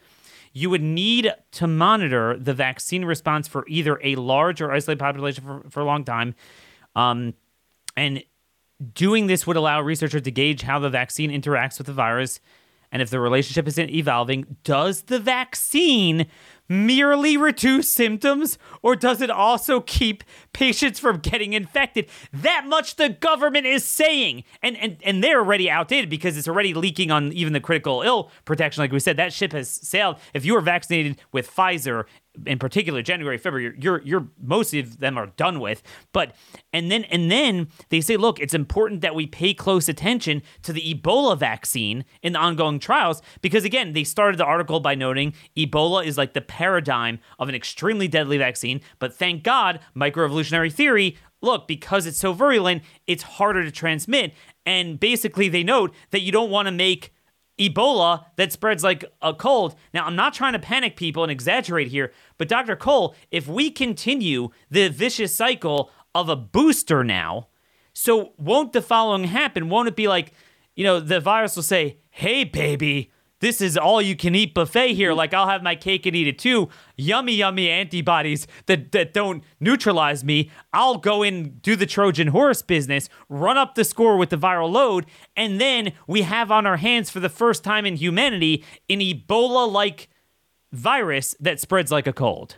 you 0.52 0.70
would 0.70 0.82
need 0.82 1.34
to 1.50 1.66
monitor 1.66 2.38
the 2.38 2.54
vaccine 2.54 3.04
response 3.04 3.48
for 3.48 3.64
either 3.66 3.98
a 4.04 4.14
large 4.14 4.60
or 4.60 4.70
isolated 4.70 5.00
population 5.00 5.42
for, 5.42 5.68
for 5.68 5.80
a 5.80 5.84
long 5.84 6.04
time. 6.04 6.36
Um, 6.94 7.34
and 7.96 8.22
doing 8.92 9.26
this 9.26 9.44
would 9.44 9.56
allow 9.56 9.80
researchers 9.80 10.22
to 10.22 10.30
gauge 10.30 10.62
how 10.62 10.78
the 10.78 10.90
vaccine 10.90 11.32
interacts 11.32 11.78
with 11.78 11.88
the 11.88 11.92
virus 11.92 12.38
and 12.94 13.02
if 13.02 13.10
the 13.10 13.18
relationship 13.18 13.66
isn't 13.66 13.90
evolving, 13.90 14.56
does 14.62 15.02
the 15.02 15.18
vaccine 15.18 16.26
merely 16.68 17.36
reduce 17.36 17.90
symptoms 17.90 18.58
or 18.82 18.96
does 18.96 19.20
it 19.20 19.30
also 19.30 19.80
keep 19.80 20.24
patients 20.52 20.98
from 20.98 21.18
getting 21.18 21.52
infected? 21.52 22.08
That 22.32 22.66
much 22.66 22.96
the 22.96 23.08
government 23.08 23.66
is 23.66 23.84
saying. 23.84 24.44
And 24.62 24.76
and 24.76 24.96
and 25.02 25.22
they're 25.22 25.40
already 25.40 25.70
outdated 25.70 26.10
because 26.10 26.36
it's 26.36 26.48
already 26.48 26.74
leaking 26.74 27.10
on 27.10 27.32
even 27.32 27.52
the 27.52 27.60
critical 27.60 28.02
ill 28.02 28.30
protection 28.44 28.82
like 28.82 28.92
we 28.92 29.00
said 29.00 29.16
that 29.16 29.32
ship 29.32 29.52
has 29.52 29.68
sailed. 29.68 30.16
If 30.32 30.44
you 30.44 30.56
are 30.56 30.60
vaccinated 30.60 31.18
with 31.32 31.50
Pfizer 31.50 32.04
in 32.46 32.58
particular 32.58 33.02
January, 33.02 33.38
February, 33.38 33.76
you're 33.78 34.02
you're 34.02 34.28
most 34.42 34.74
of 34.74 34.98
them 34.98 35.16
are 35.16 35.26
done 35.26 35.60
with. 35.60 35.82
But 36.12 36.34
and 36.72 36.90
then 36.90 37.04
and 37.04 37.30
then 37.30 37.68
they 37.90 38.00
say, 38.00 38.16
look, 38.16 38.40
it's 38.40 38.54
important 38.54 39.00
that 39.02 39.14
we 39.14 39.26
pay 39.26 39.54
close 39.54 39.88
attention 39.88 40.42
to 40.62 40.72
the 40.72 40.94
Ebola 40.94 41.38
vaccine 41.38 42.04
in 42.22 42.32
the 42.32 42.38
ongoing 42.38 42.78
trials 42.78 43.22
because 43.40 43.64
again, 43.64 43.92
they 43.92 44.04
started 44.04 44.38
the 44.38 44.44
article 44.44 44.80
by 44.80 44.94
noting 44.94 45.34
Ebola 45.56 46.04
is 46.04 46.18
like 46.18 46.34
the 46.34 46.40
paradigm 46.40 47.20
of 47.38 47.48
an 47.48 47.54
extremely 47.54 48.08
deadly 48.08 48.38
vaccine. 48.38 48.80
But 48.98 49.14
thank 49.14 49.42
God, 49.42 49.80
microevolutionary 49.96 50.72
theory. 50.72 51.16
Look, 51.40 51.68
because 51.68 52.06
it's 52.06 52.18
so 52.18 52.32
virulent, 52.32 52.82
it's 53.06 53.22
harder 53.22 53.64
to 53.64 53.70
transmit. 53.70 54.32
And 54.64 54.98
basically, 54.98 55.50
they 55.50 55.62
note 55.62 55.94
that 56.10 56.22
you 56.22 56.32
don't 56.32 56.50
want 56.50 56.66
to 56.66 56.72
make 56.72 57.12
Ebola 57.58 58.24
that 58.36 58.52
spreads 58.52 58.82
like 58.82 59.04
a 59.22 59.32
cold. 59.32 59.76
Now, 59.92 60.06
I'm 60.06 60.16
not 60.16 60.34
trying 60.34 60.54
to 60.54 60.58
panic 60.58 60.96
people 60.96 61.22
and 61.22 61.30
exaggerate 61.30 61.88
here, 61.88 62.12
but 62.38 62.48
Dr. 62.48 62.76
Cole, 62.76 63.14
if 63.30 63.46
we 63.46 63.70
continue 63.70 64.48
the 64.70 64.88
vicious 64.88 65.34
cycle 65.34 65.90
of 66.14 66.28
a 66.28 66.36
booster 66.36 67.04
now, 67.04 67.48
so 67.92 68.32
won't 68.36 68.72
the 68.72 68.82
following 68.82 69.24
happen? 69.24 69.68
Won't 69.68 69.88
it 69.88 69.96
be 69.96 70.08
like, 70.08 70.32
you 70.74 70.84
know, 70.84 70.98
the 70.98 71.20
virus 71.20 71.54
will 71.54 71.62
say, 71.62 71.98
hey, 72.10 72.42
baby, 72.42 73.12
this 73.44 73.60
is 73.60 73.76
all 73.76 74.00
you 74.00 74.16
can 74.16 74.34
eat 74.34 74.54
buffet 74.54 74.94
here. 74.94 75.10
Mm-hmm. 75.10 75.18
Like 75.18 75.34
I'll 75.34 75.48
have 75.48 75.62
my 75.62 75.76
cake 75.76 76.06
and 76.06 76.16
eat 76.16 76.26
it 76.26 76.38
too. 76.38 76.70
Yummy, 76.96 77.34
yummy 77.34 77.68
antibodies 77.68 78.46
that, 78.64 78.90
that 78.92 79.12
don't 79.12 79.44
neutralize 79.60 80.24
me. 80.24 80.50
I'll 80.72 80.96
go 80.96 81.22
in, 81.22 81.58
do 81.58 81.76
the 81.76 81.84
Trojan 81.84 82.28
horse 82.28 82.62
business, 82.62 83.10
run 83.28 83.58
up 83.58 83.74
the 83.74 83.84
score 83.84 84.16
with 84.16 84.30
the 84.30 84.38
viral 84.38 84.70
load, 84.70 85.04
and 85.36 85.60
then 85.60 85.92
we 86.06 86.22
have 86.22 86.50
on 86.50 86.64
our 86.66 86.78
hands 86.78 87.10
for 87.10 87.20
the 87.20 87.28
first 87.28 87.62
time 87.62 87.84
in 87.84 87.96
humanity 87.96 88.64
an 88.88 89.00
Ebola 89.00 89.70
like 89.70 90.08
virus 90.72 91.36
that 91.38 91.60
spreads 91.60 91.92
like 91.92 92.06
a 92.06 92.14
cold. 92.14 92.56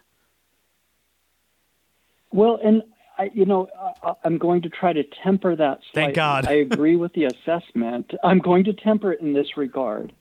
Well, 2.30 2.60
and 2.62 2.84
I, 3.18 3.30
you 3.34 3.44
know, 3.44 3.66
I, 4.04 4.12
am 4.24 4.38
going 4.38 4.62
to 4.62 4.68
try 4.68 4.92
to 4.92 5.02
temper 5.24 5.56
that. 5.56 5.80
Slightly. 5.92 5.94
Thank 5.94 6.14
God. 6.14 6.46
I 6.46 6.58
agree 6.58 6.94
with 6.94 7.12
the 7.14 7.24
assessment. 7.24 8.12
I'm 8.22 8.38
going 8.38 8.62
to 8.64 8.72
temper 8.72 9.12
it 9.12 9.20
in 9.20 9.32
this 9.32 9.56
regard. 9.56 10.12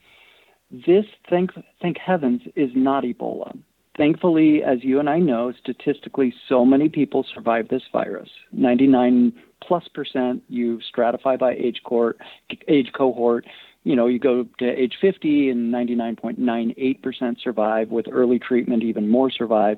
This, 0.71 1.05
thank, 1.29 1.51
thank 1.81 1.97
heavens, 1.97 2.41
is 2.55 2.71
not 2.75 3.03
Ebola. 3.03 3.57
Thankfully, 3.97 4.61
as 4.61 4.83
you 4.83 4.99
and 4.99 5.09
I 5.09 5.19
know, 5.19 5.53
statistically, 5.53 6.33
so 6.49 6.65
many 6.65 6.89
people 6.89 7.25
survive 7.33 7.69
this 7.69 7.83
virus. 7.93 8.29
99 8.51 9.31
plus 9.63 9.87
percent. 9.93 10.43
You 10.49 10.81
stratify 10.93 11.39
by 11.39 11.53
age 11.53 11.81
cohort. 11.85 12.19
Age 12.67 12.91
cohort. 12.93 13.45
You 13.83 13.95
know, 13.95 14.07
you 14.07 14.19
go 14.19 14.45
to 14.59 14.65
age 14.65 14.95
50, 14.99 15.49
and 15.49 15.73
99.98 15.73 17.01
percent 17.01 17.39
survive. 17.41 17.89
With 17.89 18.07
early 18.11 18.39
treatment, 18.39 18.83
even 18.83 19.07
more 19.09 19.31
survive. 19.31 19.77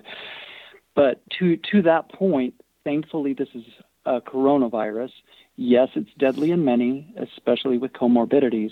But 0.96 1.22
to 1.38 1.58
to 1.72 1.84
that 1.84 2.12
point, 2.12 2.56
thankfully, 2.84 3.34
this 3.34 3.50
is 3.54 3.64
a 4.06 4.20
coronavirus. 4.20 5.12
Yes, 5.58 5.90
it's 5.96 6.10
deadly 6.18 6.52
in 6.52 6.66
many, 6.66 7.14
especially 7.18 7.78
with 7.78 7.94
comorbidities. 7.94 8.72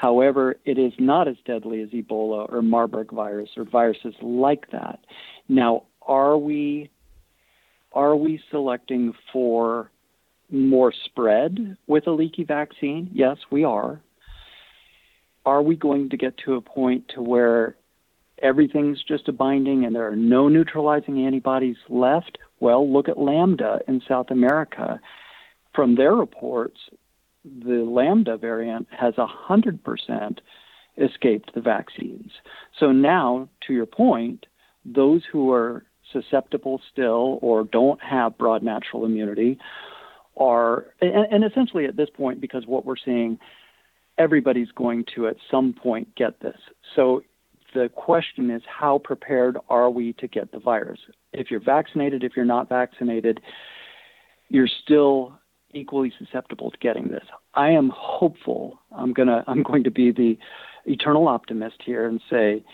However, 0.00 0.56
it 0.64 0.78
is 0.78 0.94
not 0.98 1.28
as 1.28 1.36
deadly 1.44 1.82
as 1.82 1.90
Ebola 1.90 2.50
or 2.50 2.62
Marburg 2.62 3.12
virus 3.12 3.50
or 3.58 3.64
viruses 3.64 4.14
like 4.22 4.70
that. 4.70 5.00
Now, 5.46 5.82
are 6.00 6.38
we 6.38 6.88
are 7.92 8.16
we 8.16 8.40
selecting 8.50 9.12
for 9.30 9.90
more 10.50 10.94
spread 11.04 11.76
with 11.86 12.06
a 12.06 12.12
leaky 12.12 12.44
vaccine? 12.44 13.10
Yes, 13.12 13.36
we 13.50 13.62
are. 13.62 14.00
Are 15.44 15.60
we 15.60 15.76
going 15.76 16.08
to 16.08 16.16
get 16.16 16.38
to 16.46 16.54
a 16.54 16.62
point 16.62 17.10
to 17.14 17.20
where 17.20 17.76
everything's 18.40 19.02
just 19.02 19.28
a 19.28 19.32
binding 19.32 19.84
and 19.84 19.94
there 19.94 20.08
are 20.08 20.16
no 20.16 20.48
neutralizing 20.48 21.26
antibodies 21.26 21.76
left? 21.90 22.38
Well, 22.58 22.90
look 22.90 23.10
at 23.10 23.18
Lambda 23.18 23.80
in 23.86 24.00
South 24.08 24.30
America. 24.30 24.98
From 25.74 25.96
their 25.96 26.14
reports, 26.14 26.78
the 27.44 27.84
Lambda 27.84 28.36
variant 28.36 28.86
has 28.90 29.14
100% 29.14 30.38
escaped 30.98 31.54
the 31.54 31.60
vaccines. 31.60 32.30
So 32.78 32.92
now, 32.92 33.48
to 33.66 33.72
your 33.72 33.86
point, 33.86 34.46
those 34.84 35.22
who 35.30 35.50
are 35.52 35.84
susceptible 36.12 36.80
still 36.92 37.38
or 37.42 37.64
don't 37.64 38.02
have 38.02 38.36
broad 38.36 38.62
natural 38.62 39.04
immunity 39.04 39.58
are, 40.36 40.86
and, 41.00 41.26
and 41.32 41.44
essentially 41.44 41.84
at 41.86 41.96
this 41.96 42.10
point, 42.14 42.40
because 42.40 42.66
what 42.66 42.84
we're 42.84 42.96
seeing, 42.96 43.38
everybody's 44.18 44.70
going 44.74 45.04
to 45.14 45.28
at 45.28 45.36
some 45.50 45.72
point 45.72 46.14
get 46.16 46.40
this. 46.40 46.58
So 46.96 47.22
the 47.74 47.88
question 47.94 48.50
is, 48.50 48.62
how 48.66 48.98
prepared 48.98 49.56
are 49.68 49.90
we 49.90 50.12
to 50.14 50.26
get 50.26 50.52
the 50.52 50.58
virus? 50.58 50.98
If 51.32 51.50
you're 51.50 51.60
vaccinated, 51.60 52.24
if 52.24 52.32
you're 52.36 52.44
not 52.44 52.68
vaccinated, 52.68 53.40
you're 54.48 54.68
still 54.82 55.38
equally 55.72 56.12
susceptible 56.18 56.70
to 56.70 56.78
getting 56.78 57.08
this. 57.08 57.24
I 57.54 57.70
am 57.70 57.90
hopeful. 57.94 58.78
I'm 58.92 59.12
gonna 59.12 59.44
I'm 59.48 59.62
going 59.62 59.84
to 59.84 59.90
be 59.90 60.12
the 60.12 60.38
eternal 60.86 61.28
optimist 61.28 61.76
here 61.84 62.06
and 62.06 62.20
say, 62.30 62.64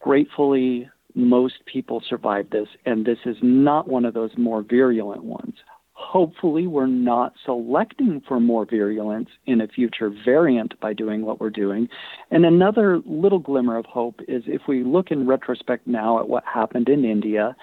gratefully, 0.00 0.88
most 1.14 1.54
people 1.66 2.02
survive 2.08 2.50
this, 2.50 2.68
and 2.86 3.04
this 3.04 3.18
is 3.26 3.36
not 3.42 3.88
one 3.88 4.04
of 4.04 4.14
those 4.14 4.30
more 4.36 4.62
virulent 4.62 5.24
ones. 5.24 5.54
Hopefully, 5.94 6.66
we're 6.66 6.86
not 6.86 7.34
selecting 7.44 8.22
for 8.26 8.40
more 8.40 8.64
virulence 8.64 9.28
in 9.46 9.60
a 9.60 9.68
future 9.68 10.10
variant 10.24 10.78
by 10.80 10.92
doing 10.92 11.22
what 11.22 11.40
we're 11.40 11.50
doing. 11.50 11.88
And 12.30 12.44
another 12.44 13.00
little 13.04 13.38
glimmer 13.38 13.76
of 13.76 13.84
hope 13.86 14.20
is 14.26 14.42
if 14.46 14.62
we 14.66 14.82
look 14.84 15.10
in 15.10 15.26
retrospect 15.26 15.86
now 15.86 16.18
at 16.18 16.28
what 16.28 16.44
happened 16.44 16.88
in 16.88 17.04
India, 17.04 17.54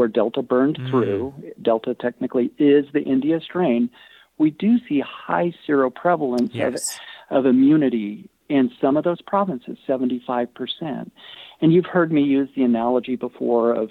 where 0.00 0.08
Delta 0.08 0.40
burned 0.40 0.78
mm. 0.78 0.88
through, 0.88 1.34
Delta 1.60 1.94
technically 1.94 2.50
is 2.56 2.86
the 2.94 3.02
India 3.02 3.38
strain, 3.38 3.90
we 4.38 4.48
do 4.50 4.78
see 4.88 5.00
high 5.00 5.52
seroprevalence 5.68 6.54
yes. 6.54 6.98
of, 7.28 7.40
of 7.40 7.46
immunity 7.46 8.30
in 8.48 8.70
some 8.80 8.96
of 8.96 9.04
those 9.04 9.20
provinces, 9.20 9.76
75%. 9.86 11.10
And 11.60 11.72
you've 11.74 11.84
heard 11.84 12.10
me 12.10 12.22
use 12.22 12.48
the 12.56 12.62
analogy 12.62 13.16
before 13.16 13.74
of 13.74 13.90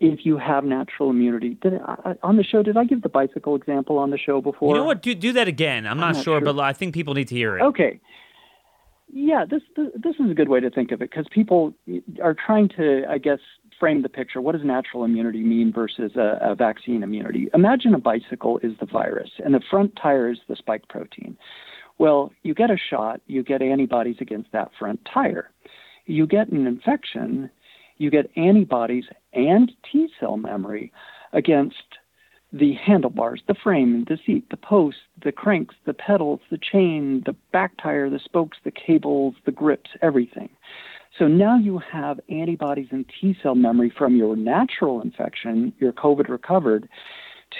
if 0.00 0.24
you 0.24 0.38
have 0.38 0.64
natural 0.64 1.10
immunity. 1.10 1.58
Did 1.60 1.74
I, 1.74 2.14
on 2.22 2.38
the 2.38 2.42
show, 2.42 2.62
did 2.62 2.78
I 2.78 2.84
give 2.84 3.02
the 3.02 3.10
bicycle 3.10 3.54
example 3.54 3.98
on 3.98 4.10
the 4.10 4.16
show 4.16 4.40
before? 4.40 4.74
You 4.74 4.80
know 4.80 4.86
what? 4.86 5.02
Do, 5.02 5.14
do 5.14 5.34
that 5.34 5.46
again. 5.46 5.84
I'm, 5.84 5.92
I'm 5.92 5.98
not, 5.98 6.14
not 6.14 6.24
sure, 6.24 6.40
sure, 6.40 6.52
but 6.54 6.58
I 6.58 6.72
think 6.72 6.94
people 6.94 7.12
need 7.12 7.28
to 7.28 7.34
hear 7.34 7.58
it. 7.58 7.62
Okay. 7.64 8.00
Yeah, 9.12 9.44
this 9.48 9.62
this 9.76 10.16
is 10.20 10.30
a 10.30 10.34
good 10.34 10.48
way 10.48 10.60
to 10.60 10.70
think 10.70 10.90
of 10.90 11.00
it 11.00 11.10
because 11.10 11.26
people 11.30 11.74
are 12.22 12.34
trying 12.34 12.68
to, 12.76 13.04
I 13.08 13.18
guess, 13.18 13.38
frame 13.78 14.02
the 14.02 14.08
picture. 14.08 14.40
What 14.40 14.52
does 14.52 14.64
natural 14.64 15.04
immunity 15.04 15.40
mean 15.40 15.72
versus 15.72 16.12
a, 16.16 16.38
a 16.40 16.54
vaccine 16.54 17.02
immunity? 17.02 17.48
Imagine 17.54 17.94
a 17.94 17.98
bicycle 17.98 18.58
is 18.62 18.72
the 18.80 18.86
virus, 18.86 19.30
and 19.44 19.54
the 19.54 19.62
front 19.70 19.96
tire 20.00 20.30
is 20.30 20.38
the 20.48 20.56
spike 20.56 20.88
protein. 20.88 21.36
Well, 21.98 22.32
you 22.42 22.54
get 22.54 22.70
a 22.70 22.76
shot, 22.78 23.20
you 23.26 23.42
get 23.42 23.62
antibodies 23.62 24.16
against 24.20 24.52
that 24.52 24.70
front 24.78 25.00
tire. 25.12 25.50
You 26.06 26.26
get 26.26 26.48
an 26.48 26.66
infection, 26.66 27.50
you 27.98 28.10
get 28.10 28.30
antibodies 28.36 29.04
and 29.32 29.70
T 29.90 30.08
cell 30.18 30.36
memory 30.36 30.92
against 31.32 31.76
the 32.52 32.74
handlebars, 32.74 33.42
the 33.46 33.54
frame, 33.62 34.06
the 34.08 34.18
seat, 34.24 34.48
the 34.50 34.56
post, 34.56 34.96
the 35.22 35.32
cranks, 35.32 35.74
the 35.84 35.92
pedals, 35.92 36.40
the 36.50 36.58
chain, 36.58 37.22
the 37.26 37.34
back 37.52 37.72
tire, 37.82 38.08
the 38.08 38.20
spokes, 38.24 38.56
the 38.64 38.70
cables, 38.70 39.34
the 39.44 39.52
grips, 39.52 39.90
everything. 40.00 40.48
So 41.18 41.26
now 41.26 41.58
you 41.58 41.80
have 41.92 42.20
antibodies 42.28 42.88
and 42.90 43.04
T 43.20 43.36
cell 43.42 43.54
memory 43.54 43.92
from 43.96 44.16
your 44.16 44.36
natural 44.36 45.00
infection, 45.00 45.72
your 45.78 45.92
COVID 45.92 46.28
recovered, 46.28 46.88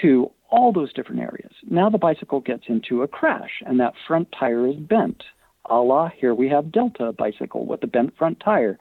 to 0.01 0.31
all 0.49 0.71
those 0.71 0.93
different 0.93 1.21
areas. 1.21 1.51
Now 1.69 1.89
the 1.89 1.97
bicycle 1.97 2.39
gets 2.39 2.63
into 2.67 3.01
a 3.01 3.07
crash 3.07 3.61
and 3.65 3.79
that 3.79 3.93
front 4.07 4.29
tire 4.37 4.67
is 4.67 4.75
bent. 4.75 5.23
A 5.69 5.75
la, 5.75 6.09
here 6.09 6.33
we 6.33 6.47
have 6.49 6.71
Delta 6.71 7.11
bicycle 7.11 7.65
with 7.65 7.81
the 7.81 7.87
bent 7.87 8.17
front 8.17 8.39
tire. 8.43 8.79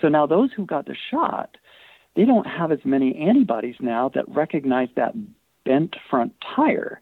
So 0.00 0.08
now 0.08 0.26
those 0.26 0.50
who 0.56 0.64
got 0.64 0.86
the 0.86 0.96
shot, 1.10 1.56
they 2.16 2.24
don't 2.24 2.46
have 2.46 2.70
as 2.70 2.78
many 2.84 3.16
antibodies 3.16 3.76
now 3.80 4.10
that 4.14 4.28
recognize 4.28 4.88
that 4.96 5.14
bent 5.64 5.96
front 6.08 6.32
tire. 6.54 7.00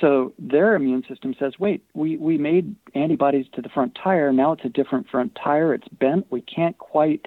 So 0.00 0.34
their 0.38 0.74
immune 0.74 1.04
system 1.08 1.34
says, 1.38 1.54
wait, 1.58 1.82
we, 1.94 2.16
we 2.18 2.36
made 2.36 2.76
antibodies 2.94 3.46
to 3.54 3.62
the 3.62 3.70
front 3.70 3.96
tire. 4.02 4.32
Now 4.32 4.52
it's 4.52 4.64
a 4.64 4.68
different 4.68 5.08
front 5.08 5.36
tire. 5.42 5.72
It's 5.72 5.88
bent. 5.88 6.26
We 6.30 6.42
can't 6.42 6.76
quite 6.76 7.26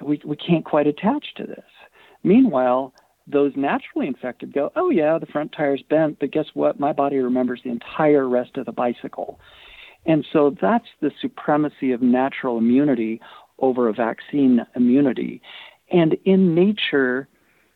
we, 0.00 0.20
we 0.24 0.36
can't 0.36 0.64
quite 0.64 0.86
attach 0.86 1.34
to 1.36 1.44
this. 1.44 1.64
Meanwhile, 2.22 2.94
those 3.26 3.52
naturally 3.56 4.06
infected 4.06 4.52
go, 4.52 4.72
oh, 4.76 4.90
yeah, 4.90 5.18
the 5.18 5.26
front 5.26 5.52
tire's 5.52 5.82
bent, 5.82 6.18
but 6.18 6.30
guess 6.30 6.46
what? 6.54 6.80
My 6.80 6.92
body 6.92 7.18
remembers 7.18 7.60
the 7.62 7.70
entire 7.70 8.28
rest 8.28 8.56
of 8.56 8.66
the 8.66 8.72
bicycle. 8.72 9.38
And 10.06 10.26
so 10.32 10.56
that's 10.60 10.86
the 11.00 11.10
supremacy 11.20 11.92
of 11.92 12.00
natural 12.00 12.58
immunity 12.58 13.20
over 13.58 13.88
a 13.88 13.92
vaccine 13.92 14.64
immunity. 14.76 15.42
And 15.90 16.16
in 16.24 16.54
nature 16.54 17.28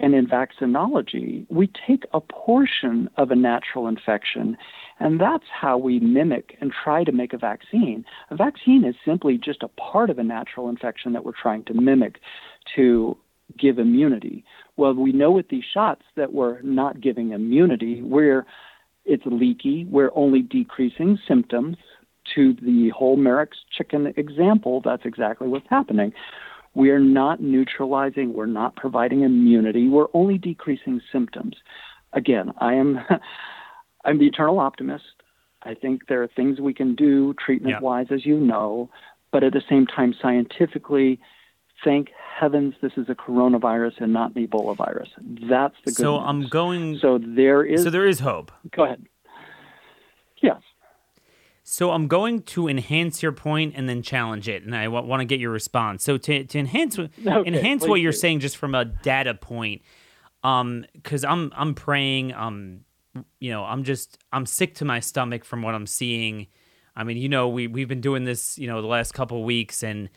and 0.02 0.14
in 0.14 0.26
vaccinology, 0.26 1.46
we 1.48 1.70
take 1.86 2.04
a 2.12 2.20
portion 2.20 3.08
of 3.16 3.30
a 3.30 3.36
natural 3.36 3.86
infection, 3.86 4.56
and 4.98 5.20
that's 5.20 5.44
how 5.48 5.78
we 5.78 6.00
mimic 6.00 6.56
and 6.60 6.72
try 6.72 7.04
to 7.04 7.12
make 7.12 7.32
a 7.32 7.38
vaccine. 7.38 8.04
A 8.30 8.36
vaccine 8.36 8.84
is 8.84 8.96
simply 9.04 9.38
just 9.38 9.62
a 9.62 9.68
part 9.68 10.10
of 10.10 10.18
a 10.18 10.24
natural 10.24 10.68
infection 10.68 11.12
that 11.12 11.24
we're 11.24 11.40
trying 11.40 11.64
to 11.64 11.74
mimic 11.74 12.16
to 12.74 13.16
give 13.58 13.78
immunity. 13.78 14.44
Well, 14.76 14.94
we 14.94 15.12
know 15.12 15.30
with 15.30 15.48
these 15.48 15.64
shots 15.72 16.02
that 16.16 16.32
we're 16.32 16.60
not 16.62 17.00
giving 17.00 17.32
immunity, 17.32 18.02
We're 18.02 18.44
it's 19.04 19.24
leaky, 19.26 19.84
we're 19.84 20.12
only 20.14 20.42
decreasing 20.42 21.18
symptoms. 21.26 21.76
To 22.36 22.54
the 22.62 22.90
whole 22.90 23.16
Marek's 23.16 23.58
chicken 23.76 24.14
example, 24.16 24.80
that's 24.84 25.04
exactly 25.04 25.48
what's 25.48 25.66
happening. 25.68 26.12
We 26.74 26.90
are 26.90 26.98
not 26.98 27.40
neutralizing, 27.40 28.32
we're 28.32 28.46
not 28.46 28.76
providing 28.76 29.22
immunity, 29.22 29.88
we're 29.88 30.06
only 30.14 30.38
decreasing 30.38 31.00
symptoms. 31.12 31.56
Again, 32.12 32.52
I 32.58 32.74
am 32.74 33.00
I'm 34.04 34.18
the 34.18 34.26
eternal 34.26 34.58
optimist. 34.58 35.04
I 35.62 35.74
think 35.74 36.08
there 36.08 36.22
are 36.22 36.28
things 36.28 36.60
we 36.60 36.74
can 36.74 36.94
do 36.94 37.34
treatment 37.34 37.82
wise, 37.82 38.06
as 38.10 38.26
you 38.26 38.36
know, 38.36 38.90
but 39.30 39.44
at 39.44 39.52
the 39.52 39.62
same 39.68 39.86
time, 39.86 40.12
scientifically, 40.20 41.20
thank 41.84 42.08
heavens 42.40 42.74
this 42.82 42.92
is 42.96 43.08
a 43.08 43.14
coronavirus 43.14 44.00
and 44.00 44.12
not 44.12 44.34
an 44.34 44.46
Ebola 44.46 44.76
virus. 44.76 45.08
That's 45.48 45.74
the 45.84 45.92
good 45.92 46.02
So 46.02 46.18
news. 46.18 46.24
I'm 46.26 46.48
going. 46.48 46.98
So 47.00 47.18
there 47.18 47.64
is. 47.64 47.84
So 47.84 47.90
there 47.90 48.06
is 48.06 48.20
hope. 48.20 48.50
Go 48.74 48.84
ahead. 48.84 49.06
Yes. 50.42 50.60
So 51.64 51.92
I'm 51.92 52.08
going 52.08 52.42
to 52.42 52.68
enhance 52.68 53.22
your 53.22 53.32
point 53.32 53.74
and 53.76 53.88
then 53.88 54.02
challenge 54.02 54.48
it, 54.48 54.64
and 54.64 54.74
I 54.74 54.84
w- 54.84 55.06
want 55.06 55.20
to 55.20 55.24
get 55.24 55.38
your 55.38 55.52
response. 55.52 56.02
So 56.02 56.18
to, 56.18 56.44
to 56.44 56.58
enhance 56.58 56.98
enhance 57.24 57.86
what 57.86 58.00
you're 58.00 58.12
do. 58.12 58.18
saying 58.18 58.40
just 58.40 58.56
from 58.56 58.74
a 58.74 58.84
data 58.84 59.34
point, 59.34 59.82
um, 60.42 60.84
because 60.92 61.24
I'm 61.24 61.52
I'm 61.54 61.74
praying, 61.74 62.34
um, 62.34 62.80
you 63.38 63.50
know, 63.50 63.64
I'm 63.64 63.84
just 63.84 64.18
I'm 64.32 64.44
sick 64.44 64.74
to 64.76 64.84
my 64.84 64.98
stomach 64.98 65.44
from 65.44 65.62
what 65.62 65.74
I'm 65.74 65.86
seeing. 65.86 66.48
I 66.96 67.04
mean, 67.04 67.16
you 67.16 67.28
know, 67.28 67.48
we 67.48 67.68
we've 67.68 67.88
been 67.88 68.00
doing 68.00 68.24
this, 68.24 68.58
you 68.58 68.66
know, 68.66 68.82
the 68.82 68.88
last 68.88 69.14
couple 69.14 69.38
of 69.38 69.44
weeks, 69.44 69.84
and 69.84 70.10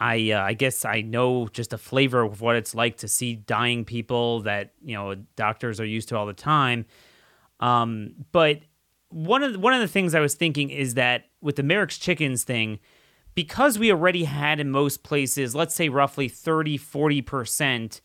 I 0.00 0.30
uh, 0.30 0.40
I 0.40 0.54
guess 0.54 0.86
I 0.86 1.02
know 1.02 1.48
just 1.48 1.74
a 1.74 1.78
flavor 1.78 2.22
of 2.22 2.40
what 2.40 2.56
it's 2.56 2.74
like 2.74 2.96
to 2.98 3.08
see 3.08 3.34
dying 3.34 3.84
people 3.84 4.40
that 4.40 4.72
you 4.82 4.94
know 4.94 5.16
doctors 5.36 5.80
are 5.80 5.86
used 5.86 6.08
to 6.08 6.16
all 6.16 6.26
the 6.26 6.32
time. 6.32 6.86
Um, 7.60 8.14
but 8.32 8.60
one 9.10 9.42
of 9.42 9.54
the, 9.54 9.58
one 9.58 9.74
of 9.74 9.80
the 9.80 9.88
things 9.88 10.14
I 10.14 10.20
was 10.20 10.34
thinking 10.34 10.70
is 10.70 10.94
that 10.94 11.24
with 11.40 11.56
the 11.56 11.62
Marek's 11.62 11.98
chickens 11.98 12.44
thing, 12.44 12.78
because 13.34 13.78
we 13.78 13.90
already 13.90 14.24
had 14.24 14.60
in 14.60 14.70
most 14.70 15.02
places, 15.02 15.54
let's 15.54 15.74
say 15.74 15.88
roughly 15.88 16.28
30, 16.28 16.78
40% 16.78 18.00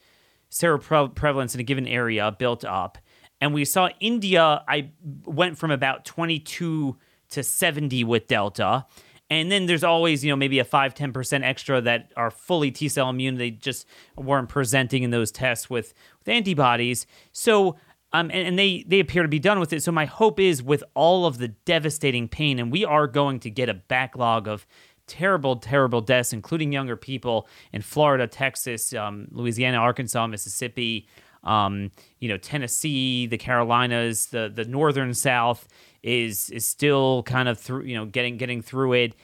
seroprevalence 0.52 1.56
in 1.56 1.60
a 1.60 1.64
given 1.64 1.88
area 1.88 2.32
built 2.38 2.64
up, 2.64 2.98
and 3.44 3.54
we 3.54 3.66
saw 3.66 3.90
India, 4.00 4.64
I 4.70 4.92
went 5.26 5.58
from 5.58 5.70
about 5.70 6.06
22 6.06 6.96
to 7.32 7.44
70 7.44 8.04
with 8.06 8.28
Delta. 8.28 8.86
And 9.30 9.52
then 9.52 9.66
there's 9.66 9.84
always, 9.84 10.24
you 10.24 10.32
know, 10.32 10.38
maybe 10.38 10.60
a 10.60 10.64
5 10.64 10.94
10% 10.94 11.44
extra 11.44 11.82
that 11.82 12.14
are 12.16 12.32
fully 12.32 12.72
T 12.72 12.88
cell 12.88 13.10
immune. 13.10 13.36
They 13.36 13.52
just 13.52 13.86
weren't 14.16 14.48
presenting 14.48 15.04
in 15.04 15.10
those 15.10 15.30
tests 15.30 15.70
with, 15.70 15.94
with 16.20 16.30
antibodies. 16.30 17.06
So, 17.34 17.76
um, 18.14 18.30
and, 18.32 18.48
and 18.48 18.60
they, 18.60 18.86
they 18.88 19.00
appear 19.00 19.24
to 19.24 19.28
be 19.28 19.40
done 19.40 19.60
with 19.60 19.74
it. 19.74 19.82
So, 19.82 19.92
my 19.92 20.06
hope 20.06 20.40
is 20.40 20.62
with 20.62 20.84
all 20.94 21.26
of 21.26 21.40
the 21.40 21.48
devastating 21.50 22.28
pain, 22.28 22.60
and 22.60 22.72
we 22.72 22.86
are 22.86 23.08
going 23.08 23.40
to 23.42 23.50
get 23.50 23.70
a 23.70 23.74
backlog 23.74 24.48
of 24.48 24.68
terrible, 25.08 25.56
terrible 25.58 26.00
deaths, 26.00 26.32
including 26.32 26.72
younger 26.72 26.96
people 26.96 27.48
in 27.72 27.82
Florida, 27.82 28.28
Texas, 28.28 28.94
um, 28.94 29.28
Louisiana, 29.32 29.78
Arkansas, 29.78 30.28
Mississippi, 30.28 31.08
um, 31.44 31.92
you 32.20 32.30
know, 32.30 32.38
Tennessee, 32.38 33.26
the 33.28 33.38
Carolinas, 33.38 34.28
the 34.28 34.52
the 34.54 34.66
northern 34.66 35.14
South 35.14 35.68
is 36.02 36.50
is 36.52 36.66
still 36.66 37.24
kind 37.24 37.50
of 37.50 37.60
through, 37.60 37.84
you 37.84 37.96
know, 37.96 38.06
getting 38.06 38.38
getting 38.38 38.62
through 38.62 38.94
it. 38.94 39.16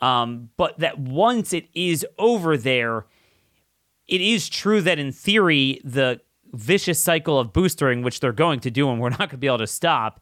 Um, 0.00 0.48
but 0.56 0.78
that 0.78 0.98
once 0.98 1.52
it 1.52 1.68
is 1.74 2.04
over 2.18 2.56
there, 2.56 3.06
it 4.08 4.20
is 4.20 4.48
true 4.48 4.80
that 4.80 4.98
in 4.98 5.12
theory 5.12 5.80
the 5.84 6.20
vicious 6.52 7.00
cycle 7.00 7.38
of 7.38 7.52
boostering, 7.52 8.02
which 8.02 8.20
they're 8.20 8.32
going 8.32 8.60
to 8.60 8.70
do, 8.70 8.90
and 8.90 9.00
we're 9.00 9.10
not 9.10 9.18
going 9.18 9.30
to 9.30 9.36
be 9.38 9.46
able 9.46 9.58
to 9.58 9.66
stop, 9.66 10.20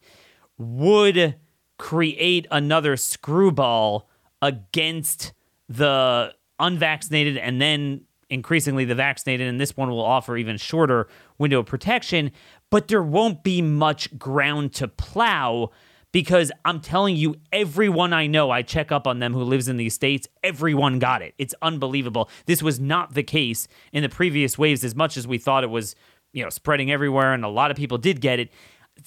would 0.58 1.36
create 1.78 2.46
another 2.50 2.96
screwball 2.96 4.08
against 4.42 5.32
the 5.68 6.34
unvaccinated 6.58 7.38
and 7.38 7.60
then 7.60 8.02
increasingly 8.28 8.84
the 8.84 8.94
vaccinated, 8.94 9.48
and 9.48 9.60
this 9.60 9.76
one 9.76 9.90
will 9.90 10.04
offer 10.04 10.36
even 10.36 10.56
shorter 10.56 11.08
window 11.38 11.60
of 11.60 11.66
protection, 11.66 12.30
but 12.70 12.88
there 12.88 13.02
won't 13.02 13.42
be 13.42 13.60
much 13.60 14.16
ground 14.18 14.72
to 14.74 14.86
plow 14.86 15.70
because 16.12 16.50
I'm 16.64 16.80
telling 16.80 17.16
you, 17.16 17.36
everyone 17.52 18.12
I 18.12 18.26
know, 18.26 18.50
I 18.50 18.62
check 18.62 18.90
up 18.90 19.06
on 19.06 19.20
them 19.20 19.32
who 19.32 19.42
lives 19.42 19.68
in 19.68 19.76
these 19.76 19.94
states, 19.94 20.26
everyone 20.42 20.98
got 20.98 21.22
it. 21.22 21.34
It's 21.38 21.54
unbelievable. 21.62 22.28
This 22.46 22.62
was 22.62 22.80
not 22.80 23.14
the 23.14 23.22
case 23.22 23.68
in 23.92 24.02
the 24.02 24.08
previous 24.08 24.58
waves 24.58 24.82
as 24.84 24.94
much 24.94 25.16
as 25.16 25.26
we 25.26 25.38
thought 25.38 25.62
it 25.62 25.70
was, 25.70 25.94
you 26.32 26.42
know, 26.42 26.50
spreading 26.50 26.90
everywhere 26.90 27.32
and 27.32 27.44
a 27.44 27.48
lot 27.48 27.70
of 27.70 27.76
people 27.76 27.98
did 27.98 28.20
get 28.20 28.38
it. 28.38 28.50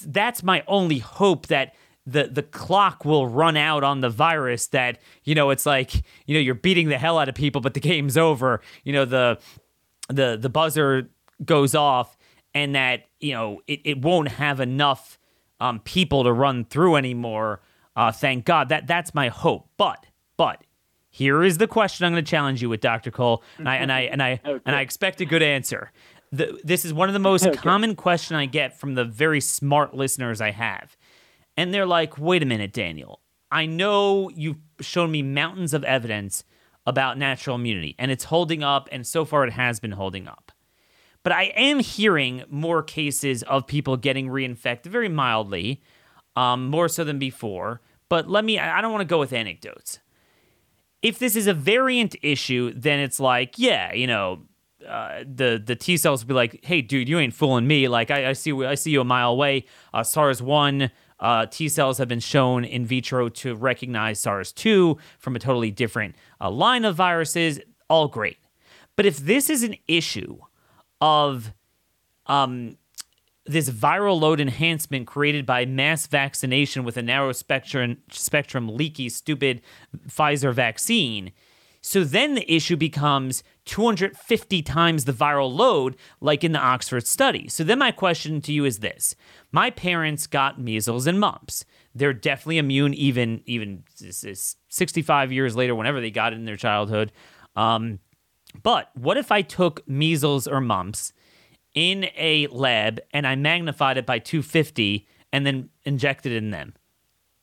That's 0.06 0.44
my 0.44 0.64
only 0.68 1.00
hope 1.00 1.48
that 1.48 1.76
the 2.06 2.28
the 2.28 2.44
clock 2.44 3.06
will 3.06 3.28
run 3.28 3.56
out 3.56 3.84
on 3.84 4.02
the 4.02 4.10
virus 4.10 4.68
that 4.68 5.00
you 5.24 5.34
know 5.34 5.52
it's 5.52 5.66
like 5.66 6.04
you 6.26 6.34
know 6.34 6.40
you're 6.40 6.54
beating 6.54 6.90
the 6.90 6.98
hell 6.98 7.18
out 7.18 7.30
of 7.30 7.36
people 7.36 7.62
but 7.62 7.76
the 7.76 7.80
game's 7.80 8.18
over 8.18 8.60
you 8.84 8.92
know 8.92 9.06
the 9.06 9.40
the 10.10 10.38
the 10.38 10.50
buzzer 10.50 11.10
goes 11.46 11.74
off 11.74 12.18
and 12.54 12.76
that 12.76 13.04
you 13.22 13.32
know 13.32 13.62
it, 13.68 13.80
it 13.86 14.02
won't 14.02 14.28
have 14.28 14.60
enough 14.60 15.18
um, 15.62 15.80
people 15.80 16.26
to 16.26 16.34
run 16.34 16.66
through 16.66 16.98
anymore 16.98 17.62
uh, 17.96 18.12
thank 18.12 18.46
god. 18.46 18.70
That 18.70 18.88
that's 18.88 19.14
my 19.14 19.30
hope. 19.30 19.70
But 19.78 20.06
but 20.38 20.64
here 21.10 21.44
is 21.44 21.60
the 21.60 21.68
question 21.68 22.08
i'm 22.08 22.12
going 22.12 22.26
to 22.26 22.28
challenge 22.28 22.60
you 22.60 22.68
with 22.68 22.82
dr 22.82 23.12
cole 23.12 23.44
and 23.60 23.70
i 23.70 23.76
and 23.76 23.92
i 23.92 24.00
and 24.02 24.22
i 24.24 24.40
and 24.66 24.76
i 24.76 24.82
expect 24.82 25.22
a 25.22 25.26
good 25.26 25.44
answer 25.44 25.92
the, 26.34 26.60
this 26.64 26.84
is 26.84 26.94
one 26.94 27.08
of 27.10 27.14
the 27.14 27.20
most 27.20 27.46
Okay. 27.48 27.56
common 27.58 27.96
question 27.96 28.36
i 28.36 28.46
get 28.46 28.78
from 28.80 28.96
the 28.96 29.06
very 29.06 29.40
smart 29.40 29.94
listeners 29.94 30.42
i 30.42 30.52
have 30.52 30.98
and 31.56 31.74
they're 31.74 31.86
like, 31.86 32.18
wait 32.18 32.42
a 32.42 32.46
minute, 32.46 32.74
Daniel. 32.74 33.20
I 33.52 33.66
know 33.68 34.30
you've 34.30 34.58
shown 34.82 35.12
me 35.12 35.22
mountains 35.22 35.74
of 35.74 35.84
evidence 35.84 36.44
about 36.86 37.18
natural 37.18 37.56
immunity, 37.58 37.96
and 38.00 38.10
it's 38.10 38.24
holding 38.24 38.64
up, 38.64 38.90
and 38.92 39.06
so 39.06 39.24
far 39.24 39.46
it 39.46 39.54
has 39.54 39.80
been 39.80 39.92
holding 39.92 40.28
up. 40.28 40.52
But 41.22 41.32
I 41.32 41.44
am 41.56 41.80
hearing 41.80 42.44
more 42.50 42.82
cases 42.82 43.44
of 43.44 43.68
people 43.68 43.96
getting 43.98 44.28
reinfected 44.30 44.88
very 44.88 45.10
mildly, 45.10 45.82
um, 46.36 46.68
more 46.68 46.90
so 46.90 47.04
than 47.04 47.20
before. 47.20 47.82
But 48.10 48.28
let 48.28 48.44
me, 48.44 48.58
I 48.58 48.80
I 48.80 48.82
don't 48.82 48.92
want 48.92 49.02
to 49.02 49.06
go 49.14 49.20
with 49.20 49.32
anecdotes. 49.32 50.00
If 51.04 51.20
this 51.20 51.36
is 51.36 51.46
a 51.48 51.54
variant 51.54 52.16
issue, 52.24 52.74
then 52.76 53.00
it's 53.00 53.20
like, 53.20 53.60
yeah, 53.60 53.94
you 53.94 54.08
know, 54.08 54.42
uh, 54.88 55.24
the 55.26 55.62
the 55.64 55.76
T 55.76 55.98
cells 55.98 56.24
will 56.24 56.30
be 56.30 56.34
like, 56.34 56.64
"Hey, 56.64 56.82
dude, 56.82 57.10
you 57.10 57.20
ain't 57.20 57.34
fooling 57.34 57.68
me. 57.68 57.88
Like, 57.88 58.12
I, 58.12 58.30
I 58.30 58.34
see 58.34 58.52
I 58.66 58.76
see 58.76 58.92
you 58.92 59.02
a 59.02 59.06
mile 59.06 59.32
away. 59.32 59.66
Uh, 59.94 60.04
SARS 60.04 60.42
one 60.42 60.92
uh, 61.20 61.46
T 61.46 61.70
cells 61.70 61.98
have 61.98 62.08
been 62.08 62.20
shown 62.20 62.66
in 62.66 62.86
vitro 62.86 63.30
to 63.30 63.56
recognize 63.56 64.20
SARS 64.20 64.52
two 64.52 64.98
from 65.20 65.36
a 65.36 65.40
totally 65.40 65.72
different 65.72 66.16
uh, 66.42 66.50
line 66.50 66.86
of 66.86 66.96
viruses. 66.96 67.60
All 67.90 68.08
great, 68.08 68.38
but 68.96 69.06
if 69.06 69.18
this 69.18 69.50
is 69.50 69.64
an 69.64 69.76
issue 69.88 70.40
of 71.02 71.54
um, 72.28 72.78
this 73.46 73.70
viral 73.70 74.20
load 74.20 74.40
enhancement 74.40 75.06
created 75.06 75.46
by 75.46 75.66
mass 75.66 76.08
vaccination 76.08 76.84
with 76.84 76.96
a 76.98 77.02
narrow 77.02 77.32
spectrum 77.34 77.98
spectrum 78.10 78.70
leaky 78.70 79.10
stupid 79.10 79.62
Pfizer 80.08 80.54
vaccine. 80.54 81.32
So 81.82 82.06
then 82.06 82.36
the 82.36 82.50
issue 82.52 82.78
becomes 82.78 83.44
250 83.66 84.62
times 84.62 85.06
the 85.06 85.14
viral 85.14 85.54
load, 85.54 85.96
like 86.20 86.44
in 86.44 86.52
the 86.52 86.60
Oxford 86.60 87.08
study. 87.08 87.48
So 87.48 87.64
then 87.64 87.80
my 87.80 87.92
question 87.92 88.42
to 88.42 88.52
you 88.54 88.66
is 88.66 88.80
this: 88.80 89.16
My 89.52 89.70
parents 89.70 90.28
got 90.28 90.60
measles 90.60 91.08
and 91.08 91.20
mumps. 91.20 91.66
They're 91.96 92.14
definitely 92.14 92.58
immune, 92.58 92.94
even 92.94 93.42
even 93.46 93.84
65 93.96 95.32
years 95.32 95.56
later, 95.56 95.76
whenever 95.76 96.02
they 96.02 96.12
got 96.12 96.34
it 96.34 96.38
in 96.38 96.46
their 96.46 96.58
childhood. 96.58 97.12
Um, 97.56 98.00
but 98.62 98.90
what 98.96 99.18
if 99.18 99.32
I 99.32 99.42
took 99.42 99.88
measles 99.88 100.48
or 100.48 100.62
mumps 100.62 101.14
in 101.74 102.06
a 102.18 102.48
lab 102.48 103.00
and 103.12 103.26
I 103.26 103.36
magnified 103.36 103.98
it 103.98 104.06
by 104.06 104.20
250 104.20 105.08
and 105.32 105.46
then 105.46 105.70
injected 105.84 106.32
it 106.32 106.38
in 106.38 106.52
them? 106.52 106.74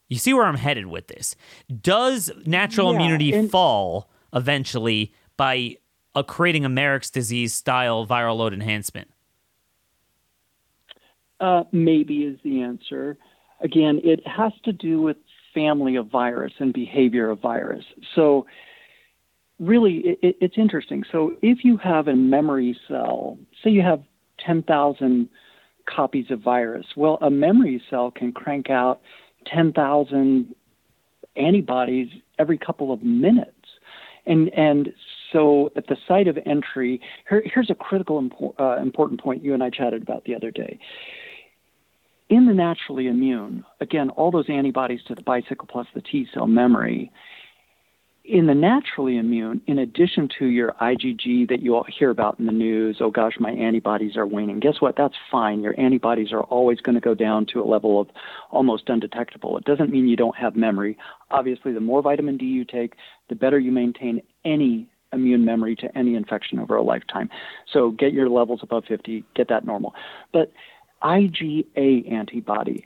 You 0.08 0.18
see 0.18 0.34
where 0.34 0.44
I'm 0.46 0.56
headed 0.56 0.86
with 0.86 1.06
this. 1.06 1.36
Does 1.80 2.30
natural 2.44 2.92
Yeah, 2.92 2.96
immunity 3.00 3.32
and- 3.32 3.50
fall 3.50 4.10
eventually 4.32 5.14
by 5.36 5.76
uh, 6.14 6.22
creating 6.22 6.64
a 6.64 6.68
Marek's 6.68 7.10
disease 7.10 7.54
style 7.54 8.06
viral 8.06 8.36
load 8.36 8.52
enhancement? 8.52 9.08
Uh, 11.40 11.64
maybe 11.72 12.24
is 12.24 12.38
the 12.44 12.60
answer. 12.60 13.16
Again, 13.60 14.00
it 14.04 14.26
has 14.26 14.52
to 14.64 14.72
do 14.72 15.00
with 15.00 15.16
family 15.54 15.96
of 15.96 16.06
virus 16.08 16.52
and 16.58 16.72
behavior 16.72 17.30
of 17.30 17.40
virus. 17.40 17.84
So, 18.14 18.46
really, 19.58 20.18
it, 20.22 20.36
it's 20.40 20.58
interesting. 20.58 21.04
So, 21.10 21.36
if 21.42 21.64
you 21.64 21.76
have 21.78 22.08
a 22.08 22.16
memory 22.16 22.78
cell, 22.88 23.38
say 23.62 23.70
you 23.70 23.82
have 23.82 24.02
10,000 24.44 25.28
copies 25.86 26.30
of 26.30 26.40
virus, 26.40 26.86
well, 26.96 27.18
a 27.20 27.30
memory 27.30 27.82
cell 27.88 28.10
can 28.10 28.32
crank 28.32 28.70
out 28.70 29.00
10,000 29.46 30.54
antibodies 31.36 32.08
every 32.38 32.58
couple 32.58 32.92
of 32.92 33.02
minutes. 33.02 33.50
And, 34.26 34.50
and 34.50 34.92
so 35.32 35.70
at 35.76 35.86
the 35.86 35.96
site 36.08 36.28
of 36.28 36.38
entry, 36.46 37.00
here, 37.28 37.42
here's 37.44 37.70
a 37.70 37.74
critical 37.74 38.20
impo- 38.20 38.54
uh, 38.58 38.80
important 38.80 39.20
point 39.20 39.44
you 39.44 39.54
and 39.54 39.62
I 39.62 39.70
chatted 39.70 40.02
about 40.02 40.24
the 40.24 40.34
other 40.34 40.50
day. 40.50 40.78
In 42.28 42.46
the 42.46 42.54
naturally 42.54 43.08
immune, 43.08 43.64
again, 43.80 44.10
all 44.10 44.30
those 44.30 44.48
antibodies 44.48 45.00
to 45.08 45.14
the 45.14 45.22
bicycle 45.22 45.66
plus 45.66 45.86
the 45.94 46.00
T 46.00 46.26
cell 46.32 46.46
memory, 46.46 47.10
in 48.24 48.46
the 48.46 48.54
naturally 48.54 49.16
immune, 49.16 49.60
in 49.66 49.78
addition 49.78 50.28
to 50.38 50.46
your 50.46 50.72
IgG 50.80 51.48
that 51.48 51.62
you 51.62 51.74
all 51.74 51.86
hear 51.98 52.10
about 52.10 52.38
in 52.38 52.46
the 52.46 52.52
news, 52.52 52.98
oh 53.00 53.10
gosh, 53.10 53.32
my 53.40 53.50
antibodies 53.50 54.16
are 54.16 54.26
waning. 54.26 54.60
Guess 54.60 54.80
what? 54.80 54.94
That's 54.96 55.14
fine. 55.32 55.62
Your 55.62 55.78
antibodies 55.80 56.30
are 56.32 56.42
always 56.42 56.80
going 56.80 56.94
to 56.94 57.00
go 57.00 57.14
down 57.14 57.46
to 57.52 57.60
a 57.60 57.64
level 57.64 58.00
of 58.00 58.08
almost 58.50 58.88
undetectable. 58.88 59.56
It 59.58 59.64
doesn't 59.64 59.90
mean 59.90 60.06
you 60.06 60.16
don't 60.16 60.36
have 60.36 60.54
memory. 60.54 60.96
Obviously, 61.30 61.72
the 61.72 61.80
more 61.80 62.02
vitamin 62.02 62.36
D 62.36 62.44
you 62.44 62.64
take, 62.64 62.94
the 63.28 63.34
better 63.34 63.58
you 63.58 63.72
maintain 63.72 64.22
any 64.44 64.88
immune 65.12 65.44
memory 65.44 65.76
to 65.76 65.98
any 65.98 66.14
infection 66.14 66.58
over 66.58 66.76
a 66.76 66.82
lifetime. 66.82 67.28
So 67.72 67.90
get 67.90 68.12
your 68.12 68.28
levels 68.28 68.60
above 68.62 68.84
50, 68.86 69.24
get 69.34 69.48
that 69.48 69.64
normal. 69.64 69.94
But 70.32 70.52
IgA 71.02 72.10
antibody, 72.10 72.84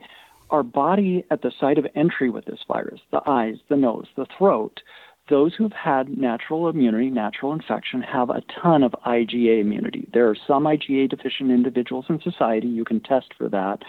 our 0.49 0.63
body 0.63 1.25
at 1.31 1.41
the 1.41 1.51
site 1.59 1.77
of 1.77 1.85
entry 1.95 2.29
with 2.29 2.45
this 2.45 2.59
virus, 2.67 3.01
the 3.11 3.21
eyes, 3.27 3.55
the 3.69 3.77
nose, 3.77 4.07
the 4.15 4.25
throat, 4.37 4.81
those 5.29 5.55
who've 5.55 5.73
had 5.73 6.17
natural 6.17 6.69
immunity, 6.69 7.09
natural 7.09 7.51
infection, 7.51 8.01
have 8.01 8.29
a 8.29 8.43
ton 8.61 8.83
of 8.83 8.91
IgA 9.05 9.59
immunity. 9.61 10.07
There 10.13 10.29
are 10.29 10.37
some 10.47 10.65
IgA 10.65 11.09
deficient 11.09 11.49
individuals 11.49 12.05
in 12.09 12.21
society. 12.21 12.67
You 12.67 12.85
can 12.85 12.99
test 12.99 13.33
for 13.35 13.49
that, 13.49 13.79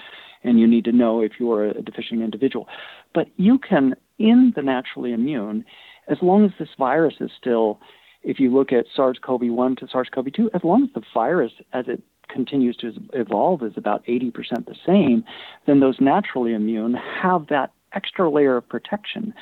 and 0.45 0.59
you 0.59 0.67
need 0.67 0.85
to 0.87 0.93
know 0.93 1.21
if 1.21 1.33
you're 1.39 1.67
a 1.67 1.83
deficient 1.83 2.23
individual. 2.23 2.69
But 3.15 3.27
you 3.37 3.59
can, 3.59 3.95
in 4.19 4.55
the 4.57 4.63
naturally 4.63 5.13
immune, 5.13 5.67
as 6.09 6.17
long 6.23 6.45
as 6.47 6.53
this 6.59 6.71
virus 6.79 7.15
is 7.21 7.31
still, 7.39 7.81
if 8.27 8.39
you 8.39 8.55
look 8.55 8.73
at 8.73 8.85
SARS 8.95 9.19
CoV 9.23 9.43
1 9.45 9.77
to 9.77 9.89
SARS 9.89 10.09
CoV 10.15 10.33
2, 10.33 10.51
as 10.53 10.63
long 10.63 10.83
as 10.85 10.91
the 10.95 11.03
virus, 11.15 11.53
as 11.73 11.87
it 11.89 12.03
continues 12.29 12.77
to 12.79 12.93
evolve, 13.15 13.63
is 13.63 13.73
about 13.77 14.05
80% 14.05 14.33
the 14.67 14.75
same, 14.85 15.25
then 15.67 15.81
those 15.81 15.97
naturally 16.01 16.53
immune 16.53 16.95
have 17.23 17.47
that 17.49 17.73
extra 17.95 18.29
layer 18.29 18.59
of 18.59 18.69
protection 18.69 19.33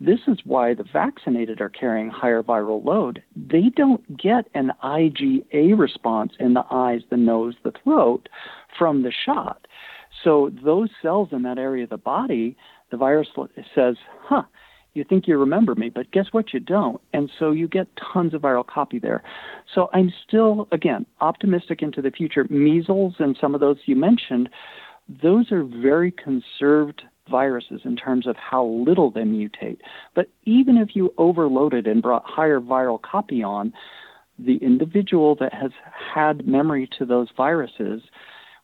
this 0.00 0.20
is 0.26 0.38
why 0.44 0.72
the 0.72 0.84
vaccinated 0.90 1.60
are 1.60 1.68
carrying 1.68 2.08
higher 2.08 2.42
viral 2.42 2.82
load. 2.82 3.22
They 3.36 3.68
don't 3.76 4.16
get 4.16 4.46
an 4.54 4.72
IgA 4.82 5.78
response 5.78 6.32
in 6.40 6.54
the 6.54 6.64
eyes, 6.70 7.02
the 7.10 7.18
nose, 7.18 7.54
the 7.62 7.72
throat 7.84 8.28
from 8.78 9.02
the 9.02 9.12
shot. 9.12 9.66
So 10.24 10.50
those 10.64 10.88
cells 11.02 11.28
in 11.32 11.42
that 11.42 11.58
area 11.58 11.84
of 11.84 11.90
the 11.90 11.98
body, 11.98 12.56
the 12.90 12.96
virus 12.96 13.28
says, 13.74 13.96
huh, 14.22 14.44
you 14.94 15.04
think 15.04 15.28
you 15.28 15.38
remember 15.38 15.74
me, 15.74 15.88
but 15.88 16.10
guess 16.10 16.26
what? 16.32 16.52
You 16.52 16.60
don't. 16.60 17.00
And 17.12 17.30
so 17.38 17.52
you 17.52 17.68
get 17.68 17.88
tons 18.12 18.34
of 18.34 18.42
viral 18.42 18.66
copy 18.66 18.98
there. 18.98 19.22
So 19.74 19.88
I'm 19.92 20.12
still, 20.26 20.68
again, 20.72 21.06
optimistic 21.20 21.82
into 21.82 22.02
the 22.02 22.10
future. 22.10 22.46
Measles 22.50 23.14
and 23.18 23.36
some 23.40 23.54
of 23.54 23.60
those 23.60 23.76
you 23.86 23.94
mentioned, 23.94 24.48
those 25.22 25.52
are 25.52 25.64
very 25.64 26.12
conserved 26.12 27.02
viruses 27.30 27.82
in 27.84 27.96
terms 27.96 28.26
of 28.26 28.36
how 28.36 28.64
little 28.64 29.10
they 29.10 29.22
mutate. 29.22 29.78
But 30.14 30.28
even 30.44 30.76
if 30.76 30.96
you 30.96 31.14
overloaded 31.18 31.86
and 31.86 32.02
brought 32.02 32.24
higher 32.26 32.60
viral 32.60 33.00
copy 33.00 33.42
on, 33.42 33.72
the 34.38 34.56
individual 34.56 35.36
that 35.36 35.54
has 35.54 35.70
had 36.14 36.46
memory 36.46 36.88
to 36.98 37.04
those 37.04 37.28
viruses 37.36 38.02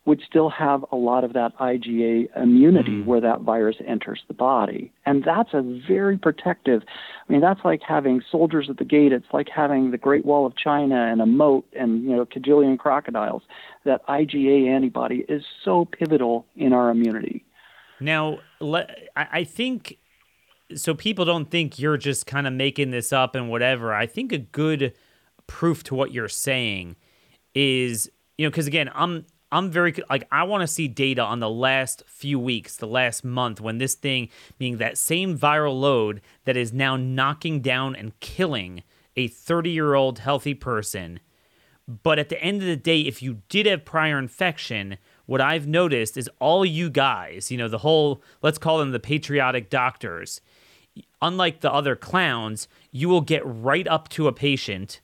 would 0.07 0.21
still 0.25 0.49
have 0.49 0.85
a 0.93 0.95
lot 0.95 1.25
of 1.25 1.33
that 1.33 1.55
IgA 1.57 2.29
immunity 2.41 2.93
mm. 2.93 3.05
where 3.05 3.19
that 3.19 3.41
virus 3.41 3.75
enters 3.85 4.21
the 4.29 4.33
body. 4.33 4.89
And 5.05 5.21
that's 5.21 5.49
a 5.53 5.61
very 5.85 6.17
protective. 6.17 6.81
I 7.27 7.31
mean, 7.31 7.41
that's 7.41 7.59
like 7.65 7.81
having 7.85 8.21
soldiers 8.31 8.67
at 8.69 8.77
the 8.77 8.85
gate. 8.85 9.11
It's 9.11 9.27
like 9.33 9.49
having 9.53 9.91
the 9.91 9.97
Great 9.97 10.25
Wall 10.25 10.45
of 10.45 10.55
China 10.55 10.95
and 10.95 11.21
a 11.21 11.25
moat 11.25 11.65
and, 11.77 12.03
you 12.03 12.15
know, 12.15 12.25
cajillion 12.25 12.79
crocodiles. 12.79 13.43
That 13.83 14.07
IgA 14.07 14.69
antibody 14.69 15.25
is 15.27 15.43
so 15.65 15.83
pivotal 15.83 16.45
in 16.55 16.71
our 16.71 16.89
immunity. 16.89 17.43
Now, 17.99 18.39
I 19.17 19.43
think 19.43 19.97
so. 20.73 20.93
People 20.93 21.25
don't 21.25 21.51
think 21.51 21.79
you're 21.79 21.97
just 21.97 22.25
kind 22.25 22.47
of 22.47 22.53
making 22.53 22.91
this 22.91 23.11
up 23.11 23.35
and 23.35 23.49
whatever. 23.49 23.93
I 23.93 24.05
think 24.05 24.31
a 24.31 24.37
good 24.37 24.93
proof 25.47 25.83
to 25.85 25.95
what 25.95 26.13
you're 26.13 26.29
saying 26.29 26.95
is, 27.53 28.09
you 28.37 28.45
know, 28.45 28.51
because 28.51 28.67
again, 28.67 28.89
I'm 28.93 29.25
I'm 29.51 29.71
very 29.71 29.95
like 30.09 30.27
I 30.31 30.43
want 30.43 30.61
to 30.61 30.67
see 30.67 30.87
data 30.87 31.21
on 31.21 31.39
the 31.39 31.49
last 31.49 32.03
few 32.05 32.39
weeks, 32.39 32.75
the 32.75 32.87
last 32.87 33.23
month 33.23 33.61
when 33.61 33.77
this 33.77 33.95
thing 33.95 34.29
being 34.57 34.77
that 34.77 34.97
same 34.97 35.37
viral 35.37 35.79
load 35.79 36.21
that 36.45 36.57
is 36.57 36.73
now 36.73 36.97
knocking 36.97 37.61
down 37.61 37.95
and 37.95 38.19
killing 38.19 38.83
a 39.15 39.29
30-year-old 39.29 40.19
healthy 40.19 40.53
person. 40.53 41.19
But 42.03 42.19
at 42.19 42.29
the 42.29 42.41
end 42.41 42.61
of 42.61 42.67
the 42.67 42.75
day, 42.75 43.01
if 43.01 43.23
you 43.23 43.41
did 43.47 43.65
have 43.65 43.85
prior 43.85 44.19
infection, 44.19 44.97
what 45.25 45.39
I've 45.39 45.67
noticed 45.67 46.17
is 46.17 46.29
all 46.39 46.65
you 46.65 46.89
guys, 46.89 47.49
you 47.49 47.57
know, 47.57 47.69
the 47.69 47.79
whole, 47.79 48.21
let's 48.41 48.57
call 48.57 48.77
them 48.77 48.91
the 48.91 48.99
patriotic 48.99 49.69
doctors, 49.69 50.41
unlike 51.21 51.61
the 51.61 51.71
other 51.71 51.95
clowns, 51.95 52.67
you 52.91 53.07
will 53.07 53.21
get 53.21 53.41
right 53.45 53.87
up 53.87 54.09
to 54.09 54.27
a 54.27 54.33
patient 54.33 54.99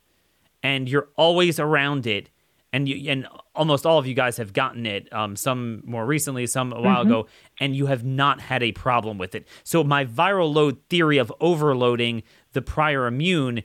and 0.62 0.90
you're 0.90 1.10
always 1.16 1.60
around 1.60 2.06
it. 2.06 2.30
And 2.74 2.90
you, 2.90 3.10
and 3.10 3.28
almost 3.56 3.86
all 3.86 4.00
of 4.00 4.08
you 4.08 4.14
guys 4.14 4.36
have 4.38 4.52
gotten 4.52 4.86
it. 4.86 5.08
Um, 5.14 5.36
some 5.36 5.84
more 5.86 6.06
recently, 6.06 6.48
some 6.48 6.74
a 6.74 6.82
while 6.82 7.04
mm-hmm. 7.04 7.12
ago, 7.12 7.28
and 7.60 7.76
you 7.76 7.86
have 7.86 8.04
not 8.04 8.42
had 8.42 8.64
a 8.64 8.72
problem 8.72 9.18
with 9.18 9.36
it. 9.36 9.48
So 9.64 9.84
my 9.84 10.04
viral 10.04 10.54
load 10.54 10.80
theory 10.90 11.20
of 11.20 11.32
overloading 11.40 12.24
the 12.54 12.62
prior 12.62 13.06
immune 13.08 13.64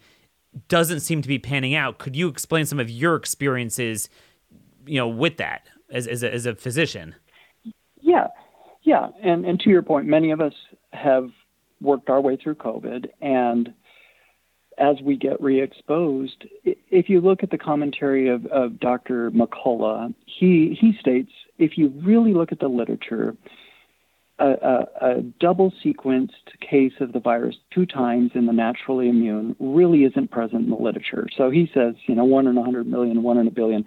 doesn't 0.68 1.00
seem 1.00 1.22
to 1.22 1.28
be 1.28 1.38
panning 1.38 1.74
out. 1.74 1.98
Could 1.98 2.14
you 2.14 2.28
explain 2.28 2.66
some 2.66 2.78
of 2.78 2.90
your 2.90 3.16
experiences, 3.16 4.08
you 4.86 4.96
know, 4.96 5.08
with 5.08 5.38
that? 5.38 5.66
as 5.90 6.06
as 6.06 6.22
a, 6.22 6.32
as 6.32 6.46
a 6.46 6.54
physician. 6.54 7.14
Yeah, 8.00 8.28
yeah, 8.82 9.08
and 9.22 9.44
and 9.44 9.58
to 9.60 9.70
your 9.70 9.82
point, 9.82 10.06
many 10.06 10.30
of 10.30 10.40
us 10.40 10.54
have 10.92 11.30
worked 11.80 12.10
our 12.10 12.20
way 12.20 12.36
through 12.36 12.56
COVID, 12.56 13.06
and 13.20 13.72
as 14.78 14.96
we 15.02 15.16
get 15.16 15.40
re-exposed, 15.40 16.46
if 16.64 17.08
you 17.08 17.20
look 17.20 17.42
at 17.42 17.50
the 17.50 17.58
commentary 17.58 18.28
of, 18.28 18.46
of 18.46 18.78
Dr. 18.80 19.30
McCullough, 19.30 20.14
he 20.26 20.76
he 20.80 20.96
states 21.00 21.30
if 21.58 21.76
you 21.76 21.88
really 22.02 22.32
look 22.32 22.52
at 22.52 22.60
the 22.60 22.68
literature, 22.68 23.36
a, 24.38 24.46
a, 24.46 24.86
a, 25.00 25.22
double 25.40 25.72
sequenced 25.84 26.30
case 26.60 26.92
of 27.00 27.12
the 27.12 27.18
virus 27.18 27.56
two 27.74 27.84
times 27.84 28.30
in 28.34 28.46
the 28.46 28.52
naturally 28.52 29.08
immune 29.08 29.56
really 29.58 30.04
isn't 30.04 30.30
present 30.30 30.64
in 30.64 30.70
the 30.70 30.76
literature. 30.76 31.26
So 31.36 31.50
he 31.50 31.68
says, 31.74 31.94
you 32.06 32.14
know, 32.14 32.24
one 32.24 32.46
in 32.46 32.56
a 32.56 32.62
hundred 32.62 32.86
million, 32.86 33.22
one 33.22 33.38
in 33.38 33.48
a 33.48 33.50
billion. 33.50 33.84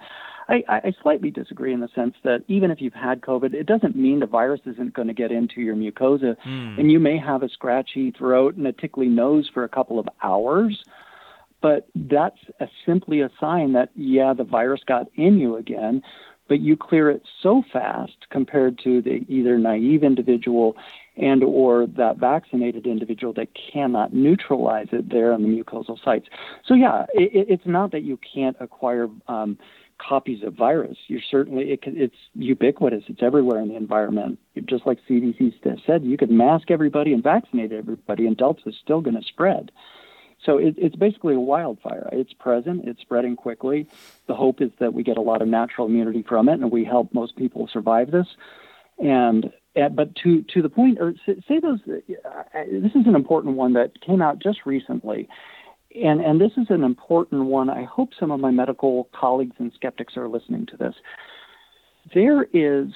I, 0.51 0.81
I 0.85 0.93
slightly 1.01 1.31
disagree 1.31 1.73
in 1.73 1.79
the 1.79 1.89
sense 1.95 2.15
that 2.23 2.43
even 2.47 2.71
if 2.71 2.81
you've 2.81 2.93
had 2.93 3.21
COVID, 3.21 3.53
it 3.53 3.65
doesn't 3.65 3.95
mean 3.95 4.19
the 4.19 4.25
virus 4.25 4.61
isn't 4.65 4.93
going 4.93 5.07
to 5.07 5.13
get 5.13 5.31
into 5.31 5.61
your 5.61 5.75
mucosa, 5.75 6.35
mm. 6.45 6.79
and 6.79 6.91
you 6.91 6.99
may 6.99 7.17
have 7.17 7.43
a 7.43 7.49
scratchy 7.49 8.11
throat 8.11 8.55
and 8.55 8.67
a 8.67 8.73
tickly 8.73 9.07
nose 9.07 9.49
for 9.53 9.63
a 9.63 9.69
couple 9.69 9.99
of 9.99 10.07
hours. 10.23 10.83
But 11.61 11.87
that's 11.95 12.39
a, 12.59 12.67
simply 12.85 13.21
a 13.21 13.29
sign 13.39 13.73
that 13.73 13.89
yeah, 13.95 14.33
the 14.33 14.43
virus 14.43 14.81
got 14.85 15.07
in 15.15 15.37
you 15.37 15.57
again, 15.57 16.01
but 16.47 16.59
you 16.59 16.75
clear 16.75 17.09
it 17.09 17.21
so 17.41 17.63
fast 17.71 18.27
compared 18.29 18.77
to 18.79 19.01
the 19.01 19.23
either 19.29 19.57
naive 19.57 20.03
individual 20.03 20.75
and 21.17 21.43
or 21.43 21.85
that 21.85 22.17
vaccinated 22.17 22.87
individual 22.87 23.31
that 23.33 23.49
cannot 23.53 24.13
neutralize 24.13 24.87
it 24.91 25.09
there 25.09 25.33
on 25.33 25.43
the 25.43 25.47
mucosal 25.47 25.97
sites. 26.03 26.27
So 26.65 26.73
yeah, 26.73 27.05
it, 27.13 27.47
it's 27.47 27.65
not 27.65 27.91
that 27.91 28.01
you 28.01 28.17
can't 28.33 28.57
acquire 28.59 29.07
um, 29.27 29.57
copies 30.01 30.43
of 30.43 30.53
virus. 30.53 30.97
You're 31.07 31.21
certainly 31.29 31.71
it, 31.71 31.79
it's 31.85 32.15
ubiquitous. 32.33 33.03
It's 33.07 33.23
everywhere 33.23 33.59
in 33.59 33.69
the 33.69 33.75
environment. 33.75 34.39
Just 34.65 34.85
like 34.85 34.99
CDC 35.09 35.53
said, 35.85 36.03
you 36.03 36.17
could 36.17 36.31
mask 36.31 36.71
everybody 36.71 37.13
and 37.13 37.23
vaccinate 37.23 37.71
everybody, 37.71 38.25
and 38.27 38.35
Delta 38.35 38.61
is 38.67 38.75
still 38.81 39.01
going 39.01 39.15
to 39.15 39.23
spread. 39.23 39.71
So 40.45 40.57
it, 40.57 40.75
it's 40.77 40.95
basically 40.95 41.35
a 41.35 41.39
wildfire. 41.39 42.09
It's 42.11 42.33
present. 42.33 42.87
It's 42.87 43.01
spreading 43.01 43.35
quickly. 43.35 43.87
The 44.27 44.35
hope 44.35 44.61
is 44.61 44.71
that 44.79 44.93
we 44.93 45.03
get 45.03 45.17
a 45.17 45.21
lot 45.21 45.41
of 45.41 45.47
natural 45.47 45.87
immunity 45.87 46.23
from 46.23 46.49
it, 46.49 46.53
and 46.53 46.71
we 46.71 46.83
help 46.83 47.13
most 47.13 47.35
people 47.35 47.67
survive 47.71 48.11
this. 48.11 48.27
And 48.97 49.51
but 49.73 50.15
to 50.17 50.41
to 50.43 50.61
the 50.61 50.69
point, 50.69 50.97
or 50.99 51.13
say 51.25 51.59
those. 51.59 51.79
Uh, 51.87 52.43
this 52.69 52.91
is 52.95 53.07
an 53.07 53.15
important 53.15 53.55
one 53.55 53.73
that 53.73 54.01
came 54.01 54.21
out 54.21 54.39
just 54.39 54.65
recently 54.65 55.29
and, 55.95 56.21
and 56.21 56.39
this 56.39 56.51
is 56.57 56.67
an 56.69 56.83
important 56.83 57.45
one. 57.45 57.69
I 57.69 57.83
hope 57.83 58.11
some 58.19 58.31
of 58.31 58.39
my 58.39 58.51
medical 58.51 59.09
colleagues 59.13 59.55
and 59.59 59.71
skeptics 59.75 60.15
are 60.17 60.27
listening 60.27 60.65
to 60.67 60.77
this. 60.77 60.95
There 62.13 62.43
is 62.53 62.91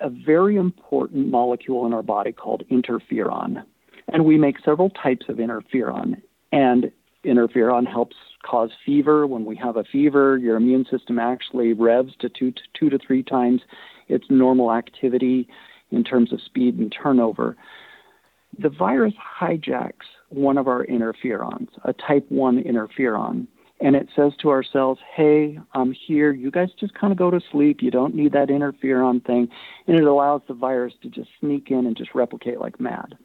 a 0.00 0.08
very 0.08 0.56
important 0.56 1.28
molecule 1.28 1.86
in 1.86 1.92
our 1.92 2.02
body 2.02 2.32
called 2.32 2.62
interferon. 2.70 3.64
And 4.08 4.24
we 4.24 4.38
make 4.38 4.56
several 4.64 4.90
types 4.90 5.26
of 5.28 5.36
interferon. 5.36 6.22
And 6.52 6.90
interferon 7.24 7.86
helps 7.86 8.16
cause 8.44 8.70
fever. 8.86 9.26
When 9.26 9.44
we 9.44 9.56
have 9.56 9.76
a 9.76 9.84
fever, 9.84 10.38
your 10.38 10.56
immune 10.56 10.86
system 10.90 11.18
actually 11.18 11.72
revs 11.72 12.12
to 12.20 12.28
two 12.28 12.52
to, 12.52 12.60
two 12.78 12.90
to 12.90 12.98
three 12.98 13.22
times 13.22 13.62
its 14.08 14.24
normal 14.30 14.72
activity 14.72 15.48
in 15.90 16.04
terms 16.04 16.32
of 16.32 16.40
speed 16.40 16.78
and 16.78 16.94
turnover. 17.02 17.56
The 18.58 18.70
virus 18.70 19.14
hijacks 19.40 20.06
one 20.28 20.58
of 20.58 20.68
our 20.68 20.84
interferons, 20.86 21.68
a 21.84 21.92
type 21.92 22.26
1 22.28 22.62
interferon, 22.64 23.46
and 23.80 23.94
it 23.94 24.08
says 24.16 24.32
to 24.42 24.48
our 24.48 24.62
cells, 24.62 24.98
hey, 25.14 25.58
I'm 25.72 25.92
here. 25.92 26.32
You 26.32 26.50
guys 26.50 26.68
just 26.78 26.94
kind 26.94 27.12
of 27.12 27.18
go 27.18 27.30
to 27.30 27.40
sleep. 27.52 27.78
You 27.80 27.90
don't 27.90 28.14
need 28.14 28.32
that 28.32 28.48
interferon 28.48 29.24
thing. 29.24 29.48
And 29.86 29.96
it 29.96 30.04
allows 30.04 30.42
the 30.48 30.54
virus 30.54 30.94
to 31.02 31.08
just 31.08 31.28
sneak 31.38 31.70
in 31.70 31.86
and 31.86 31.96
just 31.96 32.14
replicate 32.14 32.58
like 32.58 32.80
mad. 32.80 33.16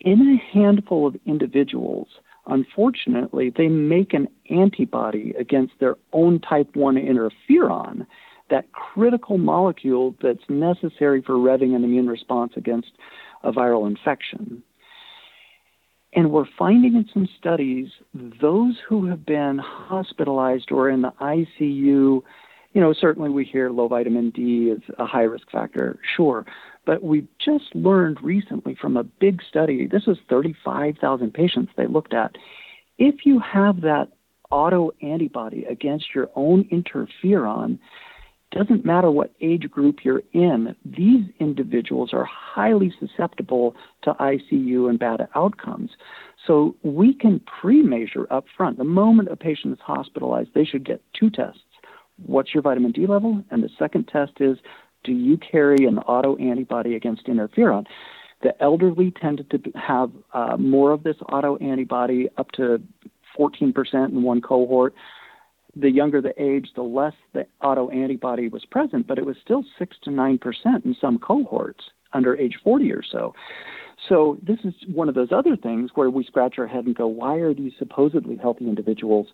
In 0.00 0.38
a 0.38 0.56
handful 0.56 1.08
of 1.08 1.16
individuals, 1.26 2.06
unfortunately, 2.46 3.52
they 3.56 3.66
make 3.66 4.14
an 4.14 4.28
antibody 4.48 5.34
against 5.38 5.74
their 5.80 5.96
own 6.12 6.38
type 6.38 6.76
1 6.76 6.94
interferon, 6.94 8.06
that 8.50 8.70
critical 8.72 9.38
molecule 9.38 10.14
that's 10.22 10.48
necessary 10.48 11.20
for 11.20 11.34
revving 11.34 11.74
an 11.74 11.82
immune 11.82 12.08
response 12.08 12.52
against 12.56 12.92
a 13.42 13.50
viral 13.50 13.88
infection. 13.88 14.62
And 16.14 16.30
we're 16.30 16.46
finding 16.58 16.94
in 16.94 17.06
some 17.12 17.28
studies 17.38 17.88
those 18.14 18.76
who 18.88 19.06
have 19.06 19.26
been 19.26 19.58
hospitalized 19.58 20.72
or 20.72 20.88
in 20.88 21.02
the 21.02 21.12
ICU, 21.20 21.60
you 21.60 22.22
know, 22.74 22.94
certainly 22.98 23.30
we 23.30 23.44
hear 23.44 23.70
low 23.70 23.88
vitamin 23.88 24.30
D 24.30 24.70
is 24.70 24.82
a 24.98 25.04
high 25.04 25.22
risk 25.22 25.50
factor, 25.50 25.98
sure. 26.16 26.46
But 26.86 27.02
we 27.02 27.26
just 27.38 27.74
learned 27.74 28.22
recently 28.22 28.74
from 28.74 28.96
a 28.96 29.04
big 29.04 29.42
study, 29.46 29.86
this 29.86 30.06
was 30.06 30.18
35,000 30.30 31.34
patients 31.34 31.72
they 31.76 31.86
looked 31.86 32.14
at. 32.14 32.36
If 32.96 33.26
you 33.26 33.40
have 33.40 33.82
that 33.82 34.08
auto 34.50 34.92
antibody 35.02 35.64
against 35.66 36.14
your 36.14 36.30
own 36.34 36.64
interferon, 36.72 37.78
doesn't 38.50 38.84
matter 38.84 39.10
what 39.10 39.32
age 39.40 39.70
group 39.70 39.98
you're 40.04 40.22
in, 40.32 40.74
these 40.84 41.24
individuals 41.38 42.10
are 42.12 42.24
highly 42.24 42.92
susceptible 42.98 43.76
to 44.02 44.14
ICU 44.14 44.88
and 44.88 44.98
bad 44.98 45.28
outcomes. 45.34 45.90
So 46.46 46.74
we 46.82 47.12
can 47.12 47.40
pre 47.40 47.82
measure 47.82 48.26
up 48.30 48.46
front. 48.56 48.78
The 48.78 48.84
moment 48.84 49.28
a 49.30 49.36
patient 49.36 49.74
is 49.74 49.80
hospitalized, 49.80 50.50
they 50.54 50.64
should 50.64 50.84
get 50.84 51.02
two 51.18 51.30
tests. 51.30 51.60
What's 52.24 52.54
your 52.54 52.62
vitamin 52.62 52.92
D 52.92 53.06
level? 53.06 53.44
And 53.50 53.62
the 53.62 53.70
second 53.78 54.08
test 54.08 54.32
is 54.40 54.58
do 55.04 55.12
you 55.12 55.36
carry 55.36 55.86
an 55.86 55.98
auto 55.98 56.36
antibody 56.36 56.94
against 56.94 57.26
interferon? 57.26 57.86
The 58.42 58.60
elderly 58.62 59.10
tended 59.10 59.50
to 59.50 59.60
have 59.78 60.10
uh, 60.32 60.56
more 60.56 60.92
of 60.92 61.02
this 61.02 61.16
auto 61.28 61.56
antibody, 61.56 62.28
up 62.36 62.50
to 62.52 62.80
14% 63.38 63.72
in 64.08 64.22
one 64.22 64.40
cohort 64.40 64.94
the 65.78 65.90
younger 65.90 66.20
the 66.20 66.34
age, 66.42 66.68
the 66.74 66.82
less 66.82 67.14
the 67.32 67.46
auto 67.62 67.88
antibody 67.90 68.48
was 68.48 68.64
present, 68.64 69.06
but 69.06 69.18
it 69.18 69.24
was 69.24 69.36
still 69.42 69.64
6 69.78 69.96
to 70.02 70.10
9% 70.10 70.84
in 70.84 70.96
some 71.00 71.18
cohorts 71.18 71.84
under 72.12 72.36
age 72.36 72.58
40 72.64 72.92
or 72.92 73.02
so. 73.02 73.34
So, 74.08 74.38
this 74.42 74.58
is 74.64 74.74
one 74.92 75.08
of 75.08 75.14
those 75.14 75.32
other 75.32 75.56
things 75.56 75.90
where 75.94 76.08
we 76.08 76.24
scratch 76.24 76.58
our 76.58 76.66
head 76.66 76.86
and 76.86 76.94
go, 76.94 77.06
why 77.06 77.36
are 77.36 77.52
these 77.52 77.72
supposedly 77.78 78.36
healthy 78.36 78.66
individuals 78.66 79.26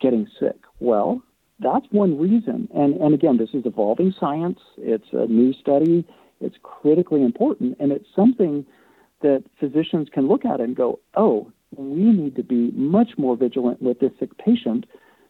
getting 0.00 0.28
sick? 0.38 0.56
Well, 0.78 1.22
that's 1.58 1.86
one 1.90 2.18
reason. 2.18 2.68
And, 2.74 2.94
and 2.94 3.14
again, 3.14 3.36
this 3.36 3.50
is 3.52 3.66
evolving 3.66 4.14
science, 4.18 4.60
it's 4.78 5.08
a 5.12 5.26
new 5.26 5.52
study, 5.54 6.06
it's 6.40 6.56
critically 6.62 7.22
important, 7.22 7.76
and 7.80 7.90
it's 7.92 8.06
something 8.14 8.64
that 9.22 9.44
physicians 9.58 10.08
can 10.12 10.28
look 10.28 10.44
at 10.44 10.60
and 10.60 10.76
go, 10.76 11.00
oh, 11.16 11.50
we 11.76 12.04
need 12.04 12.36
to 12.36 12.44
be 12.44 12.70
much 12.72 13.10
more 13.18 13.36
vigilant 13.36 13.82
with 13.82 13.98
this 13.98 14.12
sick 14.20 14.36
patient 14.38 14.86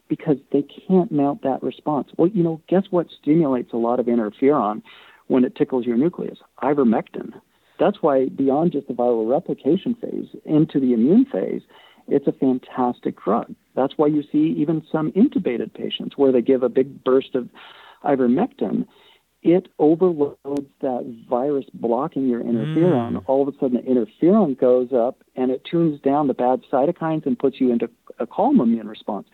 because 0.07 0.37
they 0.51 0.63
can't 0.63 1.11
mount 1.11 1.43
that 1.43 1.61
response. 1.63 2.09
Well, 2.17 2.29
you 2.29 2.43
know, 2.43 2.61
guess 2.67 2.83
what 2.89 3.07
stimulates 3.21 3.73
a 3.73 3.77
lot 3.77 3.99
of 3.99 4.05
interferon 4.05 4.81
when 5.27 5.43
it 5.43 5.55
tickles 5.55 5.85
your 5.85 5.97
nucleus? 5.97 6.39
Ivermectin. 6.61 7.33
That's 7.79 7.97
why 8.01 8.29
beyond 8.29 8.71
just 8.71 8.87
the 8.87 8.93
viral 8.93 9.29
replication 9.29 9.95
phase 9.95 10.27
into 10.45 10.79
the 10.79 10.93
immune 10.93 11.25
phase, 11.25 11.61
it's 12.07 12.27
a 12.27 12.31
fantastic 12.31 13.21
drug. 13.23 13.53
That's 13.75 13.93
why 13.97 14.07
you 14.07 14.23
see 14.31 14.55
even 14.57 14.83
some 14.91 15.11
intubated 15.11 15.73
patients 15.73 16.17
where 16.17 16.31
they 16.31 16.41
give 16.41 16.63
a 16.63 16.69
big 16.69 17.03
burst 17.03 17.35
of 17.35 17.49
ivermectin. 18.03 18.87
It 19.43 19.67
overloads 19.77 20.67
that 20.81 21.25
virus 21.29 21.65
blocking 21.73 22.27
your 22.27 22.41
interferon. 22.41 23.13
Mm. 23.13 23.23
All 23.27 23.47
of 23.47 23.53
a 23.53 23.57
sudden, 23.59 23.77
the 23.77 23.83
interferon 23.83 24.59
goes 24.59 24.91
up 24.93 25.23
and 25.35 25.51
it 25.51 25.63
tunes 25.63 26.01
down 26.01 26.27
the 26.27 26.33
bad 26.33 26.61
cytokines 26.71 27.25
and 27.25 27.37
puts 27.37 27.61
you 27.61 27.71
into 27.71 27.89
a 28.19 28.25
calm 28.25 28.59
immune 28.59 28.87
response. 28.87 29.27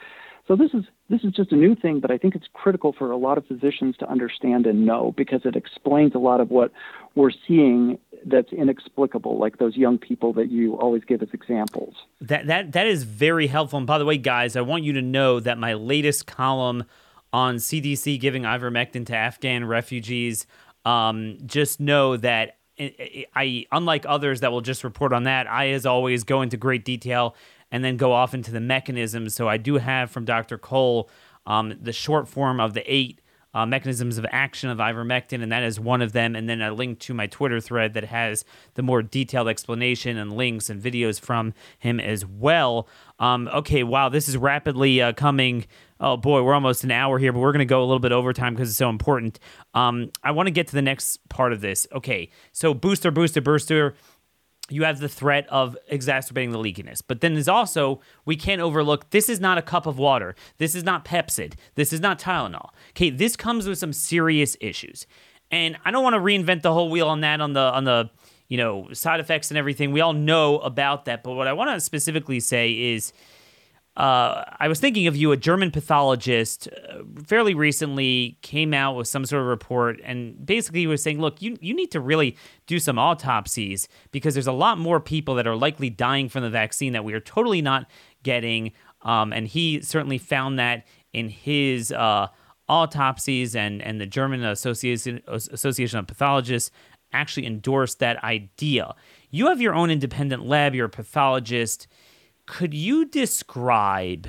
So 0.48 0.58
this 0.58 0.72
is 0.74 0.84
this 1.10 1.22
is 1.24 1.32
just 1.32 1.54
a 1.54 1.56
new 1.56 1.74
thing, 1.74 2.02
but 2.02 2.12
I 2.12 2.18
think 2.18 2.36
it's 2.36 2.48
critical 2.52 2.94
for 2.98 3.12
a 3.12 3.18
lot 3.18 3.38
of 3.38 3.46
physicians 3.46 3.96
to 3.98 4.10
understand 4.10 4.66
and 4.66 4.86
know 4.86 5.14
because 5.16 5.42
it 5.46 5.56
explains 5.56 6.16
a 6.16 6.18
lot 6.18 6.42
of 6.42 6.50
what 6.50 6.72
we're 7.16 7.32
seeing 7.48 7.98
that's 8.26 8.52
inexplicable, 8.52 9.38
like 9.38 9.58
those 9.58 9.78
young 9.78 9.98
people 9.98 10.34
that 10.34 10.52
you 10.52 10.76
always 10.76 11.04
give 11.06 11.22
as 11.22 11.30
examples. 11.32 11.96
That 12.20 12.48
that 12.48 12.74
that 12.74 12.88
is 12.88 13.04
very 13.04 13.48
helpful. 13.48 13.78
And 13.78 13.88
by 13.88 13.98
the 13.98 14.06
way, 14.06 14.18
guys, 14.18 14.58
I 14.58 14.62
want 14.62 14.84
you 14.84 14.94
to 14.94 15.02
know 15.02 15.40
that 15.40 15.58
my 15.58 15.76
latest 15.76 16.28
column 16.28 16.84
on 17.32 17.56
CDC 17.56 18.20
giving 18.20 18.44
ivermectin 18.44 19.06
to 19.08 19.16
Afghan 19.16 19.66
refugees, 19.66 20.46
um, 20.86 21.38
just 21.46 21.80
know 21.80 22.18
that 22.18 22.58
I, 22.80 23.66
unlike 23.72 24.06
others 24.08 24.42
that 24.42 24.52
will 24.52 24.62
just 24.62 24.84
report 24.84 25.14
on 25.14 25.24
that, 25.24 25.48
I, 25.48 25.70
as 25.70 25.86
always, 25.86 26.24
go 26.24 26.42
into 26.42 26.58
great 26.58 26.84
detail 26.84 27.36
and 27.74 27.84
then 27.84 27.98
go 27.98 28.14
off 28.14 28.36
into 28.36 28.52
the 28.52 28.62
mechanisms. 28.62 29.34
So 29.34 29.50
I 29.50 29.58
do 29.58 29.80
have 29.80 30.12
from 30.12 30.26
Dr. 30.26 30.60
Cole 30.60 31.10
um, 31.48 31.74
the 31.82 31.92
short 31.92 32.30
form 32.30 32.60
of 32.60 32.76
the 32.76 32.84
eight 32.86 33.20
uh, 33.56 33.66
mechanisms 33.66 34.18
of 34.18 34.26
action 34.32 34.70
of 34.70 34.78
ivermectin, 34.78 35.42
and 35.42 35.52
that 35.52 35.64
is 35.64 35.80
one 35.80 36.02
of 36.02 36.12
them. 36.12 36.36
And 36.36 36.48
then 36.48 36.62
a 36.62 36.72
link 36.72 37.00
to 37.00 37.16
my 37.16 37.26
Twitter 37.26 37.60
thread 37.60 37.94
that 37.96 38.06
has 38.06 38.46
the 38.76 38.84
more 38.84 39.02
detailed 39.02 39.48
explanation 39.48 40.18
and 40.18 40.34
links 40.34 40.70
and 40.70 40.82
videos 40.82 41.20
from 41.20 41.54
him 41.80 42.00
as 42.00 42.26
well. 42.26 42.88
Um, 43.20 43.50
okay, 43.54 43.84
wow, 43.84 44.08
this 44.08 44.30
is 44.30 44.38
rapidly 44.38 45.02
uh, 45.02 45.14
coming. 45.14 45.66
Oh 46.00 46.16
boy, 46.16 46.44
we're 46.44 46.54
almost 46.54 46.84
an 46.84 46.92
hour 46.92 47.18
here, 47.18 47.34
but 47.34 47.40
we're 47.40 47.52
going 47.52 47.60
to 47.60 47.66
go 47.66 47.80
a 47.80 47.86
little 47.86 48.00
bit 48.00 48.12
over 48.12 48.34
time 48.34 48.54
because 48.54 48.70
it's 48.70 48.78
so 48.78 48.90
important. 48.90 49.40
Um, 49.74 50.12
I 50.24 50.32
want 50.32 50.48
to 50.48 50.52
get 50.52 50.68
to 50.68 50.76
the 50.76 50.82
next 50.82 51.28
part 51.30 51.54
of 51.54 51.62
this. 51.62 51.88
Okay, 51.92 52.30
so 52.52 52.74
booster, 52.74 53.10
booster, 53.10 53.42
booster 53.42 53.96
you 54.70 54.84
have 54.84 55.00
the 55.00 55.10
threat 55.10 55.46
of 55.50 55.78
exacerbating 55.88 56.52
the 56.52 56.58
leakiness. 56.58 57.02
But 57.06 57.22
then 57.22 57.34
there's 57.34 57.48
also, 57.48 58.00
we 58.26 58.36
can't 58.36 58.62
overlook 58.62 59.10
this 59.10 59.30
is 59.30 59.40
not 59.40 59.58
a 59.58 59.62
cup 59.62 59.86
of 59.86 59.98
water. 59.98 60.36
This 60.58 60.74
is 60.74 60.84
not 60.84 61.06
Pepcid. 61.06 61.54
This 61.76 61.92
is 61.92 62.00
not 62.00 62.18
Tylenol. 62.20 62.70
Okay, 62.92 63.10
this 63.10 63.36
comes 63.36 63.68
with 63.68 63.78
some 63.78 63.94
serious 63.94 64.56
issues. 64.62 65.06
And 65.52 65.78
I 65.84 65.92
don't 65.92 66.04
want 66.04 66.16
to 66.16 66.20
reinvent 66.20 66.62
the 66.62 66.74
whole 66.74 66.90
wheel 66.90 67.10
on 67.10 67.22
that, 67.22 67.42
on 67.42 67.54
the, 67.54 67.60
on 67.60 67.84
the, 67.84 68.10
you 68.48 68.58
know, 68.58 68.88
side 68.94 69.20
effects 69.20 69.52
and 69.52 69.58
everything. 69.58 69.92
We 69.92 70.02
all 70.02 70.14
know 70.14 70.60
about 70.60 71.06
that. 71.06 71.24
But 71.24 71.34
what 71.34 71.48
I 71.48 71.54
want 71.54 71.70
to 71.72 71.80
specifically 71.80 72.40
say 72.40 72.72
is, 72.72 73.14
uh, 73.96 74.44
I 74.60 74.68
was 74.68 74.80
thinking 74.80 75.06
of 75.06 75.16
you, 75.16 75.32
a 75.32 75.38
German 75.38 75.70
pathologist, 75.70 76.68
uh, 76.68 77.04
fairly 77.26 77.54
recently 77.54 78.40
came 78.42 78.74
out 78.74 78.96
with 78.96 79.08
some 79.08 79.24
sort 79.24 79.44
of 79.44 79.48
report 79.48 80.00
and 80.04 80.44
basically 80.44 80.88
was 80.88 81.04
saying, 81.04 81.22
look, 81.22 81.44
you, 81.44 81.58
you 81.62 81.76
need 81.76 81.92
to 81.92 82.00
really 82.00 82.36
do 82.66 82.80
some 82.80 82.98
autopsies 82.98 83.88
because 84.12 84.34
there's 84.34 84.48
a 84.48 84.52
lot 84.52 84.80
more 84.80 85.00
people 85.00 85.36
that 85.36 85.46
are 85.46 85.56
likely 85.56 85.92
dying 85.92 86.28
from 86.28 86.42
the 86.42 86.50
vaccine 86.50 86.94
that 86.94 87.06
we 87.06 87.14
are 87.14 87.20
totally 87.20 87.62
not 87.62 87.88
getting. 88.24 88.72
Um, 89.04 89.32
and 89.32 89.48
he 89.48 89.82
certainly 89.82 90.18
found 90.18 90.58
that 90.58 90.88
in 91.12 91.30
his 91.30 91.92
uh, 91.92 92.30
autopsies, 92.68 93.56
and, 93.56 93.80
and 93.84 94.02
the 94.02 94.08
German 94.08 94.44
Association, 94.44 95.22
Association 95.28 96.00
of 96.00 96.08
Pathologists 96.08 96.72
actually 97.12 97.46
endorsed 97.46 98.00
that 98.00 98.24
idea. 98.24 98.96
You 99.30 99.48
have 99.48 99.62
your 99.62 99.76
own 99.76 99.92
independent 99.92 100.48
lab, 100.48 100.74
you're 100.74 100.88
a 100.88 100.90
pathologist 100.90 101.88
could 102.46 102.74
you 102.74 103.06
describe 103.06 104.28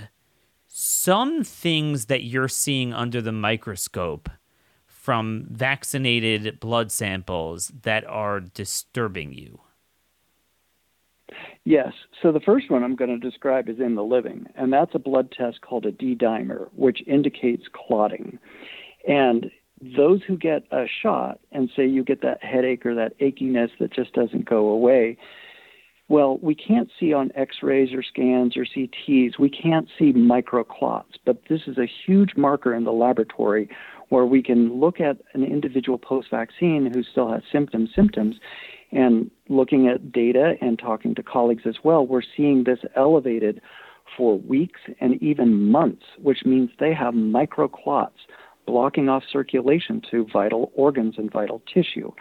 some 0.67 1.45
things 1.45 2.07
that 2.07 2.25
you're 2.25 2.49
seeing 2.49 2.93
under 2.93 3.21
the 3.21 3.33
microscope 3.33 4.29
from 4.87 5.47
vaccinated 5.51 6.59
blood 6.59 6.91
samples 6.91 7.73
that 7.83 8.05
are 8.07 8.41
disturbing 8.41 9.33
you? 9.33 9.61
Yes. 11.65 11.93
So 12.23 12.33
the 12.33 12.41
first 12.41 12.71
one 12.71 12.83
I'm 12.83 12.97
going 12.97 13.11
to 13.11 13.31
describe 13.31 13.69
is 13.69 13.81
in 13.81 13.95
the 13.95 14.05
living, 14.05 14.47
and 14.55 14.73
that's 14.73 14.95
a 14.95 14.99
blood 14.99 15.31
test 15.31 15.61
called 15.61 15.87
a 15.87 15.93
D 15.93 16.15
dimer, 16.15 16.69
which 16.75 17.03
indicates 17.07 17.65
clotting. 17.73 18.39
And 19.09 19.51
those 19.81 20.23
who 20.27 20.37
get 20.37 20.65
a 20.71 20.87
shot 21.03 21.41
and 21.53 21.71
say 21.77 21.87
you 21.87 22.05
get 22.05 22.23
that 22.23 22.43
headache 22.43 22.85
or 22.87 22.95
that 22.95 23.19
achiness 23.19 23.71
that 23.81 23.93
just 23.93 24.13
doesn't 24.13 24.45
go 24.45 24.69
away, 24.69 25.17
well, 26.09 26.39
we 26.43 26.55
can't 26.55 26.91
see 27.01 27.13
on 27.13 27.33
x 27.35 27.57
rays 27.63 27.95
or 27.95 28.03
scans 28.03 28.57
or 28.57 28.65
CTs, 28.65 29.39
we 29.39 29.49
can't 29.49 29.89
see 29.99 30.13
microclots, 30.13 31.15
but 31.25 31.39
this 31.49 31.63
is 31.67 31.79
a 31.79 31.91
huge 32.07 32.37
marker 32.37 32.75
in 32.75 32.85
the 32.85 32.93
laboratory 32.93 33.69
where 34.11 34.27
we 34.27 34.43
can 34.43 34.79
look 34.81 35.01
at 35.01 35.17
an 35.33 35.43
individual 35.43 35.99
post 35.99 36.29
vaccine 36.31 36.91
who 36.93 37.03
still 37.03 37.33
has 37.33 37.43
symptoms, 37.51 37.91
symptoms, 37.95 38.37
and 38.93 39.31
looking 39.49 39.89
at 39.89 40.13
data 40.13 40.55
and 40.61 40.79
talking 40.79 41.15
to 41.15 41.23
colleagues 41.23 41.65
as 41.67 41.77
well, 41.83 42.07
we're 42.07 42.23
seeing 42.37 42.65
this 42.65 42.79
elevated 42.97 43.61
for 44.17 44.39
weeks 44.39 44.81
and 45.01 45.21
even 45.23 45.71
months, 45.71 46.05
which 46.23 46.45
means 46.45 46.71
they 46.79 46.95
have 46.95 47.15
microclots 47.15 48.11
blocking 48.67 49.09
off 49.09 49.23
circulation 49.31 50.01
to 50.11 50.27
vital 50.33 50.71
organs 50.75 51.15
and 51.19 51.33
vital 51.33 51.63
tissue. 51.73 52.13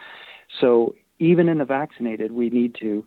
So 0.60 0.96
even 1.20 1.48
in 1.48 1.60
the 1.60 1.66
vaccinated, 1.66 2.32
we 2.32 2.50
need 2.50 2.76
to 2.80 3.06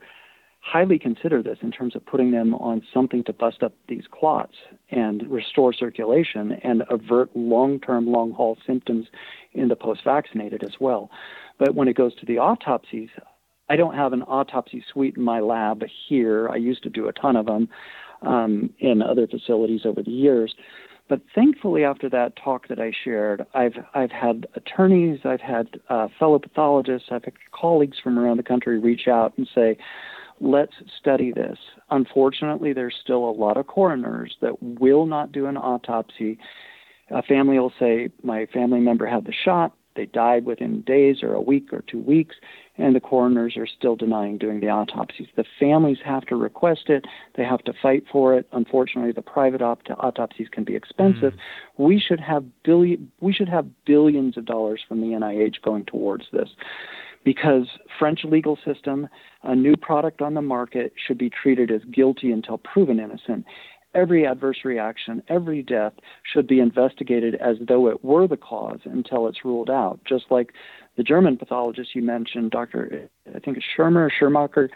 highly 0.66 0.98
consider 0.98 1.42
this 1.42 1.58
in 1.62 1.70
terms 1.70 1.94
of 1.94 2.04
putting 2.04 2.32
them 2.32 2.52
on 2.54 2.82
something 2.92 3.22
to 3.22 3.32
bust 3.32 3.62
up 3.62 3.72
these 3.88 4.02
clots 4.10 4.54
and 4.90 5.22
restore 5.30 5.72
circulation 5.72 6.52
and 6.64 6.82
avert 6.90 7.30
long 7.36 7.78
term, 7.78 8.06
long 8.06 8.32
haul 8.32 8.58
symptoms 8.66 9.06
in 9.52 9.68
the 9.68 9.76
post 9.76 10.00
vaccinated 10.04 10.64
as 10.64 10.74
well. 10.80 11.08
But 11.58 11.76
when 11.76 11.86
it 11.86 11.96
goes 11.96 12.16
to 12.16 12.26
the 12.26 12.38
autopsies, 12.38 13.10
I 13.68 13.76
don't 13.76 13.94
have 13.94 14.12
an 14.12 14.22
autopsy 14.22 14.84
suite 14.92 15.16
in 15.16 15.22
my 15.22 15.38
lab 15.38 15.84
here. 16.08 16.48
I 16.48 16.56
used 16.56 16.82
to 16.82 16.90
do 16.90 17.08
a 17.08 17.12
ton 17.12 17.36
of 17.36 17.46
them 17.46 17.68
um, 18.22 18.70
in 18.80 19.02
other 19.02 19.28
facilities 19.28 19.82
over 19.84 20.02
the 20.02 20.10
years. 20.10 20.52
But 21.08 21.20
thankfully, 21.32 21.84
after 21.84 22.08
that 22.10 22.32
talk 22.42 22.66
that 22.66 22.80
I 22.80 22.90
shared, 23.04 23.46
I've 23.54 23.76
I've 23.94 24.10
had 24.10 24.48
attorneys, 24.56 25.20
I've 25.24 25.40
had 25.40 25.68
uh, 25.88 26.08
fellow 26.18 26.40
pathologists, 26.40 27.08
I've 27.12 27.24
had 27.24 27.34
colleagues 27.52 27.98
from 28.02 28.18
around 28.18 28.38
the 28.38 28.42
country 28.42 28.80
reach 28.80 29.06
out 29.06 29.32
and 29.36 29.48
say, 29.54 29.78
let's 30.40 30.72
study 30.98 31.32
this. 31.32 31.58
Unfortunately, 31.90 32.72
there's 32.72 32.96
still 33.02 33.28
a 33.28 33.30
lot 33.30 33.56
of 33.56 33.66
coroners 33.66 34.36
that 34.40 34.62
will 34.62 35.06
not 35.06 35.32
do 35.32 35.46
an 35.46 35.56
autopsy. 35.56 36.38
A 37.10 37.22
family 37.22 37.58
will 37.58 37.72
say, 37.78 38.10
My 38.22 38.46
family 38.46 38.80
member 38.80 39.06
had 39.06 39.24
the 39.24 39.32
shot, 39.32 39.72
they 39.96 40.06
died 40.06 40.44
within 40.44 40.82
days 40.82 41.22
or 41.22 41.34
a 41.34 41.40
week 41.40 41.72
or 41.72 41.82
two 41.82 42.00
weeks, 42.00 42.36
and 42.76 42.94
the 42.94 43.00
coroners 43.00 43.56
are 43.56 43.66
still 43.66 43.96
denying 43.96 44.38
doing 44.38 44.60
the 44.60 44.68
autopsies. 44.68 45.28
The 45.36 45.44
families 45.58 45.98
have 46.04 46.26
to 46.26 46.36
request 46.36 46.88
it, 46.88 47.06
they 47.36 47.44
have 47.44 47.64
to 47.64 47.72
fight 47.82 48.04
for 48.12 48.34
it. 48.34 48.46
Unfortunately, 48.52 49.12
the 49.12 49.22
private 49.22 49.62
opt- 49.62 49.90
autopsies 49.90 50.48
can 50.50 50.64
be 50.64 50.76
expensive. 50.76 51.32
Mm. 51.32 51.38
We 51.78 51.98
should 51.98 52.20
have 52.20 52.44
billion 52.62 53.10
we 53.20 53.32
should 53.32 53.48
have 53.48 53.66
billions 53.84 54.36
of 54.36 54.44
dollars 54.44 54.82
from 54.86 55.00
the 55.00 55.08
NIH 55.08 55.62
going 55.62 55.84
towards 55.86 56.26
this 56.32 56.50
because 57.26 57.66
French 57.98 58.20
legal 58.22 58.56
system, 58.64 59.08
a 59.42 59.54
new 59.54 59.76
product 59.76 60.22
on 60.22 60.34
the 60.34 60.40
market 60.40 60.92
should 60.96 61.18
be 61.18 61.28
treated 61.28 61.72
as 61.72 61.80
guilty 61.92 62.30
until 62.30 62.56
proven 62.56 63.00
innocent. 63.00 63.44
Every 63.94 64.24
adverse 64.24 64.58
reaction, 64.64 65.24
every 65.28 65.60
death 65.64 65.94
should 66.22 66.46
be 66.46 66.60
investigated 66.60 67.34
as 67.34 67.56
though 67.66 67.88
it 67.88 68.04
were 68.04 68.28
the 68.28 68.36
cause 68.36 68.78
until 68.84 69.26
it's 69.26 69.44
ruled 69.44 69.68
out. 69.68 69.98
Just 70.08 70.26
like 70.30 70.52
the 70.96 71.02
German 71.02 71.36
pathologist 71.36 71.96
you 71.96 72.02
mentioned, 72.02 72.52
Dr. 72.52 73.08
I 73.34 73.40
think 73.40 73.56
it's 73.56 73.66
Shermer 73.76 74.08
or 74.08 74.12
Schermacher, 74.12 74.68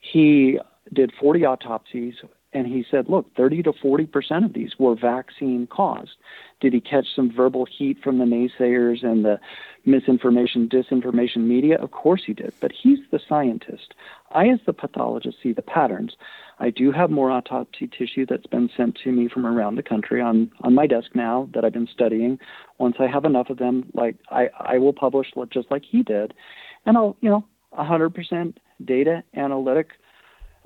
he 0.00 0.58
did 0.92 1.12
40 1.20 1.46
autopsies 1.46 2.14
and 2.54 2.66
he 2.66 2.84
said, 2.90 3.08
look, 3.08 3.34
30 3.36 3.62
to 3.64 3.72
40 3.72 4.06
percent 4.06 4.44
of 4.44 4.52
these 4.52 4.72
were 4.78 4.94
vaccine 4.94 5.66
caused. 5.66 6.16
Did 6.60 6.72
he 6.72 6.80
catch 6.80 7.06
some 7.14 7.32
verbal 7.34 7.66
heat 7.66 7.98
from 8.02 8.18
the 8.18 8.24
naysayers 8.24 9.04
and 9.04 9.24
the 9.24 9.40
misinformation, 9.84 10.68
disinformation 10.68 11.38
media? 11.38 11.76
Of 11.76 11.90
course 11.90 12.22
he 12.26 12.34
did, 12.34 12.52
but 12.60 12.72
he's 12.72 12.98
the 13.10 13.20
scientist. 13.28 13.94
I, 14.30 14.48
as 14.48 14.60
the 14.66 14.72
pathologist, 14.72 15.38
see 15.42 15.52
the 15.52 15.62
patterns. 15.62 16.14
I 16.58 16.70
do 16.70 16.92
have 16.92 17.10
more 17.10 17.30
autopsy 17.30 17.88
tissue 17.88 18.26
that's 18.26 18.46
been 18.46 18.70
sent 18.76 18.96
to 19.02 19.10
me 19.10 19.28
from 19.28 19.46
around 19.46 19.74
the 19.74 19.82
country 19.82 20.20
on, 20.20 20.50
on 20.60 20.74
my 20.74 20.86
desk 20.86 21.10
now 21.14 21.48
that 21.54 21.64
I've 21.64 21.72
been 21.72 21.88
studying. 21.92 22.38
Once 22.78 22.96
I 23.00 23.08
have 23.08 23.24
enough 23.24 23.50
of 23.50 23.58
them, 23.58 23.90
like 23.94 24.16
I, 24.30 24.48
I 24.58 24.78
will 24.78 24.92
publish 24.92 25.32
just 25.50 25.70
like 25.70 25.82
he 25.84 26.02
did, 26.02 26.34
and 26.86 26.96
I'll, 26.96 27.16
you 27.20 27.30
know, 27.30 27.44
100% 27.76 28.54
data 28.84 29.24
analytic 29.34 29.88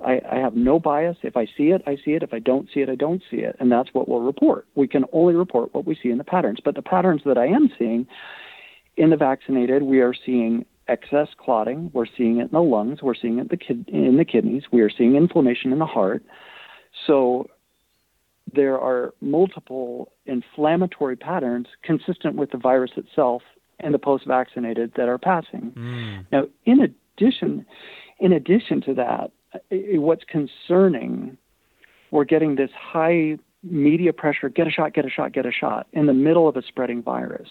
I, 0.05 0.21
I 0.31 0.35
have 0.37 0.55
no 0.55 0.79
bias. 0.79 1.17
If 1.23 1.35
I 1.35 1.45
see 1.57 1.69
it, 1.69 1.81
I 1.87 1.97
see 2.05 2.11
it. 2.11 2.23
If 2.23 2.33
I 2.33 2.39
don't 2.39 2.67
see 2.73 2.81
it, 2.81 2.89
I 2.89 2.95
don't 2.95 3.21
see 3.31 3.37
it. 3.37 3.55
And 3.59 3.71
that's 3.71 3.89
what 3.93 4.07
we'll 4.07 4.21
report. 4.21 4.67
We 4.75 4.87
can 4.87 5.05
only 5.11 5.33
report 5.33 5.73
what 5.73 5.85
we 5.85 5.97
see 6.01 6.09
in 6.09 6.17
the 6.17 6.23
patterns. 6.23 6.59
But 6.63 6.75
the 6.75 6.81
patterns 6.81 7.21
that 7.25 7.37
I 7.37 7.47
am 7.47 7.69
seeing 7.77 8.07
in 8.95 9.09
the 9.09 9.17
vaccinated, 9.17 9.83
we 9.83 10.01
are 10.01 10.13
seeing 10.25 10.65
excess 10.87 11.27
clotting. 11.37 11.89
We're 11.93 12.05
seeing 12.17 12.37
it 12.37 12.43
in 12.43 12.51
the 12.51 12.61
lungs. 12.61 13.01
We're 13.01 13.15
seeing 13.15 13.39
it 13.39 13.51
in 13.87 14.17
the 14.17 14.25
kidneys. 14.25 14.63
We 14.71 14.81
are 14.81 14.89
seeing 14.89 15.15
inflammation 15.15 15.71
in 15.73 15.79
the 15.79 15.85
heart. 15.85 16.23
So 17.05 17.49
there 18.53 18.79
are 18.79 19.13
multiple 19.19 20.11
inflammatory 20.25 21.15
patterns 21.15 21.67
consistent 21.83 22.35
with 22.35 22.51
the 22.51 22.57
virus 22.57 22.91
itself 22.95 23.41
and 23.79 23.93
the 23.93 23.99
post-vaccinated 23.99 24.93
that 24.95 25.09
are 25.09 25.17
passing. 25.17 25.71
Mm. 25.75 26.25
Now, 26.31 26.43
in 26.65 26.79
addition, 26.81 27.65
in 28.19 28.31
addition 28.31 28.81
to 28.81 28.93
that, 28.95 29.31
Uh, 29.71 29.99
what's 29.99 30.23
concerning, 30.25 31.37
we're 32.11 32.25
getting 32.25 32.55
this 32.55 32.71
high 32.77 33.37
media 33.63 34.13
pressure 34.13 34.49
get 34.49 34.67
a 34.67 34.71
shot, 34.71 34.93
get 34.93 35.05
a 35.05 35.09
shot, 35.09 35.33
get 35.33 35.45
a 35.45 35.51
shot 35.51 35.87
in 35.93 36.05
the 36.05 36.13
middle 36.13 36.47
of 36.47 36.55
a 36.55 36.61
spreading 36.61 37.01
virus. 37.01 37.49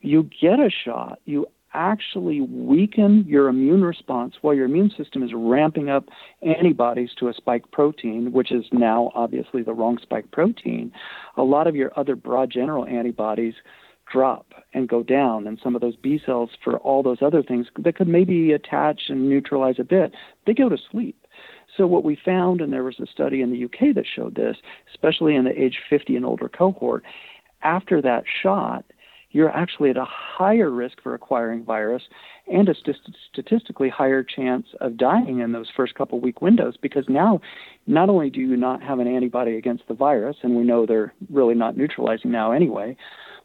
You 0.00 0.28
get 0.40 0.60
a 0.60 0.70
shot, 0.70 1.20
you 1.24 1.46
actually 1.74 2.40
weaken 2.40 3.24
your 3.28 3.48
immune 3.48 3.82
response 3.82 4.34
while 4.40 4.54
your 4.54 4.64
immune 4.64 4.90
system 4.96 5.22
is 5.22 5.30
ramping 5.34 5.90
up 5.90 6.06
antibodies 6.42 7.10
to 7.18 7.28
a 7.28 7.34
spike 7.34 7.70
protein, 7.72 8.32
which 8.32 8.50
is 8.50 8.64
now 8.72 9.10
obviously 9.14 9.62
the 9.62 9.74
wrong 9.74 9.98
spike 10.00 10.30
protein. 10.30 10.90
A 11.36 11.42
lot 11.42 11.66
of 11.66 11.76
your 11.76 11.92
other 11.96 12.16
broad 12.16 12.50
general 12.50 12.86
antibodies 12.86 13.54
drop 14.10 14.46
and 14.72 14.88
go 14.88 15.02
down, 15.02 15.46
and 15.46 15.58
some 15.62 15.74
of 15.74 15.82
those 15.82 15.96
B 15.96 16.20
cells 16.24 16.50
for 16.64 16.78
all 16.78 17.02
those 17.02 17.20
other 17.20 17.42
things 17.42 17.66
that 17.78 17.96
could 17.96 18.08
maybe 18.08 18.52
attach 18.52 19.02
and 19.08 19.28
neutralize 19.28 19.78
a 19.78 19.84
bit, 19.84 20.14
they 20.46 20.54
go 20.54 20.68
to 20.68 20.78
sleep. 20.90 21.16
So 21.78 21.86
what 21.86 22.04
we 22.04 22.18
found, 22.22 22.60
and 22.60 22.72
there 22.72 22.84
was 22.84 22.98
a 23.00 23.06
study 23.06 23.40
in 23.40 23.50
the 23.52 23.64
UK 23.64 23.94
that 23.94 24.04
showed 24.04 24.34
this, 24.34 24.56
especially 24.92 25.36
in 25.36 25.44
the 25.44 25.58
age 25.58 25.78
50 25.88 26.16
and 26.16 26.26
older 26.26 26.48
cohort, 26.48 27.04
after 27.62 28.02
that 28.02 28.24
shot, 28.42 28.84
you're 29.30 29.50
actually 29.50 29.90
at 29.90 29.96
a 29.96 30.04
higher 30.04 30.70
risk 30.70 31.00
for 31.02 31.14
acquiring 31.14 31.64
virus 31.64 32.02
and 32.50 32.68
a 32.68 32.74
st- 32.74 32.96
statistically 33.30 33.88
higher 33.88 34.24
chance 34.24 34.66
of 34.80 34.96
dying 34.96 35.40
in 35.40 35.52
those 35.52 35.68
first 35.76 35.94
couple 35.94 36.18
week 36.18 36.40
windows 36.40 36.76
because 36.80 37.04
now 37.08 37.40
not 37.86 38.08
only 38.08 38.30
do 38.30 38.40
you 38.40 38.56
not 38.56 38.82
have 38.82 38.98
an 38.98 39.06
antibody 39.06 39.56
against 39.56 39.86
the 39.86 39.94
virus, 39.94 40.36
and 40.42 40.56
we 40.56 40.64
know 40.64 40.86
they're 40.86 41.12
really 41.30 41.54
not 41.54 41.76
neutralizing 41.76 42.30
now 42.30 42.52
anyway, 42.52 42.96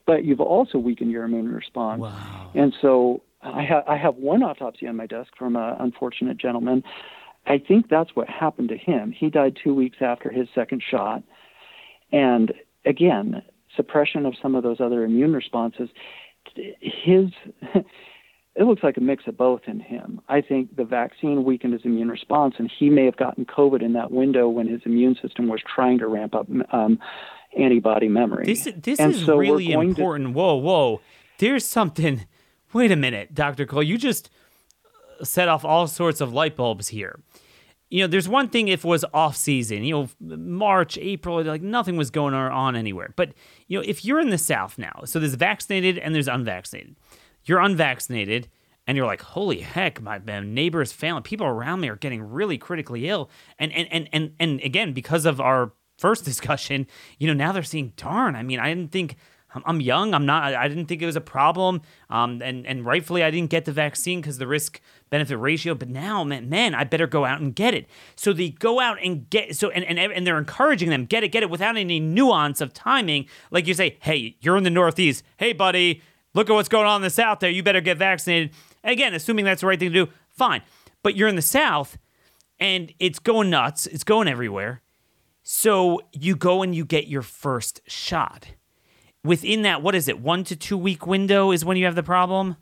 but 0.05 0.23
you've 0.23 0.41
also 0.41 0.77
weakened 0.77 1.11
your 1.11 1.23
immune 1.23 1.53
response. 1.53 2.01
Wow. 2.01 2.51
And 2.55 2.73
so 2.81 3.21
I, 3.41 3.63
ha- 3.63 3.83
I 3.87 3.97
have 3.97 4.15
one 4.15 4.41
autopsy 4.41 4.87
on 4.87 4.95
my 4.95 5.05
desk 5.05 5.31
from 5.37 5.55
an 5.55 5.75
unfortunate 5.79 6.37
gentleman. 6.37 6.83
I 7.45 7.57
think 7.57 7.89
that's 7.89 8.15
what 8.15 8.29
happened 8.29 8.69
to 8.69 8.77
him. 8.77 9.11
He 9.11 9.29
died 9.29 9.57
two 9.61 9.73
weeks 9.73 9.97
after 10.01 10.31
his 10.31 10.47
second 10.55 10.81
shot. 10.89 11.23
And 12.11 12.53
again, 12.85 13.41
suppression 13.75 14.25
of 14.25 14.33
some 14.41 14.55
of 14.55 14.63
those 14.63 14.79
other 14.79 15.03
immune 15.03 15.33
responses. 15.33 15.89
His 16.55 17.29
it 18.55 18.63
looks 18.63 18.83
like 18.83 18.97
a 18.97 19.01
mix 19.01 19.23
of 19.27 19.35
both 19.35 19.61
in 19.65 19.79
him. 19.79 20.21
I 20.29 20.41
think 20.41 20.75
the 20.75 20.83
vaccine 20.83 21.43
weakened 21.43 21.73
his 21.73 21.81
immune 21.85 22.09
response, 22.09 22.55
and 22.59 22.71
he 22.79 22.89
may 22.89 23.05
have 23.05 23.17
gotten 23.17 23.45
COVID 23.45 23.81
in 23.81 23.93
that 23.93 24.11
window 24.11 24.47
when 24.47 24.67
his 24.67 24.81
immune 24.85 25.15
system 25.21 25.47
was 25.47 25.61
trying 25.61 25.97
to 25.99 26.07
ramp 26.07 26.35
up 26.35 26.47
um, 26.71 26.99
antibody 27.57 28.07
memory. 28.07 28.45
This 28.45 28.67
this 28.77 28.99
and 28.99 29.13
is 29.13 29.25
so 29.25 29.37
really 29.37 29.71
important. 29.71 30.29
To... 30.29 30.33
whoa, 30.33 30.55
whoa! 30.55 31.01
There's 31.39 31.65
something. 31.65 32.25
Wait 32.73 32.91
a 32.91 32.95
minute, 32.95 33.33
Doctor 33.33 33.65
Cole. 33.65 33.83
You 33.83 33.97
just 33.97 34.29
set 35.21 35.47
off 35.47 35.63
all 35.65 35.87
sorts 35.87 36.21
of 36.21 36.33
light 36.33 36.55
bulbs 36.55 36.89
here. 36.89 37.19
You 37.89 38.01
know, 38.01 38.07
there's 38.07 38.27
one 38.27 38.49
thing 38.49 38.69
if 38.69 38.83
it 38.83 38.87
was 38.87 39.05
off 39.13 39.37
season, 39.37 39.83
you 39.83 39.93
know, 39.93 40.35
March, 40.37 40.97
April, 40.97 41.43
like 41.43 41.61
nothing 41.61 41.95
was 41.95 42.09
going 42.09 42.33
on 42.33 42.75
anywhere. 42.75 43.13
But, 43.15 43.33
you 43.67 43.77
know, 43.77 43.85
if 43.87 44.03
you're 44.03 44.19
in 44.19 44.31
the 44.31 44.37
South 44.39 44.79
now, 44.79 45.01
so 45.05 45.19
there's 45.19 45.35
vaccinated 45.35 45.99
and 45.99 46.15
there's 46.15 46.27
unvaccinated. 46.27 46.95
You're 47.45 47.59
unvaccinated 47.59 48.49
and 48.87 48.97
you're 48.97 49.05
like, 49.05 49.21
holy 49.21 49.59
heck, 49.59 50.01
my 50.01 50.19
neighbors, 50.41 50.91
family, 50.91 51.21
people 51.21 51.45
around 51.45 51.81
me 51.81 51.89
are 51.89 51.95
getting 51.95 52.23
really 52.23 52.57
critically 52.57 53.07
ill. 53.07 53.29
And 53.59 53.71
and 53.71 53.87
and 53.91 54.09
and 54.11 54.33
and 54.39 54.61
again, 54.61 54.93
because 54.93 55.25
of 55.25 55.39
our 55.39 55.73
first 55.97 56.25
discussion, 56.31 56.87
you 57.19 57.27
know, 57.27 57.33
now 57.33 57.51
they're 57.51 57.63
seeing, 57.63 57.93
darn, 57.95 58.35
I 58.35 58.43
mean, 58.43 58.59
I 58.59 58.69
didn't 58.69 58.91
think 58.91 59.17
I'm 59.65 59.81
young. 59.81 60.13
I'm 60.13 60.25
not. 60.25 60.55
I 60.55 60.67
didn't 60.67 60.87
think 60.87 61.01
it 61.01 61.05
was 61.05 61.15
a 61.15 61.21
problem. 61.21 61.81
Um, 62.09 62.41
and 62.41 62.65
and 62.65 62.85
rightfully, 62.85 63.23
I 63.23 63.31
didn't 63.31 63.49
get 63.49 63.65
the 63.65 63.71
vaccine 63.71 64.19
because 64.21 64.37
the 64.37 64.47
risk 64.47 64.81
benefit 65.13 65.37
ratio. 65.37 65.75
But 65.75 65.89
now, 65.89 66.23
man, 66.23 66.49
man, 66.49 66.73
I 66.73 66.85
better 66.85 67.05
go 67.05 67.23
out 67.23 67.39
and 67.39 67.53
get 67.53 67.75
it. 67.75 67.87
So 68.15 68.33
they 68.33 68.49
go 68.49 68.79
out 68.79 68.97
and 69.03 69.29
get. 69.29 69.55
So 69.55 69.69
and 69.69 69.85
and 69.85 69.99
and 69.99 70.25
they're 70.25 70.39
encouraging 70.39 70.89
them 70.89 71.05
get 71.05 71.23
it, 71.23 71.29
get 71.29 71.43
it 71.43 71.51
without 71.51 71.77
any 71.77 71.99
nuance 71.99 72.61
of 72.61 72.73
timing. 72.73 73.27
Like 73.51 73.67
you 73.67 73.75
say, 73.75 73.97
hey, 74.01 74.37
you're 74.41 74.57
in 74.57 74.63
the 74.63 74.71
Northeast. 74.71 75.23
Hey, 75.37 75.53
buddy, 75.53 76.01
look 76.33 76.49
at 76.49 76.53
what's 76.53 76.67
going 76.67 76.87
on 76.87 76.97
in 76.97 77.01
the 77.03 77.11
South. 77.11 77.39
There, 77.39 77.49
you 77.51 77.61
better 77.61 77.79
get 77.79 77.97
vaccinated. 77.97 78.55
Again, 78.83 79.13
assuming 79.13 79.45
that's 79.45 79.61
the 79.61 79.67
right 79.67 79.79
thing 79.79 79.93
to 79.93 80.05
do, 80.05 80.11
fine. 80.29 80.63
But 81.03 81.15
you're 81.15 81.27
in 81.27 81.35
the 81.35 81.43
South, 81.43 81.99
and 82.59 82.91
it's 82.99 83.19
going 83.19 83.51
nuts. 83.51 83.85
It's 83.85 84.03
going 84.03 84.27
everywhere. 84.27 84.81
So 85.43 86.01
you 86.11 86.35
go 86.35 86.63
and 86.63 86.73
you 86.73 86.85
get 86.85 87.07
your 87.07 87.21
first 87.21 87.81
shot 87.85 88.47
within 89.23 89.61
that, 89.61 89.81
what 89.81 89.95
is 89.95 90.07
it, 90.07 90.19
one 90.19 90.43
to 90.45 90.55
two 90.55 90.77
week 90.77 91.07
window 91.07 91.51
is 91.51 91.63
when 91.63 91.77
you 91.77 91.85
have 91.85 91.95
the 91.95 92.03
problem? 92.03 92.57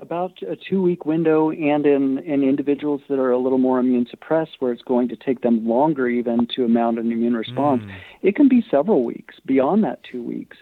About 0.00 0.42
a 0.42 0.56
two 0.56 0.80
week 0.80 1.04
window, 1.04 1.50
and 1.50 1.84
in, 1.84 2.18
in 2.18 2.42
individuals 2.42 3.02
that 3.08 3.18
are 3.18 3.30
a 3.30 3.38
little 3.38 3.58
more 3.58 3.78
immune 3.78 4.06
suppressed, 4.10 4.52
where 4.58 4.72
it's 4.72 4.82
going 4.82 5.08
to 5.08 5.16
take 5.16 5.42
them 5.42 5.66
longer 5.68 6.08
even 6.08 6.48
to 6.56 6.66
mount 6.68 6.98
an 6.98 7.12
immune 7.12 7.34
response, 7.34 7.82
mm. 7.82 7.94
it 8.22 8.34
can 8.34 8.48
be 8.48 8.64
several 8.70 9.04
weeks 9.04 9.34
beyond 9.44 9.84
that 9.84 10.02
two 10.10 10.22
weeks. 10.22 10.56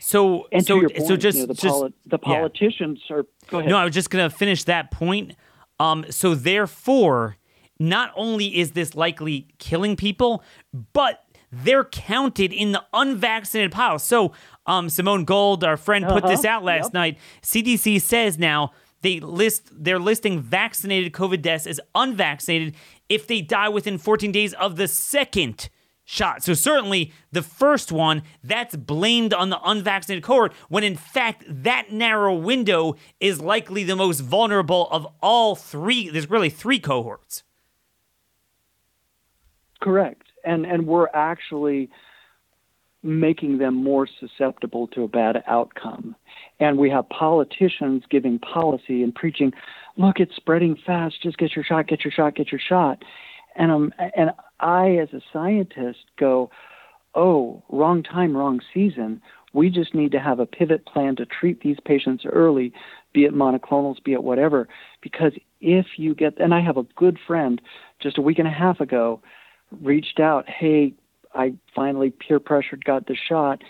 So, 0.00 0.48
and 0.50 0.64
so, 0.64 0.80
point, 0.80 1.06
so 1.06 1.16
just, 1.16 1.36
you 1.36 1.42
know, 1.42 1.46
the, 1.48 1.54
just 1.54 1.74
poli- 1.74 1.92
the 2.06 2.18
politicians 2.18 3.00
yeah. 3.08 3.16
are. 3.16 3.22
Go 3.48 3.58
ahead. 3.58 3.70
No, 3.70 3.76
I 3.76 3.84
was 3.84 3.92
just 3.92 4.08
going 4.08 4.28
to 4.28 4.34
finish 4.34 4.64
that 4.64 4.90
point. 4.90 5.36
Um, 5.78 6.06
so 6.08 6.34
therefore, 6.34 7.36
not 7.78 8.12
only 8.16 8.58
is 8.58 8.72
this 8.72 8.94
likely 8.94 9.48
killing 9.58 9.96
people, 9.96 10.42
but 10.92 11.24
they're 11.52 11.84
counted 11.84 12.52
in 12.52 12.72
the 12.72 12.84
unvaccinated 12.92 13.72
pile. 13.72 13.98
So, 13.98 14.32
um, 14.66 14.88
Simone 14.88 15.24
Gold, 15.24 15.64
our 15.64 15.76
friend, 15.76 16.04
put 16.04 16.24
uh-huh. 16.24 16.28
this 16.28 16.44
out 16.44 16.62
last 16.62 16.86
yep. 16.86 16.94
night. 16.94 17.18
CDC 17.42 18.00
says 18.00 18.38
now 18.38 18.72
they 19.02 19.20
list 19.20 19.68
they're 19.72 19.98
listing 19.98 20.40
vaccinated 20.40 21.12
COVID 21.12 21.42
deaths 21.42 21.66
as 21.66 21.80
unvaccinated 21.94 22.74
if 23.08 23.26
they 23.26 23.40
die 23.40 23.68
within 23.68 23.98
14 23.98 24.30
days 24.30 24.52
of 24.54 24.76
the 24.76 24.86
second 24.86 25.68
shot. 26.04 26.42
So 26.42 26.54
certainly 26.54 27.12
the 27.32 27.42
first 27.42 27.92
one 27.92 28.22
that's 28.42 28.76
blamed 28.76 29.32
on 29.32 29.50
the 29.50 29.60
unvaccinated 29.64 30.24
cohort 30.24 30.52
when 30.68 30.84
in 30.84 30.96
fact 30.96 31.44
that 31.48 31.92
narrow 31.92 32.34
window 32.34 32.96
is 33.20 33.40
likely 33.40 33.84
the 33.84 33.96
most 33.96 34.20
vulnerable 34.20 34.88
of 34.90 35.06
all 35.22 35.54
three. 35.54 36.08
There's 36.08 36.28
really 36.28 36.50
three 36.50 36.78
cohorts. 36.78 37.42
Correct. 39.80 40.29
And 40.44 40.66
and 40.66 40.86
we're 40.86 41.08
actually 41.14 41.90
making 43.02 43.58
them 43.58 43.74
more 43.74 44.06
susceptible 44.18 44.86
to 44.88 45.04
a 45.04 45.08
bad 45.08 45.42
outcome. 45.46 46.14
And 46.58 46.76
we 46.76 46.90
have 46.90 47.08
politicians 47.08 48.02
giving 48.10 48.38
policy 48.38 49.02
and 49.02 49.14
preaching, 49.14 49.52
look, 49.96 50.20
it's 50.20 50.36
spreading 50.36 50.76
fast, 50.84 51.22
just 51.22 51.38
get 51.38 51.56
your 51.56 51.64
shot, 51.64 51.86
get 51.86 52.04
your 52.04 52.12
shot, 52.12 52.34
get 52.34 52.52
your 52.52 52.60
shot. 52.60 53.02
And 53.56 53.72
um 53.72 53.92
and 54.16 54.30
I 54.60 54.96
as 54.96 55.12
a 55.12 55.20
scientist 55.32 56.04
go, 56.18 56.50
"Oh, 57.14 57.62
wrong 57.68 58.02
time, 58.02 58.36
wrong 58.36 58.60
season. 58.72 59.20
We 59.52 59.70
just 59.70 59.94
need 59.94 60.12
to 60.12 60.20
have 60.20 60.38
a 60.38 60.46
pivot 60.46 60.86
plan 60.86 61.16
to 61.16 61.26
treat 61.26 61.60
these 61.60 61.78
patients 61.84 62.24
early, 62.24 62.72
be 63.12 63.24
it 63.24 63.34
monoclonals, 63.34 64.02
be 64.04 64.12
it 64.12 64.22
whatever, 64.22 64.68
because 65.00 65.32
if 65.60 65.86
you 65.96 66.14
get 66.14 66.38
and 66.38 66.54
I 66.54 66.60
have 66.60 66.76
a 66.76 66.84
good 66.96 67.18
friend 67.26 67.60
just 67.98 68.18
a 68.18 68.22
week 68.22 68.38
and 68.38 68.46
a 68.46 68.52
half 68.52 68.80
ago 68.80 69.20
reached 69.70 70.20
out, 70.20 70.48
hey, 70.48 70.94
I 71.34 71.54
finally 71.74 72.10
peer 72.10 72.40
pressured, 72.40 72.84
got 72.84 73.06
the 73.06 73.14
shot, 73.14 73.62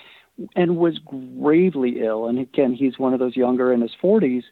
and 0.57 0.77
was 0.77 0.99
gravely 0.99 2.01
ill. 2.01 2.27
And 2.27 2.39
again, 2.39 2.73
he's 2.73 2.99
one 2.99 3.13
of 3.13 3.21
those 3.21 3.37
younger 3.37 3.73
in 3.73 3.81
his 3.81 3.95
40s. 4.03 4.45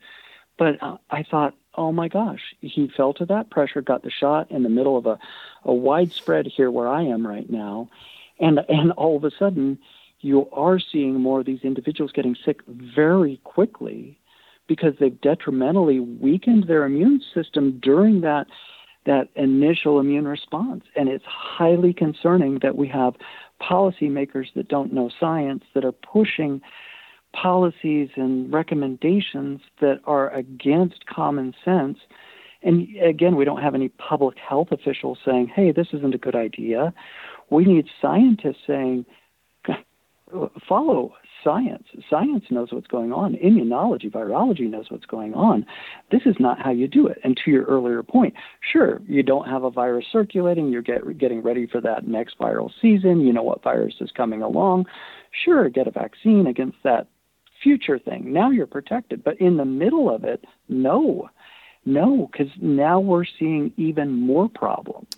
But 0.59 0.83
uh, 0.83 0.99
I 1.11 1.23
thought, 1.23 1.55
oh 1.75 1.93
my 1.93 2.09
gosh, 2.09 2.55
he 2.61 2.91
fell 2.97 3.15
to 3.15 3.27
that 3.27 3.51
pressure, 3.51 3.81
got 3.81 4.03
the 4.03 4.11
shot 4.11 4.51
in 4.51 4.63
the 4.63 4.69
middle 4.69 4.97
of 4.97 5.07
a, 5.07 5.19
a 5.65 5.73
widespread 5.73 6.47
here 6.47 6.71
where 6.71 6.89
I 6.89 7.03
am 7.03 7.27
right 7.27 7.49
now. 7.49 7.89
And, 8.41 8.61
and 8.69 8.93
all 8.93 9.17
of 9.17 9.25
a 9.25 9.31
sudden, 9.39 9.79
you 10.21 10.49
are 10.51 10.79
seeing 10.81 11.21
more 11.21 11.41
of 11.41 11.47
these 11.47 11.63
individuals 11.63 12.13
getting 12.13 12.37
sick 12.45 12.61
very 12.67 13.41
quickly 13.45 14.19
because 14.67 14.95
they've 14.99 15.21
detrimentally 15.21 16.01
weakened 16.01 16.65
their 16.67 16.85
immune 16.85 17.23
system 17.35 17.79
during 17.81 18.21
that 18.21 18.47
that 19.09 19.29
initial 19.35 19.99
immune 19.99 20.29
response. 20.29 20.85
And 20.95 21.09
it's 21.09 21.25
highly 21.27 21.93
concerning 21.93 22.59
that 22.63 22.77
we 22.77 22.87
have 22.89 23.15
policymakers 23.61 24.47
that 24.55 24.69
don't 24.69 24.93
know 24.93 25.11
science 25.19 25.65
that 25.75 25.85
are 25.85 25.93
pushing 25.93 26.61
policies 27.33 28.11
and 28.17 28.53
recommendations 28.53 29.61
that 29.81 30.01
are 30.05 30.31
against 30.35 31.07
common 31.07 31.55
sense. 31.65 31.99
And 32.63 32.87
again, 33.03 33.35
we 33.35 33.45
don't 33.47 33.63
have 33.63 33.75
any 33.75 33.89
public 33.89 34.37
health 34.39 34.69
officials 34.73 35.19
saying, 35.25 35.49
hey, 35.55 35.73
this 35.73 35.89
isn't 35.95 36.15
a 36.15 36.19
good 36.19 36.37
idea. 36.37 36.93
We 37.51 37.65
need 37.65 37.87
scientists 38.03 38.63
saying, 38.67 39.07
follow 40.69 41.15
science. 41.45 41.85
Science 42.09 42.45
knows 42.51 42.73
what's 42.73 42.87
going 42.87 43.13
on. 43.13 43.35
Immunology, 43.35 44.11
virology 44.11 44.69
knows 44.69 44.87
what's 44.91 45.07
going 45.07 45.35
on. 45.35 45.65
This 46.11 46.23
is 46.27 46.37
not 46.39 46.61
how 46.61 46.71
you 46.71 46.89
do 46.89 47.07
it. 47.07 47.19
And 47.25 47.39
to 47.45 47.51
your 47.51 47.65
earlier 47.65 48.03
point, 48.03 48.35
sure, 48.73 49.01
you 49.07 49.23
don't 49.23 49.49
have 49.49 49.65
a 49.65 49.71
virus 49.71 50.07
circulating. 50.13 50.71
You're 50.71 50.83
get, 50.83 51.19
getting 51.19 51.43
ready 51.43 51.67
for 51.67 51.81
that 51.81 52.07
next 52.07 52.39
viral 52.39 52.71
season. 52.81 53.21
You 53.21 53.33
know 53.33 53.43
what 53.43 53.63
virus 53.63 53.95
is 54.01 54.11
coming 54.17 54.43
along. 54.43 54.87
Sure, 55.45 55.69
get 55.69 55.87
a 55.87 55.93
vaccine 55.93 56.47
against 56.47 56.79
that 56.85 57.09
future 57.63 57.99
thing. 57.99 58.33
Now 58.33 58.51
you're 58.51 58.67
protected. 58.67 59.25
But 59.25 59.41
in 59.41 59.57
the 59.57 59.65
middle 59.65 60.15
of 60.15 60.25
it, 60.25 60.45
no. 60.69 61.29
No, 61.85 62.29
because 62.31 62.53
now 62.61 63.01
we're 63.01 63.25
seeing 63.39 63.73
even 63.77 64.13
more 64.13 64.49
problems. 64.49 65.09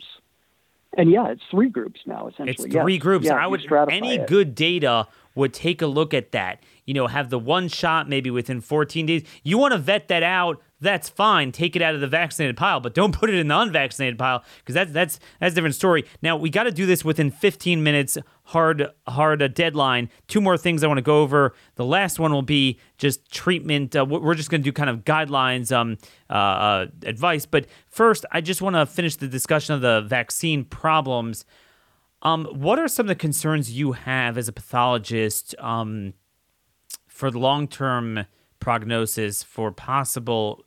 And 0.96 1.10
yeah, 1.10 1.28
it's 1.28 1.42
three 1.50 1.68
groups 1.68 2.00
now 2.04 2.28
essentially. 2.28 2.50
It's 2.50 2.62
three 2.74 2.94
yes. 2.94 3.02
groups. 3.02 3.26
Yeah, 3.26 3.36
I 3.36 3.46
would 3.46 3.64
any 3.90 4.16
it. 4.16 4.26
good 4.26 4.54
data 4.54 5.06
would 5.34 5.54
take 5.54 5.80
a 5.82 5.86
look 5.86 6.12
at 6.12 6.32
that. 6.32 6.62
You 6.84 6.94
know, 6.94 7.06
have 7.06 7.30
the 7.30 7.38
one 7.38 7.68
shot 7.68 8.08
maybe 8.08 8.30
within 8.30 8.60
14 8.60 9.06
days. 9.06 9.22
You 9.44 9.58
want 9.58 9.72
to 9.72 9.78
vet 9.78 10.08
that 10.08 10.24
out. 10.24 10.60
That's 10.80 11.08
fine. 11.08 11.52
Take 11.52 11.76
it 11.76 11.82
out 11.82 11.94
of 11.94 12.00
the 12.00 12.08
vaccinated 12.08 12.56
pile, 12.56 12.80
but 12.80 12.94
don't 12.94 13.12
put 13.18 13.30
it 13.30 13.36
in 13.36 13.48
the 13.48 13.58
unvaccinated 13.58 14.18
pile 14.18 14.44
because 14.58 14.74
that's 14.74 14.92
that's 14.92 15.20
that's 15.38 15.52
a 15.52 15.54
different 15.54 15.76
story. 15.76 16.04
Now 16.22 16.36
we 16.36 16.50
got 16.50 16.64
to 16.64 16.72
do 16.72 16.86
this 16.86 17.04
within 17.04 17.30
15 17.30 17.82
minutes. 17.82 18.18
Hard 18.50 18.90
hard 19.06 19.42
a 19.42 19.48
deadline. 19.48 20.10
Two 20.26 20.40
more 20.40 20.58
things 20.58 20.82
I 20.82 20.88
want 20.88 20.98
to 20.98 21.02
go 21.02 21.22
over. 21.22 21.54
The 21.76 21.84
last 21.84 22.18
one 22.18 22.32
will 22.32 22.42
be 22.42 22.80
just 22.98 23.30
treatment. 23.30 23.94
Uh, 23.94 24.04
we're 24.04 24.34
just 24.34 24.50
going 24.50 24.60
to 24.60 24.64
do 24.64 24.72
kind 24.72 24.90
of 24.90 25.04
guidelines, 25.04 25.70
um, 25.70 25.98
uh, 26.28 26.32
uh, 26.32 26.86
advice. 27.04 27.46
But 27.46 27.66
first, 27.86 28.26
I 28.32 28.40
just 28.40 28.60
want 28.60 28.74
to 28.74 28.86
finish 28.86 29.14
the 29.14 29.28
discussion 29.28 29.76
of 29.76 29.82
the 29.82 30.00
vaccine 30.00 30.64
problems. 30.64 31.44
Um, 32.22 32.46
what 32.46 32.80
are 32.80 32.88
some 32.88 33.04
of 33.04 33.08
the 33.08 33.14
concerns 33.14 33.70
you 33.70 33.92
have 33.92 34.36
as 34.36 34.48
a 34.48 34.52
pathologist 34.52 35.54
um, 35.60 36.14
for 37.06 37.30
the 37.30 37.38
long 37.38 37.68
term 37.68 38.26
prognosis 38.58 39.44
for 39.44 39.70
possible 39.70 40.64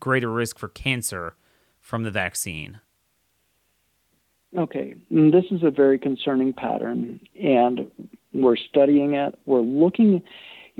greater 0.00 0.32
risk 0.32 0.58
for 0.58 0.66
cancer 0.66 1.36
from 1.78 2.02
the 2.02 2.10
vaccine? 2.10 2.80
Okay, 4.56 4.94
mm, 5.12 5.30
this 5.30 5.44
is 5.50 5.62
a 5.62 5.70
very 5.70 5.98
concerning 5.98 6.52
pattern, 6.52 7.20
and 7.40 7.90
we're 8.32 8.56
studying 8.56 9.14
it. 9.14 9.38
We're 9.46 9.60
looking 9.60 10.22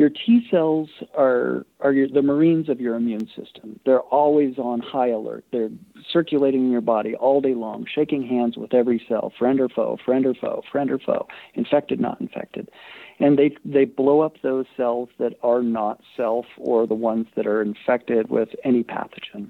your 0.00 0.08
T 0.08 0.46
cells 0.50 0.88
are 1.14 1.66
are 1.80 1.92
your, 1.92 2.08
the 2.08 2.22
marines 2.22 2.70
of 2.70 2.80
your 2.80 2.94
immune 2.94 3.28
system. 3.36 3.78
They're 3.84 4.00
always 4.00 4.56
on 4.56 4.80
high 4.80 5.08
alert. 5.08 5.44
They're 5.52 5.68
circulating 6.10 6.64
in 6.64 6.72
your 6.72 6.80
body 6.80 7.14
all 7.14 7.42
day 7.42 7.54
long, 7.54 7.84
shaking 7.92 8.26
hands 8.26 8.56
with 8.56 8.72
every 8.72 9.04
cell, 9.06 9.30
friend 9.38 9.60
or 9.60 9.68
foe, 9.68 9.98
friend 10.02 10.24
or 10.24 10.32
foe, 10.32 10.62
friend 10.72 10.90
or 10.90 10.98
foe, 10.98 11.28
infected, 11.52 12.00
not 12.00 12.18
infected. 12.18 12.70
And 13.18 13.38
they 13.38 13.54
they 13.62 13.84
blow 13.84 14.20
up 14.20 14.36
those 14.42 14.64
cells 14.74 15.10
that 15.18 15.34
are 15.42 15.62
not 15.62 16.00
self 16.16 16.46
or 16.56 16.86
the 16.86 16.94
ones 16.94 17.26
that 17.36 17.46
are 17.46 17.60
infected 17.60 18.30
with 18.30 18.48
any 18.64 18.82
pathogen. 18.82 19.48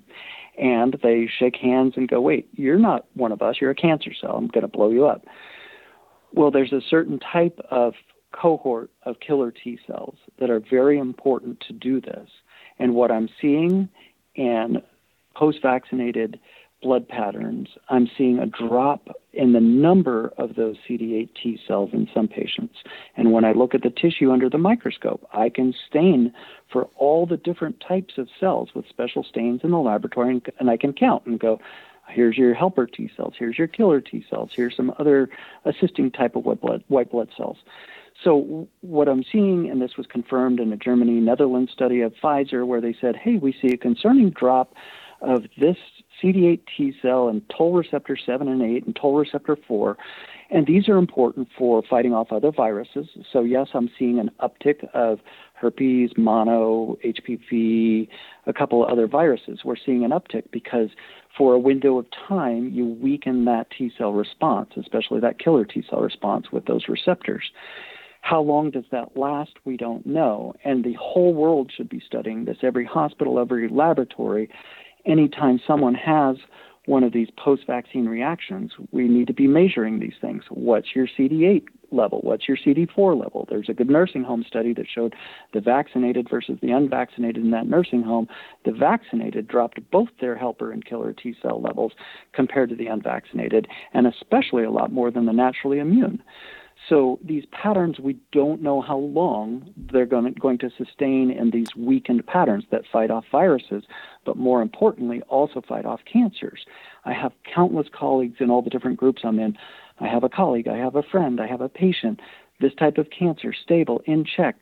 And 0.61 0.97
they 1.03 1.27
shake 1.27 1.57
hands 1.57 1.95
and 1.97 2.07
go, 2.07 2.21
"Wait, 2.21 2.49
you're 2.53 2.79
not 2.79 3.07
one 3.15 3.33
of 3.33 3.41
us. 3.41 3.57
You're 3.61 3.71
a 3.71 3.75
cancer 3.75 4.13
cell. 4.13 4.37
I'm 4.37 4.49
going 4.49 4.63
to 4.63 4.69
blow 4.69 4.91
you 4.91 5.07
up." 5.07 5.25
Well, 6.33 6.51
there's 6.51 6.73
a 6.73 6.83
certain 6.83 7.19
type 7.19 7.59
of 7.71 7.95
cohort 8.33 8.91
of 9.05 9.19
killer 9.21 9.51
T 9.51 9.79
cells 9.87 10.17
that 10.39 10.51
are 10.51 10.61
very 10.61 10.99
important 10.99 11.61
to 11.67 11.73
do 11.73 12.01
this. 12.01 12.29
And 12.79 12.95
what 12.95 13.11
I'm 13.11 13.29
seeing 13.41 13.89
in 14.35 14.83
post 15.35 15.63
vaccinated 15.63 16.39
blood 16.83 17.09
patterns, 17.09 17.69
I'm 17.89 18.09
seeing 18.17 18.39
a 18.39 18.47
drop 18.47 19.09
in 19.33 19.53
the 19.53 19.61
number 19.61 20.33
of 20.39 20.57
those 20.57 20.77
CD8 20.89 21.29
T 21.41 21.59
cells 21.67 21.91
in 21.93 22.09
some 22.13 22.27
patients. 22.27 22.77
And 23.17 23.33
when 23.33 23.45
I 23.45 23.53
look 23.53 23.75
at 23.75 23.83
the 23.83 23.91
tissue 23.91 24.33
under 24.33 24.49
the 24.49 24.59
microscope, 24.59 25.27
I 25.33 25.51
can 25.51 25.75
stain 25.89 26.33
for 26.73 26.89
all 26.97 27.27
the 27.27 27.37
different 27.37 27.83
types 27.87 28.15
of 28.19 28.29
cells 28.39 28.71
with 28.75 28.89
special 28.89 29.23
stains 29.23 29.61
in 29.63 29.71
the 29.71 29.79
laboratory, 29.79 30.41
and 30.59 30.71
I 30.71 30.77
can 30.77 30.93
count 30.93 31.27
and 31.27 31.39
go, 31.39 31.61
here's 32.09 32.37
your 32.37 32.55
helper 32.55 32.87
T 32.87 33.11
cells, 33.17 33.35
here's 33.39 33.59
your 33.59 33.69
killer 33.69 34.01
T 34.01 34.25
cells, 34.29 34.51
here's 34.55 34.77
some 34.77 34.93
other 34.99 35.29
assisting 35.65 36.11
type 36.11 36.35
of 36.35 36.45
white 36.45 36.61
blood, 36.61 36.83
white 36.89 37.11
blood 37.11 37.29
cells. 37.37 37.59
So 38.25 38.69
what 38.81 39.09
I'm 39.09 39.25
seeing, 39.31 39.71
and 39.71 39.81
this 39.81 39.97
was 39.97 40.07
confirmed 40.07 40.61
in 40.61 40.73
a 40.73 40.77
Germany 40.77 41.21
Netherlands 41.21 41.73
study 41.73 42.01
of 42.01 42.13
Pfizer, 42.23 42.67
where 42.67 42.81
they 42.81 42.95
said, 43.01 43.17
hey, 43.17 43.37
we 43.37 43.55
see 43.61 43.69
a 43.69 43.77
concerning 43.77 44.31
drop 44.31 44.75
of 45.21 45.45
this 45.57 45.77
CD8 46.23 46.61
T 46.77 46.93
cell 47.01 47.29
and 47.29 47.43
toll 47.57 47.73
receptor 47.73 48.17
7 48.17 48.49
and 48.49 48.63
8 48.63 48.87
and 48.87 48.97
toll 48.97 49.17
receptor 49.17 49.57
4. 49.69 49.97
And 50.51 50.67
these 50.67 50.89
are 50.89 50.97
important 50.97 51.49
for 51.57 51.83
fighting 51.89 52.13
off 52.13 52.33
other 52.33 52.51
viruses. 52.51 53.07
So, 53.33 53.43
yes, 53.43 53.69
I'm 53.73 53.89
seeing 53.99 54.19
an 54.19 54.31
uptick 54.41 54.85
of 54.95 55.21
herpes, 55.55 56.11
mono, 56.17 56.99
HPV, 57.05 58.09
a 58.47 58.53
couple 58.53 58.85
of 58.85 58.91
other 58.91 59.07
viruses. 59.07 59.61
We're 59.65 59.77
seeing 59.77 60.05
an 60.05 60.11
uptick 60.11 60.51
because 60.51 60.89
for 61.37 61.55
a 61.55 61.59
window 61.59 61.99
of 61.99 62.07
time, 62.29 62.71
you 62.71 62.87
weaken 62.87 63.45
that 63.45 63.69
T 63.71 63.93
cell 63.97 64.13
response, 64.13 64.71
especially 64.77 65.21
that 65.21 65.39
killer 65.39 65.65
T 65.65 65.85
cell 65.89 66.01
response 66.01 66.51
with 66.51 66.67
those 66.67 66.89
receptors. 66.89 67.45
How 68.23 68.41
long 68.41 68.71
does 68.71 68.85
that 68.91 69.17
last? 69.17 69.53
We 69.65 69.77
don't 69.77 70.05
know. 70.05 70.55
And 70.65 70.85
the 70.85 70.95
whole 71.01 71.33
world 71.33 71.73
should 71.75 71.89
be 71.89 72.03
studying 72.05 72.45
this. 72.45 72.59
Every 72.63 72.85
hospital, 72.85 73.39
every 73.39 73.69
laboratory, 73.69 74.51
anytime 75.07 75.61
someone 75.67 75.95
has 75.95 76.37
one 76.87 77.05
of 77.05 77.13
these 77.13 77.29
post 77.37 77.67
vaccine 77.67 78.07
reactions, 78.07 78.73
we 78.91 79.07
need 79.07 79.27
to 79.27 79.35
be 79.35 79.47
measuring 79.47 80.01
these 80.01 80.15
things. 80.21 80.45
What's 80.51 80.89
your 80.95 81.07
CD8 81.07 81.65
level? 81.93 82.21
What's 82.23 82.49
your 82.49 82.57
CD4 82.57 83.21
level? 83.21 83.47
There's 83.49 83.69
a 83.69 83.75
good 83.75 83.91
nursing 83.91 84.25
home 84.25 84.45
study 84.47 84.73
that 84.75 84.87
showed 84.93 85.15
the 85.53 85.61
vaccinated 85.61 86.29
versus 86.31 86.59
the 86.63 86.71
unvaccinated 86.71 87.45
in 87.45 87.51
that 87.51 87.69
nursing 87.69 88.03
home. 88.03 88.29
The 88.65 88.73
vaccinated 88.73 89.47
dropped 89.49 89.79
both 89.91 90.09
their 90.21 90.37
helper 90.37 90.73
and 90.73 90.85
killer 90.85 91.13
T 91.13 91.35
cell 91.43 91.61
levels 91.61 91.93
compared 92.33 92.71
to 92.71 92.77
the 92.77 92.87
unvaccinated, 92.87 93.69
and 93.93 94.07
especially 94.07 94.65
a 94.65 94.71
lot 94.71 94.93
more 94.93 95.11
than 95.11 95.27
the 95.27 95.33
naturally 95.33 95.79
immune. 95.79 96.23
So 96.91 97.21
these 97.25 97.45
patterns, 97.53 98.01
we 98.01 98.19
don't 98.33 98.61
know 98.61 98.81
how 98.81 98.99
long 98.99 99.73
they're 99.77 100.07
going 100.07 100.25
to, 100.25 100.41
going 100.41 100.59
to 100.59 100.71
sustain 100.77 101.31
in 101.31 101.51
these 101.51 101.69
weakened 101.77 102.27
patterns 102.27 102.65
that 102.73 102.83
fight 102.93 103.13
off 103.13 103.25
viruses, 103.31 103.85
but 104.27 104.37
more 104.37 104.61
importantly, 104.61 105.23
also 105.29 105.63
fight 105.67 105.87
off 105.87 106.01
cancers. 106.13 106.67
I 107.05 107.13
have 107.13 107.31
countless 107.55 107.87
colleagues 107.97 108.39
in 108.41 108.51
all 108.51 108.61
the 108.61 108.71
different 108.71 108.99
groups 108.99 109.23
I'm 109.25 109.39
in. 109.39 109.57
I 110.01 110.09
have 110.09 110.25
a 110.25 110.29
colleague, 110.29 110.67
I 110.67 110.79
have 110.79 110.97
a 110.97 111.05
friend, 111.05 111.41
I 111.41 111.47
have 111.47 111.61
a 111.61 111.69
patient. 111.69 112.21
This 112.59 112.75
type 112.75 112.99
of 112.99 113.09
cancer, 113.17 113.53
stable, 113.53 114.03
in 114.07 114.25
check, 114.25 114.57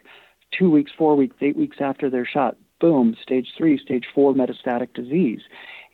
two 0.57 0.71
weeks, 0.71 0.93
four 0.99 1.17
weeks, 1.17 1.37
eight 1.41 1.57
weeks 1.57 1.79
after 1.81 2.11
their 2.11 2.27
shot, 2.27 2.59
boom, 2.79 3.17
stage 3.23 3.49
three, 3.57 3.79
stage 3.79 4.05
four 4.15 4.35
metastatic 4.35 4.93
disease 4.93 5.41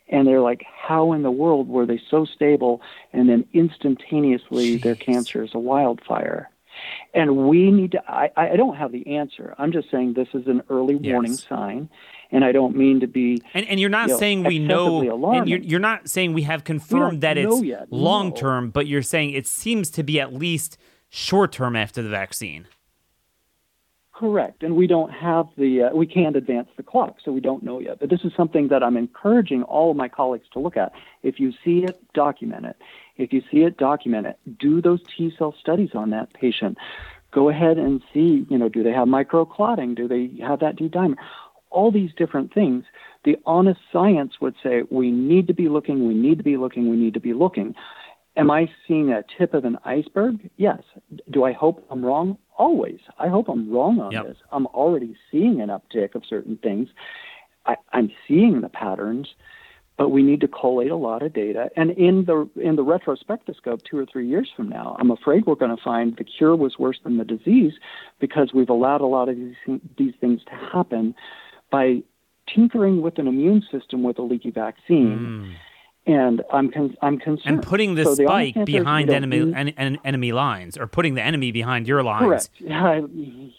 and 0.09 0.27
they're 0.27 0.41
like, 0.41 0.63
how 0.65 1.13
in 1.13 1.23
the 1.23 1.31
world 1.31 1.67
were 1.67 1.85
they 1.85 1.99
so 2.09 2.25
stable 2.25 2.81
and 3.13 3.29
then 3.29 3.45
instantaneously 3.53 4.77
Jeez. 4.77 4.83
their 4.83 4.95
cancer 4.95 5.43
is 5.43 5.51
a 5.53 5.59
wildfire? 5.59 6.49
And 7.13 7.47
we 7.47 7.71
need 7.71 7.93
to, 7.93 8.03
I, 8.07 8.29
I 8.35 8.55
don't 8.55 8.75
have 8.75 8.91
the 8.91 9.15
answer. 9.15 9.55
I'm 9.57 9.71
just 9.71 9.89
saying 9.89 10.13
this 10.13 10.27
is 10.33 10.47
an 10.47 10.61
early 10.69 10.97
yes. 11.01 11.13
warning 11.13 11.33
sign. 11.33 11.89
And 12.31 12.43
I 12.43 12.51
don't 12.51 12.75
mean 12.75 12.99
to 12.99 13.07
be. 13.07 13.41
And, 13.53 13.65
and 13.67 13.79
you're 13.79 13.89
not 13.89 14.07
you 14.07 14.13
know, 14.13 14.19
saying 14.19 14.43
we 14.43 14.59
know. 14.59 15.31
And 15.31 15.47
you're, 15.47 15.59
you're 15.59 15.79
not 15.79 16.09
saying 16.09 16.33
we 16.33 16.41
have 16.41 16.63
confirmed 16.63 17.13
we 17.13 17.19
that 17.19 17.37
it's 17.37 17.63
long 17.89 18.33
term, 18.33 18.71
but 18.71 18.87
you're 18.87 19.03
saying 19.03 19.31
it 19.31 19.47
seems 19.47 19.89
to 19.91 20.03
be 20.03 20.19
at 20.19 20.33
least 20.33 20.77
short 21.09 21.53
term 21.53 21.75
after 21.75 22.01
the 22.01 22.09
vaccine. 22.09 22.67
Correct, 24.17 24.63
and 24.63 24.77
we 24.77 24.87
don't 24.87 25.11
have 25.11 25.47
the 25.57 25.83
uh, 25.83 25.89
we 25.93 26.07
can't 26.07 26.37
advance 26.37 26.69
the 26.77 26.83
clock, 26.83 27.17
so 27.21 27.33
we 27.33 27.41
don't 27.41 27.63
know 27.63 27.81
yet. 27.81 27.99
But 27.99 28.09
this 28.09 28.21
is 28.23 28.31
something 28.37 28.69
that 28.69 28.81
I'm 28.81 28.95
encouraging 28.95 29.63
all 29.63 29.91
of 29.91 29.97
my 29.97 30.07
colleagues 30.07 30.47
to 30.53 30.59
look 30.59 30.77
at. 30.77 30.93
If 31.21 31.37
you 31.37 31.51
see 31.65 31.83
it, 31.83 31.99
document 32.13 32.65
it. 32.65 32.77
If 33.17 33.33
you 33.33 33.41
see 33.51 33.63
it, 33.63 33.75
document 33.75 34.27
it. 34.27 34.39
Do 34.57 34.81
those 34.81 35.01
T 35.17 35.33
cell 35.37 35.53
studies 35.59 35.89
on 35.95 36.11
that 36.11 36.33
patient. 36.33 36.77
Go 37.31 37.49
ahead 37.49 37.77
and 37.77 38.01
see, 38.13 38.45
you 38.49 38.57
know, 38.57 38.69
do 38.69 38.83
they 38.83 38.93
have 38.93 39.09
microclotting? 39.09 39.97
Do 39.97 40.07
they 40.07 40.31
have 40.41 40.61
that 40.61 40.77
D 40.77 40.87
dimer? 40.87 41.17
All 41.69 41.91
these 41.91 42.11
different 42.15 42.53
things. 42.53 42.85
The 43.25 43.35
honest 43.45 43.81
science 43.91 44.39
would 44.39 44.55
say 44.63 44.83
we 44.89 45.11
need 45.11 45.47
to 45.47 45.53
be 45.53 45.67
looking, 45.67 46.07
we 46.07 46.13
need 46.13 46.37
to 46.37 46.43
be 46.43 46.55
looking, 46.55 46.89
we 46.89 46.95
need 46.95 47.15
to 47.15 47.19
be 47.19 47.33
looking. 47.33 47.75
Am 48.37 48.49
I 48.49 48.69
seeing 48.87 49.11
a 49.11 49.23
tip 49.37 49.53
of 49.53 49.65
an 49.65 49.77
iceberg? 49.83 50.49
Yes. 50.55 50.79
Do 51.29 51.43
I 51.43 51.51
hope 51.51 51.85
I'm 51.89 52.05
wrong? 52.05 52.37
Always. 52.57 52.99
I 53.19 53.27
hope 53.27 53.49
I'm 53.49 53.71
wrong 53.71 53.99
on 53.99 54.11
yep. 54.11 54.27
this. 54.27 54.37
I'm 54.51 54.67
already 54.67 55.15
seeing 55.31 55.61
an 55.61 55.69
uptick 55.69 56.15
of 56.15 56.23
certain 56.27 56.57
things. 56.57 56.89
I, 57.65 57.75
I'm 57.91 58.11
seeing 58.27 58.61
the 58.61 58.69
patterns, 58.69 59.27
but 59.97 60.09
we 60.09 60.23
need 60.23 60.41
to 60.41 60.47
collate 60.47 60.91
a 60.91 60.95
lot 60.95 61.21
of 61.21 61.33
data. 61.33 61.69
And 61.75 61.91
in 61.91 62.25
the 62.25 62.49
in 62.61 62.75
the 62.75 62.83
retrospectoscope, 62.83 63.81
two 63.83 63.97
or 63.97 64.05
three 64.05 64.27
years 64.27 64.49
from 64.55 64.69
now, 64.69 64.95
I'm 64.99 65.11
afraid 65.11 65.45
we're 65.45 65.55
going 65.55 65.75
to 65.75 65.83
find 65.83 66.15
the 66.17 66.23
cure 66.23 66.55
was 66.55 66.77
worse 66.79 66.99
than 67.03 67.17
the 67.17 67.25
disease 67.25 67.73
because 68.19 68.51
we've 68.53 68.69
allowed 68.69 69.01
a 69.01 69.07
lot 69.07 69.29
of 69.29 69.35
these 69.35 69.79
these 69.97 70.13
things 70.21 70.41
to 70.45 70.51
happen 70.51 71.15
by 71.71 72.03
tinkering 72.53 73.01
with 73.01 73.17
an 73.17 73.27
immune 73.27 73.63
system 73.71 74.03
with 74.03 74.19
a 74.19 74.21
leaky 74.21 74.51
vaccine. 74.51 75.17
Mm 75.17 75.55
and 76.05 76.43
I'm 76.53 76.71
con- 76.71 76.95
I'm 77.01 77.17
concerned. 77.17 77.55
And 77.55 77.63
putting 77.63 77.95
the 77.95 78.03
so 78.03 78.15
spike 78.15 78.65
behind 78.65 79.09
enemy 79.09 79.53
en- 79.53 79.69
en- 79.69 79.97
enemy 80.05 80.31
lines, 80.31 80.77
or 80.77 80.87
putting 80.87 81.15
the 81.15 81.21
enemy 81.21 81.51
behind 81.51 81.87
your 81.87 82.03
lines. 82.03 82.25
Correct. 82.25 82.49
Yeah, 82.59 83.01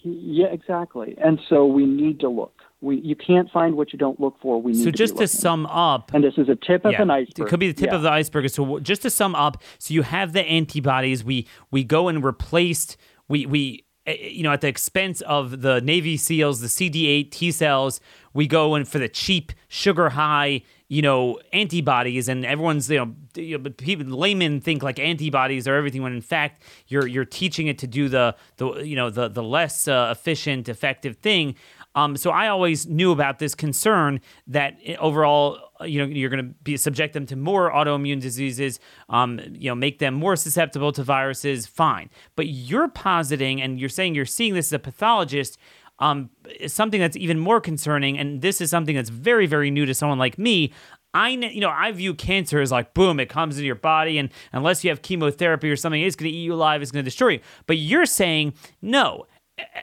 yeah, 0.05 0.47
exactly. 0.47 1.17
And 1.23 1.41
so 1.49 1.67
we 1.67 1.87
need 1.87 2.21
to 2.21 2.29
look. 2.29 2.53
We 2.81 2.97
you 3.01 3.17
can't 3.17 3.51
find 3.51 3.77
what 3.77 3.93
you 3.93 3.99
don't 3.99 4.21
look 4.21 4.37
for. 4.41 4.61
We 4.61 4.73
need 4.73 4.85
so 4.85 4.91
to 4.91 4.93
just 4.93 5.17
to 5.17 5.27
sum 5.27 5.67
up, 5.67 6.13
and 6.15 6.23
this 6.23 6.35
is 6.37 6.49
a 6.49 6.57
tip 6.57 6.85
of 6.85 6.95
an 6.95 7.11
iceberg. 7.11 7.47
It 7.47 7.51
could 7.51 7.61
be 7.61 7.69
the 7.69 7.75
tip 7.75 7.91
yeah. 7.91 7.97
of 7.97 8.03
the 8.03 8.11
iceberg. 8.11 8.49
So 8.51 8.79
just 8.79 9.03
to 9.03 9.11
sum 9.11 9.35
up, 9.35 9.63
so 9.79 9.95
you 9.95 10.03
have 10.03 10.33
the 10.33 10.45
antibodies. 10.45 11.25
We 11.25 11.49
we 11.71 11.85
go 11.85 12.09
and 12.09 12.23
replaced. 12.23 12.97
We 13.29 13.47
we 13.47 13.85
eh, 14.07 14.13
eh, 14.13 14.29
you 14.29 14.43
know, 14.45 14.53
at 14.53 14.61
the 14.61 14.69
expense 14.69 15.21
of 15.23 15.63
the 15.63 15.81
Navy 15.81 16.17
SEALs, 16.17 16.61
the 16.61 16.69
CD8 16.69 17.31
T 17.31 17.51
cells, 17.51 17.99
we 18.35 18.47
go 18.47 18.75
in 18.77 18.85
for 18.85 18.99
the 18.99 19.09
cheap, 19.09 19.53
sugar 19.69 20.11
high, 20.11 20.63
you 20.89 21.03
know, 21.03 21.39
antibodies, 21.53 22.29
and 22.29 22.45
everyone's, 22.45 22.89
you 22.89 22.99
know, 22.99 23.15
you 23.35 23.59
know 23.59 23.71
people, 23.71 24.07
laymen 24.07 24.61
think 24.61 24.83
like 24.83 24.99
antibodies 24.99 25.67
are 25.67 25.75
everything. 25.75 26.03
When 26.03 26.13
in 26.13 26.21
fact, 26.21 26.63
you're 26.87 27.07
you're 27.07 27.25
teaching 27.25 27.67
it 27.67 27.79
to 27.79 27.87
do 27.87 28.09
the 28.09 28.37
the 28.57 28.75
you 28.85 28.95
know 28.95 29.11
the 29.11 29.29
the 29.29 29.43
less 29.43 29.89
uh, 29.89 30.09
efficient, 30.11 30.69
effective 30.69 31.17
thing. 31.17 31.57
Um, 31.97 32.17
so 32.17 32.31
I 32.31 32.49
always 32.49 32.87
knew 32.87 33.11
about 33.11 33.39
this 33.39 33.55
concern 33.55 34.21
that 34.49 34.77
eh, 34.85 34.97
overall, 35.01 35.59
uh, 35.81 35.85
you 35.85 35.99
know, 35.99 36.05
you're 36.05 36.29
going 36.29 36.47
to 36.47 36.55
be 36.63 36.77
subject 36.77 37.15
them 37.15 37.25
to 37.27 37.37
more 37.37 37.73
autoimmune 37.73 38.21
diseases, 38.21 38.79
um, 39.09 39.41
you 39.53 39.71
know, 39.71 39.75
make 39.75 39.99
them 39.99 40.13
more 40.13 40.37
susceptible 40.37 40.93
to 40.93 41.03
viruses. 41.03 41.67
Fine, 41.67 42.11
but 42.37 42.49
you're 42.49 42.89
positing, 42.89 43.61
and 43.61 43.81
you're 43.81 43.89
saying 43.89 44.15
you're 44.15 44.27
seeing 44.27 44.55
this 44.55 44.69
as 44.69 44.75
a 44.75 44.79
pathologist 44.79 45.59
um, 45.99 46.31
something 46.67 47.01
that's 47.01 47.17
even 47.17 47.39
more 47.39 47.61
concerning, 47.61 48.19
and 48.19 48.43
this 48.43 48.61
is 48.61 48.71
something 48.71 48.95
that's 48.95 49.11
very, 49.11 49.47
very 49.47 49.71
new 49.71 49.87
to 49.87 49.95
someone 49.95 50.19
like 50.19 50.39
me. 50.39 50.73
I, 51.15 51.31
you 51.31 51.61
know, 51.61 51.71
I 51.71 51.93
view 51.93 52.13
cancer 52.13 52.61
as 52.61 52.71
like, 52.71 52.93
boom, 52.93 53.19
it 53.21 53.31
comes 53.31 53.57
into 53.57 53.67
your 53.67 53.75
body, 53.75 54.19
and 54.19 54.29
unless 54.53 54.85
you 54.85 54.91
have 54.91 55.01
chemotherapy 55.01 55.71
or 55.71 55.77
something, 55.77 56.03
it's 56.03 56.15
going 56.15 56.31
to 56.31 56.37
eat 56.37 56.43
you 56.43 56.53
alive, 56.53 56.83
it's 56.83 56.91
going 56.91 57.03
to 57.03 57.09
destroy 57.09 57.29
you. 57.29 57.41
But 57.67 57.79
you're 57.79 58.05
saying 58.05 58.53
no 58.83 59.27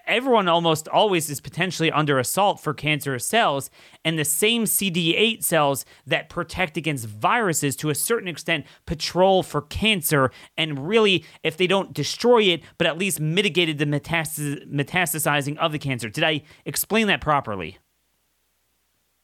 everyone 0.06 0.48
almost 0.48 0.88
always 0.88 1.30
is 1.30 1.42
potentially 1.42 1.92
under 1.92 2.20
assault 2.20 2.60
for 2.60 2.74
cancerous 2.74 3.26
cells, 3.26 3.70
and 4.06 4.18
the 4.18 4.26
same 4.26 4.66
CD8 4.66 5.44
cells 5.44 5.86
that 6.06 6.30
protect 6.30 6.78
against 6.78 7.08
viruses 7.08 7.76
to 7.78 7.90
a 7.90 7.96
certain 7.96 8.28
extent 8.28 8.66
patrol 8.86 9.44
for 9.44 9.62
cancer, 9.62 10.32
and 10.58 10.88
really, 10.88 11.26
if 11.44 11.58
they 11.58 11.68
don't 11.68 11.94
destroy 11.94 12.44
it, 12.44 12.62
but 12.78 12.88
at 12.88 12.98
least 12.98 13.20
mitigated 13.20 13.78
the 13.78 13.86
metastas- 13.86 14.70
metastasizing 14.72 15.58
of 15.58 15.72
the 15.72 15.80
cancer. 15.80 16.10
Did 16.10 16.24
I 16.24 16.44
explain 16.66 17.08
that 17.08 17.22
properly? 17.22 17.78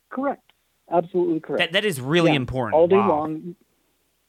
Correct. 0.10 0.42
Absolutely 0.92 1.40
correct. 1.40 1.60
That, 1.60 1.72
that 1.74 1.86
is 1.86 2.02
really 2.02 2.32
yeah. 2.32 2.38
important. 2.38 2.74
All 2.74 2.88
day 2.88 2.96
wow. 2.96 3.10
long, 3.10 3.56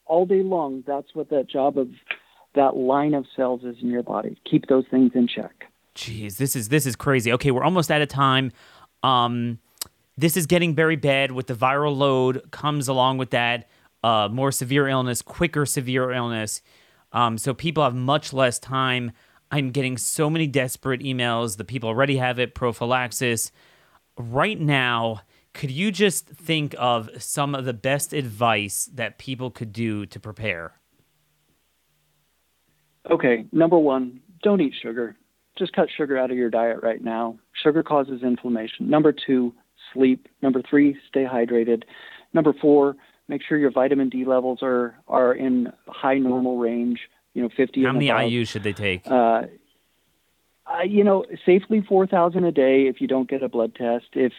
all 0.05 0.25
day 0.25 0.43
long, 0.43 0.83
that's 0.85 1.15
what 1.15 1.29
that 1.29 1.49
job 1.49 1.77
of 1.77 1.89
that 2.53 2.75
line 2.75 3.13
of 3.13 3.25
cells 3.35 3.61
is 3.63 3.77
in 3.81 3.89
your 3.89 4.03
body. 4.03 4.37
Keep 4.49 4.67
those 4.67 4.83
things 4.91 5.11
in 5.15 5.27
check. 5.27 5.70
Jeez, 5.95 6.37
this 6.37 6.55
is 6.55 6.69
this 6.69 6.85
is 6.85 6.95
crazy. 6.95 7.31
Okay, 7.33 7.51
we're 7.51 7.63
almost 7.63 7.91
out 7.91 8.01
of 8.01 8.07
time. 8.07 8.51
Um, 9.03 9.59
this 10.17 10.37
is 10.37 10.45
getting 10.45 10.73
very 10.73 10.95
bad. 10.95 11.31
With 11.31 11.47
the 11.47 11.53
viral 11.53 11.95
load 11.95 12.51
comes 12.51 12.87
along 12.87 13.17
with 13.17 13.31
that 13.31 13.67
uh, 14.03 14.29
more 14.31 14.51
severe 14.51 14.87
illness, 14.87 15.21
quicker 15.21 15.65
severe 15.65 16.11
illness. 16.11 16.61
Um, 17.11 17.37
so 17.37 17.53
people 17.53 17.83
have 17.83 17.95
much 17.95 18.31
less 18.31 18.57
time. 18.57 19.11
I'm 19.51 19.71
getting 19.71 19.97
so 19.97 20.29
many 20.29 20.47
desperate 20.47 21.01
emails. 21.01 21.57
The 21.57 21.65
people 21.65 21.89
already 21.89 22.17
have 22.17 22.39
it. 22.39 22.55
Prophylaxis. 22.55 23.51
Right 24.17 24.59
now, 24.59 25.21
could 25.53 25.71
you 25.71 25.91
just 25.91 26.27
think 26.27 26.73
of 26.77 27.09
some 27.17 27.53
of 27.53 27.65
the 27.65 27.73
best 27.73 28.13
advice 28.13 28.89
that 28.93 29.17
people 29.17 29.51
could 29.51 29.73
do 29.73 30.05
to 30.05 30.19
prepare? 30.21 30.75
Okay, 33.09 33.45
number 33.51 33.77
one, 33.77 34.21
don't 34.41 34.61
eat 34.61 34.73
sugar 34.81 35.17
just 35.57 35.73
cut 35.73 35.89
sugar 35.95 36.17
out 36.17 36.31
of 36.31 36.37
your 36.37 36.49
diet 36.49 36.79
right 36.81 37.03
now. 37.03 37.37
Sugar 37.63 37.83
causes 37.83 38.23
inflammation. 38.23 38.89
Number 38.89 39.13
two, 39.13 39.53
sleep. 39.93 40.27
Number 40.41 40.61
three, 40.67 40.97
stay 41.07 41.25
hydrated. 41.25 41.83
Number 42.33 42.53
four, 42.53 42.95
make 43.27 43.41
sure 43.43 43.57
your 43.57 43.71
vitamin 43.71 44.09
D 44.09 44.25
levels 44.25 44.59
are 44.61 44.95
are 45.07 45.33
in 45.33 45.71
high 45.87 46.17
normal 46.17 46.57
range. 46.57 46.99
You 47.33 47.43
know, 47.43 47.49
50. 47.55 47.83
How 47.83 47.93
many. 47.93 48.07
IU 48.07 48.43
should 48.43 48.63
they 48.63 48.73
take? 48.73 49.07
Uh, 49.07 49.43
uh, 50.67 50.83
you 50.83 51.03
know, 51.03 51.25
safely 51.45 51.81
4,000 51.87 52.43
a 52.43 52.51
day 52.51 52.83
if 52.87 53.01
you 53.01 53.07
don't 53.07 53.29
get 53.29 53.43
a 53.43 53.49
blood 53.49 53.73
test. 53.75 54.05
If 54.13 54.31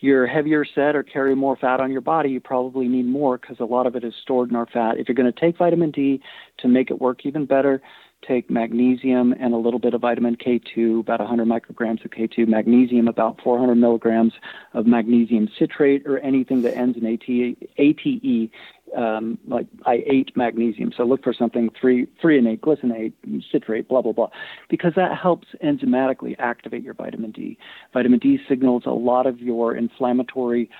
you're 0.00 0.26
heavier 0.26 0.64
set 0.64 0.96
or 0.96 1.02
carry 1.02 1.34
more 1.36 1.56
fat 1.56 1.80
on 1.80 1.92
your 1.92 2.00
body, 2.00 2.30
you 2.30 2.40
probably 2.40 2.88
need 2.88 3.06
more 3.06 3.38
because 3.38 3.60
a 3.60 3.64
lot 3.64 3.86
of 3.86 3.94
it 3.94 4.04
is 4.04 4.14
stored 4.20 4.50
in 4.50 4.56
our 4.56 4.66
fat. 4.66 4.98
If 4.98 5.08
you're 5.08 5.14
going 5.14 5.32
to 5.32 5.40
take 5.40 5.58
vitamin 5.58 5.90
D 5.90 6.20
to 6.58 6.68
make 6.68 6.90
it 6.90 7.00
work 7.00 7.24
even 7.24 7.46
better, 7.46 7.82
take 8.26 8.50
magnesium 8.50 9.32
and 9.38 9.54
a 9.54 9.56
little 9.56 9.80
bit 9.80 9.94
of 9.94 10.00
vitamin 10.00 10.36
K2, 10.36 11.00
about 11.00 11.20
100 11.20 11.46
micrograms 11.46 12.04
of 12.04 12.10
K2, 12.10 12.46
magnesium, 12.46 13.08
about 13.08 13.40
400 13.42 13.74
milligrams 13.74 14.32
of 14.74 14.86
magnesium 14.86 15.48
citrate, 15.58 16.06
or 16.06 16.18
anything 16.18 16.62
that 16.62 16.76
ends 16.76 16.98
in 16.98 17.06
ATE, 17.06 17.56
ATE 17.78 18.50
um, 18.96 19.38
like 19.46 19.66
I 19.86 20.02
ate 20.06 20.36
magnesium. 20.36 20.92
So 20.96 21.04
look 21.04 21.22
for 21.22 21.32
something 21.32 21.70
three 21.80 22.08
three 22.20 22.38
and 22.38 22.46
threonate, 22.46 22.60
glycinate, 22.60 23.12
citrate, 23.50 23.88
blah 23.88 24.02
blah 24.02 24.12
blah, 24.12 24.30
because 24.68 24.92
that 24.96 25.16
helps 25.16 25.48
enzymatically 25.62 26.36
activate 26.38 26.82
your 26.82 26.94
vitamin 26.94 27.30
D. 27.30 27.58
Vitamin 27.92 28.18
D 28.18 28.38
signals 28.48 28.84
a 28.86 28.90
lot 28.90 29.26
of 29.26 29.38
your 29.40 29.76
inflammatory 29.76 30.70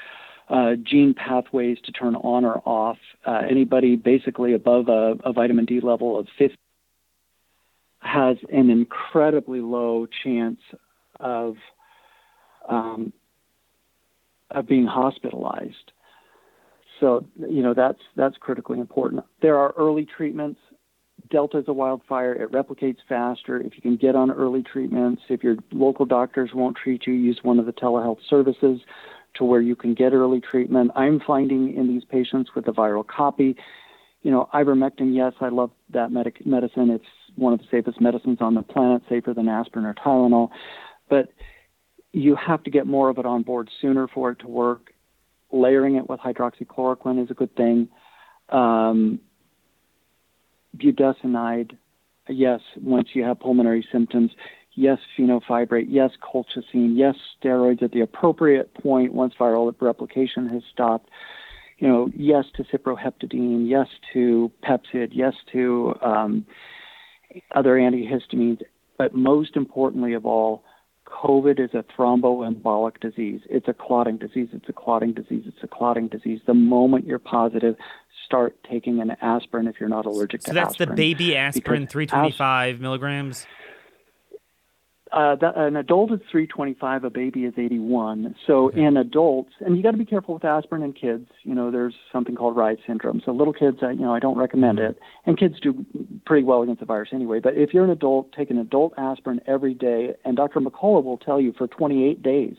uh, 0.48 0.72
gene 0.82 1.14
pathways 1.14 1.78
to 1.84 1.92
turn 1.92 2.16
on 2.16 2.44
or 2.44 2.60
off. 2.66 2.98
Uh, 3.24 3.42
anybody 3.48 3.96
basically 3.96 4.54
above 4.54 4.88
a, 4.88 5.14
a 5.24 5.32
vitamin 5.32 5.64
D 5.64 5.80
level 5.80 6.18
of 6.18 6.26
50 6.38 6.56
has 8.00 8.36
an 8.52 8.70
incredibly 8.70 9.60
low 9.60 10.06
chance 10.24 10.60
of 11.18 11.56
um, 12.68 13.12
of 14.50 14.66
being 14.66 14.86
hospitalized. 14.86 15.92
So 16.98 17.26
you 17.36 17.62
know 17.62 17.74
that's 17.74 18.00
that's 18.16 18.36
critically 18.38 18.78
important. 18.78 19.24
There 19.42 19.58
are 19.58 19.74
early 19.76 20.06
treatments. 20.06 20.60
Delta 21.30 21.58
is 21.58 21.64
a 21.68 21.72
wildfire. 21.72 22.32
It 22.32 22.50
replicates 22.50 22.98
faster. 23.08 23.60
If 23.60 23.74
you 23.76 23.82
can 23.82 23.96
get 23.96 24.16
on 24.16 24.30
early 24.30 24.62
treatments, 24.62 25.22
if 25.28 25.44
your 25.44 25.56
local 25.70 26.06
doctors 26.06 26.50
won't 26.54 26.76
treat 26.76 27.06
you, 27.06 27.12
use 27.12 27.38
one 27.42 27.58
of 27.58 27.66
the 27.66 27.72
telehealth 27.72 28.18
services 28.28 28.80
to 29.34 29.44
where 29.44 29.60
you 29.60 29.76
can 29.76 29.94
get 29.94 30.12
early 30.12 30.40
treatment. 30.40 30.90
I'm 30.96 31.20
finding 31.24 31.76
in 31.76 31.88
these 31.88 32.04
patients 32.04 32.50
with 32.54 32.66
a 32.68 32.72
viral 32.72 33.06
copy, 33.06 33.54
you 34.22 34.30
know, 34.30 34.48
ivermectin. 34.54 35.14
Yes, 35.14 35.34
I 35.40 35.50
love 35.50 35.70
that 35.90 36.10
medic- 36.10 36.44
medicine. 36.44 36.90
It's 36.90 37.04
one 37.40 37.52
of 37.52 37.58
the 37.58 37.66
safest 37.70 38.00
medicines 38.00 38.38
on 38.40 38.54
the 38.54 38.62
planet, 38.62 39.02
safer 39.08 39.34
than 39.34 39.48
aspirin 39.48 39.84
or 39.84 39.94
Tylenol. 39.94 40.50
But 41.08 41.32
you 42.12 42.36
have 42.36 42.62
to 42.64 42.70
get 42.70 42.86
more 42.86 43.08
of 43.08 43.18
it 43.18 43.26
on 43.26 43.42
board 43.42 43.68
sooner 43.80 44.08
for 44.08 44.30
it 44.30 44.40
to 44.40 44.48
work 44.48 44.92
layering 45.52 45.96
it 45.96 46.08
with 46.08 46.20
hydroxychloroquine 46.20 47.22
is 47.22 47.30
a 47.30 47.34
good 47.34 47.54
thing. 47.56 47.88
Um, 48.48 49.20
budesonide, 50.76 51.76
yes, 52.28 52.60
once 52.80 53.08
you 53.14 53.24
have 53.24 53.40
pulmonary 53.40 53.86
symptoms. 53.92 54.30
Yes, 54.74 54.98
fenofibrate. 55.18 55.86
Yes, 55.88 56.10
colchicine. 56.22 56.96
Yes, 56.96 57.16
steroids 57.42 57.82
at 57.82 57.92
the 57.92 58.00
appropriate 58.00 58.72
point 58.74 59.12
once 59.12 59.34
viral 59.38 59.74
replication 59.80 60.48
has 60.48 60.62
stopped. 60.72 61.10
You 61.78 61.88
know, 61.88 62.10
yes 62.14 62.44
to 62.56 62.64
cyproheptadine. 62.64 63.68
Yes 63.68 63.88
to 64.12 64.50
Pepcid. 64.62 65.10
Yes 65.12 65.34
to 65.52 65.94
um, 66.02 66.46
other 67.54 67.76
antihistamines. 67.76 68.60
But 68.98 69.14
most 69.14 69.56
importantly 69.56 70.14
of 70.14 70.26
all, 70.26 70.64
COVID 71.06 71.58
is 71.58 71.70
a 71.74 71.84
thromboembolic 71.96 73.00
disease. 73.00 73.40
It's 73.48 73.68
a 73.68 73.72
clotting 73.72 74.16
disease. 74.16 74.48
It's 74.52 74.68
a 74.68 74.72
clotting 74.72 75.12
disease. 75.12 75.44
It's 75.46 75.62
a 75.62 75.66
clotting 75.66 76.08
disease. 76.08 76.40
The 76.46 76.54
moment 76.54 77.06
you're 77.06 77.18
positive, 77.18 77.76
start 78.24 78.56
taking 78.70 79.00
an 79.00 79.16
aspirin 79.20 79.66
if 79.66 79.80
you're 79.80 79.88
not 79.88 80.06
allergic 80.06 80.42
so 80.42 80.52
to 80.52 80.60
aspirin. 80.60 80.72
So 80.72 80.84
that's 80.84 80.90
the 80.90 80.94
baby 80.94 81.36
aspirin, 81.36 81.86
325 81.86 82.80
milligrams? 82.80 83.46
Uh, 85.12 85.34
that, 85.34 85.56
an 85.56 85.74
adult 85.74 86.12
is 86.12 86.20
325, 86.30 87.02
a 87.02 87.10
baby 87.10 87.44
is 87.44 87.54
81. 87.56 88.36
So 88.46 88.68
okay. 88.68 88.80
in 88.80 88.96
adults, 88.96 89.52
and 89.58 89.76
you 89.76 89.82
got 89.82 89.90
to 89.90 89.96
be 89.96 90.04
careful 90.04 90.34
with 90.34 90.44
aspirin 90.44 90.82
in 90.82 90.92
kids. 90.92 91.28
You 91.42 91.54
know, 91.54 91.72
there's 91.72 91.94
something 92.12 92.36
called 92.36 92.56
Reye's 92.56 92.78
syndrome. 92.86 93.20
So 93.24 93.32
little 93.32 93.52
kids, 93.52 93.78
you 93.82 93.96
know, 93.96 94.14
I 94.14 94.20
don't 94.20 94.38
recommend 94.38 94.78
mm-hmm. 94.78 94.92
it. 94.92 95.00
And 95.26 95.36
kids 95.36 95.58
do 95.60 95.84
pretty 96.26 96.44
well 96.44 96.62
against 96.62 96.78
the 96.78 96.86
virus 96.86 97.08
anyway. 97.12 97.40
But 97.40 97.56
if 97.56 97.74
you're 97.74 97.84
an 97.84 97.90
adult, 97.90 98.32
take 98.32 98.50
an 98.50 98.58
adult 98.58 98.92
aspirin 98.96 99.40
every 99.46 99.74
day, 99.74 100.14
and 100.24 100.36
Dr. 100.36 100.60
McCullough 100.60 101.02
will 101.02 101.18
tell 101.18 101.40
you 101.40 101.52
for 101.58 101.66
28 101.66 102.22
days. 102.22 102.54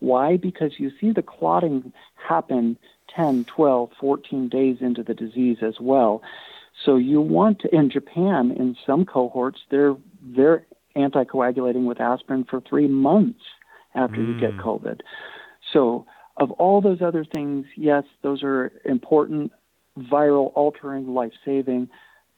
Why? 0.00 0.36
Because 0.36 0.72
you 0.78 0.90
see 1.00 1.12
the 1.12 1.22
clotting 1.22 1.92
happen 2.16 2.76
10, 3.14 3.44
12, 3.44 3.90
14 4.00 4.48
days 4.48 4.78
into 4.80 5.04
the 5.04 5.14
disease 5.14 5.58
as 5.62 5.74
well. 5.80 6.22
So 6.84 6.96
you 6.96 7.20
want 7.20 7.60
to, 7.60 7.74
in 7.74 7.88
Japan, 7.88 8.50
in 8.50 8.76
some 8.84 9.04
cohorts, 9.04 9.60
they're 9.70 9.94
they're 10.22 10.66
anticoagulating 10.96 11.86
with 11.86 12.00
aspirin 12.00 12.44
for 12.48 12.60
three 12.60 12.88
months 12.88 13.40
after 13.94 14.16
mm. 14.16 14.28
you 14.28 14.40
get 14.40 14.52
mm. 14.52 14.62
COVID. 14.62 15.00
So, 15.72 16.06
of 16.36 16.50
all 16.52 16.80
those 16.80 17.00
other 17.00 17.24
things, 17.24 17.66
yes, 17.76 18.02
those 18.22 18.42
are 18.42 18.72
important, 18.84 19.52
viral 19.96 20.50
altering, 20.56 21.14
life 21.14 21.32
saving, 21.44 21.88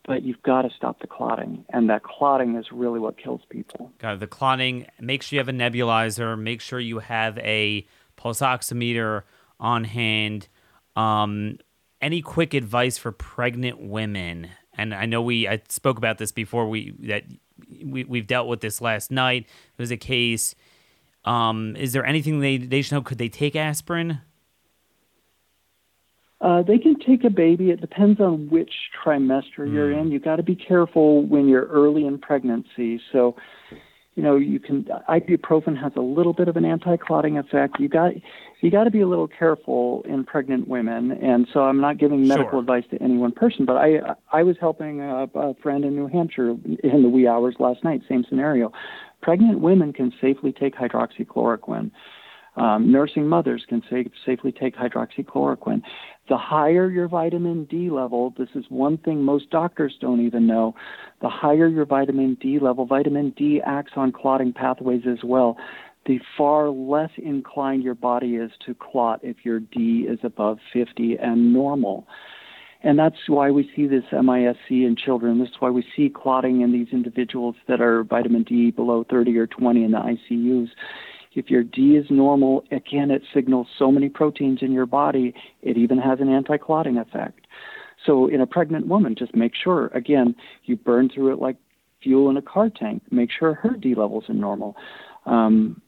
but 0.06 0.22
you've 0.22 0.42
got 0.42 0.62
to 0.62 0.70
stop 0.76 1.00
the 1.00 1.06
clotting. 1.06 1.64
And 1.70 1.88
that 1.88 2.02
clotting 2.02 2.56
is 2.56 2.66
really 2.70 3.00
what 3.00 3.16
kills 3.16 3.40
people. 3.48 3.90
Got 3.98 4.14
it. 4.14 4.20
The 4.20 4.26
clotting, 4.26 4.86
make 5.00 5.22
sure 5.22 5.36
you 5.36 5.40
have 5.40 5.48
a 5.48 5.52
nebulizer, 5.52 6.38
make 6.38 6.60
sure 6.60 6.78
you 6.78 6.98
have 6.98 7.38
a 7.38 7.86
pulse 8.16 8.40
oximeter 8.40 9.22
on 9.58 9.84
hand. 9.84 10.48
Um, 10.94 11.58
any 12.00 12.20
quick 12.20 12.54
advice 12.54 12.98
for 12.98 13.12
pregnant 13.12 13.80
women? 13.80 14.50
And 14.74 14.94
I 14.94 15.06
know 15.06 15.22
we 15.22 15.48
I 15.48 15.62
spoke 15.68 15.96
about 15.96 16.18
this 16.18 16.32
before 16.32 16.68
we 16.68 16.94
that 17.00 17.24
we, 17.84 18.04
we've 18.04 18.26
dealt 18.26 18.48
with 18.48 18.60
this 18.60 18.80
last 18.80 19.10
night. 19.10 19.46
It 19.46 19.82
was 19.82 19.90
a 19.90 19.96
case. 19.96 20.54
Um, 21.24 21.74
is 21.76 21.92
there 21.92 22.06
anything 22.06 22.40
they 22.40 22.56
they 22.56 22.82
should 22.82 22.92
know? 22.92 23.02
Could 23.02 23.18
they 23.18 23.28
take 23.28 23.56
aspirin? 23.56 24.20
Uh, 26.40 26.62
they 26.62 26.78
can 26.78 26.98
take 26.98 27.24
a 27.24 27.30
baby. 27.30 27.70
It 27.70 27.80
depends 27.80 28.20
on 28.20 28.48
which 28.50 28.70
trimester 29.04 29.60
mm. 29.60 29.72
you're 29.72 29.92
in. 29.92 30.10
You 30.10 30.18
got 30.18 30.36
to 30.36 30.42
be 30.42 30.54
careful 30.54 31.22
when 31.26 31.48
you're 31.48 31.66
early 31.66 32.04
in 32.06 32.18
pregnancy. 32.18 33.00
So, 33.10 33.36
you 34.16 34.22
know, 34.22 34.36
you 34.36 34.58
can 34.58 34.84
ibuprofen 35.10 35.80
has 35.80 35.92
a 35.94 36.00
little 36.00 36.32
bit 36.32 36.48
of 36.48 36.56
an 36.56 36.64
anti-clotting 36.64 37.36
effect. 37.36 37.78
You 37.78 37.88
got 37.88 38.12
you 38.62 38.70
got 38.70 38.84
to 38.84 38.90
be 38.90 39.02
a 39.02 39.06
little 39.06 39.28
careful 39.28 40.02
in 40.08 40.24
pregnant 40.24 40.66
women. 40.66 41.12
And 41.12 41.46
so 41.52 41.60
I'm 41.60 41.82
not 41.82 41.98
giving 41.98 42.26
medical 42.26 42.52
sure. 42.52 42.60
advice 42.60 42.84
to 42.92 43.02
any 43.02 43.18
one 43.18 43.32
person, 43.32 43.66
but 43.66 43.76
I 43.76 43.98
I 44.32 44.42
was 44.42 44.56
helping 44.58 45.02
a, 45.02 45.24
a 45.34 45.54
friend 45.62 45.84
in 45.84 45.94
New 45.94 46.08
Hampshire 46.08 46.48
in 46.82 47.02
the 47.02 47.10
wee 47.10 47.28
hours 47.28 47.56
last 47.58 47.84
night. 47.84 48.00
Same 48.08 48.24
scenario. 48.26 48.72
Pregnant 49.20 49.60
women 49.60 49.92
can 49.92 50.10
safely 50.18 50.52
take 50.52 50.74
hydroxychloroquine. 50.74 51.90
Um, 52.56 52.90
nursing 52.90 53.28
mothers 53.28 53.66
can 53.68 53.82
sa- 53.90 54.08
safely 54.24 54.50
take 54.50 54.76
hydroxychloroquine. 54.76 55.82
The 56.28 56.36
higher 56.36 56.90
your 56.90 57.06
vitamin 57.06 57.64
D 57.64 57.88
level, 57.88 58.34
this 58.36 58.48
is 58.54 58.64
one 58.68 58.98
thing 58.98 59.22
most 59.22 59.50
doctors 59.50 59.96
don't 60.00 60.24
even 60.26 60.46
know. 60.46 60.74
The 61.22 61.28
higher 61.28 61.68
your 61.68 61.84
vitamin 61.84 62.36
D 62.40 62.58
level, 62.58 62.84
vitamin 62.84 63.30
D 63.36 63.60
acts 63.64 63.92
on 63.94 64.10
clotting 64.10 64.52
pathways 64.52 65.02
as 65.08 65.18
well. 65.22 65.56
The 66.06 66.18
far 66.36 66.68
less 66.68 67.10
inclined 67.16 67.84
your 67.84 67.94
body 67.94 68.36
is 68.36 68.50
to 68.66 68.74
clot 68.74 69.20
if 69.22 69.36
your 69.44 69.60
D 69.60 70.06
is 70.08 70.18
above 70.24 70.58
50 70.72 71.16
and 71.16 71.52
normal. 71.52 72.06
And 72.82 72.98
that's 72.98 73.16
why 73.28 73.50
we 73.50 73.70
see 73.74 73.86
this 73.86 74.04
MISC 74.12 74.70
in 74.70 74.96
children. 74.96 75.38
This 75.38 75.48
is 75.48 75.56
why 75.58 75.70
we 75.70 75.84
see 75.96 76.08
clotting 76.08 76.60
in 76.60 76.72
these 76.72 76.88
individuals 76.92 77.56
that 77.68 77.80
are 77.80 78.04
vitamin 78.04 78.42
D 78.42 78.70
below 78.70 79.04
30 79.08 79.36
or 79.38 79.46
20 79.46 79.84
in 79.84 79.90
the 79.92 79.98
ICUs 79.98 80.68
if 81.36 81.50
your 81.50 81.62
D 81.62 81.96
is 81.96 82.06
normal, 82.10 82.64
again, 82.70 83.10
it 83.10 83.22
signals 83.34 83.66
so 83.78 83.92
many 83.92 84.08
proteins 84.08 84.60
in 84.62 84.72
your 84.72 84.86
body, 84.86 85.34
it 85.62 85.76
even 85.76 85.98
has 85.98 86.20
an 86.20 86.28
anti 86.28 86.56
clotting 86.56 86.96
effect. 86.96 87.46
So, 88.04 88.28
in 88.28 88.40
a 88.40 88.46
pregnant 88.46 88.86
woman, 88.86 89.14
just 89.16 89.34
make 89.34 89.52
sure, 89.54 89.88
again, 89.88 90.34
you 90.64 90.76
burn 90.76 91.08
through 91.08 91.32
it 91.32 91.40
like 91.40 91.56
fuel 92.02 92.30
in 92.30 92.36
a 92.36 92.42
car 92.42 92.70
tank. 92.70 93.02
Make 93.10 93.30
sure 93.30 93.54
her 93.54 93.70
D 93.70 93.94
levels 93.94 94.24
are 94.28 94.34
normal. 94.34 94.76
Um, 95.26 95.80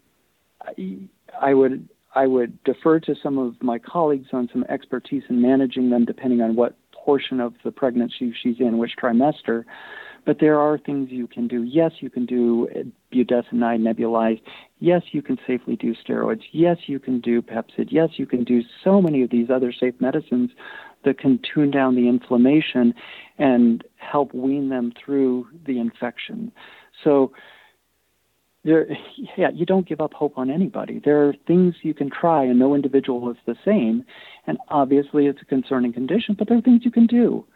I, 0.62 0.98
I 1.40 1.54
would 1.54 1.88
I 2.14 2.26
would 2.26 2.62
defer 2.64 3.00
to 3.00 3.14
some 3.22 3.38
of 3.38 3.62
my 3.62 3.78
colleagues 3.78 4.28
on 4.32 4.48
some 4.52 4.64
expertise 4.68 5.22
in 5.28 5.40
managing 5.40 5.90
them, 5.90 6.04
depending 6.04 6.40
on 6.40 6.56
what 6.56 6.76
portion 6.92 7.40
of 7.40 7.54
the 7.64 7.70
pregnancy 7.70 8.34
she's 8.42 8.56
in, 8.58 8.78
which 8.78 8.92
trimester. 9.00 9.64
But 10.28 10.40
there 10.40 10.60
are 10.60 10.76
things 10.76 11.08
you 11.10 11.26
can 11.26 11.48
do. 11.48 11.62
Yes, 11.62 11.90
you 12.00 12.10
can 12.10 12.26
do 12.26 12.68
uh, 12.76 12.80
budesonide 13.10 13.80
nebulized. 13.80 14.42
Yes, 14.78 15.00
you 15.12 15.22
can 15.22 15.38
safely 15.46 15.74
do 15.74 15.94
steroids. 15.94 16.42
Yes, 16.52 16.76
you 16.86 16.98
can 16.98 17.18
do 17.22 17.40
Pepcid. 17.40 17.86
Yes, 17.88 18.10
you 18.18 18.26
can 18.26 18.44
do 18.44 18.60
so 18.84 19.00
many 19.00 19.22
of 19.22 19.30
these 19.30 19.48
other 19.48 19.72
safe 19.72 19.94
medicines 20.00 20.50
that 21.06 21.18
can 21.18 21.40
tune 21.54 21.70
down 21.70 21.94
the 21.94 22.10
inflammation 22.10 22.92
and 23.38 23.82
help 23.96 24.34
wean 24.34 24.68
them 24.68 24.92
through 25.02 25.46
the 25.66 25.80
infection. 25.80 26.52
So, 27.02 27.32
there, 28.66 28.86
yeah, 29.38 29.48
you 29.48 29.64
don't 29.64 29.88
give 29.88 30.02
up 30.02 30.12
hope 30.12 30.36
on 30.36 30.50
anybody. 30.50 31.00
There 31.02 31.26
are 31.26 31.32
things 31.46 31.76
you 31.80 31.94
can 31.94 32.10
try, 32.10 32.44
and 32.44 32.58
no 32.58 32.74
individual 32.74 33.30
is 33.30 33.38
the 33.46 33.56
same. 33.64 34.04
And 34.46 34.58
obviously, 34.68 35.24
it's 35.24 35.40
a 35.40 35.46
concerning 35.46 35.94
condition, 35.94 36.36
but 36.38 36.50
there 36.50 36.58
are 36.58 36.60
things 36.60 36.82
you 36.84 36.90
can 36.90 37.06
do 37.06 37.46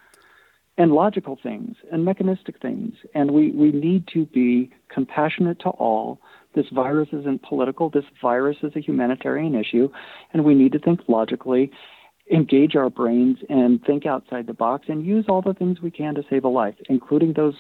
and 0.79 0.93
logical 0.93 1.39
things 1.43 1.77
and 1.91 2.05
mechanistic 2.05 2.61
things. 2.61 2.95
And 3.15 3.33
we, 3.33 3.51
we 3.51 3.73
need 3.73 4.09
to 4.15 4.27
be 4.27 4.71
compassionate 4.89 5.61
to 5.61 5.69
all. 5.69 6.21
This 6.55 6.67
virus 6.73 7.09
isn't 7.13 7.43
political. 7.43 7.91
This 7.91 8.05
virus 8.21 8.57
is 8.63 8.73
a 8.77 8.81
humanitarian 8.81 9.55
issue, 9.55 9.91
and 10.33 10.45
we 10.45 10.55
need 10.55 10.73
to 10.73 10.79
think 10.79 11.01
logically, 11.09 11.71
engage 12.31 12.77
our 12.77 12.91
brains, 12.91 13.39
and 13.49 13.83
think 13.85 14.07
outside 14.07 14.47
the 14.47 14.53
box, 14.53 14.87
and 14.89 15.05
use 15.05 15.25
all 15.29 15.43
the 15.43 15.55
things 15.55 15.81
we 15.81 15.91
can 15.91 16.15
to 16.15 16.23
save 16.29 16.45
a 16.45 16.49
life, 16.49 16.75
including 16.89 17.33
those 17.33 17.55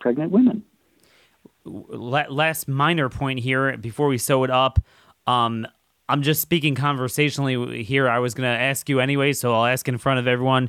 pregnant 0.00 0.32
women. 0.32 0.64
Last 1.64 2.68
minor 2.68 3.08
point 3.08 3.40
here 3.40 3.76
before 3.76 4.08
we 4.08 4.18
sew 4.18 4.44
it 4.44 4.50
up. 4.50 4.80
Um, 5.26 5.66
I'm 6.08 6.22
just 6.22 6.42
speaking 6.42 6.74
conversationally 6.74 7.82
here. 7.82 8.08
I 8.08 8.18
was 8.18 8.34
going 8.34 8.52
to 8.52 8.60
ask 8.60 8.88
you 8.88 9.00
anyway, 9.00 9.32
so 9.32 9.54
I'll 9.54 9.64
ask 9.64 9.88
in 9.88 9.96
front 9.96 10.18
of 10.18 10.26
everyone. 10.26 10.68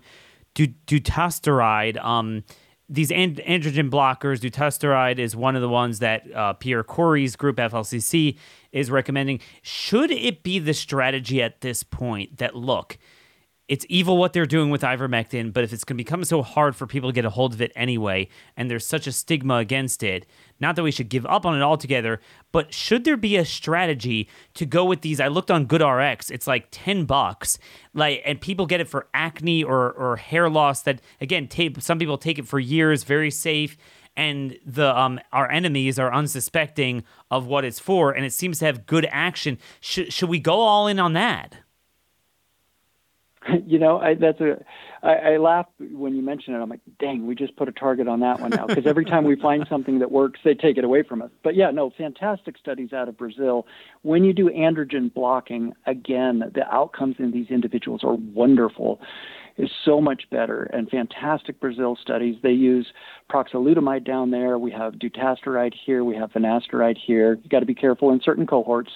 Dutasteride, 0.56 2.04
um, 2.04 2.44
these 2.88 3.12
and- 3.12 3.38
androgen 3.38 3.90
blockers, 3.90 4.40
dutasteride 4.40 5.20
is 5.20 5.36
one 5.36 5.56
of 5.56 5.62
the 5.62 5.70
ones 5.70 6.00
that 6.00 6.32
uh, 6.34 6.54
Pierre 6.54 6.84
Kory's 6.84 7.36
group 7.36 7.58
FLCC 7.58 8.38
is 8.72 8.92
recommending. 8.92 9.40
Should 9.62 10.12
it 10.12 10.44
be 10.44 10.60
the 10.60 10.74
strategy 10.74 11.42
at 11.42 11.62
this 11.62 11.84
point 11.84 12.38
that 12.38 12.56
look, 12.56 12.98
it's 13.68 13.86
evil 13.90 14.18
what 14.18 14.34
they're 14.34 14.46
doing 14.46 14.70
with 14.70 14.82
ivermectin, 14.82 15.52
but 15.52 15.64
if 15.64 15.74
it's 15.74 15.84
going 15.84 15.98
to 15.98 16.04
become 16.04 16.24
so 16.24 16.44
hard 16.44 16.76
for 16.76 16.86
people 16.86 17.10
to 17.10 17.14
get 17.14 17.26
a 17.26 17.32
hold 17.32 17.54
of 17.54 17.62
it 17.62 17.72
anyway, 17.76 18.28
and 18.56 18.70
there's 18.70 18.86
such 18.86 19.08
a 19.08 19.12
stigma 19.12 19.56
against 19.56 20.04
it, 20.04 20.26
not 20.60 20.76
that 20.76 20.84
we 20.84 20.92
should 20.92 21.10
give 21.10 21.26
up 21.26 21.46
on 21.46 21.58
it 21.58 21.64
altogether, 21.64 22.22
but 22.52 22.74
should 22.74 23.06
there 23.06 23.18
be 23.18 23.36
a 23.38 23.46
strategy 23.46 24.30
to 24.54 24.66
go 24.66 24.86
with 24.86 25.02
these? 25.02 25.20
I 25.20 25.30
looked 25.30 25.50
on 25.50 25.68
GoodRx, 25.68 26.30
it's 26.30 26.46
like 26.46 26.68
10 26.70 27.06
bucks, 27.06 27.58
like, 27.94 28.22
and 28.24 28.40
people 28.40 28.68
get 28.68 28.82
it 28.82 28.88
for 28.88 29.08
acne 29.16 29.64
or, 29.64 29.92
or 29.94 30.18
hair 30.18 30.48
loss 30.48 30.82
that, 30.84 31.02
again, 31.20 31.50
some 31.80 31.98
people 31.98 32.20
take 32.20 32.38
it 32.38 32.48
for 32.48 32.60
years, 32.60 33.04
very 33.04 33.32
safe 33.32 33.78
and 34.18 34.58
the 34.66 34.98
um 34.98 35.20
our 35.34 35.52
enemies 35.52 36.00
are 36.00 36.14
unsuspecting 36.14 37.04
of 37.30 37.46
what 37.46 37.66
it's 37.66 37.80
for 37.80 38.12
and 38.12 38.26
it 38.26 38.32
seems 38.32 38.60
to 38.60 38.66
have 38.66 38.86
good 38.86 39.06
action 39.12 39.58
should 39.82 40.12
should 40.14 40.30
we 40.30 40.40
go 40.40 40.62
all 40.62 40.88
in 40.88 41.00
on 41.00 41.12
that 41.12 41.58
you 43.66 43.80
know, 43.80 44.00
I, 44.00 44.16
that's 44.16 44.40
a. 44.42 44.64
I, 45.04 45.34
I 45.34 45.38
laugh 45.38 45.68
when 45.80 46.16
you 46.16 46.22
mention 46.22 46.54
it. 46.56 46.60
I'm 46.60 46.70
like, 46.70 46.82
dang, 47.00 47.28
we 47.28 47.36
just 47.36 47.56
put 47.58 47.68
a 47.68 47.72
target 47.72 48.08
on 48.08 48.20
that 48.22 48.40
one 48.40 48.52
now 48.52 48.66
because 48.66 48.88
every 48.88 49.06
time 49.06 49.24
we 49.24 49.36
find 49.36 49.66
something 49.70 50.00
that 50.00 50.12
works, 50.12 50.40
they 50.44 50.54
take 50.54 50.78
it 50.78 50.84
away 50.84 51.04
from 51.04 51.22
us. 51.22 51.30
But 51.44 51.56
yeah, 51.56 51.72
no, 51.72 51.92
fantastic 51.98 52.58
studies 52.58 52.94
out 52.94 53.08
of 53.08 53.18
Brazil. 53.18 53.68
When 54.02 54.24
you 54.24 54.34
do 54.34 54.50
androgen 54.50 55.14
blocking, 55.14 55.74
again, 55.86 56.52
the 56.54 56.68
outcomes 56.72 57.18
in 57.20 57.32
these 57.32 57.48
individuals 57.50 58.04
are 58.04 58.16
wonderful. 58.16 59.00
Is 59.58 59.72
so 59.86 60.02
much 60.02 60.24
better 60.30 60.64
and 60.74 60.90
fantastic 60.90 61.62
Brazil 61.62 61.98
studies. 62.02 62.36
They 62.44 62.52
use 62.52 62.88
proxalutamide 63.32 64.06
down 64.06 64.32
there. 64.32 64.60
We 64.60 64.70
have 64.72 64.96
dutasteride 64.96 65.72
here. 65.86 66.04
We 66.04 66.14
have 66.18 66.32
finasteride 66.32 66.98
here. 66.98 67.40
You 67.42 67.50
got 67.50 67.62
to 67.62 67.66
be 67.66 67.74
careful 67.74 68.12
in 68.12 68.20
certain 68.22 68.46
cohorts 68.46 68.92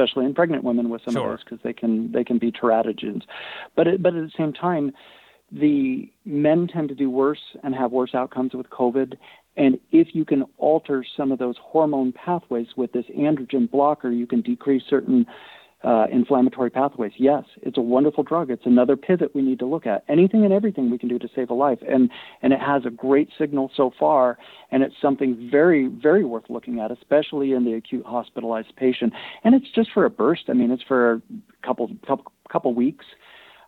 especially 0.00 0.26
in 0.26 0.34
pregnant 0.34 0.64
women 0.64 0.88
with 0.88 1.02
some 1.04 1.14
sure. 1.14 1.32
of 1.32 1.38
those 1.38 1.44
because 1.44 1.58
they 1.62 1.72
can 1.72 2.12
they 2.12 2.24
can 2.24 2.38
be 2.38 2.50
teratogens. 2.50 3.22
But 3.76 3.86
it, 3.86 4.02
but 4.02 4.14
at 4.14 4.22
the 4.22 4.32
same 4.36 4.52
time, 4.52 4.92
the 5.52 6.10
men 6.24 6.68
tend 6.68 6.88
to 6.88 6.94
do 6.94 7.10
worse 7.10 7.40
and 7.62 7.74
have 7.74 7.92
worse 7.92 8.14
outcomes 8.14 8.54
with 8.54 8.70
COVID. 8.70 9.14
And 9.56 9.78
if 9.90 10.14
you 10.14 10.24
can 10.24 10.44
alter 10.58 11.04
some 11.16 11.32
of 11.32 11.38
those 11.38 11.56
hormone 11.60 12.12
pathways 12.12 12.68
with 12.76 12.92
this 12.92 13.06
androgen 13.16 13.70
blocker, 13.70 14.10
you 14.10 14.26
can 14.26 14.42
decrease 14.42 14.82
certain 14.88 15.26
uh, 15.82 16.06
inflammatory 16.12 16.70
pathways. 16.70 17.12
Yes, 17.16 17.44
it's 17.62 17.78
a 17.78 17.80
wonderful 17.80 18.22
drug. 18.22 18.50
It's 18.50 18.66
another 18.66 18.96
pivot 18.96 19.34
we 19.34 19.42
need 19.42 19.58
to 19.60 19.66
look 19.66 19.86
at. 19.86 20.04
Anything 20.08 20.44
and 20.44 20.52
everything 20.52 20.90
we 20.90 20.98
can 20.98 21.08
do 21.08 21.18
to 21.18 21.28
save 21.34 21.50
a 21.50 21.54
life, 21.54 21.78
and 21.88 22.10
and 22.42 22.52
it 22.52 22.60
has 22.60 22.84
a 22.84 22.90
great 22.90 23.30
signal 23.38 23.70
so 23.74 23.90
far, 23.98 24.38
and 24.70 24.82
it's 24.82 24.94
something 25.00 25.48
very 25.50 25.86
very 25.86 26.24
worth 26.24 26.44
looking 26.50 26.80
at, 26.80 26.90
especially 26.90 27.52
in 27.52 27.64
the 27.64 27.74
acute 27.74 28.04
hospitalized 28.04 28.74
patient. 28.76 29.12
And 29.42 29.54
it's 29.54 29.70
just 29.74 29.90
for 29.92 30.04
a 30.04 30.10
burst. 30.10 30.44
I 30.48 30.52
mean, 30.52 30.70
it's 30.70 30.82
for 30.82 31.14
a 31.14 31.22
couple 31.64 31.90
couple 32.06 32.32
couple 32.50 32.74
weeks. 32.74 33.06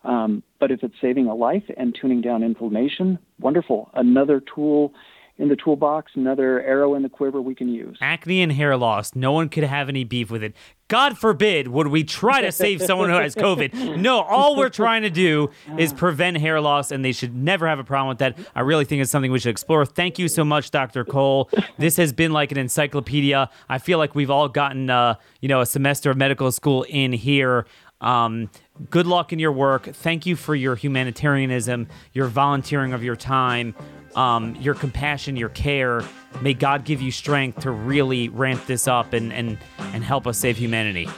Um, 0.04 0.42
but 0.58 0.72
if 0.72 0.82
it's 0.82 0.94
saving 1.00 1.26
a 1.26 1.34
life 1.34 1.62
and 1.76 1.96
tuning 1.98 2.20
down 2.20 2.42
inflammation, 2.42 3.18
wonderful. 3.38 3.88
Another 3.94 4.42
tool 4.54 4.92
in 5.38 5.48
the 5.48 5.56
toolbox, 5.56 6.12
another 6.14 6.62
arrow 6.62 6.94
in 6.94 7.02
the 7.02 7.08
quiver 7.08 7.40
we 7.40 7.54
can 7.54 7.68
use. 7.68 7.96
Acne 8.00 8.42
and 8.42 8.52
hair 8.52 8.76
loss. 8.76 9.14
No 9.14 9.32
one 9.32 9.48
could 9.48 9.64
have 9.64 9.88
any 9.88 10.04
beef 10.04 10.30
with 10.30 10.42
it. 10.42 10.54
God 10.88 11.16
forbid 11.16 11.68
would 11.68 11.88
we 11.88 12.04
try 12.04 12.42
to 12.42 12.52
save 12.52 12.82
someone 12.86 13.08
who 13.08 13.16
has 13.16 13.34
COVID. 13.34 13.96
No, 13.98 14.20
all 14.20 14.56
we're 14.56 14.68
trying 14.82 15.02
to 15.02 15.10
do 15.10 15.50
is 15.78 15.92
prevent 15.92 16.36
hair 16.36 16.60
loss, 16.60 16.90
and 16.90 17.04
they 17.04 17.12
should 17.12 17.34
never 17.34 17.66
have 17.66 17.78
a 17.78 17.84
problem 17.84 18.08
with 18.08 18.18
that. 18.18 18.38
I 18.54 18.60
really 18.60 18.84
think 18.84 19.00
it's 19.00 19.10
something 19.10 19.32
we 19.32 19.38
should 19.38 19.50
explore. 19.50 19.86
Thank 19.86 20.18
you 20.18 20.28
so 20.28 20.44
much, 20.44 20.70
Dr. 20.70 21.04
Cole. 21.04 21.48
This 21.78 21.96
has 21.96 22.12
been 22.12 22.32
like 22.32 22.52
an 22.52 22.58
encyclopedia. 22.58 23.48
I 23.70 23.78
feel 23.78 23.98
like 23.98 24.14
we've 24.14 24.30
all 24.30 24.48
gotten, 24.48 24.90
uh, 24.90 25.14
you 25.40 25.48
know, 25.48 25.60
a 25.62 25.66
semester 25.66 26.10
of 26.10 26.18
medical 26.18 26.52
school 26.52 26.82
in 26.84 27.12
here. 27.12 27.66
Um, 28.02 28.50
good 28.90 29.06
luck 29.06 29.32
in 29.32 29.38
your 29.38 29.52
work. 29.52 29.84
Thank 29.86 30.26
you 30.26 30.36
for 30.36 30.54
your 30.54 30.76
humanitarianism, 30.76 31.88
your 32.12 32.26
volunteering 32.26 32.92
of 32.92 33.02
your 33.02 33.16
time 33.16 33.74
um, 34.16 34.54
your 34.56 34.74
compassion, 34.74 35.36
your 35.36 35.48
care. 35.50 36.02
May 36.40 36.54
God 36.54 36.84
give 36.84 37.00
you 37.00 37.10
strength 37.10 37.60
to 37.60 37.70
really 37.70 38.28
ramp 38.28 38.66
this 38.66 38.88
up 38.88 39.12
and, 39.12 39.32
and, 39.32 39.58
and 39.78 40.04
help 40.04 40.26
us 40.26 40.38
save 40.38 40.56
humanity. 40.56 41.08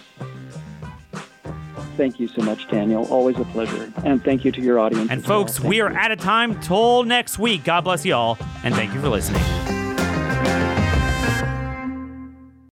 Thank 1.97 2.19
you 2.19 2.27
so 2.27 2.43
much, 2.43 2.69
Daniel. 2.69 3.07
Always 3.07 3.39
a 3.39 3.45
pleasure. 3.45 3.93
And 4.05 4.23
thank 4.25 4.45
you 4.45 4.51
to 4.51 4.61
your 4.61 4.81
audience. 4.81 5.11
And 5.11 5.25
folks, 5.25 5.61
well. 5.61 5.69
we 5.69 5.81
are 5.81 5.91
you. 5.91 5.97
out 5.97 6.11
of 6.11 6.19
time. 6.19 6.61
Till 6.61 7.05
next 7.05 7.39
week. 7.39 7.63
God 7.63 7.83
bless 7.83 8.05
you 8.05 8.15
all. 8.15 8.37
And 8.65 8.75
thank 8.75 8.93
you 8.93 9.01
for 9.01 9.09
listening. 9.09 9.84